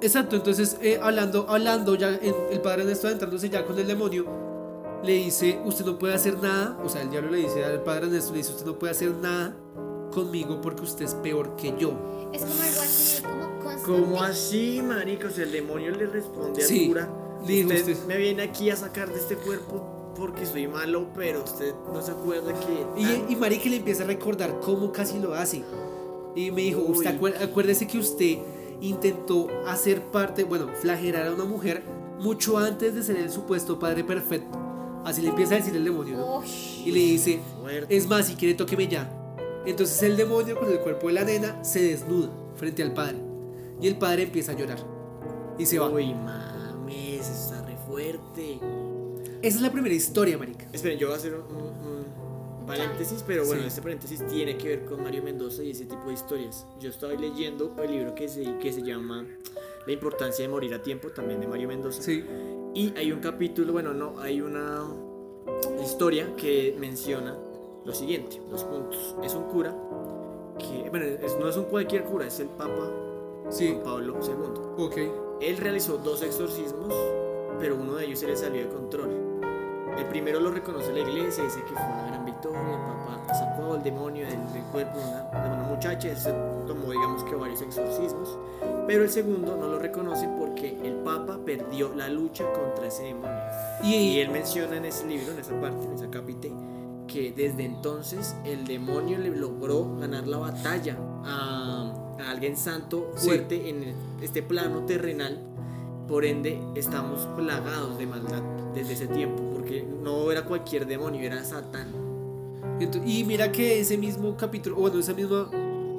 Exacto, 0.00 0.36
entonces 0.36 0.76
eh, 0.82 0.98
hablando, 1.02 1.46
hablando 1.48 1.94
ya, 1.94 2.14
en- 2.20 2.34
el 2.50 2.60
padre 2.60 2.82
Ernesto 2.82 3.06
adentrándose 3.08 3.48
ya 3.48 3.64
con 3.64 3.78
el 3.78 3.86
demonio, 3.86 4.26
le 5.04 5.12
dice, 5.12 5.60
usted 5.64 5.84
no 5.84 5.98
puede 5.98 6.14
hacer 6.14 6.38
nada, 6.42 6.76
o 6.84 6.88
sea, 6.88 7.02
el 7.02 7.10
diablo 7.10 7.30
le 7.30 7.38
dice 7.38 7.64
al 7.64 7.82
padre 7.82 8.06
Ernesto, 8.06 8.32
le 8.32 8.38
dice, 8.38 8.52
usted 8.52 8.66
no 8.66 8.78
puede 8.78 8.90
hacer 8.92 9.10
nada 9.14 9.56
conmigo 10.12 10.60
porque 10.60 10.82
usted 10.82 11.04
es 11.04 11.14
peor 11.14 11.54
que 11.56 11.74
yo. 11.78 11.92
Es 12.32 12.42
como 12.42 12.54
algo 12.60 12.80
así, 12.80 13.22
como 13.22 13.58
constante. 13.60 13.82
¿Cómo 13.84 14.22
así, 14.22 14.80
marica? 14.82 15.28
O 15.28 15.30
sea, 15.30 15.44
el 15.44 15.52
demonio 15.52 15.90
le 15.92 16.06
responde 16.06 16.62
al 16.62 16.68
Sí, 16.68 16.88
cura. 16.88 17.08
Le 17.46 17.52
dijo 17.54 17.68
usted, 17.70 17.92
usted. 17.92 18.06
me 18.06 18.16
viene 18.16 18.42
aquí 18.42 18.70
a 18.70 18.76
sacar 18.76 19.08
de 19.12 19.18
este 19.18 19.36
cuerpo 19.36 20.12
porque 20.16 20.44
soy 20.46 20.66
malo, 20.66 21.06
pero 21.14 21.44
usted 21.44 21.72
no 21.92 22.02
se 22.02 22.10
acuerda 22.10 22.52
que. 22.52 23.00
Y, 23.00 23.32
y 23.32 23.36
Marique 23.36 23.70
le 23.70 23.76
empieza 23.76 24.02
a 24.04 24.06
recordar 24.06 24.58
cómo 24.60 24.90
casi 24.92 25.18
lo 25.18 25.34
hace. 25.34 25.62
Y 26.34 26.50
me 26.50 26.62
dijo, 26.62 26.80
usted 26.82 27.10
Uy. 27.12 27.18
acuer- 27.32 27.42
acuérdese 27.42 27.86
que 27.86 27.98
usted 27.98 28.38
intentó 28.80 29.48
hacer 29.66 30.02
parte, 30.02 30.44
bueno, 30.44 30.68
flagelar 30.80 31.26
a 31.28 31.32
una 31.32 31.44
mujer 31.44 31.82
mucho 32.20 32.58
antes 32.58 32.94
de 32.94 33.02
ser 33.02 33.16
el 33.16 33.30
supuesto 33.30 33.78
padre 33.78 34.04
perfecto. 34.04 34.58
Así 35.04 35.22
le 35.22 35.28
empieza 35.28 35.54
a 35.54 35.58
decir 35.58 35.74
el 35.76 35.84
demonio, 35.84 36.16
¿no? 36.16 36.42
Y 36.84 36.90
le 36.90 37.00
dice, 37.00 37.40
Fuerte. 37.60 37.96
es 37.96 38.06
más, 38.08 38.26
si 38.26 38.34
quiere 38.34 38.54
tóqueme 38.54 38.88
ya. 38.88 39.08
Entonces 39.64 40.02
el 40.02 40.16
demonio 40.16 40.58
con 40.58 40.70
el 40.70 40.80
cuerpo 40.80 41.06
de 41.08 41.12
la 41.14 41.24
nena 41.24 41.62
se 41.64 41.80
desnuda 41.82 42.28
frente 42.56 42.82
al 42.82 42.92
padre. 42.92 43.16
Y 43.80 43.86
el 43.86 43.96
padre 43.96 44.24
empieza 44.24 44.52
a 44.52 44.56
llorar. 44.56 44.78
Y 45.58 45.66
se 45.66 45.78
va. 45.78 45.88
Uy, 45.88 46.04
re 46.04 46.14
fuerte. 48.02 48.60
Esa 49.42 49.56
es 49.56 49.62
la 49.62 49.72
primera 49.72 49.94
historia, 49.94 50.38
marica. 50.38 50.66
Esperen, 50.72 50.98
yo 50.98 51.08
voy 51.08 51.14
a 51.14 51.18
hacer 51.18 51.34
un, 51.34 51.42
un- 51.56 51.98
un 52.60 52.66
paréntesis, 52.66 53.24
pero 53.26 53.44
bueno, 53.46 53.62
Sí. 53.62 53.68
este 53.68 53.82
paréntesis 53.82 54.26
tiene 54.26 54.56
que 54.56 54.68
ver 54.68 54.84
con 54.84 55.02
Mario 55.02 55.22
Mendoza 55.22 55.62
y 55.62 55.70
ese 55.70 55.84
tipo 55.86 56.06
de 56.06 56.12
historias. 56.14 56.66
Yo 56.80 56.90
estaba 56.90 57.12
leyendo 57.14 57.74
el 57.82 57.90
libro 57.90 58.14
que 58.14 58.28
se, 58.28 58.58
que 58.58 58.72
se 58.72 58.82
llama 58.82 59.26
La 59.86 59.92
importancia 59.92 60.42
de 60.44 60.48
morir 60.50 60.74
a 60.74 60.82
tiempo, 60.82 61.08
también 61.08 61.40
de 61.40 61.46
Mario 61.46 61.68
Mendoza. 61.68 62.02
Sí. 62.02 62.22
Y 62.74 62.92
hay 62.96 63.10
un 63.10 63.20
capítulo, 63.20 63.72
bueno, 63.72 63.94
no, 63.94 64.18
hay 64.20 64.40
una 64.42 64.84
historia 65.82 66.34
que 66.36 66.76
menciona 66.78 67.36
lo 67.86 67.94
siguiente, 67.94 68.40
los 68.50 68.64
puntos. 68.64 69.16
Es 69.24 69.34
un 69.34 69.44
cura 69.44 69.74
que, 70.58 70.90
bueno, 70.90 71.06
es- 71.06 71.38
no 71.40 71.48
es 71.48 71.56
un 71.56 71.64
cualquier 71.64 72.04
cura, 72.04 72.26
es 72.26 72.38
el 72.40 72.48
Papa 72.48 72.90
Sí. 73.50 73.68
Juan 73.68 73.82
Pablo 73.82 74.18
II. 74.22 74.84
Ok. 74.84 74.96
Él 75.40 75.56
realizó 75.56 75.96
dos 75.96 76.22
exorcismos, 76.22 76.92
pero 77.60 77.76
uno 77.76 77.94
de 77.96 78.06
ellos 78.06 78.18
se 78.20 78.26
le 78.26 78.36
salió 78.36 78.62
de 78.62 78.68
control. 78.68 79.10
El 79.98 80.04
primero 80.06 80.38
lo 80.38 80.50
reconoce 80.52 80.92
la 80.92 81.00
iglesia, 81.00 81.42
dice 81.44 81.60
que 81.62 81.74
fue 81.74 81.82
una 81.82 82.06
gran 82.06 82.24
victoria, 82.24 82.60
el 82.60 83.16
Papa 83.18 83.34
sacó 83.34 83.74
al 83.74 83.82
demonio 83.82 84.26
del, 84.26 84.52
del 84.52 84.62
cuerpo 84.70 84.96
de 84.98 85.04
una, 85.04 85.22
de 85.42 85.48
una 85.54 85.62
muchacha, 85.64 86.14
se 86.14 86.30
tomó 86.66 86.92
digamos 86.92 87.24
que 87.24 87.34
varios 87.34 87.62
exorcismos, 87.62 88.38
pero 88.86 89.02
el 89.02 89.10
segundo 89.10 89.56
no 89.56 89.66
lo 89.66 89.78
reconoce 89.80 90.28
porque 90.38 90.78
el 90.84 90.94
Papa 90.98 91.38
perdió 91.44 91.92
la 91.96 92.08
lucha 92.08 92.44
contra 92.52 92.86
ese 92.86 93.04
demonio. 93.04 93.40
Y, 93.82 93.94
Y 93.94 94.20
él 94.20 94.30
menciona 94.30 94.76
en 94.76 94.84
ese 94.84 95.04
libro, 95.06 95.32
en 95.32 95.40
esa 95.40 95.60
parte, 95.60 95.84
en 95.84 95.94
esa 95.94 96.08
capite, 96.10 96.52
que 97.08 97.32
desde 97.32 97.64
entonces 97.64 98.36
el 98.44 98.66
demonio 98.66 99.18
le 99.18 99.30
logró 99.30 99.96
ganar 99.96 100.28
la 100.28 100.36
batalla 100.38 100.96
a, 101.24 101.92
a 102.20 102.30
alguien 102.30 102.56
santo 102.56 103.10
Sí. 103.16 103.26
fuerte 103.26 103.68
en 103.68 103.94
este 104.22 104.42
plano 104.44 104.84
terrenal. 104.84 105.40
Por 106.08 106.24
ende, 106.24 106.58
estamos 106.74 107.26
plagados 107.36 107.98
de 107.98 108.06
maldad 108.06 108.42
desde 108.74 108.94
ese 108.94 109.06
tiempo, 109.08 109.42
porque 109.54 109.82
no 110.02 110.32
era 110.32 110.44
cualquier 110.44 110.86
demonio, 110.86 111.20
era 111.20 111.44
Satán. 111.44 111.88
Y 113.04 113.24
mira 113.24 113.52
que 113.52 113.80
ese 113.80 113.98
mismo 113.98 114.36
capítulo, 114.36 114.76
o 114.76 114.80
bueno, 114.80 114.98
esa 115.00 115.12
misma 115.12 115.50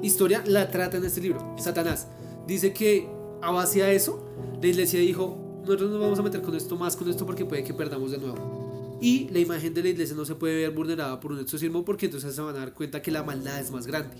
historia 0.02 0.42
la 0.46 0.70
trata 0.70 0.96
en 0.96 1.04
este 1.04 1.20
libro, 1.20 1.54
Satanás. 1.58 2.08
Dice 2.46 2.72
que 2.72 3.08
a 3.40 3.50
base 3.52 3.82
a 3.82 3.92
eso, 3.92 4.24
la 4.60 4.66
iglesia 4.66 4.98
dijo, 4.98 5.36
nosotros 5.60 5.90
nos 5.90 6.00
vamos 6.00 6.18
a 6.18 6.22
meter 6.22 6.42
con 6.42 6.54
esto 6.56 6.76
más 6.76 6.96
con 6.96 7.08
esto 7.08 7.24
porque 7.24 7.44
puede 7.44 7.62
que 7.62 7.74
perdamos 7.74 8.10
de 8.10 8.18
nuevo. 8.18 8.98
Y 9.00 9.28
la 9.28 9.38
imagen 9.38 9.72
de 9.72 9.82
la 9.82 9.88
iglesia 9.90 10.16
no 10.16 10.24
se 10.24 10.34
puede 10.34 10.56
ver 10.56 10.70
vulnerada 10.72 11.20
por 11.20 11.32
un 11.32 11.40
exorcismo 11.40 11.84
porque 11.84 12.06
entonces 12.06 12.34
se 12.34 12.40
van 12.40 12.56
a 12.56 12.58
dar 12.58 12.74
cuenta 12.74 13.00
que 13.00 13.10
la 13.10 13.22
maldad 13.22 13.60
es 13.60 13.70
más 13.70 13.86
grande. 13.86 14.16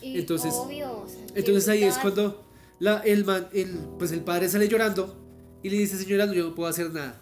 Y 0.00 0.18
Entonces- 0.18 0.54
obvio, 0.54 1.02
o 1.02 1.08
sea, 1.08 1.24
Entonces 1.34 1.68
ahí 1.68 1.82
es 1.82 1.98
cuando 1.98 2.42
la, 2.78 2.98
el, 3.00 3.24
man- 3.24 3.48
el, 3.52 3.70
pues 3.98 4.12
el 4.12 4.20
padre 4.20 4.48
sale 4.48 4.68
llorando 4.68 5.20
y 5.62 5.70
le 5.70 5.78
dice, 5.78 5.96
señora, 5.96 6.26
no, 6.26 6.32
yo 6.34 6.44
no 6.48 6.54
puedo 6.54 6.68
hacer 6.68 6.90
nada. 6.92 7.20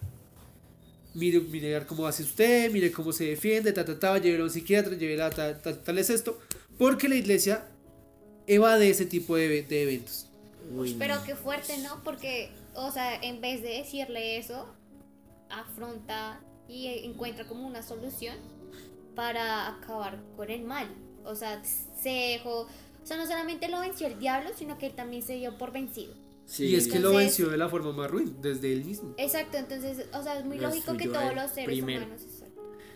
Mire, 1.15 1.41
mire 1.41 1.85
cómo 1.87 2.07
hace 2.07 2.23
usted, 2.23 2.71
mire 2.73 2.91
cómo 2.91 3.13
se 3.13 3.25
defiende, 3.27 3.73
ta, 3.73 3.85
ta, 3.85 3.99
ta, 3.99 4.19
llévela 4.19 4.45
a 4.45 4.47
un 4.47 4.51
psiquiatra, 4.51 4.95
llévela 4.97 5.27
a 5.27 5.31
ta, 5.31 5.61
ta- 5.61 5.83
tal 5.83 5.99
es 5.99 6.09
esto. 6.11 6.39
Porque 6.79 7.09
la 7.09 7.17
iglesia 7.17 7.69
evade 8.47 8.89
ese 8.91 9.05
tipo 9.07 9.37
de, 9.37 9.63
de 9.63 9.83
eventos. 9.83 10.29
Uy, 10.75 10.97
Pero 10.99 11.23
qué 11.25 11.37
fuerte, 11.37 11.77
¿no? 11.79 12.03
Porque, 12.03 12.51
o 12.75 12.91
sea, 12.91 13.15
en 13.23 13.41
vez 13.43 13.63
de 13.63 13.69
decirle 13.79 14.39
eso, 14.39 14.67
afronta 15.51 16.41
y 16.69 16.87
encuentra 17.05 17.45
como 17.47 17.67
una 17.67 17.83
solución 17.83 18.37
para 19.15 19.69
acabar 19.69 20.19
con 20.37 20.51
el 20.51 20.63
mal. 20.63 20.89
O 21.25 21.35
sea, 21.35 21.63
se 21.65 22.09
dejó, 22.09 22.67
o 23.03 23.07
sea, 23.07 23.17
no 23.17 23.27
solamente 23.27 23.69
lo 23.69 23.81
venció 23.81 24.07
el 24.07 24.19
diablo, 24.19 24.51
sino 24.57 24.79
que 24.79 24.87
él 24.87 24.95
también 24.95 25.23
se 25.23 25.35
dio 25.35 25.57
por 25.59 25.73
vencido. 25.73 26.15
sí, 26.45 26.67
y 26.67 26.75
es 26.75 26.85
que 26.87 26.99
lo 26.99 27.09
Entonces- 27.11 27.19
venció 27.27 27.49
de 27.51 27.57
la 27.57 27.69
forma 27.69 27.93
más 27.93 28.11
ruin, 28.11 28.37
desde 28.43 28.73
él 28.73 28.85
mismo. 28.85 29.15
Exacto, 29.17 29.57
entonces, 29.59 30.07
o 30.13 30.23
sea, 30.23 30.39
es 30.39 30.45
muy 30.45 30.59
Lo 30.59 30.69
lógico 30.69 30.97
que 30.97 31.09
todos 31.09 31.35
los 31.35 31.51
seres 31.53 31.69
primero. 31.77 32.05
humanos 32.07 32.23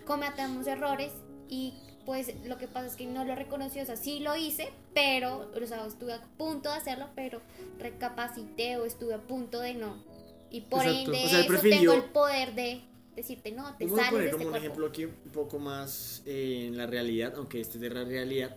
cometamos 0.05 0.67
errores 0.67 1.13
y 1.49 1.75
pues 2.05 2.33
lo 2.45 2.57
que 2.59 2.69
pasa 2.69 2.87
es 2.87 2.95
que 2.95 3.07
no 3.07 3.25
lo 3.25 3.35
reconoció, 3.35 3.83
o 3.83 3.87
sea, 3.87 3.97
sí 3.97 4.21
lo 4.21 4.37
hice, 4.37 4.69
pero, 4.95 5.51
o 5.61 5.67
sea, 5.67 5.85
estuve 5.87 6.13
a 6.13 6.23
punto 6.39 6.69
de 6.71 6.77
hacerlo, 6.77 7.09
pero 7.17 7.41
recapacité 7.79 8.77
o 8.77 8.85
estuve 8.85 9.15
a 9.15 9.19
punto 9.27 9.61
de 9.61 9.75
no. 9.75 10.05
Y 10.51 10.61
por 10.63 10.83
Exacto. 10.87 11.13
ende 11.13 11.25
O 11.25 11.29
sea, 11.29 11.41
eso 11.41 11.61
tengo 11.63 11.93
el 11.95 12.05
poder 12.05 12.55
de 12.55 12.83
decirte, 13.17 13.51
no, 13.53 13.75
te 13.77 13.85
Vamos 13.87 13.99
a 13.99 14.05
sales 14.05 14.13
poner 14.13 14.27
de 14.27 14.31
como 14.31 14.43
este 14.43 14.45
un 14.45 14.51
cuerpo. 14.51 14.57
ejemplo 14.59 14.87
aquí 14.87 15.05
un 15.07 15.33
poco 15.33 15.59
más 15.59 16.23
eh, 16.27 16.67
en 16.69 16.77
la 16.77 16.87
realidad, 16.87 17.33
aunque 17.37 17.61
este 17.61 17.75
es 17.79 17.81
de 17.81 17.91
la 17.91 18.05
realidad, 18.05 18.57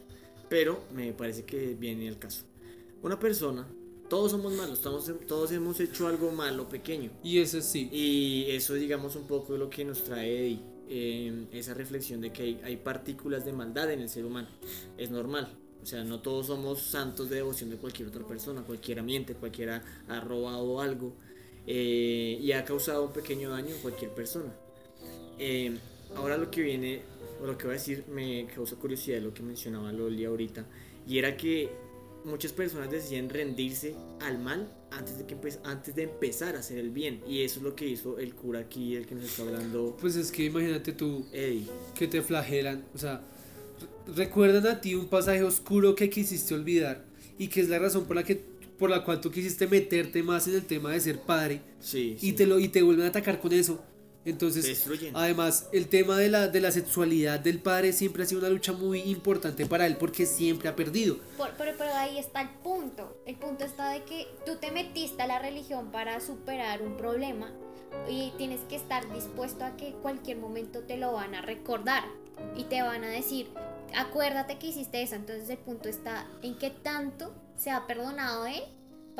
pero 0.49 0.83
me 0.93 1.13
parece 1.13 1.45
que 1.45 1.75
viene 1.75 2.07
el 2.07 2.17
caso. 2.17 2.43
Una 3.01 3.19
persona, 3.19 3.67
todos 4.09 4.31
somos 4.31 4.51
malos, 4.53 4.79
estamos, 4.79 5.09
todos 5.27 5.51
hemos 5.51 5.79
hecho 5.79 6.07
algo 6.07 6.31
malo 6.31 6.67
pequeño. 6.67 7.11
Y 7.23 7.39
ese 7.39 7.61
sí. 7.61 7.89
Y 7.91 8.45
eso 8.49 8.73
digamos 8.73 9.15
un 9.15 9.27
poco 9.27 9.55
lo 9.57 9.69
que 9.69 9.85
nos 9.85 10.03
trae 10.03 10.47
Eddie, 10.47 10.61
eh, 10.89 11.47
esa 11.53 11.73
reflexión 11.73 12.19
de 12.19 12.31
que 12.33 12.41
hay, 12.41 12.61
hay 12.63 12.77
partículas 12.77 13.45
de 13.45 13.53
maldad 13.53 13.91
en 13.91 14.01
el 14.01 14.09
ser 14.09 14.25
humano. 14.25 14.49
Es 14.97 15.11
normal. 15.11 15.55
O 15.81 15.85
sea, 15.85 16.03
no 16.03 16.19
todos 16.19 16.47
somos 16.47 16.81
santos 16.81 17.29
de 17.29 17.37
devoción 17.37 17.69
de 17.69 17.77
cualquier 17.77 18.09
otra 18.09 18.27
persona, 18.27 18.63
cualquiera 18.63 19.01
miente, 19.01 19.33
cualquiera 19.33 19.83
ha 20.09 20.19
robado 20.19 20.81
algo 20.81 21.13
eh, 21.65 22.37
y 22.41 22.51
ha 22.51 22.65
causado 22.65 23.05
un 23.05 23.13
pequeño 23.13 23.49
daño 23.51 23.75
a 23.75 23.81
cualquier 23.81 24.11
persona. 24.11 24.53
Eh, 25.37 25.77
ahora 26.15 26.37
lo 26.37 26.51
que 26.51 26.61
viene, 26.61 27.01
o 27.41 27.45
lo 27.45 27.57
que 27.57 27.65
voy 27.65 27.75
a 27.75 27.77
decir, 27.79 28.03
me 28.11 28.47
causa 28.53 28.75
curiosidad 28.75 29.21
lo 29.21 29.33
que 29.33 29.41
mencionaba 29.43 29.91
Loli 29.91 30.25
ahorita, 30.25 30.65
y 31.07 31.17
era 31.17 31.35
que 31.37 31.69
muchas 32.25 32.51
personas 32.51 32.91
deciden 32.91 33.29
rendirse 33.29 33.95
al 34.21 34.39
mal 34.39 34.69
antes 34.91 35.17
de, 35.17 35.25
que 35.25 35.37
antes 35.63 35.95
de 35.95 36.03
empezar 36.03 36.55
a 36.55 36.59
hacer 36.59 36.77
el 36.77 36.89
bien, 36.89 37.21
y 37.27 37.41
eso 37.43 37.59
es 37.59 37.63
lo 37.63 37.75
que 37.75 37.87
hizo 37.87 38.19
el 38.19 38.35
cura 38.35 38.59
aquí, 38.59 38.95
el 38.95 39.05
que 39.05 39.15
nos 39.15 39.23
está 39.25 39.43
hablando 39.43 39.95
Pues 40.01 40.15
es 40.15 40.31
que 40.31 40.43
imagínate 40.45 40.91
tú 40.91 41.25
que 41.97 42.07
te 42.07 42.21
flagelan, 42.21 42.83
o 42.93 42.97
sea, 42.97 43.21
re- 44.07 44.25
recuerdan 44.25 44.67
a 44.67 44.81
ti 44.81 44.95
un 44.95 45.07
pasaje 45.07 45.43
oscuro 45.43 45.95
que 45.95 46.09
quisiste 46.09 46.53
olvidar 46.53 47.05
y 47.37 47.47
que 47.47 47.61
es 47.61 47.69
la 47.69 47.79
razón 47.79 48.05
por 48.05 48.15
la 48.17 48.23
que 48.23 48.59
por 48.77 48.89
la 48.89 49.03
cual 49.03 49.19
tú 49.19 49.29
quisiste 49.29 49.67
meterte 49.67 50.23
más 50.23 50.47
en 50.47 50.55
el 50.55 50.65
tema 50.65 50.91
de 50.93 51.01
ser 51.01 51.19
padre 51.19 51.61
Sí, 51.81 52.15
y 52.21 52.27
sí. 52.29 52.33
te 52.33 52.45
lo 52.45 52.59
y 52.59 52.69
te 52.69 52.81
vuelven 52.81 53.05
a 53.05 53.09
atacar 53.09 53.41
con 53.41 53.51
eso. 53.51 53.83
Entonces, 54.25 54.65
destruyen. 54.65 55.15
además, 55.15 55.67
el 55.71 55.87
tema 55.87 56.17
de 56.17 56.29
la, 56.29 56.47
de 56.49 56.59
la 56.61 56.71
sexualidad 56.71 57.39
del 57.39 57.59
padre 57.59 57.93
siempre 57.93 58.23
ha 58.23 58.25
sido 58.25 58.39
una 58.41 58.49
lucha 58.49 58.73
muy 58.73 58.99
importante 59.01 59.65
para 59.65 59.87
él 59.87 59.95
porque 59.97 60.25
siempre 60.25 60.67
ha 60.69 60.75
perdido. 60.75 61.17
Por- 61.37 61.51
pero, 61.57 61.71
pero 61.77 61.93
ahí 61.93 62.17
está 62.19 62.41
el 62.41 62.49
punto. 62.49 63.21
El 63.25 63.35
punto 63.37 63.63
está 63.63 63.89
de 63.91 64.03
que 64.03 64.27
tú 64.45 64.57
te 64.57 64.71
metiste 64.71 65.21
a 65.23 65.27
la 65.27 65.39
religión 65.39 65.91
para 65.91 66.19
superar 66.19 66.81
un 66.81 66.97
problema 66.97 67.51
y 68.09 68.31
tienes 68.37 68.59
que 68.69 68.75
estar 68.75 69.11
dispuesto 69.13 69.63
a 69.65 69.75
que 69.77 69.93
cualquier 70.01 70.37
momento 70.37 70.81
te 70.81 70.97
lo 70.97 71.13
van 71.13 71.33
a 71.33 71.41
recordar 71.41 72.03
y 72.55 72.65
te 72.65 72.81
van 72.81 73.03
a 73.03 73.07
decir, 73.09 73.49
acuérdate 73.95 74.59
que 74.59 74.67
hiciste 74.67 75.01
eso. 75.01 75.15
Entonces 75.15 75.49
el 75.49 75.57
punto 75.57 75.89
está 75.89 76.27
en 76.41 76.57
que 76.57 76.69
tanto 76.69 77.33
se 77.57 77.71
ha 77.71 77.87
perdonado 77.87 78.45
él 78.45 78.61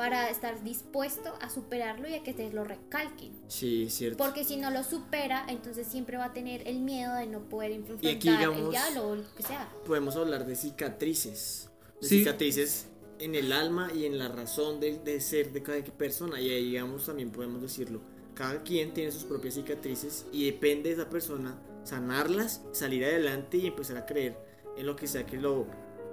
para 0.00 0.30
estar 0.30 0.62
dispuesto 0.64 1.30
a 1.42 1.50
superarlo 1.50 2.08
y 2.08 2.14
a 2.14 2.22
que 2.22 2.32
te 2.32 2.50
lo 2.50 2.64
recalquen. 2.64 3.32
Sí, 3.48 3.84
es 3.84 3.92
cierto. 3.92 4.16
Porque 4.16 4.44
si 4.44 4.56
no 4.56 4.70
lo 4.70 4.82
supera, 4.82 5.44
entonces 5.46 5.86
siempre 5.86 6.16
va 6.16 6.24
a 6.24 6.32
tener 6.32 6.66
el 6.66 6.78
miedo 6.80 7.14
de 7.16 7.26
no 7.26 7.40
poder 7.50 7.72
enfrentar 7.72 8.10
Y 8.10 8.16
aquí, 8.16 8.28
el 8.28 8.38
digamos, 8.38 8.70
diablo 8.70 9.08
o 9.10 9.16
lo 9.16 9.34
que 9.34 9.42
sea. 9.42 9.70
Podemos 9.84 10.16
hablar 10.16 10.46
de 10.46 10.56
cicatrices. 10.56 11.68
De 12.00 12.08
Sí. 12.08 12.18
cicatrices 12.20 12.86
en 13.18 13.34
el 13.34 13.52
alma 13.52 13.90
y 13.94 14.06
en 14.06 14.16
la 14.18 14.28
razón 14.28 14.80
de, 14.80 14.96
de 15.00 15.20
ser 15.20 15.52
de 15.52 15.62
cada 15.62 15.84
persona. 15.84 16.40
Y 16.40 16.48
ahí, 16.48 16.64
digamos, 16.70 17.04
también 17.04 17.30
podemos 17.30 17.60
decirlo. 17.60 18.00
Cada 18.32 18.62
quien 18.62 18.94
tiene 18.94 19.12
sus 19.12 19.24
propias 19.24 19.52
cicatrices 19.52 20.24
y 20.32 20.46
depende 20.46 20.88
de 20.88 20.94
esa 21.02 21.10
persona 21.10 21.60
sanarlas, 21.84 22.62
salir 22.72 23.04
adelante 23.04 23.58
y 23.58 23.66
empezar 23.66 23.98
a 23.98 24.06
creer 24.06 24.38
en 24.78 24.86
lo 24.86 24.96
que 24.96 25.06
sea 25.06 25.26
que 25.26 25.36
lo 25.36 25.66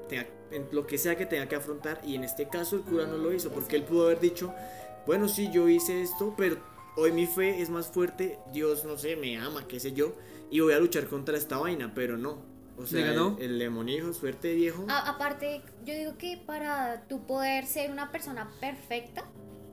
tenga, 0.09 0.27
en 0.51 0.67
lo 0.71 0.85
que 0.87 0.97
sea 0.97 1.15
que 1.15 1.25
tenga 1.25 1.47
que 1.47 1.55
afrontar. 1.55 2.01
Y 2.05 2.15
en 2.15 2.23
este 2.23 2.47
caso 2.47 2.75
el 2.75 2.81
cura 2.83 3.05
no 3.05 3.17
lo 3.17 3.33
hizo 3.33 3.49
porque 3.51 3.75
él 3.75 3.83
pudo 3.83 4.05
haber 4.05 4.19
dicho, 4.19 4.53
bueno, 5.05 5.27
sí, 5.27 5.49
yo 5.51 5.67
hice 5.69 6.01
esto, 6.01 6.33
pero 6.37 6.57
hoy 6.95 7.11
mi 7.11 7.25
fe 7.27 7.61
es 7.61 7.69
más 7.69 7.87
fuerte, 7.87 8.39
Dios, 8.53 8.83
no 8.85 8.97
sé, 8.97 9.15
me 9.15 9.37
ama, 9.37 9.67
qué 9.67 9.79
sé 9.79 9.93
yo, 9.93 10.13
y 10.49 10.59
voy 10.59 10.73
a 10.73 10.79
luchar 10.79 11.07
contra 11.07 11.37
esta 11.37 11.57
vaina, 11.57 11.93
pero 11.95 12.17
no. 12.17 12.41
O 12.77 12.81
¿Le 12.81 12.87
sea, 12.87 13.05
ganó? 13.07 13.35
el, 13.39 13.53
el 13.53 13.59
demoníaco, 13.59 14.13
suerte 14.13 14.53
viejo. 14.53 14.85
A- 14.87 15.09
aparte, 15.09 15.61
yo 15.83 15.95
digo 15.95 16.17
que 16.17 16.37
para 16.45 17.07
tu 17.07 17.25
poder 17.25 17.65
ser 17.65 17.89
una 17.91 18.11
persona 18.11 18.51
perfecta, 18.59 19.25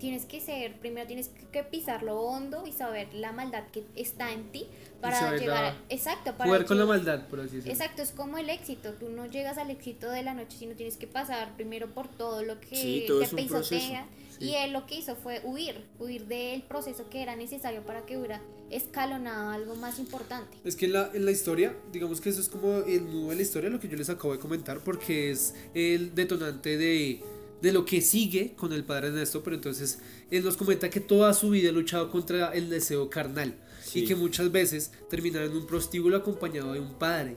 tienes 0.05 0.27
que 0.27 0.39
ser, 0.39 0.79
primero 0.81 1.07
tienes 1.07 1.31
que- 1.51 1.63
pisar 1.65 2.03
lo 2.03 2.21
hondo 2.21 2.67
y 2.67 2.73
saber 2.73 3.09
la 3.15 3.33
maldad 3.33 3.65
que 3.73 3.85
está 3.97 4.33
en 4.33 4.53
ti 4.53 4.67
para 5.01 5.35
llegar 5.35 5.65
a, 5.65 5.77
exacto, 5.89 6.33
para 6.37 6.45
Jugar 6.45 6.67
con 6.67 6.79
la 6.79 6.85
maldad, 6.85 7.27
por 7.29 7.41
así 7.41 7.57
decirlo. 7.57 7.73
Exacto, 7.73 8.03
es 8.03 8.11
como 8.11 8.37
el 8.37 8.51
éxito. 8.51 8.93
Tú 9.01 9.09
no 9.09 9.25
llegas 9.25 9.57
al 9.57 9.71
éxito 9.71 10.11
de 10.11 10.23
la 10.23 10.35
noche, 10.35 10.59
sino 10.59 10.75
tienes 10.75 10.99
que 10.99 11.07
pasar 11.07 11.57
primero 11.57 11.95
por 11.95 12.09
todo 12.09 12.43
lo 12.43 12.61
que 12.61 12.77
Sí, 12.77 13.05
todo 13.07 13.21
te 13.21 13.29
pisotea. 13.29 13.49
proceso. 13.49 13.95
Y 14.41 14.55
él 14.57 14.73
lo 14.75 14.85
que 14.85 14.97
hizo 14.97 15.17
fue 15.17 15.41
huir, 15.45 15.87
huir 15.99 16.27
del 16.27 16.63
proceso 16.65 17.09
que 17.09 17.23
era 17.23 17.35
necesario 17.37 17.83
para 17.87 18.05
que 18.05 18.19
hubiera 18.19 18.43
escalonado 18.71 19.51
algo 19.53 19.75
más 19.77 19.99
importante. 19.99 20.59
Es 20.65 20.77
que 20.77 20.87
en 20.87 20.93
la, 20.95 21.11
en 21.15 21.25
la 21.25 21.31
historia, 21.31 21.75
digamos 21.93 22.21
que 22.21 22.29
eso 22.31 22.41
es 22.41 22.49
como 22.49 22.79
el 22.79 23.05
nudo 23.11 23.31
de 23.31 23.37
la 23.37 23.43
historia, 23.43 23.71
lo 23.71 23.81
que 23.81 23.89
yo 23.89 23.97
les 23.97 24.11
acabo 24.11 24.33
de 24.35 24.39
comentar, 24.41 24.81
porque 24.81 25.31
es 25.31 25.55
el 25.75 26.15
detonante 26.15 26.77
de, 26.77 27.23
de 27.65 27.73
lo 27.73 27.85
que 27.85 28.01
sigue 28.01 28.55
con 28.57 28.73
el 28.73 28.85
padre 28.85 29.09
Ernesto, 29.09 29.43
pero 29.43 29.57
entonces 29.57 29.99
él 30.31 30.45
nos 30.45 30.57
comenta 30.57 30.89
que 30.91 31.01
toda 31.01 31.33
su 31.35 31.51
vida 31.51 31.71
ha 31.71 31.73
luchado 31.73 32.11
contra 32.11 32.53
el 32.53 32.69
deseo 32.71 33.09
carnal 33.11 33.55
Sí. 33.85 34.01
y 34.01 34.05
que 34.07 34.15
muchas 34.17 34.51
veces 34.53 34.93
terminaba 35.11 35.45
en 35.47 35.53
un 35.57 35.67
prostíbulo 35.67 36.17
acompañado 36.17 36.73
de 36.75 36.81
un 36.81 36.95
padre. 36.95 37.37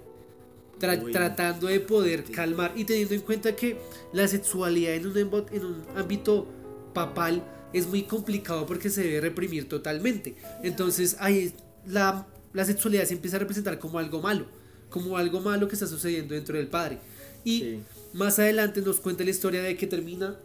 tra- 0.79 1.11
tratando 1.11 1.65
de 1.67 1.79
poder 1.79 2.23
calmar 2.25 2.71
y 2.75 2.83
teniendo 2.85 3.15
en 3.15 3.21
cuenta 3.21 3.55
que 3.55 3.77
la 4.13 4.27
sexualidad 4.27 4.93
en 4.93 5.07
un, 5.07 5.17
en 5.51 5.65
un 5.65 5.83
ámbito 5.95 6.45
papal 6.93 7.41
es 7.73 7.87
muy 7.87 8.03
complicado 8.03 8.65
porque 8.67 8.89
se 8.91 9.01
debe 9.03 9.21
reprimir 9.21 9.67
totalmente. 9.67 10.35
Entonces 10.63 11.15
ahí 11.19 11.51
la, 11.87 12.27
la 12.53 12.63
sexualidad 12.65 13.05
se 13.05 13.13
empieza 13.15 13.37
a 13.37 13.39
representar 13.39 13.79
como 13.79 13.97
algo 13.97 14.21
malo, 14.21 14.45
como 14.91 15.17
algo 15.17 15.41
malo 15.41 15.67
que 15.67 15.73
está 15.73 15.87
sucediendo 15.87 16.35
dentro 16.35 16.55
del 16.57 16.67
padre. 16.67 16.99
Y 17.43 17.59
Sí. 17.59 17.79
Más 18.13 18.39
adelante 18.39 18.81
nos 18.81 18.99
cuenta 18.99 19.23
la 19.23 19.29
historia 19.29 19.61
de 19.61 19.75
que 19.77 19.87
termina 19.87 20.39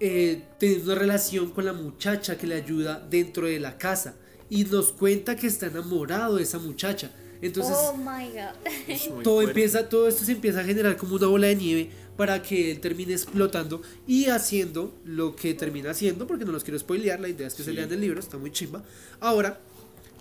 eh, 0.00 0.42
teniendo 0.58 0.92
una 0.92 1.00
relación 1.00 1.50
con 1.50 1.64
la 1.64 1.72
muchacha 1.72 2.36
que 2.36 2.46
le 2.46 2.54
ayuda 2.56 3.04
dentro 3.10 3.46
de 3.46 3.60
la 3.60 3.78
casa. 3.78 4.16
Y 4.50 4.64
nos 4.64 4.92
cuenta 4.92 5.36
que 5.36 5.46
está 5.46 5.66
enamorado 5.66 6.36
de 6.36 6.42
esa 6.42 6.58
muchacha. 6.58 7.10
Entonces 7.40 7.74
oh 7.76 7.96
my 7.96 8.28
god. 8.30 9.22
Todo 9.22 9.42
empieza, 9.42 9.88
todo 9.88 10.08
esto 10.08 10.24
se 10.24 10.32
empieza 10.32 10.60
a 10.60 10.64
generar 10.64 10.96
como 10.96 11.16
una 11.16 11.26
bola 11.26 11.46
de 11.48 11.56
nieve 11.56 11.90
para 12.16 12.40
que 12.42 12.70
él 12.70 12.80
termine 12.80 13.12
explotando 13.12 13.82
y 14.06 14.26
haciendo 14.26 14.94
lo 15.04 15.34
que 15.34 15.52
termina 15.54 15.90
haciendo, 15.90 16.26
porque 16.26 16.44
no 16.44 16.52
los 16.52 16.62
quiero 16.62 16.78
spoilear, 16.78 17.18
la 17.20 17.28
idea 17.28 17.46
es 17.48 17.54
que 17.54 17.64
se 17.64 17.72
lean 17.72 17.92
el 17.92 18.00
libro, 18.00 18.20
está 18.20 18.38
muy 18.38 18.52
chimba. 18.52 18.84
Ahora, 19.20 19.60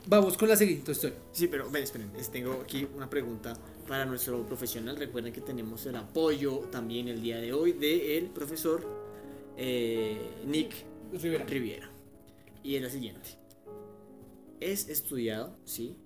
vamos 0.07 0.35
con 0.37 0.49
la 0.49 0.55
siguiente 0.57 0.91
historia. 0.91 1.15
Sí, 1.31 1.47
pero 1.47 1.69
ven, 1.69 1.83
esperen, 1.83 2.09
es- 2.17 2.29
tengo 2.31 2.59
aquí 2.63 2.87
una 2.95 3.09
pregunta 3.09 3.53
para 3.87 4.05
nuestro 4.05 4.45
profesional. 4.45 4.97
Recuerden 4.97 5.33
que 5.33 5.41
tenemos 5.41 5.85
el 5.85 5.95
apoyo 5.95 6.59
también 6.71 7.07
el 7.07 7.21
día 7.21 7.37
de 7.37 7.53
hoy 7.53 7.73
del 7.73 8.29
profesor 8.29 8.87
eh, 9.57 10.17
Nick 10.45 10.73
Rivera. 11.13 11.45
Riviera. 11.45 11.89
Y 12.63 12.75
es 12.75 12.81
la 12.81 12.89
siguiente. 12.89 13.29
Es 14.59 14.89
estudiado, 14.89 15.55
sí. 15.65 15.97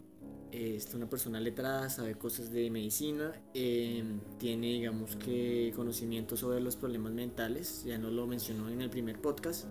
Es 0.51 0.93
una 0.93 1.09
persona 1.09 1.39
letrada, 1.39 1.89
sabe 1.89 2.15
cosas 2.15 2.51
de 2.51 2.69
medicina, 2.69 3.33
eh, 3.53 4.03
tiene, 4.39 4.67
digamos 4.67 5.15
que, 5.17 5.73
conocimiento 5.75 6.37
sobre 6.37 6.61
los 6.61 6.77
problemas 6.77 7.11
mentales, 7.11 7.83
ya 7.85 7.97
nos 7.97 8.13
lo 8.13 8.25
mencionó 8.25 8.69
en 8.69 8.81
el 8.81 8.89
primer 8.89 9.19
podcast. 9.19 9.65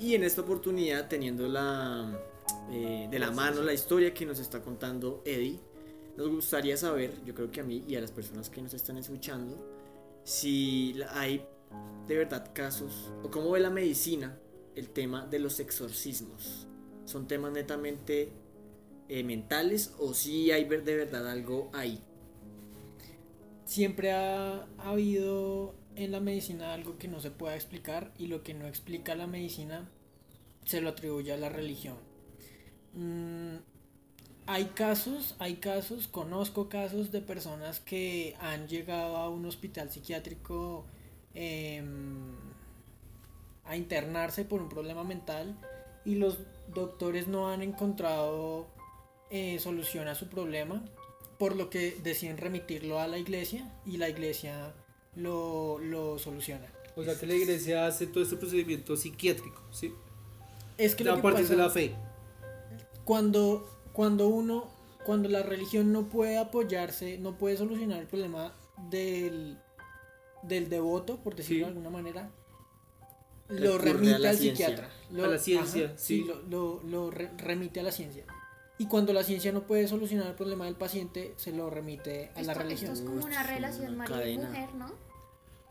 Y 0.00 0.14
en 0.14 0.24
esta 0.24 0.42
oportunidad, 0.42 1.08
teniendo 1.08 1.48
la, 1.48 2.20
eh, 2.72 3.08
de 3.10 3.18
la 3.18 3.30
mano 3.30 3.62
la 3.62 3.72
historia 3.72 4.12
que 4.12 4.26
nos 4.26 4.38
está 4.40 4.60
contando 4.60 5.22
Eddie, 5.24 5.60
nos 6.18 6.30
gustaría 6.30 6.76
saber, 6.76 7.12
yo 7.24 7.32
creo 7.32 7.48
que 7.52 7.60
a 7.60 7.62
mí 7.62 7.84
y 7.86 7.94
a 7.94 8.00
las 8.00 8.10
personas 8.10 8.50
que 8.50 8.60
nos 8.60 8.74
están 8.74 8.98
escuchando, 8.98 9.56
si 10.24 10.96
hay 11.10 11.46
de 12.08 12.16
verdad 12.16 12.50
casos, 12.52 13.12
o 13.22 13.30
cómo 13.30 13.52
ve 13.52 13.60
la 13.60 13.70
medicina 13.70 14.36
el 14.74 14.88
tema 14.88 15.26
de 15.26 15.38
los 15.38 15.60
exorcismos. 15.60 16.66
¿Son 17.04 17.28
temas 17.28 17.52
netamente 17.52 18.32
eh, 19.08 19.22
mentales 19.22 19.94
o 20.00 20.12
si 20.12 20.50
hay 20.50 20.64
de 20.64 20.96
verdad 20.96 21.30
algo 21.30 21.70
ahí? 21.72 22.02
Siempre 23.64 24.10
ha, 24.10 24.66
ha 24.76 24.90
habido 24.90 25.76
en 25.94 26.10
la 26.10 26.18
medicina 26.18 26.74
algo 26.74 26.98
que 26.98 27.06
no 27.06 27.20
se 27.20 27.30
pueda 27.30 27.54
explicar 27.54 28.12
y 28.18 28.26
lo 28.26 28.42
que 28.42 28.54
no 28.54 28.66
explica 28.66 29.14
la 29.14 29.28
medicina 29.28 29.88
se 30.64 30.80
lo 30.80 30.88
atribuye 30.88 31.32
a 31.32 31.36
la 31.36 31.48
religión. 31.48 31.96
Mm, 32.94 33.58
hay 34.50 34.64
casos, 34.74 35.34
hay 35.38 35.56
casos, 35.56 36.08
conozco 36.08 36.68
casos 36.70 37.12
de 37.12 37.20
personas 37.20 37.80
que 37.80 38.34
han 38.40 38.66
llegado 38.66 39.16
a 39.18 39.28
un 39.28 39.44
hospital 39.44 39.90
psiquiátrico 39.90 40.86
em, 41.34 42.32
a 43.66 43.76
internarse 43.76 44.44
por 44.46 44.62
un 44.62 44.70
problema 44.70 45.04
mental 45.04 45.54
y 46.06 46.14
los 46.14 46.38
doctores 46.74 47.28
no 47.28 47.50
han 47.50 47.60
encontrado 47.60 48.66
eh, 49.30 49.58
solución 49.58 50.08
a 50.08 50.14
su 50.14 50.28
problema, 50.28 50.82
por 51.38 51.54
lo 51.54 51.68
que 51.68 51.98
deciden 52.02 52.38
remitirlo 52.38 52.98
a 52.98 53.06
la 53.06 53.18
iglesia 53.18 53.70
y 53.84 53.98
la 53.98 54.08
iglesia 54.08 54.72
lo, 55.14 55.78
lo 55.78 56.18
soluciona. 56.18 56.66
O 56.96 57.04
sea 57.04 57.20
que 57.20 57.26
la 57.26 57.34
iglesia 57.34 57.86
hace 57.86 58.06
todo 58.06 58.24
este 58.24 58.36
procedimiento 58.38 58.96
psiquiátrico, 58.96 59.60
¿sí? 59.70 59.92
Es 60.78 60.94
que 60.94 61.04
lo 61.04 61.12
a 61.12 61.16
que 61.16 61.22
partir 61.22 61.42
pasa- 61.42 61.54
de 61.54 61.62
la 61.62 61.68
fe. 61.70 61.94
cuando, 63.04 63.77
cuando 63.98 64.28
uno, 64.28 64.68
cuando 65.04 65.28
la 65.28 65.42
religión 65.42 65.92
no 65.92 66.04
puede 66.04 66.38
apoyarse, 66.38 67.18
no 67.18 67.32
puede 67.36 67.56
solucionar 67.56 67.98
el 67.98 68.06
problema 68.06 68.52
del, 68.90 69.58
del 70.44 70.68
devoto, 70.68 71.16
por 71.16 71.34
decirlo 71.34 71.56
Sí. 71.56 71.60
de 71.62 71.66
alguna 71.78 71.90
manera, 71.90 72.30
lo 73.48 73.76
Recurre 73.76 73.92
remite 73.94 74.18
la 74.20 74.30
al 74.30 74.36
ciencia. 74.36 74.66
psiquiatra. 74.68 74.94
Lo- 75.10 75.24
A 75.24 75.26
la 75.26 75.38
ciencia, 75.38 75.92
sí. 75.96 76.22
lo, 76.24 76.42
lo- 76.42 76.80
lo 76.84 77.10
re- 77.10 77.32
remite 77.38 77.80
a 77.80 77.82
la 77.82 77.90
ciencia. 77.90 78.24
Y 78.78 78.86
cuando 78.86 79.12
la 79.12 79.24
ciencia 79.24 79.50
no 79.50 79.62
puede 79.66 79.88
solucionar 79.88 80.28
el 80.28 80.34
problema 80.34 80.66
del 80.66 80.76
paciente, 80.76 81.34
se 81.36 81.50
lo 81.50 81.68
remite 81.68 82.30
a 82.36 82.42
la 82.42 82.52
Esto, 82.52 82.62
religión. 82.62 82.92
esto 82.92 83.02
es 83.04 83.10
como 83.10 83.24
una 83.26 83.40
Uf, 83.40 83.48
relación 83.48 83.88
una 83.88 83.96
marido 83.98 84.16
y 84.16 84.20
cadena. 84.36 84.48
mujer, 84.48 84.74
¿no? 84.76 84.92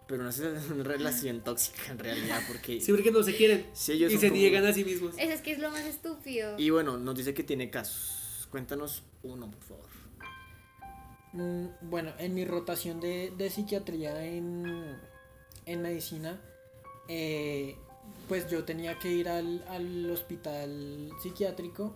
Pero 0.05 0.23
no 0.23 0.29
es 0.29 0.39
una 0.39 0.83
relación 0.83 1.41
tóxica 1.45 1.91
en 1.93 1.99
realidad, 1.99 2.41
porque... 2.47 2.81
Sí, 2.81 2.91
porque 2.91 3.09
no 3.11 3.23
se 3.23 3.35
quieren 3.37 3.67
Sí, 3.71 3.93
ellos 3.93 4.11
y 4.11 4.17
se 4.17 4.27
como- 4.27 4.37
niegan 4.41 4.65
a 4.65 4.73
sí 4.73 4.83
mismos. 4.83 5.13
Eso 5.17 5.31
es 5.31 5.41
que 5.41 5.53
es 5.53 5.59
lo 5.59 5.69
más 5.71 5.85
estúpido. 5.85 6.55
Y 6.59 6.69
bueno, 6.71 6.97
nos 6.97 7.15
dice 7.15 7.33
que 7.33 7.43
tiene 7.43 7.69
casos. 7.69 8.15
Cuéntanos 8.51 9.03
uno, 9.23 9.49
por 9.51 9.61
favor. 9.61 9.89
Mm, 11.33 11.89
bueno, 11.89 12.11
en 12.17 12.33
mi 12.33 12.45
rotación 12.45 12.99
de, 12.99 13.31
de 13.37 13.49
psiquiatría 13.49 14.23
en, 14.25 14.97
en 15.65 15.81
medicina, 15.81 16.41
eh, 17.07 17.77
pues 18.27 18.49
yo 18.49 18.63
tenía 18.63 18.97
que 18.99 19.09
ir 19.09 19.29
al, 19.29 19.63
al 19.67 20.09
hospital 20.09 21.11
psiquiátrico 21.21 21.95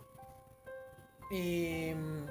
em, 1.32 2.26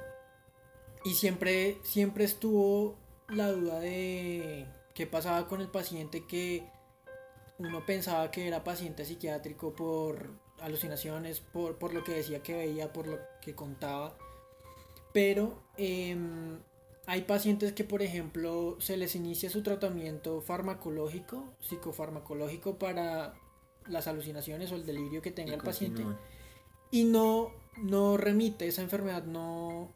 y 1.04 1.14
siempre, 1.14 1.78
siempre 1.82 2.24
estuvo 2.24 2.96
la 3.28 3.50
duda 3.50 3.80
de 3.80 4.66
qué 4.94 5.06
pasaba 5.06 5.46
con 5.48 5.60
el 5.60 5.68
paciente 5.68 6.26
que 6.26 6.68
uno 7.58 7.84
pensaba 7.84 8.30
que 8.30 8.48
era 8.48 8.64
paciente 8.64 9.04
psiquiátrico 9.04 9.74
por 9.74 10.30
alucinaciones, 10.60 11.40
por, 11.40 11.76
por 11.78 11.94
lo 11.94 12.04
que 12.04 12.12
decía 12.12 12.42
que 12.42 12.54
veía, 12.54 12.92
por 12.92 13.06
lo 13.06 13.18
que 13.40 13.54
contaba. 13.54 14.16
Pero 15.12 15.62
em, 15.76 16.58
hay 17.06 17.22
pacientes 17.22 17.72
que, 17.72 17.84
por 17.84 18.02
ejemplo, 18.02 18.76
se 18.80 18.96
les 18.96 19.14
inicia 19.14 19.50
su 19.50 19.62
tratamiento 19.62 20.40
farmacológico, 20.40 21.54
psicofarmacológico 21.60 22.78
para 22.78 23.34
las 23.86 24.06
alucinaciones 24.06 24.70
o 24.72 24.76
el 24.76 24.86
delirio 24.86 25.22
que 25.22 25.32
tenga 25.32 25.52
Y 25.52 25.54
el 25.54 25.62
paciente 25.62 26.04
y 26.90 27.04
no, 27.04 27.52
no 27.82 28.16
remite, 28.16 28.66
esa 28.66 28.82
enfermedad 28.82 29.24
no, 29.24 29.92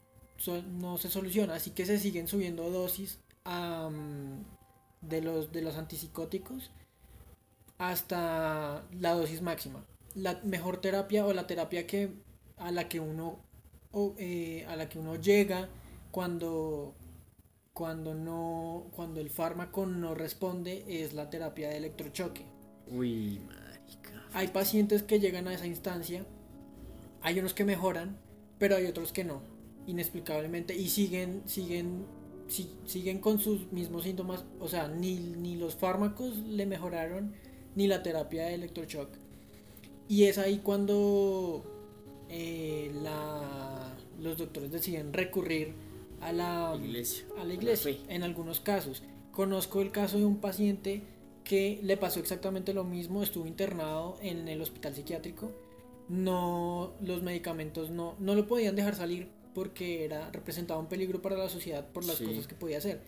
no 0.78 0.98
se 0.98 1.10
soluciona, 1.10 1.54
así 1.54 1.70
que 1.70 1.86
se 1.86 1.98
siguen 1.98 2.28
subiendo 2.28 2.70
dosis 2.70 3.18
am, 3.44 4.44
de, 5.00 5.20
los, 5.20 5.52
de 5.52 5.62
los 5.62 5.76
antipsicóticos 5.76 6.70
hasta 7.78 8.86
la 8.92 9.14
dosis 9.14 9.42
máxima. 9.42 9.84
La 10.14 10.40
mejor 10.44 10.76
terapia 10.80 11.26
o 11.26 11.32
la 11.32 11.46
terapia 11.48 11.86
que 11.86 12.12
a 12.56 12.70
la 12.70 12.88
que 12.88 13.00
uno 13.00 13.38
o, 13.92 14.14
eh, 14.18 14.64
a 14.68 14.76
la 14.76 14.88
que 14.88 14.98
uno 14.98 15.16
llega 15.16 15.68
cuando 16.10 16.94
cuando 17.72 18.14
no 18.14 18.86
cuando 18.94 19.20
el 19.20 19.30
fármaco 19.30 19.86
no 19.86 20.14
responde 20.14 20.84
es 20.88 21.12
la 21.12 21.30
terapia 21.30 21.68
de 21.70 21.76
electrochoque. 21.78 22.44
Uy, 22.90 23.40
marica. 23.46 24.22
Hay 24.32 24.48
pacientes 24.48 25.02
que 25.02 25.18
llegan 25.20 25.48
a 25.48 25.54
esa 25.54 25.66
instancia, 25.66 26.24
hay 27.22 27.38
unos 27.38 27.54
que 27.54 27.64
mejoran, 27.64 28.16
pero 28.58 28.76
hay 28.76 28.86
otros 28.86 29.12
que 29.12 29.24
no, 29.24 29.40
inexplicablemente 29.86 30.74
y 30.74 30.88
siguen 30.88 31.42
siguen 31.46 32.04
si- 32.46 32.70
siguen 32.84 33.20
con 33.20 33.40
sus 33.40 33.72
mismos 33.72 34.04
síntomas, 34.04 34.44
o 34.60 34.68
sea, 34.68 34.86
ni, 34.88 35.14
ni 35.18 35.56
los 35.56 35.74
fármacos 35.76 36.36
le 36.38 36.66
mejoraron 36.66 37.32
ni 37.74 37.86
la 37.88 38.02
terapia 38.02 38.44
de 38.44 38.54
electroshock. 38.54 39.08
Y 40.08 40.24
es 40.24 40.36
ahí 40.38 40.58
cuando 40.58 41.73
eh, 42.36 42.90
la, 43.02 43.94
los 44.20 44.36
doctores 44.36 44.72
deciden 44.72 45.12
recurrir 45.12 45.74
a 46.20 46.32
la 46.32 46.74
Iglesia. 46.82 47.24
a 47.38 47.44
la 47.44 47.54
iglesia 47.54 47.92
fe. 47.94 48.00
en 48.08 48.22
algunos 48.24 48.58
casos. 48.60 49.02
Conozco 49.30 49.80
el 49.82 49.90
caso 49.92 50.18
de 50.18 50.24
un 50.24 50.38
paciente 50.38 51.02
que 51.44 51.78
le 51.82 51.96
pasó 51.96 52.18
exactamente 52.20 52.72
lo 52.74 52.82
mismo, 52.84 53.22
estuvo 53.22 53.46
internado 53.46 54.16
en 54.22 54.48
el 54.48 54.60
hospital 54.62 54.94
psiquiátrico. 54.94 55.52
No, 56.08 56.92
los 57.00 57.22
medicamentos 57.22 57.90
no, 57.90 58.14
no 58.18 58.34
lo 58.34 58.46
podían 58.46 58.74
dejar 58.76 58.94
salir 58.94 59.28
porque 59.54 60.04
era 60.04 60.30
representaba 60.32 60.80
un 60.80 60.86
peligro 60.88 61.22
para 61.22 61.36
la 61.36 61.48
sociedad 61.48 61.86
por 61.92 62.04
las 62.04 62.16
Sí. 62.16 62.24
cosas 62.24 62.46
que 62.46 62.54
podía 62.54 62.78
hacer. 62.78 63.00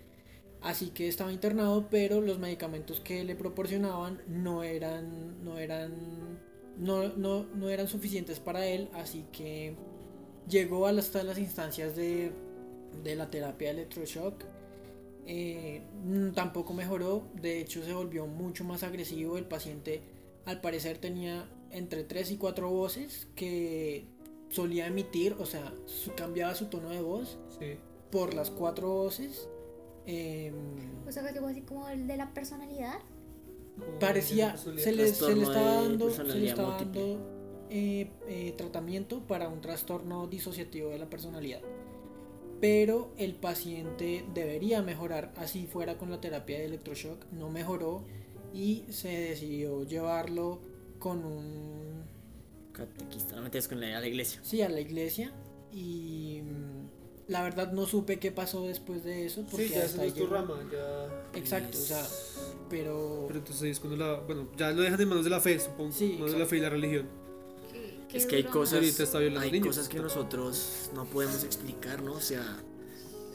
Así 0.62 0.90
que 0.90 1.08
estaba 1.08 1.32
internado, 1.32 1.88
pero 1.90 2.20
los 2.20 2.38
medicamentos 2.38 3.00
que 3.00 3.24
le 3.24 3.34
proporcionaban 3.34 4.20
no 4.28 4.62
eran 4.62 5.42
no 5.44 5.58
eran 5.58 6.38
no, 6.78 7.08
no, 7.16 7.44
no 7.54 7.68
eran 7.70 7.88
suficientes 7.88 8.40
para 8.40 8.66
él, 8.66 8.88
así 8.94 9.24
que 9.32 9.74
llegó 10.48 10.86
hasta 10.86 11.22
las 11.22 11.38
instancias 11.38 11.96
de, 11.96 12.32
de 13.02 13.16
la 13.16 13.30
terapia 13.30 13.68
de 13.68 13.74
electroshock. 13.82 14.44
Eh, 15.28 15.82
mm, 16.04 16.30
tampoco 16.32 16.72
mejoró, 16.72 17.26
de 17.34 17.60
hecho 17.60 17.82
se 17.84 17.92
volvió 17.92 18.26
mucho 18.26 18.62
más 18.64 18.82
agresivo. 18.82 19.38
El 19.38 19.46
paciente 19.46 20.02
al 20.44 20.60
parecer 20.60 20.98
tenía 20.98 21.48
entre 21.70 22.04
3 22.04 22.30
y 22.30 22.36
4 22.36 22.70
voces 22.70 23.26
que 23.34 24.06
solía 24.50 24.86
emitir, 24.86 25.34
o 25.40 25.44
sea, 25.46 25.74
su- 25.86 26.14
cambiaba 26.14 26.54
su 26.54 26.66
tono 26.66 26.90
de 26.90 27.00
voz 27.00 27.38
Sí. 27.58 27.74
por 28.12 28.34
las 28.34 28.50
cuatro 28.50 28.88
voces. 28.88 29.48
Em, 30.06 30.54
O 31.08 31.10
sea, 31.10 31.24
que 31.24 31.30
algo 31.30 31.48
así 31.48 31.62
como 31.62 31.88
el 31.88 32.06
de 32.06 32.16
la 32.16 32.32
personalidad. 32.32 33.00
Parecía, 34.00 34.56
se 34.56 34.72
le, 34.72 34.80
se 35.12 35.34
le 35.34 35.42
estaba 35.42 35.82
dando, 35.82 36.10
se 36.10 36.24
le 36.24 36.48
estaba 36.48 36.76
dando 36.76 37.66
eh, 37.70 38.10
eh, 38.28 38.54
tratamiento 38.56 39.20
para 39.26 39.48
un 39.48 39.60
trastorno 39.60 40.26
disociativo 40.26 40.90
de 40.90 40.98
la 40.98 41.10
personalidad. 41.10 41.60
Pero 42.60 43.12
el 43.18 43.34
paciente 43.34 44.24
debería 44.32 44.82
mejorar, 44.82 45.32
así 45.36 45.66
fuera 45.66 45.98
con 45.98 46.10
la 46.10 46.20
terapia 46.20 46.58
de 46.58 46.66
electroshock, 46.66 47.26
no 47.32 47.50
mejoró 47.50 48.04
y 48.54 48.84
se 48.88 49.08
decidió 49.08 49.84
llevarlo 49.84 50.60
con 50.98 51.24
un 51.24 52.04
Catequista, 52.72 53.36
no 53.36 53.42
metes 53.42 53.68
con 53.68 53.80
la, 53.80 53.96
a 53.96 54.00
la 54.00 54.06
iglesia. 54.06 54.40
sí 54.42 54.60
a 54.60 54.68
la 54.68 54.80
iglesia 54.80 55.32
y 55.72 56.42
mm, 56.42 56.75
la 57.28 57.42
verdad 57.42 57.72
no 57.72 57.86
supe 57.86 58.18
qué 58.18 58.30
pasó 58.30 58.62
después 58.66 59.02
de 59.04 59.26
eso 59.26 59.44
porque 59.50 59.68
Sí, 59.68 59.74
ya 59.74 59.84
hasta 59.84 60.04
es 60.04 60.14
tu 60.14 60.26
rama, 60.26 60.58
ya. 60.72 61.38
Exacto, 61.38 61.76
o 61.76 61.80
sea, 61.80 62.06
pero 62.70 63.24
Pero 63.28 63.38
entonces 63.40 63.62
es 63.72 63.80
cuando 63.80 63.96
la. 63.96 64.20
Bueno, 64.20 64.48
ya 64.56 64.70
lo 64.70 64.82
dejan 64.82 65.00
en 65.00 65.08
manos 65.08 65.24
de 65.24 65.30
la 65.30 65.40
fe, 65.40 65.58
supongo. 65.58 65.92
Sí, 65.92 66.12
manos 66.14 66.32
de 66.32 66.38
la 66.38 66.46
fe 66.46 66.56
y 66.58 66.60
la 66.60 66.70
religión. 66.70 67.08
Qué- 67.72 68.06
qué 68.08 68.16
Es 68.18 68.26
que 68.26 68.36
hay 68.36 68.44
cosas, 68.44 68.74
Ahorita 68.74 69.02
está 69.02 69.18
violando 69.18 69.40
hay 69.40 69.50
niños. 69.52 69.68
cosas 69.68 69.88
que 69.88 69.98
nosotros 69.98 70.90
no 70.94 71.04
podemos 71.04 71.42
explicar, 71.44 72.02
¿no? 72.02 72.12
O 72.14 72.20
sea, 72.20 72.44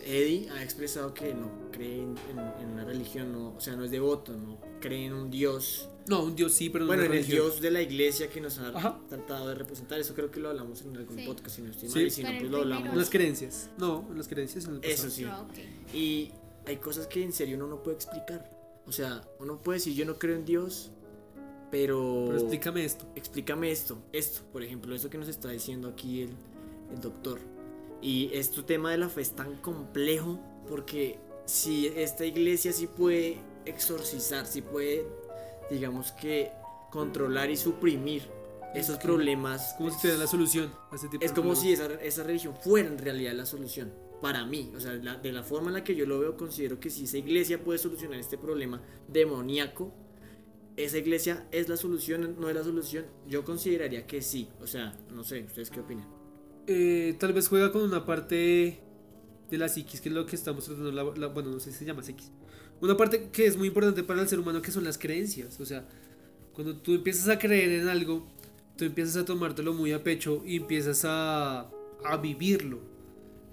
Eddie 0.06 0.50
ha 0.50 0.64
expresado 0.64 1.14
que 1.14 1.34
no 1.34 1.50
cree 1.72 2.02
en, 2.02 2.16
en- 2.32 2.62
en 2.64 2.70
una 2.74 2.84
religión, 2.86 3.32
no, 3.32 3.56
o 3.56 3.60
sea, 3.62 3.76
no 3.76 3.84
es 3.86 3.92
devoto, 3.92 4.34
no 4.34 4.60
cree 4.80 5.06
en 5.06 5.14
un 5.14 5.30
Dios. 5.30 5.88
No, 6.08 6.24
un 6.24 6.36
Dios 6.36 6.54
sí, 6.54 6.70
pero 6.70 6.86
no 6.86 6.88
Bueno, 6.90 7.04
en 7.04 7.14
el. 7.14 7.26
Dios 7.26 7.62
de 7.62 7.70
la 7.72 7.82
iglesia 7.82 8.28
que 8.30 8.42
nos 8.42 8.58
ha 8.58 8.70
Ajá. 8.70 9.00
tratado 9.08 9.50
de 9.50 9.56
representar, 9.56 10.00
eso 10.00 10.14
creo 10.16 10.32
que 10.32 10.40
lo 10.40 10.50
hablamos 10.50 10.82
en 10.82 10.98
algún 10.98 11.16
Sí. 11.18 11.26
podcast, 11.26 11.56
si 11.56 11.62
no 11.62 11.70
estoy 11.72 11.90
Sí. 11.90 11.96
mal, 11.96 12.08
y 12.08 12.12
si 12.12 12.24
no, 12.24 12.30
pues 12.40 12.52
lo 12.52 12.58
hablamos. 12.58 12.90
En 12.90 12.98
las 12.98 13.10
creencias. 13.10 13.70
No, 13.78 14.08
en 14.10 14.18
las 14.18 14.28
creencias. 14.28 14.66
En 14.66 14.76
el 14.76 14.84
Eso 14.86 15.10
sí. 15.10 15.26
Ah. 15.26 15.46
Y 15.94 16.32
hay 16.66 16.78
cosas 16.78 17.06
que 17.08 17.24
en 17.24 17.32
serio 17.32 17.56
uno 17.58 17.68
no 17.68 17.84
puede 17.84 17.96
explicar. 17.98 18.50
O 18.88 18.92
sea, 18.92 19.22
uno 19.40 19.62
puede 19.62 19.78
decir 19.78 19.94
yo 19.94 20.06
no 20.06 20.18
creo 20.18 20.36
en 20.36 20.44
Dios, 20.46 20.90
pero... 21.70 22.24
Pero 22.28 22.38
explícame 22.40 22.84
esto. 22.84 23.06
explícame 23.16 23.72
esto, 23.72 24.02
esto, 24.12 24.42
por 24.52 24.64
ejemplo, 24.64 24.94
eso 24.96 25.10
que 25.10 25.18
nos 25.18 25.28
está 25.30 25.50
diciendo 25.50 25.88
aquí 25.88 26.24
el, 26.24 26.32
el 26.94 27.00
doctor. 27.02 27.40
Y 28.02 28.32
este 28.34 28.64
tema 28.64 28.92
de 28.92 28.98
la 28.98 29.10
fe 29.10 29.22
es 29.22 29.32
tan 29.32 29.58
complejo 29.58 30.40
porque 30.68 31.20
si 31.46 31.88
esta 31.88 32.26
iglesia 32.26 32.74
sí 32.74 32.88
puede 32.88 33.38
exorcizar, 33.66 34.46
sí 34.48 34.62
puede, 34.62 35.06
digamos 35.70 36.12
que, 36.14 36.52
controlar 36.92 37.50
y 37.50 37.58
suprimir 37.58 38.24
esos 38.74 38.98
problemas. 38.98 39.70
Es 39.72 39.74
como 39.78 39.92
si 39.92 40.08
te 40.08 40.18
la 40.18 40.28
solución 40.28 40.72
a 40.92 40.98
tipo 40.98 41.24
Es 41.24 41.32
de 41.32 41.36
como 41.36 41.56
si 41.56 41.74
esa, 41.74 41.86
esa 42.02 42.24
religión 42.24 42.56
fuera 42.56 42.88
en 42.90 42.98
realidad 42.98 43.34
la 43.34 43.46
solución. 43.46 43.94
Para 44.22 44.46
mí, 44.46 44.72
o 44.76 44.80
sea, 44.80 44.94
la- 44.94 45.16
de 45.18 45.32
la 45.32 45.44
forma 45.44 45.70
en 45.70 45.74
la 45.76 45.84
que 45.84 45.96
yo 45.96 46.06
lo 46.06 46.20
veo, 46.20 46.38
considero 46.38 46.80
que 46.80 46.90
si 46.90 47.04
esa 47.06 47.18
iglesia 47.18 47.64
puede 47.64 47.80
solucionar 47.80 48.20
este 48.20 48.38
problema 48.38 48.82
demoníaco, 49.08 49.92
esa 50.78 50.98
iglesia 50.98 51.48
es 51.52 51.68
la 51.70 51.76
solución, 51.78 52.36
no 52.40 52.50
es 52.50 52.56
la 52.56 52.64
solución. 52.64 53.06
Yo 53.28 53.44
consideraría 53.44 54.08
que 54.08 54.22
sí. 54.22 54.48
O 54.62 54.68
sea, 54.68 54.94
no 55.12 55.24
sé, 55.24 55.44
¿ustedes 55.44 55.70
qué 55.70 55.80
opinan? 55.82 56.08
Eh, 56.74 57.16
tal 57.20 57.34
vez 57.34 57.50
juega 57.50 57.70
con 57.70 57.82
una 57.82 58.06
parte 58.06 58.80
de 59.50 59.58
la 59.58 59.68
psiquis, 59.68 60.00
que 60.00 60.08
es 60.08 60.16
lo 60.16 60.26
que 60.26 60.38
estamos 60.38 60.64
tratando. 60.64 61.04
bueno, 61.34 61.52
no 61.52 61.60
sé 61.60 61.70
si 61.70 61.80
se 61.80 61.86
llama 61.86 62.02
psiquis. 62.02 62.32
Una 62.80 62.96
parte 62.96 63.30
que 63.30 63.46
es 63.46 63.58
muy 63.58 63.68
importante 63.68 64.04
para 64.04 64.22
el 64.22 64.30
ser 64.30 64.40
humano, 64.40 64.62
que 64.62 64.72
son 64.72 64.86
las 64.86 64.98
creencias. 64.98 65.60
O 65.60 65.66
sea, 65.66 65.86
cuando 66.54 66.78
tú 66.78 66.94
empiezas 66.94 67.28
a 67.28 67.38
creer 67.38 67.82
en 67.82 67.90
algo, 67.90 68.26
tú 68.78 68.86
empiezas 68.86 69.18
a 69.18 69.26
tomártelo 69.26 69.74
muy 69.74 69.92
a 69.92 70.02
pecho 70.02 70.44
y 70.46 70.56
empiezas 70.56 71.04
a, 71.04 71.70
a 72.06 72.18
vivirlo. 72.22 72.80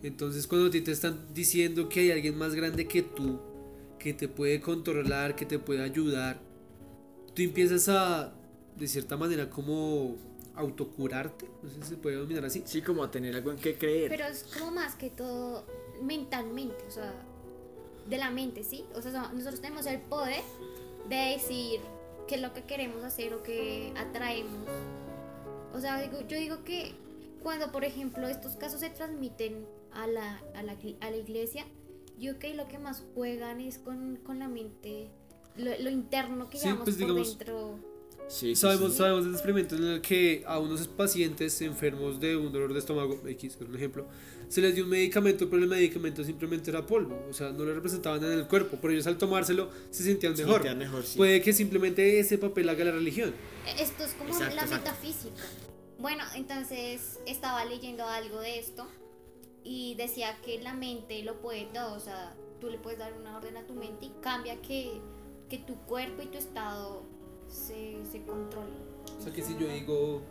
Entonces, 0.05 0.47
cuando 0.47 0.69
a 0.69 0.71
ti 0.71 0.81
te 0.81 0.93
están 0.93 1.35
diciendo 1.35 1.89
que 1.89 2.01
hay 2.01 2.11
alguien 2.13 2.39
más 2.39 2.55
grande 2.55 2.87
que 2.87 3.03
tú, 3.03 3.41
que 3.99 4.15
te 4.15 4.29
puede 4.29 4.61
controlar, 4.61 5.35
que 5.35 5.45
te 5.45 5.59
puede 5.59 5.83
ayudar, 5.83 6.41
tú 7.35 7.43
empiezas 7.43 7.89
a, 7.89 8.33
de 8.77 8.87
cierta 8.87 9.17
manera, 9.17 9.51
como 9.51 10.28
autocurarte. 10.59 11.49
No 11.63 11.69
sé 11.71 11.77
si 11.83 11.89
se 11.91 11.97
puede 11.97 12.17
denominar 12.17 12.45
así. 12.45 12.63
Sí, 12.67 12.83
como 12.83 13.03
a 13.03 13.11
tener 13.11 13.35
algo 13.35 13.51
en 13.53 13.59
qué 13.59 13.77
creer. 13.79 14.09
Pero 14.11 14.25
es 14.27 14.45
como 14.59 14.71
más 14.73 14.95
que 14.97 15.11
todo 15.11 15.65
mentalmente, 16.03 16.85
o 16.87 16.91
sea, 16.91 17.13
de 18.09 18.19
la 18.19 18.31
mente, 18.31 18.65
¿sí? 18.65 18.85
O 18.95 19.03
sea, 19.03 19.13
so- 19.13 19.33
nosotros 19.33 19.61
tenemos 19.61 19.87
el 19.87 20.01
poder 20.01 20.43
de 21.09 21.17
decir 21.17 21.81
qué 22.27 22.37
es 22.37 22.41
lo 22.41 22.53
que 22.53 22.63
queremos 22.65 23.03
hacer 23.05 23.35
o 23.35 23.43
qué 23.43 23.93
atraemos. 23.97 24.69
O 25.75 25.81
sea, 25.81 26.01
digo- 26.01 26.21
yo 26.29 26.37
digo 26.39 26.65
que 26.65 26.95
cuando, 27.43 27.71
por 27.71 27.85
ejemplo, 27.85 28.27
estos 28.29 28.57
casos 28.57 28.81
se 28.81 28.91
transmiten 28.91 29.67
a 29.93 30.07
la, 30.07 30.43
a 30.55 30.63
la, 30.63 30.73
a 31.01 31.11
la 31.11 31.17
iglesia, 31.17 31.65
yo 32.19 32.39
creo 32.39 32.53
que 32.53 32.55
lo 32.55 32.69
que 32.69 32.79
más 32.79 33.05
juegan 33.15 33.61
es 33.61 33.79
con, 33.79 34.17
con 34.25 34.39
la 34.39 34.49
mente, 34.49 35.09
lo, 35.57 35.71
lo 35.79 35.91
interno 35.91 36.51
que 36.51 36.59
Sí, 36.59 36.65
llevamos 36.65 36.85
pues, 36.85 36.97
por 36.97 37.07
digamos, 37.07 37.39
dentro. 37.39 37.79
Sí, 38.29 38.55
sí, 38.55 38.57
Sabemos, 38.57 38.93
sí. 38.93 38.99
sabemos 38.99 39.25
de 39.25 39.31
experimentos 39.33 39.79
en 39.79 39.87
el 39.87 40.01
que 40.03 40.45
a 40.47 40.59
unos 40.59 40.87
pacientes 40.89 41.61
enfermos 41.63 42.21
de 42.21 42.37
un 42.37 42.53
dolor 42.53 42.73
de 42.75 42.79
estómago, 42.79 43.19
X 43.27 43.57
es 43.57 43.61
un 43.69 43.75
ejemplo, 43.75 44.07
se 44.49 44.61
les 44.61 44.75
dio 44.75 44.85
un 44.85 44.91
medicamento, 44.91 45.49
pero 45.49 45.63
el 45.63 45.69
medicamento 45.69 46.23
simplemente 46.25 46.71
era 46.71 46.85
polvo, 46.87 47.19
o 47.29 47.33
sea, 47.33 47.51
no 47.53 47.65
lo 47.65 47.75
representaban 47.75 48.23
en 48.25 48.33
el 48.33 48.47
cuerpo, 48.47 48.77
pero 48.81 48.93
ellos 48.93 49.07
al 49.07 49.17
tomárselo 49.19 49.71
se 49.91 50.03
sentían 50.05 50.37
Se 50.37 50.43
mejor. 50.45 50.59
sentían 50.63 50.79
mejor, 50.79 51.05
sí. 51.05 51.17
Puede 51.17 51.41
que 51.41 51.53
simplemente 51.55 52.21
ese 52.21 52.37
papel 52.39 52.69
haga 52.69 52.85
la 52.85 52.93
religión. 52.93 53.35
Esto 53.79 54.05
es 54.05 54.13
como 54.13 54.31
Exacto, 54.31 54.57
la 54.57 54.63
exacto. 54.63 54.85
metafísica. 54.91 55.43
Bueno, 55.99 56.23
entonces 56.37 57.19
estaba 57.27 57.65
leyendo 57.65 58.05
algo 58.07 58.41
de 58.41 58.59
esto 58.59 58.87
y 59.65 59.95
decía 59.97 60.37
que 60.45 60.61
la 60.61 60.75
mente 60.75 61.23
lo 61.23 61.41
puede 61.41 61.65
todo, 61.73 61.95
o 61.95 62.01
sea, 62.01 62.35
tú 62.61 62.69
le 62.69 62.79
puedes 62.79 62.99
dar 62.99 63.13
una 63.19 63.37
orden 63.39 63.57
a 63.57 63.67
tu 63.67 63.75
mente 63.75 64.07
y 64.07 64.13
cambia 64.23 64.61
que, 64.61 65.01
que 65.49 65.59
tu 65.59 65.75
cuerpo 65.87 66.23
y 66.23 66.27
tu 66.27 66.39
estado 66.39 67.03
se, 67.51 67.99
se 68.11 68.23
controlen. 68.23 68.75
O 69.19 69.23
sea, 69.23 69.33
que 69.33 69.43
si 69.43 69.57
yo 69.59 69.67
digo, 69.69 70.23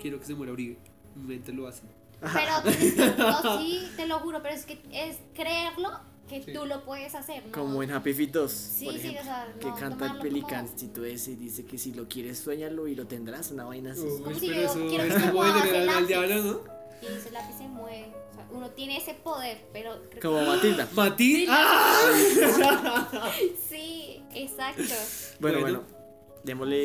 quiero 0.00 0.18
que 0.20 0.26
se 0.26 0.34
muera 0.34 0.52
Uribe, 0.52 0.76
mi 1.16 1.22
mente 1.34 1.52
lo 1.52 1.66
hace. 1.66 1.82
Pero 2.20 3.16
no, 3.18 3.58
sí, 3.58 3.88
te 3.96 4.06
lo 4.06 4.18
juro, 4.20 4.42
pero 4.42 4.54
es 4.54 4.66
que 4.66 4.78
es 4.92 5.16
creerlo 5.34 5.90
que 6.28 6.42
Sí. 6.44 6.52
tú 6.52 6.64
lo 6.64 6.84
puedes 6.84 7.14
hacer, 7.16 7.44
¿no? 7.46 7.50
Como 7.52 7.82
en 7.82 7.90
Happy 7.90 8.12
Feet 8.14 8.30
2, 8.30 8.52
Sí, 8.52 8.84
por 8.84 8.94
sí, 8.94 9.00
ejemplo, 9.00 9.20
o 9.22 9.24
sea, 9.24 9.52
que 9.58 9.68
canta 9.68 9.84
el 9.86 9.90
tomarlo 9.90 10.08
como- 10.18 10.22
pelicancito 10.22 11.04
ese 11.04 11.32
y 11.32 11.36
dice 11.36 11.64
que 11.64 11.76
si 11.76 11.92
lo 11.92 12.06
quieres 12.08 12.38
sueñalo 12.38 12.86
y 12.86 12.94
lo 12.94 13.06
tendrás, 13.08 13.50
una 13.50 13.64
vaina 13.64 13.92
así. 13.92 14.02
como 14.22 14.32
si 14.38 14.46
pero 14.48 14.60
yo 14.60 14.66
eso 14.68 14.86
quiero 14.88 15.04
que 15.04 15.08
es 15.08 15.14
se 15.14 15.20
como 15.22 15.32
mueva 15.42 15.60
al 15.62 15.86
lápiz. 15.86 16.06
diablo, 16.06 16.34
¿no? 16.44 16.60
Y 17.02 17.06
ese 17.16 17.30
lápiz 17.32 17.56
se 17.56 17.66
mueve. 17.66 18.12
O 18.30 18.34
sea, 18.34 18.46
uno 18.52 18.70
tiene 18.70 18.98
ese 18.98 19.14
poder, 19.14 19.64
pero... 19.72 19.98
Como 20.22 20.40
Matilda. 20.44 20.88
Mati, 20.94 21.34
Sí, 21.36 21.46
¡ah! 21.48 22.10
Sí, 23.68 24.22
exacto. 24.34 24.82
Bueno, 25.40 25.60
Bueno. 25.60 25.78
bueno, 25.82 25.99
démosle, 26.44 26.76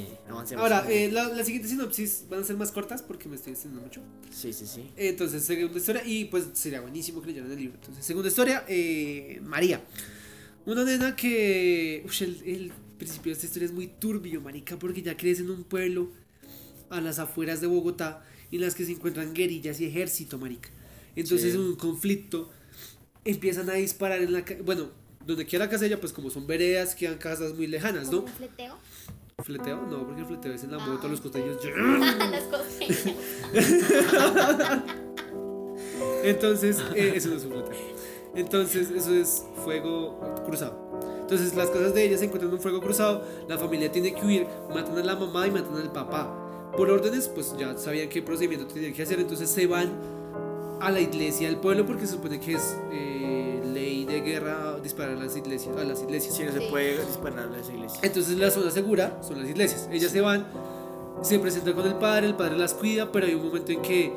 eh, 0.00 0.06
avancemos. 0.28 0.62
Ahora, 0.62 0.86
eh, 0.90 1.10
la, 1.10 1.28
la 1.28 1.44
siguiente 1.44 1.68
sinopsis 1.68 2.24
van 2.28 2.40
a 2.40 2.44
ser 2.44 2.56
más 2.56 2.70
cortas 2.72 3.02
porque 3.02 3.28
me 3.28 3.36
estoy 3.36 3.52
extendiendo 3.52 3.86
mucho. 3.86 4.00
Sí, 4.30 4.52
sí, 4.52 4.66
sí. 4.66 4.90
Entonces, 4.96 5.44
segunda 5.44 5.78
historia, 5.78 6.02
y 6.04 6.26
pues 6.26 6.46
sería 6.54 6.80
buenísimo 6.80 7.20
que 7.22 7.28
leyeran 7.28 7.50
el 7.50 7.58
libro. 7.58 7.76
Entonces, 7.80 8.04
segunda 8.04 8.28
historia, 8.28 8.64
eh, 8.68 9.40
María. 9.42 9.82
Una 10.66 10.84
nena 10.84 11.16
que. 11.16 12.04
Uy, 12.06 12.14
el, 12.26 12.42
el 12.44 12.72
principio 12.98 13.30
de 13.30 13.32
esta 13.34 13.46
historia 13.46 13.66
es 13.66 13.72
muy 13.72 13.86
turbio, 13.86 14.40
marica, 14.40 14.78
porque 14.78 15.00
ya 15.02 15.16
crece 15.16 15.42
en 15.42 15.50
un 15.50 15.64
pueblo 15.64 16.10
a 16.90 17.00
las 17.00 17.18
afueras 17.18 17.60
de 17.60 17.66
Bogotá 17.66 18.22
en 18.52 18.60
las 18.60 18.74
que 18.74 18.84
se 18.84 18.92
encuentran 18.92 19.32
guerrillas 19.32 19.80
y 19.80 19.86
ejército, 19.86 20.36
marica. 20.38 20.68
Entonces, 21.16 21.52
Sí. 21.52 21.58
en 21.58 21.64
un 21.64 21.76
conflicto, 21.76 22.50
empiezan 23.24 23.70
a 23.70 23.74
disparar 23.74 24.20
en 24.22 24.32
la. 24.32 24.44
Bueno, 24.64 24.90
donde 25.26 25.46
quiera 25.46 25.64
la 25.66 25.70
casa 25.70 25.86
ella, 25.86 26.00
pues 26.00 26.12
como 26.12 26.30
son 26.30 26.46
veredas, 26.46 26.94
quedan 26.94 27.18
casas 27.18 27.54
muy 27.54 27.66
lejanas, 27.66 28.06
¿Como 28.08 28.18
¿no? 28.22 28.24
un 28.26 28.32
fleteo? 28.32 28.76
¿Fleteo? 29.42 29.82
No, 29.88 30.04
porque 30.06 30.20
el 30.22 30.26
fleteo 30.26 30.52
es 30.52 30.64
en 30.64 30.72
la 30.72 30.78
Ah, 30.82 30.86
moto, 30.86 31.08
los 31.08 31.20
costeños. 31.20 31.56
Las 31.64 32.44
costeñas. 32.44 33.16
Entonces, 36.24 36.78
eh, 36.94 37.12
eso 37.16 37.28
no 37.28 37.36
es 37.36 37.44
un 37.44 37.50
floteo. 37.52 37.76
Entonces, 38.34 38.90
eso 38.90 39.14
es 39.14 39.44
fuego 39.64 40.20
cruzado. 40.44 40.88
Entonces, 41.22 41.54
las 41.54 41.68
cosas 41.70 41.94
de 41.94 42.04
ella 42.04 42.18
se 42.18 42.24
encuentran 42.26 42.50
en 42.50 42.56
un 42.56 42.62
fuego 42.62 42.80
cruzado. 42.80 43.24
La 43.48 43.58
familia 43.58 43.90
tiene 43.90 44.14
que 44.14 44.24
huir, 44.24 44.46
matan 44.72 44.98
a 44.98 45.02
la 45.02 45.16
mamá 45.16 45.46
y 45.46 45.50
matan 45.50 45.76
al 45.76 45.92
papá. 45.92 46.36
Por 46.76 46.90
órdenes, 46.90 47.28
pues 47.28 47.54
ya 47.58 47.76
sabían 47.76 48.08
qué 48.08 48.22
procedimiento 48.22 48.66
tenían 48.72 48.92
que 48.92 49.02
hacer. 49.02 49.18
Entonces, 49.20 49.50
se 49.50 49.66
van 49.66 49.90
a 50.80 50.90
la 50.90 51.00
iglesia 51.00 51.48
del 51.48 51.58
pueblo 51.58 51.84
porque 51.86 52.06
se 52.06 52.12
supone 52.14 52.40
que 52.40 52.54
es 52.54 52.76
eh, 52.92 53.49
de 54.10 54.20
guerra 54.20 54.76
disparar 54.82 55.16
a 55.16 55.20
las 55.24 55.36
iglesias. 55.36 55.76
A 55.76 55.84
las 55.84 56.02
iglesias. 56.02 56.34
Si 56.34 56.44
no 56.44 56.52
se 56.52 56.60
Sí. 56.60 56.66
puede 56.70 57.04
disparar 57.04 57.48
a 57.52 57.58
esa 57.58 57.72
iglesia. 57.72 58.00
Entonces 58.02 58.36
la 58.38 58.50
zona 58.50 58.70
segura 58.70 59.18
son 59.22 59.40
las 59.40 59.48
iglesias. 59.48 59.88
Ellas 59.92 60.10
se 60.12 60.20
van, 60.20 60.46
se 61.22 61.38
presentan 61.38 61.74
con 61.74 61.86
el 61.86 61.94
padre, 61.94 62.26
el 62.26 62.34
padre 62.36 62.56
las 62.58 62.74
cuida, 62.74 63.10
pero 63.12 63.26
hay 63.26 63.34
un 63.34 63.46
momento 63.46 63.72
en 63.72 63.82
que 63.82 64.12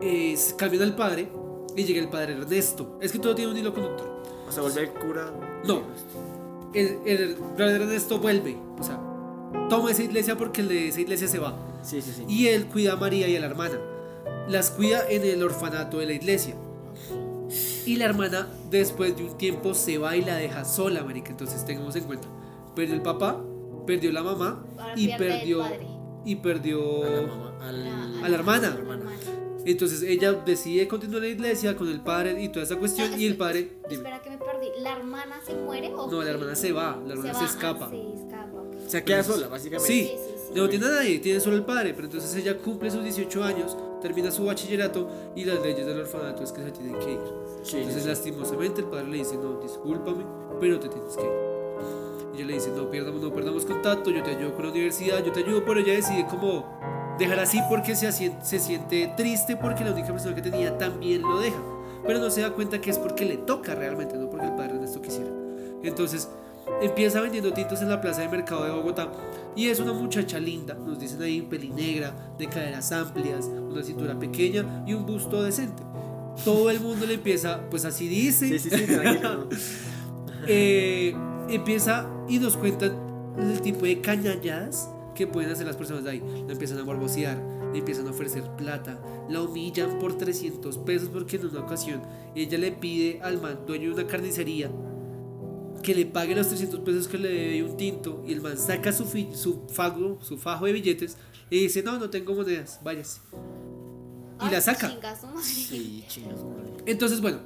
eh, 0.00 0.36
cambian 0.56 0.82
al 0.82 0.94
padre 0.96 1.28
y 1.76 1.84
llega 1.84 2.00
el 2.00 2.08
padre 2.08 2.32
Ernesto. 2.34 2.98
Es 3.00 3.12
que 3.12 3.18
todo 3.18 3.34
tiene 3.34 3.50
un 3.52 3.56
hilo 3.58 3.72
conductor. 3.74 4.22
O 4.48 4.52
sea, 4.52 4.62
volver 4.62 4.90
cura. 4.94 5.32
No. 5.64 5.82
El, 6.74 6.98
el 7.06 7.36
padre 7.56 7.76
Ernesto 7.76 8.18
vuelve, 8.18 8.56
o 8.78 8.82
sea, 8.82 9.00
toma 9.70 9.90
esa 9.90 10.02
iglesia 10.02 10.36
porque 10.36 10.60
el 10.60 10.68
de 10.68 10.88
esa 10.88 11.00
iglesia 11.00 11.26
se 11.28 11.38
va. 11.38 11.56
Sí, 11.82 12.02
sí, 12.02 12.12
sí. 12.14 12.24
Y 12.28 12.48
él 12.48 12.66
cuida 12.66 12.92
a 12.92 12.96
María 12.96 13.28
y 13.28 13.36
a 13.36 13.40
la 13.40 13.46
hermana. 13.46 13.78
Las 14.48 14.70
cuida 14.70 15.02
en 15.08 15.22
el 15.24 15.42
orfanato 15.42 15.98
de 15.98 16.06
la 16.06 16.12
iglesia. 16.12 16.54
Y 17.88 17.96
la 17.96 18.04
hermana, 18.06 18.48
después 18.70 19.16
de 19.16 19.24
un 19.24 19.36
tiempo, 19.38 19.74
se 19.74 19.98
va 19.98 20.16
y 20.16 20.22
la 20.24 20.36
deja 20.36 20.64
sola, 20.64 21.02
marica. 21.04 21.30
Entonces, 21.30 21.64
tengamos 21.64 21.96
en 21.96 22.04
cuenta. 22.04 22.28
Perdió 22.74 22.94
el 22.94 23.02
papá, 23.02 23.40
perdió 23.86 24.12
la 24.12 24.22
mamá 24.22 24.64
Ahora 24.78 24.92
y 24.96 25.08
perdió. 25.16 25.64
Y 26.24 26.36
perdió. 26.36 27.04
A 27.04 27.08
la 27.10 27.22
mamá, 27.22 27.52
al- 27.62 27.84
La- 28.20 28.26
A 28.26 28.28
la 28.28 28.36
hermana. 28.36 28.78
Entonces 29.64 30.02
ella 30.02 30.32
decide 30.32 30.86
continuar 30.88 31.22
la 31.22 31.28
iglesia 31.28 31.76
con 31.76 31.88
el 31.88 32.00
padre 32.00 32.42
y 32.42 32.48
toda 32.48 32.64
esa 32.64 32.76
cuestión. 32.76 33.10
Y 33.20 33.26
el 33.26 33.32
espera, 33.32 33.38
padre. 33.38 33.72
dime. 33.88 33.94
Espera 33.96 34.22
que 34.22 34.30
me 34.30 34.38
perdí. 34.38 34.68
¿La 34.80 34.92
hermana 34.96 35.40
se 35.44 35.54
muere 35.54 35.92
o 35.94 36.10
No, 36.10 36.22
la 36.22 36.30
hermana 36.30 36.54
se 36.54 36.72
va, 36.72 36.98
la 37.06 37.12
hermana 37.14 37.34
se 37.38 37.44
escapa. 37.44 37.86
ah, 37.86 37.90
se 37.90 38.88
escapa. 38.88 39.04
queda 39.04 39.22
sola, 39.24 39.48
básicamente. 39.48 39.86
Sí, 39.92 40.02
Sí, 40.04 40.10
sí, 40.16 40.34
sí. 40.48 40.52
no 40.54 40.68
tiene 40.68 40.86
a 40.86 40.90
nadie, 40.90 41.18
tiene 41.18 41.40
solo 41.40 41.56
el 41.56 41.64
padre. 41.64 41.92
Pero 41.92 42.06
entonces 42.06 42.34
ella 42.36 42.56
cumple 42.58 42.90
sus 42.90 43.02
18 43.02 43.42
años, 43.44 43.76
termina 44.00 44.30
su 44.30 44.44
bachillerato 44.44 45.10
y 45.36 45.44
las 45.44 45.60
leyes 45.60 45.84
del 45.86 46.00
orfanato 46.00 46.42
es 46.44 46.52
que 46.52 46.62
se 46.62 46.70
tienen 46.70 46.98
que 47.00 47.12
ir. 47.12 47.20
Entonces, 47.72 48.06
lastimosamente, 48.06 48.80
el 48.80 48.86
padre 48.86 49.08
le 49.08 49.18
dice: 49.18 49.36
No, 49.36 49.60
discúlpame, 49.60 50.24
pero 50.60 50.80
te 50.80 50.88
tienes 50.88 51.16
que 51.16 51.22
ir. 51.22 51.30
Ella 52.34 52.46
le 52.46 52.54
dice: 52.54 52.70
No 52.74 52.90
perdamos, 52.90 53.20
no 53.20 53.32
perdamos 53.32 53.64
contacto, 53.64 54.10
yo 54.10 54.22
te 54.22 54.30
ayudo 54.30 54.54
con 54.54 54.66
la 54.66 54.70
universidad, 54.72 55.24
yo 55.24 55.32
te 55.32 55.40
ayudo, 55.40 55.64
pero 55.64 55.80
ella 55.80 55.94
decide 55.94 56.26
como 56.26 56.64
dejar 57.18 57.40
así 57.40 57.60
porque 57.68 57.96
se, 57.96 58.10
se 58.12 58.58
siente 58.58 59.12
triste 59.16 59.56
porque 59.56 59.84
la 59.84 59.92
única 59.92 60.08
persona 60.08 60.34
que 60.34 60.42
tenía 60.42 60.78
también 60.78 61.22
lo 61.22 61.40
deja. 61.40 61.60
Pero 62.06 62.20
no 62.20 62.30
se 62.30 62.40
da 62.40 62.52
cuenta 62.52 62.80
que 62.80 62.90
es 62.90 62.98
porque 62.98 63.24
le 63.24 63.36
toca 63.38 63.74
realmente, 63.74 64.16
no 64.16 64.30
porque 64.30 64.46
el 64.46 64.52
padre 64.54 64.74
Ernesto 64.74 65.02
quisiera. 65.02 65.30
Entonces 65.82 66.28
empieza 66.82 67.20
vendiendo 67.20 67.52
tintos 67.52 67.82
en 67.82 67.88
la 67.88 68.00
plaza 68.00 68.20
de 68.20 68.28
mercado 68.28 68.64
de 68.64 68.70
Bogotá 68.70 69.10
y 69.56 69.68
es 69.68 69.80
una 69.80 69.92
muchacha 69.92 70.38
linda, 70.38 70.74
nos 70.74 70.98
dicen 70.98 71.20
ahí 71.22 71.42
pelinegra, 71.42 72.14
de 72.38 72.46
caderas 72.46 72.92
amplias, 72.92 73.46
una 73.46 73.82
cintura 73.82 74.18
pequeña 74.18 74.84
y 74.86 74.94
un 74.94 75.04
busto 75.06 75.42
decente. 75.42 75.82
Todo 76.44 76.70
el 76.70 76.80
mundo 76.80 77.06
le 77.06 77.14
empieza, 77.14 77.68
pues 77.70 77.84
así 77.84 78.08
dice, 78.08 78.58
Sí, 78.58 78.70
sí, 78.70 78.76
sí, 78.76 78.84
tranquilo. 78.86 79.48
eh, 80.46 81.14
empieza 81.48 82.08
y 82.28 82.38
nos 82.38 82.56
cuentan 82.56 82.92
el 83.38 83.60
tipo 83.60 83.84
de 83.84 84.00
cañalladas 84.00 84.88
que 85.14 85.26
pueden 85.26 85.50
hacer 85.50 85.66
las 85.66 85.76
personas 85.76 86.04
de 86.04 86.10
ahí. 86.10 86.22
La 86.46 86.52
empiezan 86.52 86.78
a 86.78 86.84
morbosear, 86.84 87.42
le 87.72 87.80
empiezan 87.80 88.06
a 88.06 88.10
ofrecer 88.10 88.44
plata, 88.56 89.00
la 89.28 89.42
humillan 89.42 89.98
por 89.98 90.16
300 90.16 90.78
pesos 90.78 91.08
porque 91.08 91.36
en 91.36 91.46
una 91.46 91.60
ocasión 91.60 92.02
ella 92.34 92.56
le 92.58 92.72
pide 92.72 93.20
al 93.22 93.40
man 93.40 93.60
dueño 93.66 93.88
de 93.88 94.02
una 94.02 94.06
carnicería 94.06 94.70
que 95.82 95.94
le 95.94 96.06
pague 96.06 96.34
los 96.34 96.48
300 96.48 96.80
pesos 96.80 97.08
que 97.08 97.18
le 97.18 97.28
debe 97.28 97.62
un 97.62 97.76
tinto 97.76 98.24
y 98.26 98.32
el 98.32 98.40
man 98.40 98.58
saca 98.58 98.92
su, 98.92 99.04
fago, 99.68 100.18
su 100.22 100.36
fajo 100.38 100.66
de 100.66 100.72
billetes 100.72 101.16
y 101.50 101.60
dice 101.60 101.82
no, 101.82 101.98
no 101.98 102.10
tengo 102.10 102.34
monedas, 102.34 102.80
váyase. 102.82 103.20
Y 104.40 104.44
Ay, 104.44 104.50
la 104.52 104.60
saca. 104.60 104.90
Sí. 105.42 106.04
Entonces, 106.86 107.20
bueno, 107.20 107.40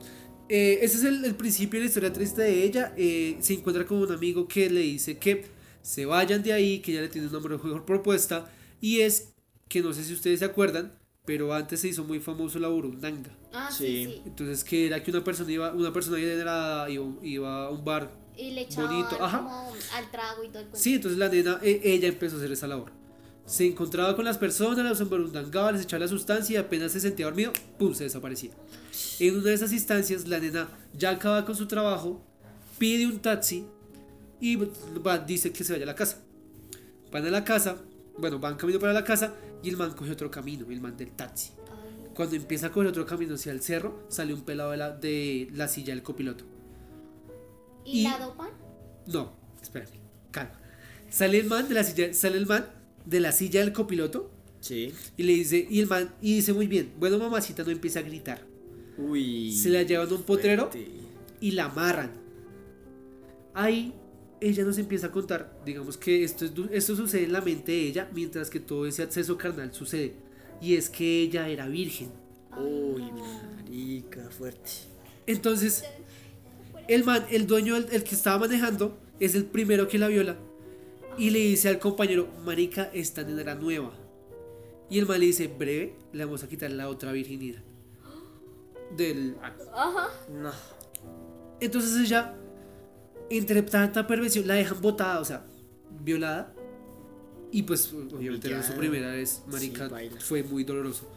eh, 0.49 0.79
ese 0.83 0.99
es 0.99 1.05
el, 1.05 1.25
el 1.25 1.35
principio 1.35 1.79
de 1.81 1.85
la 1.85 1.89
historia 1.89 2.13
triste 2.13 2.43
de 2.43 2.65
ella. 2.65 2.93
Eh, 2.97 3.37
se 3.41 3.55
encuentra 3.55 3.87
con 3.87 3.99
un 3.99 4.13
amigo 4.13 4.47
que 4.47 4.69
le 4.71 4.81
dice 4.81 5.19
que 5.19 5.47
se 5.81 6.05
vayan 6.07 6.43
de 6.43 6.53
ahí, 6.53 6.81
que 6.81 6.93
ya 6.93 7.01
le 7.01 7.09
tiene 7.09 7.29
una 7.29 7.41
mejor 7.41 7.85
propuesta. 7.85 8.51
Y 8.81 9.01
es 9.01 9.33
que 9.69 9.81
no 9.81 9.93
sé 9.93 10.05
si 10.05 10.13
ustedes 10.13 10.41
se 10.41 10.45
acuerdan, 10.45 10.93
pero 11.25 11.53
antes 11.55 11.81
se 11.81 11.89
hizo 11.89 12.05
muy 12.05 12.21
famoso 12.21 12.59
la 12.59 12.69
burundanga. 12.69 13.31
Ah, 13.53 13.69
Sí. 13.71 13.87
sí, 13.87 14.05
sí. 14.07 14.23
Entonces, 14.27 14.65
que 14.65 14.87
era 14.87 15.03
que 15.03 15.11
una 15.11 15.25
persona 15.25 15.51
iba, 15.51 15.73
una 15.73 15.93
persona 15.93 16.19
iba, 16.19 16.87
iba 17.23 17.65
a 17.67 17.71
un 17.71 17.85
bar. 17.85 18.11
Y 18.37 18.51
le 18.53 18.63
echaban 18.63 18.91
Bonito, 18.91 19.23
ajá. 19.23 19.39
como 19.39 19.73
al 19.95 20.11
trago 20.11 20.43
y 20.43 20.49
todo 20.49 20.59
el 20.61 20.65
cuento. 20.69 20.79
Sí, 20.79 20.95
entonces 20.95 21.19
la 21.19 21.29
nena, 21.29 21.59
eh, 21.63 21.81
ella 21.85 22.09
empezó 22.09 22.37
a 22.37 22.39
hacer 22.39 22.53
esa 22.53 22.67
labor. 22.67 22.93
Se 23.53 23.67
encontraba 23.67 24.17
con 24.17 24.25
las 24.25 24.39
personas, 24.39 24.83
las 24.83 24.99
emburundangaba, 25.03 25.73
les 25.73 25.83
echaba 25.83 26.01
la 26.01 26.09
sustancia 26.09 26.55
y 26.55 26.57
apenas 26.57 26.93
se 26.93 27.01
sentía 27.01 27.27
dormido, 27.27 27.53
¡pum! 27.79 27.93
se 27.93 28.05
desaparecía. 28.05 28.51
En 29.19 29.35
una 29.35 29.45
de 29.51 29.53
esas 29.53 29.73
instancias, 29.75 30.27
la 30.27 30.39
nena 30.39 30.71
ya 30.97 31.11
acaba 31.11 31.45
con 31.45 31.55
su 31.55 31.67
trabajo, 31.67 32.23
pide 32.79 33.07
un 33.07 33.19
taxi 33.19 33.67
y 34.41 34.57
va- 34.57 35.19
dice 35.19 35.53
que 35.53 35.65
se 35.65 35.75
vaya 35.75 35.85
a 35.85 35.87
la 35.89 35.95
casa. 35.95 36.17
Van 37.13 37.27
a 37.27 37.31
la 37.31 37.45
casa, 37.45 37.77
bueno, 38.17 38.39
van 38.39 38.57
camino 38.57 38.79
para 38.79 38.95
la 38.95 39.05
casa 39.05 39.35
y 39.63 39.69
el 39.69 39.77
man 39.77 39.93
coge 39.93 40.13
otro 40.13 40.31
camino, 40.31 40.65
el 40.71 40.81
man 40.81 40.97
del 40.97 41.11
taxi. 41.13 41.51
Cuando 42.15 42.37
empieza 42.37 42.69
a 42.69 42.73
coger 42.73 42.89
otro 42.89 43.05
camino 43.05 43.35
hacia 43.35 43.53
el 43.53 43.61
cerro, 43.61 44.07
sale 44.09 44.33
un 44.33 44.41
pelado 44.45 44.71
de 44.71 44.77
la, 44.79 44.91
de 44.93 45.51
la 45.53 45.69
silla 45.69 45.93
del 45.93 46.03
copiloto. 46.03 46.45
¿Y, 47.85 48.01
Y- 48.01 48.05
la 48.05 48.19
dopan? 48.19 48.49
No, 49.09 49.35
espérame, 49.61 50.01
calma. 50.31 50.59
Sale 51.11 51.39
el 51.39 51.47
man 51.49 51.69
de 51.69 51.75
la 51.75 51.85
silla, 51.85 52.15
sale 52.15 52.39
el 52.39 52.47
man 52.47 52.65
de 53.07 53.21
la 53.21 53.33
silla 53.33 53.61
del 53.61 53.73
copiloto 53.73 54.31
Sí. 54.61 54.93
y 55.17 55.23
le 55.25 55.33
dice, 55.33 55.67
y 55.69 55.81
el 55.81 55.89
man, 55.89 56.15
y 56.23 56.37
dice 56.37 56.53
muy 56.53 56.67
bien, 56.69 56.93
bueno 56.99 57.19
mamacita, 57.19 57.65
no 57.65 57.71
empieza 57.71 57.99
a 57.99 58.03
gritar. 58.03 58.47
Uy. 58.97 59.53
Se 59.53 59.69
la 59.71 59.83
llevan 59.83 60.09
a 60.09 60.15
un 60.15 60.23
potrero 60.23 60.71
fuerte. 60.71 60.87
y 61.41 61.51
la 61.53 61.65
amarran. 61.65 62.13
Ahí 63.55 63.93
ella 64.41 64.65
nos 64.65 64.79
empieza 64.79 65.09
a 65.09 65.11
contar, 65.13 65.61
digamos 65.65 65.97
que 65.97 66.25
esto, 66.25 66.45
es 66.45 66.53
esto 66.73 66.97
sucede 66.97 67.25
en 67.25 67.33
la 67.33 67.41
mente 67.41 67.73
de 67.73 67.87
ella, 67.87 68.11
mientras 68.15 68.51
que 68.51 68.61
todo 68.61 68.87
ese 68.87 69.03
acceso 69.03 69.37
carnal 69.37 69.73
sucede. 69.73 70.15
Y 70.61 70.75
es 70.75 70.89
que 70.91 71.23
ella 71.23 71.49
era 71.49 71.69
virgen. 71.69 72.11
Uy, 72.59 73.03
marica, 73.13 74.29
fuerte. 74.31 74.71
Entonces, 75.27 75.85
el 76.89 77.05
man, 77.05 77.25
el 77.31 77.47
dueño, 77.47 77.77
el, 77.77 77.87
el 77.93 78.05
que 78.05 78.15
estaba 78.15 78.39
manejando, 78.41 78.99
es 79.21 79.35
el 79.35 79.45
primero 79.45 79.87
que 79.89 79.99
la 79.99 80.09
viola. 80.09 80.37
Y 81.19 81.31
le 81.31 81.39
dice 81.41 81.69
al 81.69 81.79
compañero, 81.79 82.29
marica, 82.45 82.91
esta 82.93 83.23
nena 83.23 83.43
era 83.43 83.55
nueva. 83.55 83.93
Y 84.89 84.99
el 84.99 85.07
man 85.07 85.21
le 85.21 85.27
dice, 85.27 85.47
breve, 85.49 85.97
le 86.13 86.25
vamos 86.25 86.43
a 86.43 86.49
quitar 86.49 86.71
la 86.71 86.89
otra 86.89 87.13
virginidad. 87.13 87.63
Del... 88.97 89.37
Ajá. 89.73 90.09
No. 90.31 90.53
Entonces 91.61 91.99
ella, 91.99 92.35
entre 93.31 93.63
tanta 93.63 94.07
perversión, 94.07 94.47
la 94.47 94.55
dejan 94.55 94.81
botada, 94.81 95.21
o 95.21 95.25
sea, 95.25 95.47
violada. 96.03 96.55
Y 97.51 97.63
pues, 97.63 97.93
obviamente, 97.93 98.53
es 98.59 98.67
su 98.67 98.75
primera 98.75 99.13
vez, 99.13 99.43
marica, 99.47 99.89
Sí, 99.89 100.11
fue 100.21 100.43
muy 100.43 100.65
doloroso. 100.65 101.09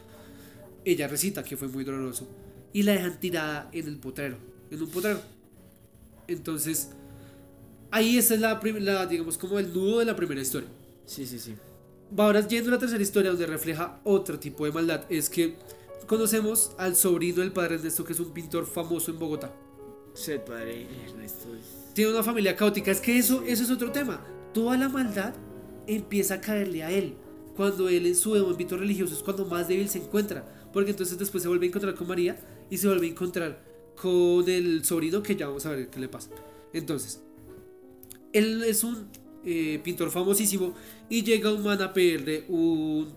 Ella 0.84 1.08
recita 1.08 1.42
que 1.42 1.56
fue 1.56 1.68
muy 1.68 1.82
doloroso. 1.82 2.28
Y 2.72 2.82
la 2.82 2.92
dejan 2.92 3.18
tirada 3.18 3.68
en 3.72 3.88
el 3.88 3.98
potrero, 3.98 4.36
en 4.70 4.82
un 4.82 4.88
potrero. 4.88 5.20
Entonces, 6.28 6.90
ahí 7.96 8.18
esa 8.18 8.34
es 8.34 8.40
la, 8.40 8.60
la, 8.80 9.06
digamos, 9.06 9.38
como 9.38 9.58
el 9.58 9.72
nudo 9.72 9.98
de 10.00 10.04
la 10.04 10.16
primera 10.16 10.40
historia. 10.40 10.68
Sí, 11.04 11.26
sí, 11.26 11.38
sí. 11.38 11.54
Va 12.18 12.24
ahora 12.26 12.46
yendo 12.46 12.70
a 12.70 12.74
la 12.74 12.78
tercera 12.78 13.02
historia 13.02 13.30
donde 13.30 13.46
refleja 13.46 14.00
otro 14.04 14.38
tipo 14.38 14.64
de 14.64 14.72
maldad. 14.72 15.04
Es 15.08 15.28
que 15.28 15.56
conocemos 16.06 16.72
al 16.78 16.94
sobrino 16.96 17.40
del 17.40 17.52
padre 17.52 17.76
Ernesto, 17.76 18.04
que 18.04 18.12
es 18.12 18.20
un 18.20 18.32
pintor 18.32 18.66
famoso 18.66 19.10
en 19.10 19.18
Bogotá. 19.18 19.52
Sí, 20.14 20.32
padre 20.46 20.86
Ernesto. 21.06 21.54
es- 21.54 21.94
tiene 21.94 22.12
una 22.12 22.22
familia 22.22 22.54
caótica. 22.56 22.90
Es 22.90 23.00
que 23.00 23.18
eso, 23.18 23.42
eso 23.46 23.62
es 23.62 23.70
otro 23.70 23.90
tema. 23.92 24.24
toda 24.52 24.76
la 24.78 24.88
maldad 24.88 25.34
empieza 25.86 26.34
a 26.34 26.40
caerle 26.40 26.82
a 26.82 26.90
él. 26.90 27.14
Cuando 27.56 27.88
él 27.90 28.06
en 28.06 28.14
su 28.14 28.34
ámbito 28.34 28.76
religioso 28.78 29.14
es 29.14 29.22
cuando 29.22 29.44
más 29.44 29.68
débil 29.68 29.88
se 29.90 29.98
encuentra. 29.98 30.44
Porque 30.72 30.90
entonces 30.92 31.18
después 31.18 31.42
se 31.42 31.48
vuelve 31.48 31.66
a 31.66 31.68
encontrar 31.68 31.94
con 31.94 32.06
María 32.08 32.38
y 32.70 32.78
se 32.78 32.86
vuelve 32.86 33.06
a 33.06 33.10
encontrar 33.10 33.62
con 34.00 34.48
el 34.48 34.84
sobrino 34.84 35.22
que 35.22 35.36
ya 35.36 35.46
vamos 35.48 35.66
a 35.66 35.70
ver 35.70 35.88
qué 35.90 35.98
le 36.00 36.08
pasa. 36.08 36.30
Entonces, 36.72 37.20
él 38.38 38.64
es 38.64 38.84
un 38.84 39.08
eh, 39.44 39.80
pintor 39.82 40.10
famosísimo 40.10 40.74
y 41.08 41.22
llega 41.22 41.52
un 41.52 41.62
man 41.62 41.80
a 41.80 41.92
pedirle 41.92 42.44
un, 42.48 43.14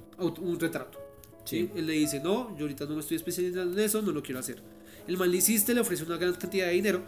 retrato. 0.60 1.00
¿sí? 1.44 1.70
Él 1.76 1.88
le 1.88 1.94
dice, 1.94 2.20
no, 2.20 2.56
yo 2.58 2.66
ahorita 2.66 2.86
no 2.86 2.96
me 2.96 3.02
estoy 3.02 3.18
especializando 3.18 3.78
en 3.78 3.86
eso, 3.86 4.02
no 4.02 4.12
lo 4.12 4.22
quiero 4.22 4.40
hacer. 4.40 4.62
El 5.08 5.18
man 5.18 5.32
le 5.32 5.38
insiste, 5.38 5.74
le 5.74 5.82
ofrece 5.82 6.04
una 6.04 6.18
gran 6.18 6.34
cantidad 6.34 6.68
de 6.68 6.74
dinero, 6.74 7.02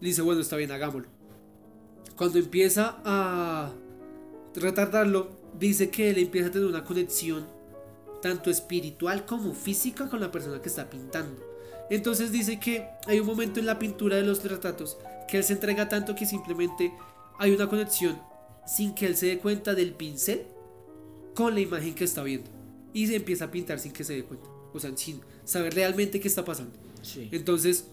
le 0.00 0.08
dice, 0.08 0.22
bueno, 0.22 0.40
está 0.40 0.56
bien, 0.56 0.70
hagámoslo. 0.70 1.08
Cuando 2.16 2.38
empieza 2.38 2.98
a 3.04 3.72
retardarlo, 4.54 5.30
dice 5.58 5.90
que 5.90 6.10
él 6.10 6.18
empieza 6.18 6.48
a 6.48 6.50
tener 6.50 6.68
una 6.68 6.84
conexión 6.84 7.46
tanto 8.20 8.50
espiritual 8.50 9.24
como 9.24 9.54
física 9.54 10.08
con 10.08 10.20
la 10.20 10.30
persona 10.30 10.60
que 10.60 10.68
está 10.68 10.88
pintando. 10.90 11.42
Entonces 11.90 12.32
dice 12.32 12.58
que 12.58 12.86
hay 13.06 13.20
un 13.20 13.26
momento 13.26 13.60
en 13.60 13.66
la 13.66 13.78
pintura 13.78 14.16
de 14.16 14.22
los 14.22 14.42
retratos 14.44 14.98
que 15.28 15.38
él 15.38 15.44
se 15.44 15.52
entrega 15.52 15.88
tanto 15.88 16.14
que 16.14 16.26
simplemente 16.26 16.92
hay 17.38 17.52
una 17.52 17.68
conexión 17.68 18.20
sin 18.66 18.94
que 18.94 19.06
él 19.06 19.16
se 19.16 19.26
dé 19.26 19.38
cuenta 19.38 19.74
del 19.74 19.92
pincel 19.92 20.42
con 21.34 21.54
la 21.54 21.60
imagen 21.60 21.94
que 21.94 22.04
está 22.04 22.22
viendo. 22.22 22.50
Y 22.92 23.06
se 23.06 23.16
empieza 23.16 23.46
a 23.46 23.50
pintar 23.50 23.78
sin 23.78 23.92
que 23.92 24.04
se 24.04 24.14
dé 24.14 24.24
cuenta. 24.24 24.48
O 24.72 24.80
sea, 24.80 24.96
sin 24.96 25.20
saber 25.44 25.74
realmente 25.74 26.18
qué 26.18 26.28
está 26.28 26.44
pasando. 26.44 26.72
Sí. 27.02 27.28
Entonces, 27.30 27.88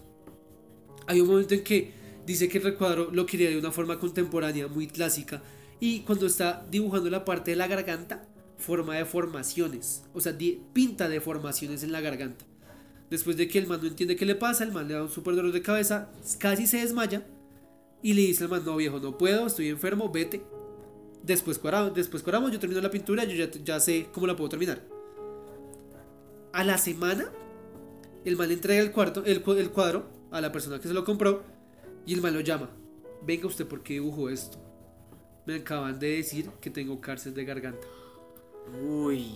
hay 1.06 1.20
un 1.20 1.28
momento 1.28 1.54
en 1.54 1.62
que 1.62 1.92
dice 2.26 2.48
que 2.48 2.58
el 2.58 2.64
recuadro 2.64 3.10
lo 3.12 3.26
quería 3.26 3.50
de 3.50 3.58
una 3.58 3.70
forma 3.70 3.98
contemporánea, 3.98 4.66
muy 4.66 4.86
clásica. 4.86 5.42
Y 5.80 6.00
cuando 6.00 6.26
está 6.26 6.64
dibujando 6.70 7.10
la 7.10 7.24
parte 7.24 7.50
de 7.50 7.56
la 7.56 7.66
garganta, 7.66 8.26
forma 8.58 8.96
deformaciones. 8.96 10.02
O 10.14 10.20
sea, 10.20 10.36
pinta 10.72 11.08
deformaciones 11.08 11.82
en 11.82 11.92
la 11.92 12.00
garganta. 12.00 12.44
Después 13.10 13.36
de 13.36 13.46
que 13.48 13.58
el 13.58 13.66
man 13.66 13.80
no 13.82 13.88
entiende 13.88 14.16
qué 14.16 14.24
le 14.24 14.34
pasa, 14.34 14.64
el 14.64 14.72
man 14.72 14.88
le 14.88 14.94
da 14.94 15.02
un 15.02 15.10
super 15.10 15.36
dolor 15.36 15.52
de 15.52 15.62
cabeza, 15.62 16.10
casi 16.38 16.66
se 16.66 16.78
desmaya. 16.78 17.26
Y 18.04 18.12
le 18.12 18.20
dice 18.20 18.44
al 18.44 18.50
man, 18.50 18.62
no 18.66 18.76
viejo, 18.76 19.00
no 19.00 19.16
puedo, 19.16 19.46
estoy 19.46 19.70
enfermo, 19.70 20.10
vete. 20.10 20.42
Después 21.22 21.58
cuadramos, 21.58 21.94
después 21.94 22.22
cuadramos, 22.22 22.52
yo 22.52 22.60
termino 22.60 22.82
la 22.82 22.90
pintura, 22.90 23.24
yo 23.24 23.34
ya, 23.34 23.50
ya 23.50 23.80
sé 23.80 24.08
cómo 24.12 24.26
la 24.26 24.36
puedo 24.36 24.50
terminar. 24.50 24.82
A 26.52 26.64
la 26.64 26.76
semana, 26.76 27.32
el 28.26 28.36
man 28.36 28.48
le 28.48 28.54
entrega 28.54 28.82
el, 28.82 28.92
cuarto, 28.92 29.24
el, 29.24 29.42
el 29.56 29.70
cuadro 29.70 30.04
a 30.30 30.42
la 30.42 30.52
persona 30.52 30.78
que 30.78 30.86
se 30.86 30.92
lo 30.92 31.02
compró 31.02 31.44
y 32.04 32.12
el 32.12 32.20
man 32.20 32.34
lo 32.34 32.40
llama. 32.40 32.68
Venga 33.24 33.46
usted, 33.46 33.66
¿por 33.66 33.82
qué 33.82 33.94
dibujó 33.94 34.28
esto? 34.28 34.58
Me 35.46 35.54
acaban 35.54 35.98
de 35.98 36.16
decir 36.18 36.50
que 36.60 36.68
tengo 36.68 37.00
cárcel 37.00 37.32
de 37.32 37.46
garganta. 37.46 37.86
Uy, 38.86 39.28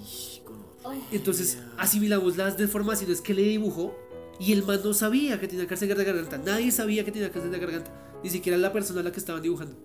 Entonces 1.10 1.58
asimilamos 1.78 2.36
las 2.36 2.58
deformaciones 2.58 3.22
que 3.22 3.32
le 3.32 3.44
dibujó 3.44 3.96
y 4.38 4.52
el 4.52 4.62
man 4.62 4.80
no 4.84 4.92
sabía 4.92 5.40
que 5.40 5.48
tenía 5.48 5.66
cárcel 5.66 5.88
de 5.88 6.04
garganta. 6.04 6.36
Nadie 6.36 6.70
sabía 6.70 7.02
que 7.02 7.12
tenía 7.12 7.32
cárcel 7.32 7.50
de 7.50 7.58
garganta. 7.58 8.07
Ni 8.22 8.30
siquiera 8.30 8.58
la 8.58 8.72
persona 8.72 9.00
a 9.00 9.02
la 9.04 9.12
que 9.12 9.20
estaban 9.20 9.42
dibujando. 9.42 9.76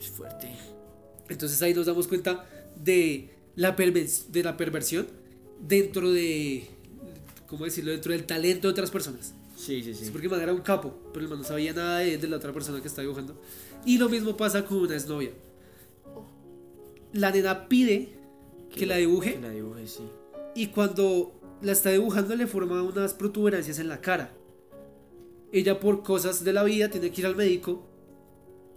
es 0.00 0.08
fuerte. 0.08 0.48
Entonces 1.28 1.60
ahí 1.62 1.74
nos 1.74 1.86
damos 1.86 2.08
cuenta 2.08 2.46
de 2.76 3.30
la, 3.56 3.72
de 3.72 4.42
la 4.42 4.56
perversión 4.56 5.06
dentro 5.60 6.10
de, 6.10 6.66
¿cómo 7.46 7.64
decirlo? 7.66 7.92
Dentro 7.92 8.12
del 8.12 8.24
talento 8.24 8.68
de 8.68 8.72
otras 8.72 8.90
personas. 8.90 9.34
Sí, 9.56 9.82
sí, 9.82 9.94
Sí, 9.94 10.06
sí. 10.06 10.10
porque 10.10 10.26
el 10.26 10.30
man 10.30 10.40
era 10.40 10.54
un 10.54 10.62
capo, 10.62 10.94
pero 11.12 11.24
el 11.24 11.28
man 11.30 11.38
no 11.40 11.44
sabía 11.44 11.72
nada 11.74 11.98
de, 11.98 12.16
de 12.16 12.28
la 12.28 12.36
otra 12.38 12.52
persona 12.52 12.80
que 12.80 12.88
está 12.88 13.02
dibujando. 13.02 13.38
Y 13.84 13.98
lo 13.98 14.08
mismo 14.08 14.36
pasa 14.36 14.64
con 14.64 14.78
una 14.78 14.94
exnovia. 14.94 15.30
La 17.12 17.30
nena 17.30 17.68
pide 17.68 18.08
que 18.74 18.86
la 18.86 18.96
dibuje 18.96 19.34
Que 19.34 19.40
la 19.40 19.50
dibuje, 19.50 19.86
sí. 19.86 20.02
y 20.54 20.68
cuando 20.68 21.32
la 21.60 21.72
está 21.72 21.90
dibujando 21.90 22.34
le 22.36 22.46
forma 22.46 22.82
unas 22.82 23.14
protuberancias 23.14 23.78
en 23.80 23.88
la 23.88 24.00
cara. 24.00 24.32
Ella 25.52 25.80
por 25.80 26.02
cosas 26.02 26.44
de 26.44 26.52
la 26.52 26.62
vida 26.64 26.88
tiene 26.90 27.10
que 27.10 27.20
ir 27.20 27.26
al 27.26 27.36
médico. 27.36 27.86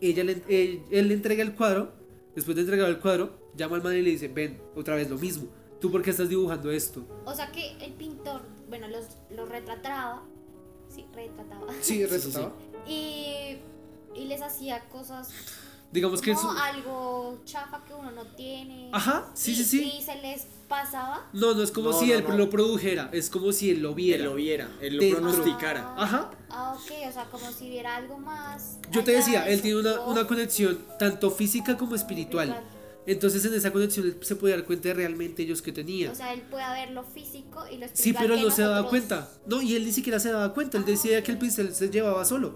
Ella 0.01 0.23
le- 0.23 0.43
él, 0.49 0.83
él 0.91 1.07
le 1.07 1.13
entrega 1.13 1.43
el 1.43 1.53
cuadro. 1.55 1.93
Después 2.35 2.55
de 2.55 2.61
entregar 2.63 2.89
el 2.89 2.99
cuadro, 2.99 3.37
llama 3.55 3.75
al 3.75 3.83
man 3.83 3.95
y 3.95 4.01
le 4.01 4.09
dice, 4.09 4.27
ven, 4.27 4.59
otra 4.75 4.95
vez 4.95 5.09
lo 5.09 5.17
mismo. 5.17 5.47
¿Tú 5.79 5.91
por 5.91 6.01
qué 6.01 6.09
estás 6.09 6.29
dibujando 6.29 6.71
esto? 6.71 7.05
O 7.25 7.33
sea 7.35 7.51
que 7.51 7.77
el 7.83 7.93
pintor, 7.93 8.41
bueno, 8.69 8.87
los, 8.87 9.05
los 9.29 9.47
retrataba. 9.49 10.23
Sí, 10.89 11.05
retrataba. 11.13 11.67
Sí, 11.81 11.95
sí, 11.95 12.05
retrataba. 12.05 12.53
Y, 12.87 13.57
y 14.15 14.25
les 14.25 14.41
hacía 14.41 14.87
cosas 14.89 15.29
Digamos 15.91 16.21
que 16.21 16.33
como 16.33 16.51
eso... 16.53 16.59
algo 16.61 17.41
chafa 17.45 17.83
que 17.85 17.93
uno 17.93 18.11
no 18.11 18.25
tiene. 18.35 18.89
Ajá, 18.93 19.29
sí, 19.35 19.51
y, 19.51 19.55
sí, 19.55 19.63
sí. 19.63 19.91
Y 19.97 20.01
se 20.01 20.15
les 20.21 20.47
pasaba. 20.73 21.29
No, 21.33 21.53
no 21.53 21.61
es 21.61 21.71
como 21.71 21.91
No, 21.91 21.99
si 21.99 22.07
no, 22.07 22.13
él 22.15 22.25
no. 22.27 22.37
lo 22.37 22.49
produjera, 22.49 23.09
es 23.13 23.29
como 23.29 23.51
si 23.51 23.69
él 23.69 23.81
lo 23.81 23.89
Él 23.89 23.95
viera. 23.95 24.23
lo 24.25 24.35
viera, 24.35 24.69
él 24.81 24.97
lo 24.97 25.09
pronosticara. 25.17 25.93
Ajá. 25.97 26.31
Ah, 26.49 26.73
ok, 26.75 26.91
o 27.09 27.11
sea, 27.11 27.25
como 27.31 27.51
si 27.51 27.69
viera 27.69 27.95
algo 27.95 28.17
más. 28.17 28.79
Yo 28.91 29.03
te 29.03 29.11
decía, 29.11 29.43
de 29.43 29.53
él 29.53 29.61
tiene 29.61 29.79
una, 29.79 30.01
una 30.01 30.25
conexión 30.25 30.79
tanto 30.97 31.29
física 31.29 31.77
como 31.77 31.95
espiritual. 31.95 32.49
espiritual. 32.49 32.73
Entonces 33.05 33.43
en 33.43 33.53
esa 33.53 33.71
conexión 33.71 34.05
él 34.07 34.17
se 34.21 34.35
puede 34.35 34.55
dar 34.55 34.65
cuenta 34.65 34.87
de 34.87 34.93
realmente 34.95 35.43
ellos 35.43 35.61
que 35.61 35.71
tenían. 35.73 36.11
O 36.11 36.15
sea, 36.15 36.33
él 36.33 36.41
puede 36.49 36.65
ver 36.73 36.91
lo 36.91 37.03
físico 37.03 37.63
y 37.71 37.77
lo 37.77 37.85
espiritual. 37.85 37.91
Sí, 37.93 38.13
pero 38.17 38.35
que 38.35 38.41
no 38.43 38.49
se 38.51 38.61
daba 38.61 38.87
cuenta. 38.89 39.29
No, 39.45 39.61
y 39.61 39.75
él 39.75 39.83
ni 39.85 39.91
siquiera 39.91 40.19
se 40.19 40.31
daba 40.31 40.53
cuenta. 40.53 40.77
Él 40.77 40.85
decía 40.85 41.21
que 41.21 41.31
el 41.33 41.37
pincel 41.37 41.75
se 41.75 41.89
llevaba 41.89 42.23
solo. 42.25 42.55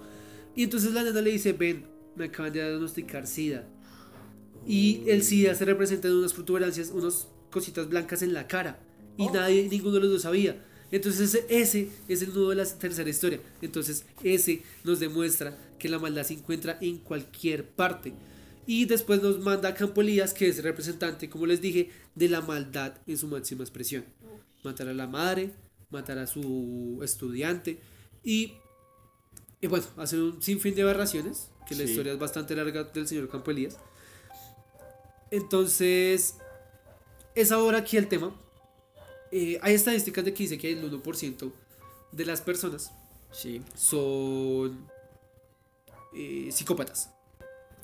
Y 0.56 0.64
entonces 0.64 0.94
la 0.94 1.04
nena 1.04 1.20
le 1.22 1.32
dice, 1.32 1.52
ven, 1.54 1.86
me 2.16 2.26
acaban 2.26 2.54
de 2.54 2.62
diagnosticar 2.64 3.28
SIDA. 3.28 3.66
Y 4.66 5.04
el 5.10 5.22
SIDA 5.24 5.54
se 5.56 5.66
representa 5.66 6.08
en 6.08 6.16
unas 6.16 6.34
protuberancias, 6.34 6.90
unas 6.92 7.28
cositas 7.52 7.90
blancas 7.90 8.22
en 8.22 8.34
la 8.34 8.48
cara. 8.48 8.80
Y 9.18 9.28
nadie, 9.30 9.68
ninguno 9.70 9.96
de 9.96 10.02
los 10.02 10.12
dos 10.12 10.22
sabía. 10.24 10.64
Entonces 10.92 11.34
ese, 11.34 11.46
ese 11.50 11.90
es 12.08 12.22
el 12.22 12.30
nudo 12.34 12.50
de 12.50 12.56
la 12.56 12.66
tercera 12.66 13.10
historia. 13.10 13.40
Entonces 13.62 14.06
ese 14.24 14.62
nos 14.84 15.00
demuestra 15.00 15.58
que 15.80 15.90
la 15.90 16.00
maldad 16.00 16.24
se 16.24 16.34
encuentra 16.34 16.78
en 16.82 17.00
cualquier 17.00 17.68
parte. 17.68 18.14
Y 18.66 18.86
después 18.86 19.22
nos 19.22 19.40
manda 19.40 19.70
a 19.70 19.74
Campo 19.74 20.02
Elías, 20.02 20.34
que 20.34 20.50
es 20.50 20.58
el 20.58 20.64
representante, 20.66 21.30
como 21.30 21.46
les 21.46 21.62
dije, 21.62 21.90
de 22.16 22.30
la 22.30 22.42
maldad 22.42 22.96
en 23.08 23.18
su 23.18 23.28
máxima 23.28 23.64
expresión. 23.64 24.06
Matar 24.64 24.90
a 24.90 24.94
la 24.94 25.08
madre, 25.08 25.52
matar 25.90 26.18
a 26.18 26.28
su 26.28 27.00
estudiante 27.02 27.80
y, 28.24 28.54
y 29.62 29.68
bueno, 29.68 29.86
hacer 29.96 30.20
un 30.20 30.42
sinfín 30.42 30.76
de 30.76 30.82
aberraciones, 30.82 31.50
que 31.68 31.76
la 31.76 31.84
historia 31.84 32.14
es 32.14 32.20
bastante 32.20 32.56
larga 32.56 32.84
del 32.86 33.08
señor 33.08 33.30
Campo 33.30 33.52
Elías. 33.52 33.78
Entonces, 35.32 36.36
es 37.42 37.52
ahora 37.52 37.80
aquí 37.80 37.98
el 37.98 38.08
tema. 38.08 38.34
Eh, 39.32 39.60
hay 39.62 39.74
estadísticas 39.76 40.24
de 40.26 40.34
que 40.34 40.44
dice 40.44 40.58
que 40.58 40.72
el 40.72 40.84
1% 41.04 41.52
de 42.12 42.26
las 42.26 42.42
personas 42.42 42.92
Sí. 43.32 43.62
son 43.76 44.90
eh, 46.14 46.50
psicópatas. 46.52 47.12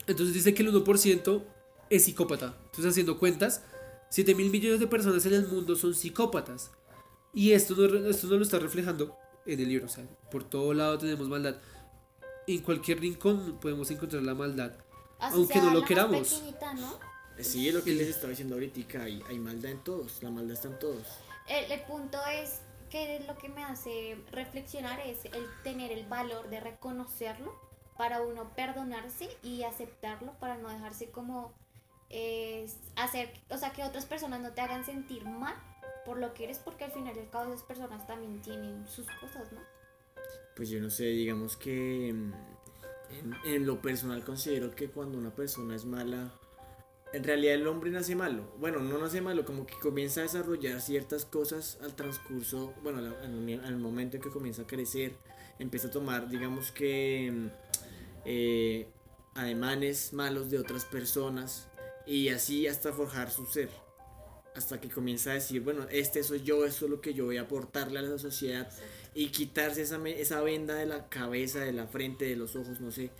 Entonces 0.07 0.33
dice 0.33 0.53
que 0.53 0.63
el 0.63 0.69
1% 0.73 1.43
es 1.89 2.05
psicópata. 2.05 2.55
Entonces 2.65 2.91
haciendo 2.91 3.19
cuentas, 3.19 3.61
7 4.09 4.35
mil 4.35 4.49
millones 4.49 4.79
de 4.79 4.87
personas 4.87 5.25
en 5.25 5.33
el 5.33 5.47
mundo 5.47 5.75
son 5.75 5.93
psicópatas. 5.93 6.71
Y 7.33 7.51
esto 7.51 7.75
no, 7.75 8.09
esto 8.09 8.27
no 8.27 8.37
lo 8.37 8.43
está 8.43 8.59
reflejando 8.59 9.17
en 9.45 9.59
el 9.59 9.67
libro. 9.69 9.85
O 9.87 9.89
sea, 9.89 10.05
por 10.31 10.43
todo 10.43 10.73
lado 10.73 10.97
tenemos 10.97 11.27
maldad. 11.27 11.57
En 12.47 12.59
cualquier 12.61 12.99
rincón 12.99 13.57
podemos 13.59 13.89
encontrar 13.91 14.23
la 14.23 14.33
maldad. 14.35 14.73
Así 15.19 15.35
Aunque 15.35 15.53
sea 15.53 15.61
no 15.63 15.67
lo 15.69 15.73
la 15.75 15.79
más 15.81 15.87
queramos. 15.87 16.33
pequeñita, 16.33 16.73
¿no? 16.75 16.99
Sí, 17.39 17.67
es 17.67 17.73
lo 17.73 17.83
que 17.83 17.91
les 17.91 18.07
estaba 18.07 18.29
diciendo 18.29 18.55
ahorita. 18.55 19.01
Hay, 19.01 19.23
hay 19.27 19.39
maldad 19.39 19.71
en 19.71 19.83
todos. 19.83 20.21
La 20.21 20.29
maldad 20.29 20.53
está 20.53 20.67
en 20.67 20.79
todos. 20.79 21.07
El, 21.47 21.71
el 21.71 21.81
punto 21.81 22.17
es 22.31 22.61
que 22.89 23.23
lo 23.27 23.37
que 23.37 23.49
me 23.49 23.63
hace 23.63 24.17
reflexionar 24.31 24.99
es 24.99 25.25
el 25.25 25.47
tener 25.63 25.91
el 25.91 26.05
valor 26.05 26.49
de 26.49 26.59
reconocerlo 26.59 27.53
para 27.97 28.21
uno 28.21 28.53
perdonarse 28.55 29.29
y 29.41 29.63
aceptarlo 29.63 30.33
para 30.39 30.57
no 30.57 30.69
dejarse 30.69 31.09
como 31.09 31.53
eh, 32.09 32.67
hacer, 32.95 33.33
o 33.49 33.57
sea, 33.57 33.71
que 33.73 33.83
otras 33.83 34.05
personas 34.05 34.41
no 34.41 34.51
te 34.51 34.61
hagan 34.61 34.85
sentir 34.85 35.25
mal 35.25 35.55
por 36.05 36.19
lo 36.19 36.33
que 36.35 36.43
eres 36.43 36.59
porque 36.59 36.83
al 36.83 36.91
final 36.91 37.15
y 37.15 37.19
al 37.19 37.29
cabo 37.31 37.51
esas 37.51 37.65
personas 37.65 38.05
también 38.05 38.41
tienen 38.41 38.85
sus 38.87 39.07
cosas, 39.19 39.51
¿no? 39.51 39.59
Pues 40.55 40.69
yo 40.69 40.79
no 40.79 40.91
sé, 40.91 41.05
digamos 41.05 41.57
que 41.57 42.13
mm, 42.13 42.33
en, 43.09 43.35
en 43.45 43.65
lo 43.65 43.81
personal 43.81 44.23
considero 44.23 44.75
que 44.75 44.89
cuando 44.89 45.17
una 45.17 45.33
persona 45.33 45.75
es 45.75 45.85
mala, 45.85 46.31
en 47.13 47.23
realidad 47.23 47.53
el 47.53 47.67
hombre 47.67 47.91
nace 47.91 48.15
malo. 48.15 48.43
Bueno, 48.59 48.79
no 48.79 48.97
nace 48.97 49.21
malo, 49.21 49.45
como 49.45 49.67
que 49.67 49.75
comienza 49.75 50.21
a 50.21 50.23
desarrollar 50.23 50.81
ciertas 50.81 51.25
cosas 51.25 51.77
al 51.83 51.95
transcurso, 51.95 52.73
bueno, 52.81 52.99
al, 52.99 53.77
momento 53.77 54.17
en 54.17 54.23
que 54.23 54.29
comienza 54.29 54.63
a 54.63 54.67
crecer, 54.67 55.13
empieza 55.59 55.87
a 55.87 55.91
tomar, 55.91 56.27
digamos 56.27 56.71
que, 56.71 57.31
mm, 57.31 57.47
eh, 58.25 58.87
ademanes 59.35 60.11
malos 60.13 60.49
de 60.49 60.57
otras 60.57 60.85
personas 60.85 61.67
y 62.07 62.29
así 62.29 62.67
hasta 62.67 62.91
forjar 62.91 63.29
su 63.29 63.45
ser. 63.45 63.69
Hasta 64.55 64.81
que 64.81 64.89
comienza 64.89 65.31
a 65.31 65.33
decir, 65.35 65.61
bueno, 65.61 65.85
este 65.91 66.23
soy 66.23 66.41
yo, 66.41 66.65
esto 66.65 66.85
es 66.85 66.91
lo 66.91 67.01
que 67.01 67.13
yo 67.13 67.25
voy 67.25 67.37
a 67.37 67.41
aportarle 67.41 67.99
a 67.99 68.03
la 68.03 68.17
sociedad 68.17 68.69
y 69.13 69.27
quitarse 69.27 69.83
esa, 69.83 70.03
esa 70.09 70.41
venda 70.41 70.75
de 70.75 70.87
la 70.87 71.09
cabeza, 71.09 71.59
de 71.59 71.73
la 71.73 71.87
frente, 71.87 72.25
de 72.25 72.35
los 72.35 72.55
ojos, 72.55 72.79
no 72.79 72.91
sé, 72.91 73.11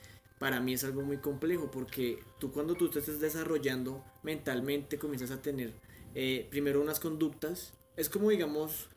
para 0.44 0.60
mí 0.60 0.74
es 0.74 0.84
algo 0.84 1.03
muy 1.03 1.20
complejo 1.20 1.72
porque 1.72 2.22
tú 2.38 2.52
cuando 2.52 2.76
tú 2.76 2.90
te 2.90 2.99
estás 2.99 3.22
desarrollando 3.22 4.03
mentalmente 4.24 4.98
comienzas 4.98 5.32
a 5.32 5.41
tener 5.41 5.72
eh, 6.15 6.49
primero 6.49 6.82
unas 6.82 6.99
conductas, 6.99 7.72
es 7.95 8.10
como 8.10 8.30
digamos 8.30 8.90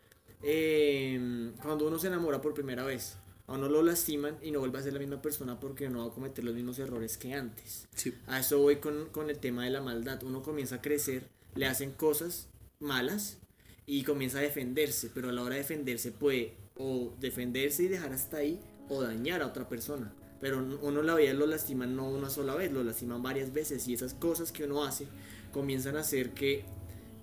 eh, 0.43 1.53
cuando 1.63 1.87
uno 1.87 2.01
se 2.01 2.09
enamora 2.09 2.41
por 2.41 2.53
primera 2.53 2.83
vez, 2.83 3.17
a 3.47 3.53
uno 3.53 3.69
lo 3.69 3.85
lastiman 3.85 4.37
y 4.43 4.51
no 4.51 4.59
vuelve 4.59 4.81
a 4.81 4.83
ser 4.83 4.95
la 4.95 4.99
misma 4.99 5.23
persona 5.23 5.61
porque 5.61 5.89
no 5.89 6.01
va 6.05 6.11
a 6.11 6.15
cometer 6.15 6.43
los 6.43 6.53
mismos 6.53 6.81
errores 6.81 7.17
que 7.17 7.33
antes. 7.35 7.87
Sí. 7.95 8.13
A 8.27 8.41
eso 8.41 8.59
voy 8.59 8.79
con, 8.79 9.07
con 9.11 9.31
el 9.31 9.39
tema 9.39 9.63
de 9.63 9.71
la 9.71 9.81
maldad. 9.81 10.25
Uno 10.25 10.43
comienza 10.43 10.75
a 10.75 10.83
crecer, 10.83 11.29
le 11.55 11.67
hacen 11.67 11.93
cosas 11.93 12.49
malas 12.81 13.39
y 13.87 14.03
comienza 14.03 14.39
a 14.39 14.43
defenderse, 14.43 15.13
pero 15.15 15.29
a 15.29 15.33
la 15.33 15.45
hora 15.45 15.55
de 15.55 15.61
defenderse 15.61 16.11
puede 16.11 16.55
o 16.77 17.15
defenderse 17.21 17.85
y 17.85 17.87
dejar 17.87 18.13
hasta 18.13 18.39
ahí 18.39 18.59
o 18.89 19.01
dañar 19.01 19.43
a 19.43 19.47
otra 19.47 19.69
persona. 19.69 20.13
Pero 20.47 20.65
uno 20.81 21.03
la 21.03 21.17
vida 21.17 21.33
lo 21.33 21.45
lastiman 21.45 21.97
no 21.97 22.09
una 22.09 22.31
sola 22.31 22.55
vez, 22.55 22.71
lo 22.71 22.85
lastiman 22.85 23.21
varias 23.21 23.53
veces 23.53 23.89
y 23.89 23.95
esas 23.95 24.15
cosas 24.15 24.53
que 24.53 24.63
uno 24.63 24.85
hace 24.85 25.09
comienzan 25.51 25.97
a 25.97 26.01
hacer 26.03 26.35
que 26.35 26.63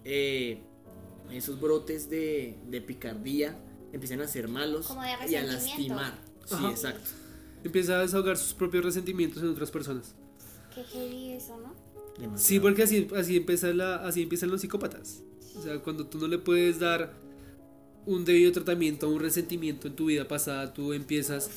eh, 0.03 0.59
esos 1.31 1.61
brotes 1.61 2.09
de, 2.09 2.57
de 2.69 2.81
picardía 2.81 3.57
empiecen 3.93 4.19
a 4.19 4.27
ser 4.27 4.49
malos 4.49 4.87
Como 4.87 5.03
de 5.03 5.11
y 5.29 5.35
a 5.35 5.43
lastimar. 5.43 6.19
Sí, 6.43 6.55
Ajá. 6.55 6.69
exacto. 6.69 7.11
Empieza 7.63 7.97
a 7.97 8.01
desahogar 8.01 8.35
sus 8.35 8.53
propios 8.55 8.83
resentimientos 8.83 9.41
en 9.41 9.47
otras 9.47 9.71
personas. 9.71 10.15
Qué 10.75 10.83
heavy 10.83 11.31
eso, 11.31 11.57
¿no? 11.57 11.73
Demasiado. 12.19 12.37
Sí, 12.37 12.59
porque 12.59 12.83
así, 12.83 13.07
así, 13.15 13.37
empieza 13.37 13.71
la, 13.71 14.05
así 14.05 14.23
empiezan 14.23 14.51
los 14.51 14.59
psicópatas. 14.59 15.23
O 15.55 15.61
sea, 15.61 15.79
cuando 15.79 16.07
tú 16.07 16.17
no 16.17 16.27
le 16.27 16.39
puedes 16.39 16.77
dar 16.77 17.13
un 18.05 18.25
debido 18.25 18.51
tratamiento 18.51 19.05
a 19.05 19.09
un 19.09 19.21
resentimiento 19.21 19.87
en 19.87 19.95
tu 19.95 20.07
vida 20.07 20.27
pasada, 20.27 20.73
tú 20.73 20.91
empiezas 20.91 21.49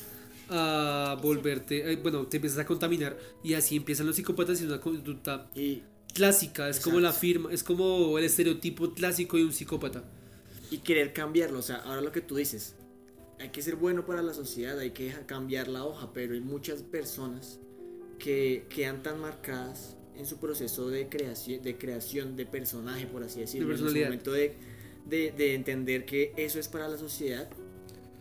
a 0.49 1.17
volverte, 1.21 1.91
eh, 1.91 1.95
bueno, 1.97 2.25
te 2.27 2.37
empiezas 2.37 2.59
a 2.59 2.65
contaminar 2.65 3.17
y 3.43 3.53
así 3.53 3.75
empiezan 3.75 4.05
los 4.07 4.15
psicópatas 4.15 4.61
y 4.61 4.65
una 4.65 4.79
conducta 4.79 5.49
Y, 5.55 5.83
clásica, 6.13 6.69
es 6.69 6.79
como 6.79 6.99
la 6.99 7.11
firma, 7.13 7.51
es 7.51 7.63
como 7.63 8.17
el 8.17 8.23
estereotipo 8.25 8.93
clásico 8.93 9.37
de 9.37 9.45
un 9.45 9.53
psicópata. 9.53 10.03
y 10.71 10.79
querer 10.79 11.13
cambiarlo. 11.13 11.59
O 11.59 11.61
sea, 11.61 11.77
ahora 11.77 12.01
lo 12.01 12.11
que 12.11 12.21
tú 12.21 12.35
dices, 12.35 12.75
hay 13.39 13.49
que 13.49 13.61
ser 13.61 13.75
bueno 13.75 14.05
para 14.05 14.21
la 14.21 14.33
sociedad, 14.33 14.77
hay 14.79 14.91
que 14.91 15.13
cambiar 15.25 15.67
la 15.67 15.83
hoja, 15.85 16.11
pero 16.13 16.33
hay 16.33 16.41
muchas 16.41 16.81
personas 16.83 17.59
que 18.19 18.65
quedan 18.69 19.03
tan 19.03 19.19
marcadas 19.21 19.95
en 20.17 20.25
su 20.25 20.37
proceso 20.39 20.89
de 20.89 21.07
creación, 21.07 21.61
de 21.61 21.77
creación 21.77 22.35
de 22.35 22.45
personaje, 22.47 23.05
por 23.05 23.23
así 23.23 23.39
decirlo, 23.41 23.71
en 23.71 23.77
su 23.77 23.85
momento 23.85 24.31
de, 24.31 24.55
de, 25.05 25.31
de 25.31 25.53
entender 25.53 26.05
que 26.05 26.33
eso 26.35 26.59
es 26.59 26.67
para 26.67 26.87
la 26.87 26.97
sociedad, 26.97 27.47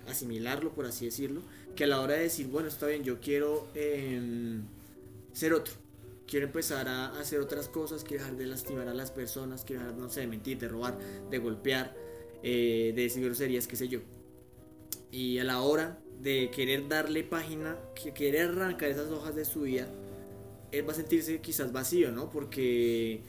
asimilarlo, 0.07 0.75
por 0.75 0.85
así 0.87 1.07
decirlo, 1.07 1.43
que 1.77 1.85
a 1.85 1.87
la 1.87 2.01
hora 2.01 2.15
de 2.15 2.23
decir, 2.23 2.49
bueno, 2.49 2.69
está 2.69 2.87
bien, 2.87 3.05
yo 3.05 3.21
quiero 3.21 3.69
em, 3.75 4.63
ser 5.33 5.53
otro, 5.53 5.75
quiero 6.27 6.47
empezar 6.47 6.89
a 6.89 7.19
hacer 7.21 7.39
otras 7.41 7.69
cosas, 7.69 8.03
quiero 8.03 8.25
dejar 8.25 8.37
de 8.39 8.47
lastimar 8.47 8.89
a 8.89 8.95
las 8.95 9.13
personas, 9.13 9.65
quiero 9.65 9.83
dejar, 9.83 9.97
no 9.97 10.09
sé, 10.09 10.21
de 10.23 10.27
mentir, 10.27 10.59
de 10.59 10.69
robar, 10.69 10.99
de 11.31 11.39
golpear, 11.39 11.95
eh, 12.43 12.93
de 12.97 13.03
decir 13.03 13.25
groserías, 13.25 13.69
qué 13.69 13.77
sé 13.77 13.87
yo. 13.89 14.01
Y 15.13 15.39
a 15.39 15.45
la 15.45 15.61
hora 15.61 16.01
de 16.21 16.51
querer 16.51 16.89
darle 16.89 17.23
página, 17.23 17.77
que 17.95 18.13
querer 18.13 18.51
arrancar 18.51 18.91
esas 18.91 19.11
hojas 19.11 19.35
de 19.37 19.45
su 19.45 19.63
vida, 19.63 19.89
él 20.73 20.89
va 20.89 20.93
a 20.93 20.97
sentirse 20.97 21.41
quizás 21.41 21.73
vacío, 21.73 22.11
¿no? 22.11 22.31
Porque, 22.31 23.21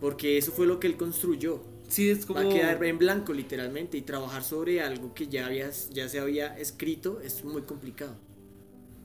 porque 0.00 0.38
eso 0.38 0.52
fue 0.52 0.66
lo 0.66 0.80
que 0.80 0.86
él 0.86 0.96
construyó. 0.96 1.60
Sí, 1.88 2.08
es 2.10 2.26
como... 2.26 2.40
Va 2.40 2.46
a 2.46 2.48
quedar 2.48 2.84
en 2.84 2.98
blanco 2.98 3.32
literalmente 3.32 3.96
y 3.96 4.02
trabajar 4.02 4.42
sobre 4.42 4.80
algo 4.80 5.14
que 5.14 5.28
ya, 5.28 5.46
habías, 5.46 5.90
ya 5.90 6.08
se 6.08 6.18
había 6.18 6.56
escrito 6.58 7.20
es 7.20 7.44
muy 7.44 7.62
complicado. 7.62 8.16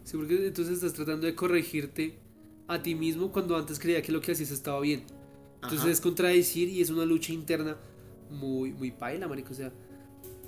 Sí, 0.03 0.17
porque 0.17 0.47
entonces 0.47 0.75
estás 0.75 0.93
tratando 0.93 1.27
de 1.27 1.35
corregirte 1.35 2.17
a 2.67 2.81
ti 2.81 2.95
mismo 2.95 3.31
cuando 3.31 3.55
antes 3.55 3.79
creía 3.79 4.01
que 4.01 4.11
lo 4.11 4.21
que 4.21 4.31
hacías 4.31 4.51
estaba 4.51 4.79
bien. 4.81 5.03
Entonces 5.55 5.81
Ajá. 5.81 5.91
es 5.91 6.01
contradecir 6.01 6.69
y 6.69 6.81
es 6.81 6.89
una 6.89 7.05
lucha 7.05 7.33
interna 7.33 7.77
muy, 8.29 8.71
muy 8.73 8.91
paila, 8.91 9.27
marico. 9.27 9.51
O 9.51 9.55
sea, 9.55 9.71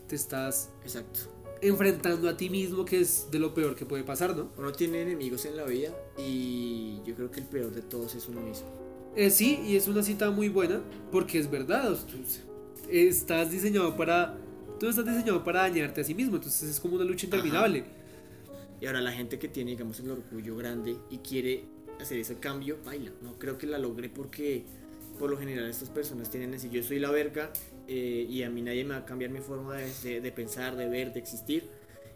te 0.07 0.15
estás 0.15 0.71
Exacto. 0.83 1.19
enfrentando 1.61 2.27
a 2.29 2.35
ti 2.35 2.49
mismo, 2.49 2.83
que 2.83 3.01
es 3.01 3.27
de 3.29 3.39
lo 3.39 3.53
peor 3.53 3.75
que 3.75 3.85
puede 3.85 4.03
pasar, 4.03 4.35
¿no? 4.35 4.51
Uno 4.57 4.71
tiene 4.71 5.01
enemigos 5.01 5.45
en 5.45 5.55
la 5.55 5.65
vida 5.65 5.95
y 6.17 6.99
yo 7.05 7.13
creo 7.13 7.29
que 7.29 7.41
el 7.41 7.45
peor 7.45 7.71
de 7.71 7.83
todos 7.83 8.15
es 8.15 8.27
uno 8.27 8.41
mismo. 8.41 8.82
Eh, 9.15 9.29
sí, 9.29 9.59
y 9.65 9.75
es 9.75 9.87
una 9.87 10.01
cita 10.03 10.31
muy 10.31 10.49
buena 10.49 10.81
porque 11.11 11.39
es 11.39 11.49
verdad. 11.49 11.97
tú 12.09 12.17
estás 12.89 13.51
diseñado 13.51 13.95
para. 13.95 14.37
Tú 14.79 14.89
estás 14.89 15.05
diseñado 15.05 15.43
para 15.43 15.61
dañarte 15.61 16.01
a 16.01 16.03
sí 16.03 16.13
mismo, 16.13 16.35
entonces 16.35 16.69
es 16.69 16.79
como 16.79 16.95
una 16.95 17.05
lucha 17.05 17.25
interminable. 17.25 17.83
Y 18.81 18.85
ahora 18.85 18.99
la 19.01 19.11
gente 19.13 19.39
que 19.39 19.47
tiene, 19.47 19.71
digamos, 19.71 19.99
el 19.99 20.11
orgullo 20.11 20.57
grande 20.57 20.97
y 21.09 21.19
quiere 21.19 21.63
hacer 22.01 22.17
ese 22.17 22.35
cambio, 22.39 22.77
baila. 22.83 23.11
No 23.21 23.37
creo 23.39 23.57
que 23.57 23.65
la 23.67 23.77
logre 23.77 24.09
porque 24.09 24.63
por 25.19 25.29
lo 25.29 25.37
general 25.37 25.69
estas 25.69 25.89
personas 25.89 26.29
tienen 26.29 26.53
así, 26.55 26.69
yo 26.69 26.81
soy 26.83 26.99
la 26.99 27.11
verga 27.11 27.53
eh, 27.87 28.25
y 28.27 28.41
a 28.43 28.49
mí 28.49 28.61
nadie 28.63 28.83
me 28.83 28.95
va 28.95 29.01
a 29.01 29.05
cambiar 29.05 29.29
mi 29.29 29.39
forma 29.39 29.75
de, 29.77 29.89
de- 30.03 30.21
de 30.21 30.31
pensar, 30.31 30.75
de 30.75 30.89
ver, 30.89 31.13
de 31.13 31.19
existir. 31.19 31.69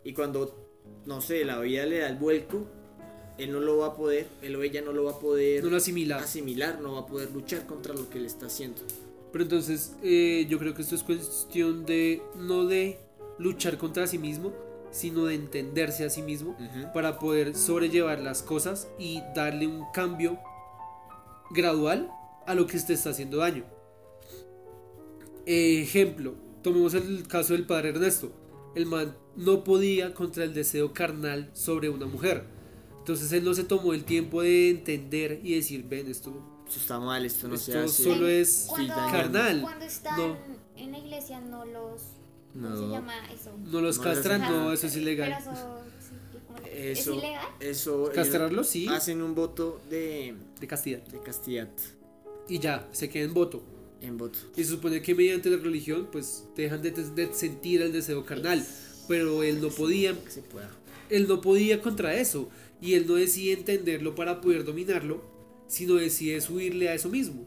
Y 0.03 0.13
cuando, 0.13 0.67
no 1.05 1.21
sé, 1.21 1.45
la 1.45 1.59
vida 1.59 1.85
le 1.85 1.99
da 1.99 2.09
el 2.09 2.17
vuelco, 2.17 2.67
él 3.37 3.51
no 3.51 3.59
lo 3.59 3.77
va 3.77 3.87
a 3.87 3.95
poder, 3.95 4.27
él 4.41 4.55
o 4.55 4.63
ella 4.63 4.81
no 4.81 4.91
lo 4.91 5.03
va 5.03 5.11
a 5.11 5.19
poder 5.19 5.63
No 5.63 5.69
lo 5.69 5.77
asimila. 5.77 6.17
asimilar, 6.17 6.79
no 6.81 6.93
va 6.93 7.01
a 7.01 7.05
poder 7.05 7.31
luchar 7.31 7.65
contra 7.65 7.93
lo 7.93 8.09
que 8.09 8.19
le 8.19 8.27
está 8.27 8.47
haciendo. 8.47 8.81
Pero 9.31 9.43
entonces 9.43 9.95
eh, 10.03 10.45
yo 10.49 10.57
creo 10.57 10.73
que 10.73 10.81
esto 10.81 10.95
es 10.95 11.03
cuestión 11.03 11.85
de 11.85 12.21
no 12.35 12.65
de 12.65 12.97
luchar 13.37 13.77
contra 13.77 14.07
sí 14.07 14.17
mismo, 14.17 14.53
sino 14.89 15.25
de 15.25 15.35
entenderse 15.35 16.05
a 16.05 16.09
sí 16.09 16.21
mismo 16.21 16.57
para 16.93 17.19
poder 17.19 17.55
sobrellevar 17.55 18.19
las 18.19 18.41
cosas 18.41 18.87
y 18.97 19.21
darle 19.35 19.67
un 19.67 19.83
cambio 19.93 20.39
gradual 21.51 22.09
a 22.45 22.55
lo 22.55 22.65
que 22.65 22.79
te 22.79 22.93
está 22.93 23.11
haciendo 23.11 23.37
daño. 23.37 23.65
Ejemplo, 25.45 26.35
tomemos 26.61 26.93
el 26.93 27.27
caso 27.27 27.53
del 27.53 27.65
padre 27.65 27.89
Ernesto. 27.89 28.31
El 28.75 28.85
man 28.85 29.15
no 29.35 29.63
podía 29.63 30.13
contra 30.13 30.43
el 30.43 30.53
deseo 30.53 30.93
carnal 30.93 31.49
sobre 31.53 31.89
una 31.89 32.05
mujer. 32.05 32.45
Entonces 33.07 33.31
él 33.31 33.45
no 33.45 33.53
se 33.53 33.63
tomó 33.63 33.93
el 33.93 34.03
tiempo 34.03 34.41
de 34.41 34.69
entender 34.69 35.39
y 35.41 35.55
decir, 35.55 35.85
ven, 35.87 36.11
esto, 36.11 36.43
Esto 36.67 36.77
está 36.81 36.99
mal, 36.99 37.25
esto 37.25 37.47
no 37.47 37.55
se 37.55 37.71
esto 37.71 37.85
hace. 37.85 38.03
solo 38.03 38.27
es 38.27 38.65
Cuando, 38.67 38.93
carnal. 38.95 39.61
cuando 39.61 39.85
están 39.85 40.17
No. 40.17 40.37
en 40.75 40.91
la 40.91 40.97
iglesia 40.97 41.39
no 41.39 41.63
los... 41.63 42.01
¿Cómo 42.51 42.67
No. 42.67 42.75
se 42.77 42.87
llama 42.91 43.13
eso? 43.33 43.57
No 43.65 43.79
los 43.79 43.97
No, 43.99 44.03
castran, 44.03 44.41
Ajá, 44.41 44.51
no, 44.51 44.73
eso 44.73 44.87
es 44.87 44.97
ilegal. 44.97 45.37
Pero 45.39 45.51
eso, 45.55 45.79
¿cómo 46.47 46.59
Eso, 46.67 47.11
¿Es 47.11 47.17
ilegal? 47.17 47.45
eso 47.61 48.01
ellos 48.03 48.09
Castrarlo, 48.13 48.63
sí, 48.65 48.87
hacen 48.89 49.21
un 49.21 49.33
voto 49.35 49.79
de, 49.89 50.35
de 50.59 50.67
castidad. 50.67 50.99
de 51.03 51.21
castidad 51.21 51.69
Y 52.49 52.59
ya, 52.59 52.89
se 52.91 53.09
queda 53.09 53.23
en 53.23 53.33
voto. 53.33 53.63
en 54.01 54.17
voto. 54.17 54.37
Y 54.57 54.65
se 54.65 54.71
supone 54.71 55.01
que 55.01 55.15
mediante 55.15 55.49
la 55.49 55.55
religión, 55.63 56.09
pues 56.11 56.43
dejan 56.57 56.81
de, 56.81 56.91
de 56.91 57.33
sentir 57.33 57.81
el 57.83 57.93
deseo 57.93 58.25
carnal. 58.25 58.65
Pero 59.07 59.43
él 59.43 59.61
no 59.61 59.69
podía, 59.69 60.13
Que 60.25 60.29
se 60.29 60.41
pueda. 60.41 60.69
él 61.09 61.25
no 61.29 61.39
podía 61.39 61.81
contra 61.81 62.13
eso. 62.13 62.49
Y 62.81 62.93
él 62.93 63.07
no 63.07 63.15
decide 63.15 63.53
entenderlo 63.53 64.13
para 64.15 64.39
poder 64.41 64.63
dominarlo, 64.63 65.21
sino 65.67 65.95
decide 65.95 66.39
subirle 66.41 66.89
a 66.89 66.93
eso 66.93 67.09
mismo. 67.09 67.45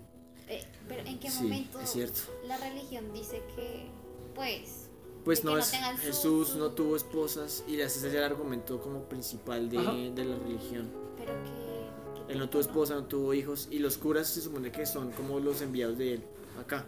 Eh, 0.48 0.64
pero 0.88 1.06
¿en 1.06 1.18
qué 1.20 1.30
Sí, 1.30 1.42
momento 1.44 1.80
es 1.80 1.90
cierto. 1.90 2.20
la 2.46 2.56
religión 2.58 3.12
dice 3.12 3.42
que, 3.54 3.86
pues... 4.34 4.86
Pues 5.24 5.44
no 5.44 5.54
que 5.54 5.60
es, 5.60 5.70
Jesús 6.00 6.48
su- 6.48 6.58
no 6.58 6.70
tuvo 6.70 6.96
esposas 6.96 7.62
y 7.68 7.78
ese 7.78 8.08
es 8.08 8.14
el 8.14 8.22
argumento 8.24 8.80
como 8.80 9.04
principal 9.04 9.68
de, 9.68 9.76
la 9.76 10.36
religión. 10.38 10.90
Pero 11.16 11.32
que... 11.44 12.26
que 12.26 12.32
Él 12.32 12.38
no 12.38 12.48
tuvo 12.48 12.62
esposa, 12.62 12.94
no 12.94 13.04
tuvo 13.04 13.34
hijos 13.34 13.68
y 13.70 13.78
los 13.80 13.98
curas 13.98 14.28
se 14.28 14.40
supone 14.40 14.72
que 14.72 14.86
son 14.86 15.12
como 15.12 15.38
los 15.38 15.60
enviados 15.60 15.98
de 15.98 16.14
él 16.14 16.22
acá. 16.58 16.86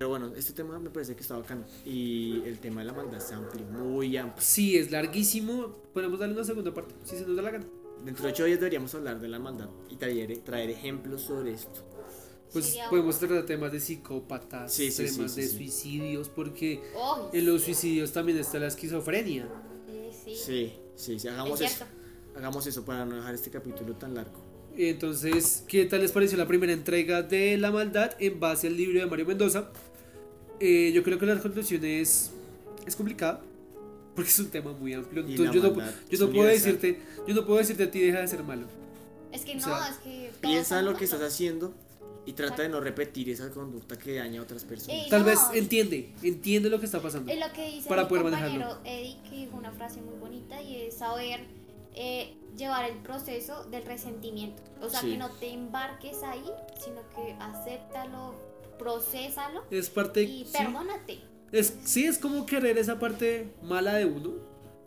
Pero 0.00 0.08
bueno, 0.08 0.32
este 0.34 0.54
tema 0.54 0.78
me 0.78 0.88
parece 0.88 1.14
que 1.14 1.20
está 1.20 1.36
bacano 1.36 1.62
y 1.84 2.40
el 2.46 2.58
tema 2.58 2.80
de 2.80 2.86
la 2.86 2.94
maldad 2.94 3.18
es 3.18 3.30
amplio, 3.32 3.66
muy 3.66 4.16
amplio. 4.16 4.42
Sí, 4.42 4.78
es 4.78 4.90
larguísimo. 4.90 5.76
Podemos 5.92 6.18
darle 6.18 6.36
una 6.36 6.44
segunda 6.44 6.72
parte, 6.72 6.94
si 7.04 7.18
se 7.18 7.26
nos 7.26 7.36
da 7.36 7.42
la 7.42 7.50
gana. 7.50 7.66
Dentro 8.02 8.24
de 8.24 8.30
ocho 8.32 8.46
días 8.46 8.58
deberíamos 8.58 8.94
hablar 8.94 9.20
de 9.20 9.28
la 9.28 9.38
maldad 9.38 9.68
y 9.90 9.96
traer, 9.96 10.38
traer 10.38 10.70
ejemplos 10.70 11.20
sobre 11.20 11.52
esto. 11.52 11.82
Pues 12.50 12.78
podemos 12.88 13.18
tratar 13.18 13.44
temas 13.44 13.72
de 13.72 13.80
psicópatas, 13.80 14.72
Sí, 14.72 14.90
sí, 14.90 15.04
temas 15.04 15.32
sí, 15.32 15.42
de 15.42 15.46
sí. 15.48 15.56
suicidios, 15.58 16.30
porque 16.30 16.80
¡Ay, 16.96 17.38
en 17.38 17.44
los 17.46 17.60
suicidios 17.64 18.10
también 18.10 18.38
está 18.38 18.58
la 18.58 18.68
esquizofrenia. 18.68 19.50
sí, 20.24 20.34
Sí, 20.34 20.72
sí, 20.96 21.18
sí, 21.18 21.28
hagamos 21.28 21.60
es 21.60 21.74
eso. 21.74 21.84
Hagamos 22.36 22.66
eso 22.66 22.86
para 22.86 23.04
no 23.04 23.16
dejar 23.16 23.34
este 23.34 23.50
capítulo 23.50 23.94
tan 23.96 24.14
largo. 24.14 24.40
Entonces, 24.78 25.62
¿qué 25.68 25.84
tal 25.84 26.00
les 26.00 26.12
pareció 26.12 26.38
la 26.38 26.46
primera 26.46 26.72
entrega 26.72 27.20
de 27.20 27.58
La 27.58 27.70
Maldad 27.70 28.12
en 28.18 28.40
base 28.40 28.68
al 28.68 28.78
libro 28.78 28.98
de 28.98 29.04
Mario 29.04 29.26
Mendoza? 29.26 29.70
Eh, 30.60 30.92
yo 30.92 31.02
creo 31.02 31.18
que 31.18 31.26
la 31.26 31.38
conclusión 31.40 31.84
es, 31.84 32.30
es 32.86 32.94
complicada 32.96 33.40
porque 34.14 34.30
es 34.30 34.38
un 34.38 34.50
tema 34.50 34.72
muy 34.72 34.92
amplio. 34.94 35.26
Y 35.26 35.32
Entonces, 35.32 35.54
yo 35.54 35.62
no, 35.62 35.82
yo 36.10 36.26
no 36.26 36.32
puedo 36.32 36.48
decirte, 36.48 37.00
yo 37.26 37.34
no 37.34 37.46
puedo 37.46 37.58
decirte 37.58 37.84
a 37.84 37.90
ti 37.90 38.00
deja 38.00 38.20
de 38.20 38.28
ser 38.28 38.42
malo. 38.42 38.66
Es 39.32 39.42
que 39.44 39.52
O 39.52 39.54
no, 39.56 39.60
sea, 39.62 39.88
es 39.88 39.96
que... 39.98 40.30
Piensa 40.40 40.82
lo 40.82 40.94
que 40.94 41.04
estás 41.04 41.22
haciendo 41.22 41.72
y 42.26 42.32
trata 42.32 42.62
de 42.62 42.68
no 42.68 42.80
repetir 42.80 43.30
esa 43.30 43.50
conducta 43.50 43.96
que 43.96 44.16
daña 44.16 44.40
a 44.40 44.42
otras 44.42 44.64
personas. 44.64 45.04
Ey, 45.04 45.08
Tal 45.08 45.20
no, 45.20 45.26
vez 45.26 45.38
entiende, 45.54 46.12
entiende 46.22 46.68
lo 46.68 46.78
que 46.78 46.86
está 46.86 47.00
pasando. 47.00 47.32
Es 47.32 47.38
lo 47.40 47.50
que 47.52 47.70
dice 47.70 47.88
para 47.88 48.02
mi 48.02 48.08
poder 48.08 48.24
compañero 48.24 48.50
manejarlo. 48.52 48.80
Eddie, 48.84 49.16
que 49.28 49.36
dijo 49.36 49.56
una 49.56 49.70
frase 49.72 50.02
muy 50.02 50.18
bonita 50.18 50.60
y 50.60 50.82
es 50.82 50.94
saber 50.98 51.40
eh, 51.94 52.34
llevar 52.56 52.90
el 52.90 52.98
proceso 52.98 53.64
del 53.70 53.84
resentimiento. 53.86 54.62
O 54.82 54.90
sea, 54.90 55.00
Sí. 55.00 55.12
que 55.12 55.16
no 55.16 55.30
te 55.30 55.50
embarques 55.52 56.22
ahí, 56.22 56.44
sino 56.84 57.00
que 57.14 57.32
acéptalo, 57.40 58.34
procésalo 58.80 59.62
Es 59.70 59.90
parte. 59.90 60.22
y 60.22 60.44
sí. 60.44 60.52
perdónate. 60.58 61.20
Es, 61.52 61.74
sí, 61.84 62.04
es 62.06 62.18
como 62.18 62.46
querer 62.46 62.78
esa 62.78 62.98
parte 62.98 63.54
mala 63.62 63.94
de 63.94 64.04
uno 64.06 64.32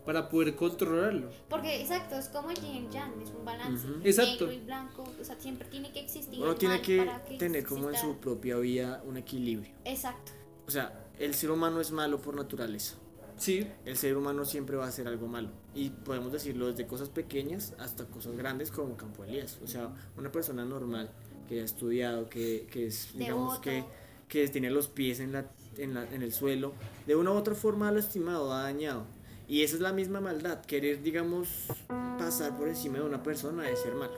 para 0.05 0.27
poder 0.29 0.55
controlarlo. 0.55 1.29
Porque, 1.49 1.81
exacto, 1.81 2.15
es 2.17 2.27
como 2.29 2.49
el 2.51 2.57
yin 2.57 2.87
y 2.89 2.93
yang, 2.93 3.21
es 3.21 3.29
un 3.29 3.45
balance. 3.45 3.87
Ujú. 3.87 3.99
Exacto. 4.03 4.47
Negro 4.47 4.51
y 4.51 4.65
blanco, 4.65 5.03
o 5.19 5.23
sea, 5.23 5.39
siempre 5.39 5.67
tiene 5.69 5.91
que 5.93 5.99
existir. 6.01 6.41
Uno 6.41 6.55
tiene 6.55 6.81
que 6.81 6.97
para 6.97 7.23
que 7.23 7.37
tener 7.37 7.65
como 7.65 7.89
en 7.89 7.95
exista- 7.95 8.07
su 8.13 8.17
propia 8.19 8.57
vida 8.57 9.01
un 9.05 9.15
equilibrio. 9.17 9.71
Exacto. 9.85 10.31
O 10.67 10.71
sea, 10.71 11.05
el 11.19 11.33
ser 11.33 11.51
humano 11.51 11.79
es 11.81 11.91
malo 11.91 12.19
por 12.21 12.35
naturaleza. 12.35 12.95
Sí, 13.35 13.67
El 13.83 13.97
ser 13.97 14.15
humano 14.15 14.45
siempre 14.45 14.77
va 14.77 14.85
a 14.85 14.89
hacer 14.89 15.07
algo 15.07 15.27
malo. 15.27 15.49
Y 15.73 15.89
podemos 15.89 16.31
decirlo 16.31 16.67
desde 16.67 16.85
cosas 16.85 17.09
pequeñas 17.09 17.73
hasta 17.79 18.05
cosas 18.05 18.37
grandes 18.37 18.69
como 18.71 18.95
Campo 18.95 19.23
Elías. 19.23 19.57
O 19.63 19.67
sea, 19.67 19.89
una 20.15 20.31
persona 20.31 20.63
normal 20.63 21.09
que 21.47 21.61
ha 21.61 21.63
estudiado, 21.63 22.29
que, 22.29 22.67
que 22.71 22.87
es, 22.87 23.09
digamos, 23.15 23.59
que, 23.59 23.83
que 24.27 24.47
tiene 24.47 24.69
los 24.69 24.87
pies 24.87 25.19
en, 25.19 25.31
la, 25.31 25.45
en, 25.77 25.93
la- 25.93 26.07
en 26.13 26.21
el 26.21 26.33
suelo, 26.33 26.73
de 27.07 27.15
una 27.15 27.31
u 27.31 27.35
otra 27.35 27.55
forma 27.55 27.89
ha 27.89 27.91
lastimado, 27.91 28.51
ha 28.53 28.63
dañado. 28.63 29.03
Y 29.47 29.61
esa 29.63 29.75
es 29.75 29.81
la 29.81 29.91
misma 29.91 30.21
maldad, 30.21 30.61
querer, 30.65 31.03
digamos, 31.03 31.49
pasar 32.17 32.57
por 32.57 32.67
encima 32.69 32.99
de 32.99 33.03
una 33.03 33.21
persona 33.21 33.69
es 33.69 33.79
ser 33.79 33.93
malo. 33.93 34.13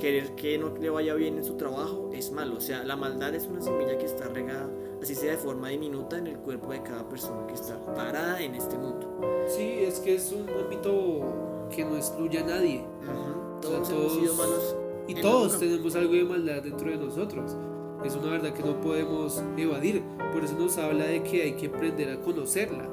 Querer 0.00 0.34
que 0.36 0.56
no 0.56 0.76
le 0.76 0.88
vaya 0.88 1.14
bien 1.14 1.36
en 1.36 1.44
su 1.44 1.56
trabajo 1.56 2.10
es 2.14 2.30
malo. 2.30 2.56
O 2.56 2.60
sea, 2.60 2.84
la 2.84 2.94
maldad 2.96 3.34
es 3.34 3.44
una 3.46 3.60
semilla 3.60 3.98
que 3.98 4.06
está 4.06 4.28
regada, 4.28 4.70
así 5.02 5.14
sea 5.16 5.32
de 5.32 5.36
forma 5.38 5.68
diminuta, 5.70 6.16
en 6.18 6.28
el 6.28 6.38
cuerpo 6.38 6.70
de 6.70 6.82
cada 6.84 7.08
persona 7.08 7.46
que 7.48 7.54
está 7.54 7.84
parada 7.94 8.40
en 8.40 8.54
este 8.54 8.78
mundo. 8.78 9.20
sí, 9.48 9.62
es 9.80 9.98
que 9.98 10.14
es 10.14 10.30
un 10.32 10.48
ámbito 10.48 11.68
que 11.74 11.84
no 11.84 11.96
excluye 11.96 12.38
a 12.38 12.44
nadie. 12.44 12.84
Ujú, 13.02 13.10
O 13.10 13.62
sea, 13.62 13.70
Todos 13.82 13.90
hemos 13.90 14.12
sido 14.12 14.32
todos- 14.34 14.36
malos. 14.38 14.76
Y 15.08 15.14
todos 15.14 15.58
tenemos 15.58 15.96
algo 15.96 16.12
de 16.12 16.24
maldad 16.24 16.62
dentro 16.62 16.90
de 16.90 16.98
nosotros. 16.98 17.56
Es 18.04 18.14
una 18.14 18.30
verdad 18.30 18.52
que 18.52 18.62
no 18.62 18.78
podemos 18.80 19.42
evadir. 19.56 20.02
Por 20.32 20.44
eso 20.44 20.54
nos 20.58 20.76
habla 20.76 21.06
de 21.06 21.22
que 21.22 21.42
hay 21.42 21.52
que 21.52 21.66
aprender 21.66 22.10
a 22.10 22.20
conocerla 22.20 22.86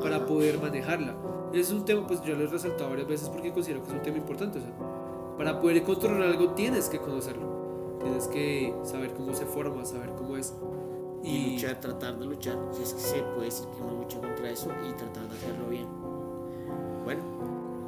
para 0.00 0.24
poder 0.24 0.58
manejarla. 0.58 1.14
Es 1.52 1.70
un 1.70 1.84
tema, 1.84 2.06
pues 2.06 2.22
yo 2.22 2.34
lo 2.34 2.44
he 2.44 2.46
resaltado 2.46 2.90
varias 2.90 3.06
veces 3.08 3.28
porque 3.28 3.52
considero 3.52 3.82
que 3.82 3.90
es 3.90 3.94
un 3.94 4.02
tema 4.02 4.16
importante. 4.16 4.58
o 4.58 4.62
sea, 4.62 4.72
para 5.36 5.60
poder 5.60 5.82
controlar 5.82 6.22
algo 6.22 6.50
tienes 6.54 6.88
que 6.88 6.98
conocerlo. 6.98 7.98
Tienes 8.02 8.28
que 8.28 8.74
saber 8.84 9.12
cómo 9.12 9.34
se 9.34 9.44
forma, 9.44 9.84
saber 9.84 10.10
cómo 10.16 10.38
es. 10.38 10.54
Y 11.22 11.52
luchar, 11.52 11.80
tratar 11.80 12.18
de 12.18 12.24
luchar. 12.24 12.58
Si 12.72 12.82
es 12.82 12.94
que 12.94 13.00
se 13.00 13.22
puede 13.34 13.46
decir 13.46 13.66
que 13.68 13.82
uno 13.82 14.02
lucha 14.02 14.18
contra 14.20 14.50
eso 14.50 14.70
y 14.88 14.92
tratar 14.94 15.28
de 15.28 15.36
hacerlo 15.36 15.68
bien. 15.68 15.86
Bueno, 17.04 17.22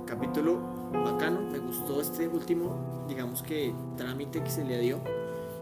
capítulo 0.04 0.79
bacano. 0.92 1.40
Me 1.50 1.58
gustó 1.58 2.00
este 2.00 2.28
último, 2.28 3.04
digamos 3.08 3.42
que 3.42 3.74
trámite 3.96 4.42
que 4.42 4.50
se 4.50 4.64
le 4.64 4.78
dio. 4.78 5.00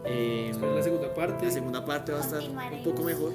Eh, 0.05 0.51
la 0.59 0.81
segunda 0.81 1.13
parte. 1.13 1.45
la 1.45 1.51
segunda 1.51 1.85
parte 1.85 2.11
va 2.11 2.19
a 2.19 2.21
estar 2.21 2.41
un 2.41 2.83
poco 2.83 3.03
mejor. 3.03 3.33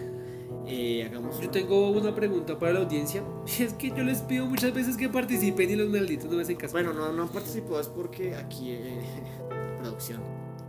Eh, 0.66 1.04
hagamos 1.04 1.38
Yo 1.40 1.50
tengo 1.50 1.90
una 1.90 2.14
pregunta 2.14 2.58
para 2.58 2.72
la 2.72 2.80
audiencia. 2.80 3.22
Es 3.58 3.74
que 3.74 3.90
yo 3.90 4.02
les 4.02 4.22
pido 4.22 4.46
muchas 4.46 4.72
veces 4.72 4.96
que 4.96 5.08
participen 5.08 5.70
y 5.70 5.76
los 5.76 5.88
malditos 5.88 6.30
no 6.30 6.36
me 6.36 6.42
hacen 6.42 6.56
caso. 6.56 6.72
Bueno, 6.72 6.92
no, 6.92 7.12
no 7.12 7.22
han 7.22 7.28
participado 7.28 7.80
es 7.80 7.88
porque 7.88 8.34
aquí 8.34 8.72
eh, 8.72 9.00
producción. 9.80 10.22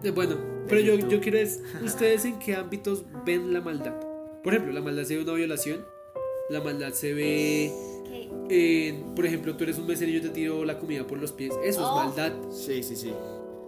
Eh, 0.04 0.12
Bueno, 0.12 0.36
pero 0.68 0.82
yo, 0.82 0.96
yo 0.96 1.20
quiero 1.22 1.38
es, 1.38 1.62
¿ustedes 1.84 2.26
en 2.26 2.40
qué 2.40 2.56
ámbitos 2.56 3.06
ven 3.26 3.54
la 3.54 3.62
maldad? 3.62 3.96
Por 4.44 4.54
ejemplo, 4.54 4.74
la 4.74 4.82
maldad 4.82 5.04
se 5.04 5.16
ve 5.16 5.22
en 5.22 5.30
una 5.30 5.38
violación, 5.38 5.86
la 6.50 6.62
maldad 6.62 6.92
se 6.94 7.14
ve 7.14 7.72
en, 8.50 9.16
por 9.16 9.26
ejemplo, 9.26 9.56
tú 9.56 9.64
eres 9.64 9.78
un 9.78 9.88
mesero 9.88 10.12
y 10.12 10.16
yo 10.16 10.22
te 10.22 10.30
tiro 10.30 10.64
la 10.66 10.78
comida 10.80 11.06
por 11.06 11.18
los 11.18 11.32
pies, 11.32 11.54
eso 11.64 11.82
Oh. 11.84 12.00
es 12.02 12.06
maldad. 12.16 12.34
Sí, 12.52 12.84
sí, 12.84 12.96
sí. 12.96 13.14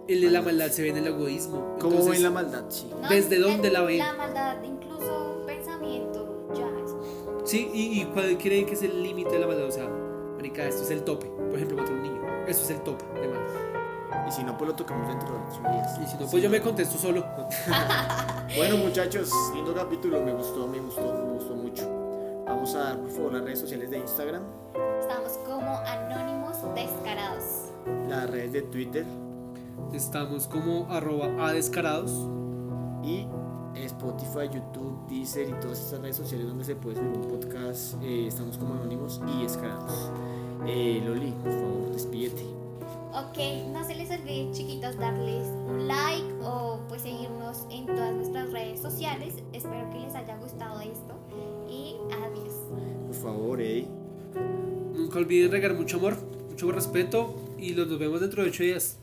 El 0.06 0.20
de 0.22 0.30
la 0.30 0.40
maldad 0.42 0.68
se 0.70 0.82
ve 0.82 0.88
en 0.88 0.96
el 0.98 1.06
egoísmo. 1.08 1.76
¿Cómo 1.80 1.96
Entonces, 1.98 2.12
ven 2.12 2.22
la 2.22 2.30
maldad? 2.30 2.64
Sí. 2.70 2.88
no, 3.02 3.08
¿Desde 3.08 3.36
es- 3.36 3.42
dónde 3.42 3.70
la 3.70 3.82
ven? 3.82 3.98
La 3.98 4.14
maldad, 4.14 4.56
incluso 4.62 5.38
un 5.40 5.46
pensamiento, 5.46 6.46
ya 6.54 6.66
es. 6.84 7.50
Sí, 7.50 7.68
y, 7.74 8.00
y 8.00 8.04
cuál 8.06 8.38
creen 8.38 8.64
que 8.66 8.72
es 8.74 8.82
el 8.82 9.02
límite 9.02 9.30
de 9.32 9.38
la 9.40 9.46
maldad, 9.46 9.66
o 9.66 9.70
sea, 9.70 9.88
marica, 10.36 10.66
esto 10.66 10.82
es 10.84 10.90
el 10.90 11.02
tope. 11.02 11.26
Por 11.26 11.54
ejemplo, 11.56 11.76
contra 11.76 11.94
un 11.94 12.02
niño, 12.02 12.20
esto 12.46 12.62
es 12.64 12.70
el 12.70 12.80
tope 12.82 13.04
de 13.20 13.28
maldad. 13.28 14.26
Y 14.26 14.32
si 14.32 14.42
no, 14.44 14.56
pues 14.56 14.68
lo 14.70 14.76
tocamos 14.76 15.08
dentro 15.08 15.28
de 15.28 15.34
ocho 15.50 15.60
días. 15.60 15.98
Y 16.02 16.06
si 16.06 16.16
no, 16.22 16.30
pues 16.30 16.42
yo 16.42 16.48
me 16.50 16.60
contesto 16.60 16.96
solo. 16.98 17.24
Bueno 18.56 18.78
muchachos, 18.78 19.28
lindo 19.54 19.74
capítulo, 19.74 20.22
me 20.22 20.32
gustó, 20.32 20.66
me 20.66 20.78
gustó. 20.80 21.17
Vamos 22.48 22.74
a 22.74 22.78
dar 22.78 22.98
por 22.98 23.10
favor 23.10 23.32
las 23.34 23.42
redes 23.44 23.60
sociales 23.60 23.90
de 23.90 23.98
Instagram, 23.98 24.42
Estamos 25.00 25.32
como 25.46 25.76
anónimos 25.86 26.56
descarados. 26.74 27.44
las 28.08 28.30
redes 28.30 28.52
de 28.52 28.62
Twitter 28.62 29.04
Estamos 29.92 30.46
como 30.48 30.86
arroba 30.90 31.26
adescarados. 31.48 32.12
y 33.02 33.26
Spotify, 33.74 34.48
YouTube, 34.52 35.06
Deezer 35.08 35.48
y 35.48 35.52
todas 35.60 35.78
estas 35.80 36.00
redes 36.00 36.16
sociales 36.16 36.48
donde 36.48 36.64
se 36.64 36.74
puede 36.74 36.96
subir 36.96 37.16
un 37.16 37.28
podcast. 37.28 37.94
eh, 38.02 38.26
estamos 38.26 38.58
como 38.58 38.74
anónimos 38.74 39.20
y 39.38 39.44
escarados. 39.44 40.10
Eh, 40.66 41.00
Loli, 41.06 41.30
por 41.30 41.52
favor, 41.52 41.92
despídete. 41.92 42.42
Ok, 43.12 43.38
no 43.72 43.84
se 43.84 43.94
les 43.94 44.10
olvide, 44.10 44.50
chiquitos, 44.52 44.96
darles 44.98 45.46
un 45.68 45.86
like 45.86 46.34
o 46.44 46.80
pues 46.88 47.02
seguirnos 47.02 47.66
en 47.70 47.86
todas 47.86 48.12
nuestras 48.14 48.50
redes 48.52 48.80
sociales. 48.80 49.34
Espero 49.52 49.88
que 49.90 50.00
les 50.00 50.14
haya 50.14 50.36
gustado 50.38 50.80
esto 50.80 51.14
adiós. 52.12 52.54
Por 53.06 53.14
favor, 53.14 53.60
Eddie. 53.60 53.88
Nunca 54.94 55.18
olviden 55.18 55.50
regar 55.50 55.74
mucho 55.74 55.98
amor, 55.98 56.16
mucho 56.48 56.70
respeto 56.72 57.54
y 57.58 57.74
los 57.74 57.88
nos 57.88 57.98
vemos 57.98 58.20
dentro 58.20 58.42
de 58.42 58.50
ocho 58.50 58.62
días. 58.62 58.98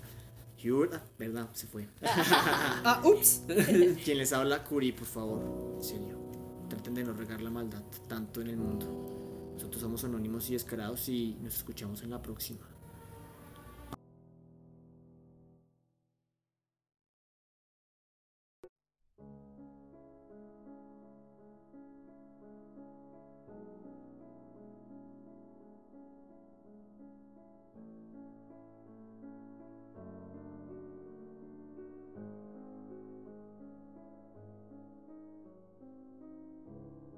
Hubert, 0.63 0.93
ah, 0.95 1.03
verdad, 1.19 1.49
se 1.53 1.67
fue. 1.67 1.87
Ah, 2.01 3.01
ups. 3.03 3.43
Quien 4.03 4.17
les 4.17 4.33
habla, 4.33 4.63
Curi, 4.63 4.91
por 4.91 5.05
favor. 5.07 5.75
En 5.77 5.83
serio, 5.83 6.17
traten 6.69 6.95
de 6.95 7.03
no 7.03 7.13
regar 7.13 7.41
la 7.41 7.49
maldad 7.49 7.83
tanto 8.07 8.41
en 8.41 8.47
el 8.47 8.57
mundo. 8.57 9.51
Nosotros 9.53 9.81
somos 9.81 10.03
anónimos 10.03 10.49
y 10.49 10.53
descarados 10.53 11.07
y 11.09 11.37
nos 11.41 11.55
escuchamos 11.55 12.01
en 12.03 12.09
la 12.09 12.21
próxima. 12.21 12.74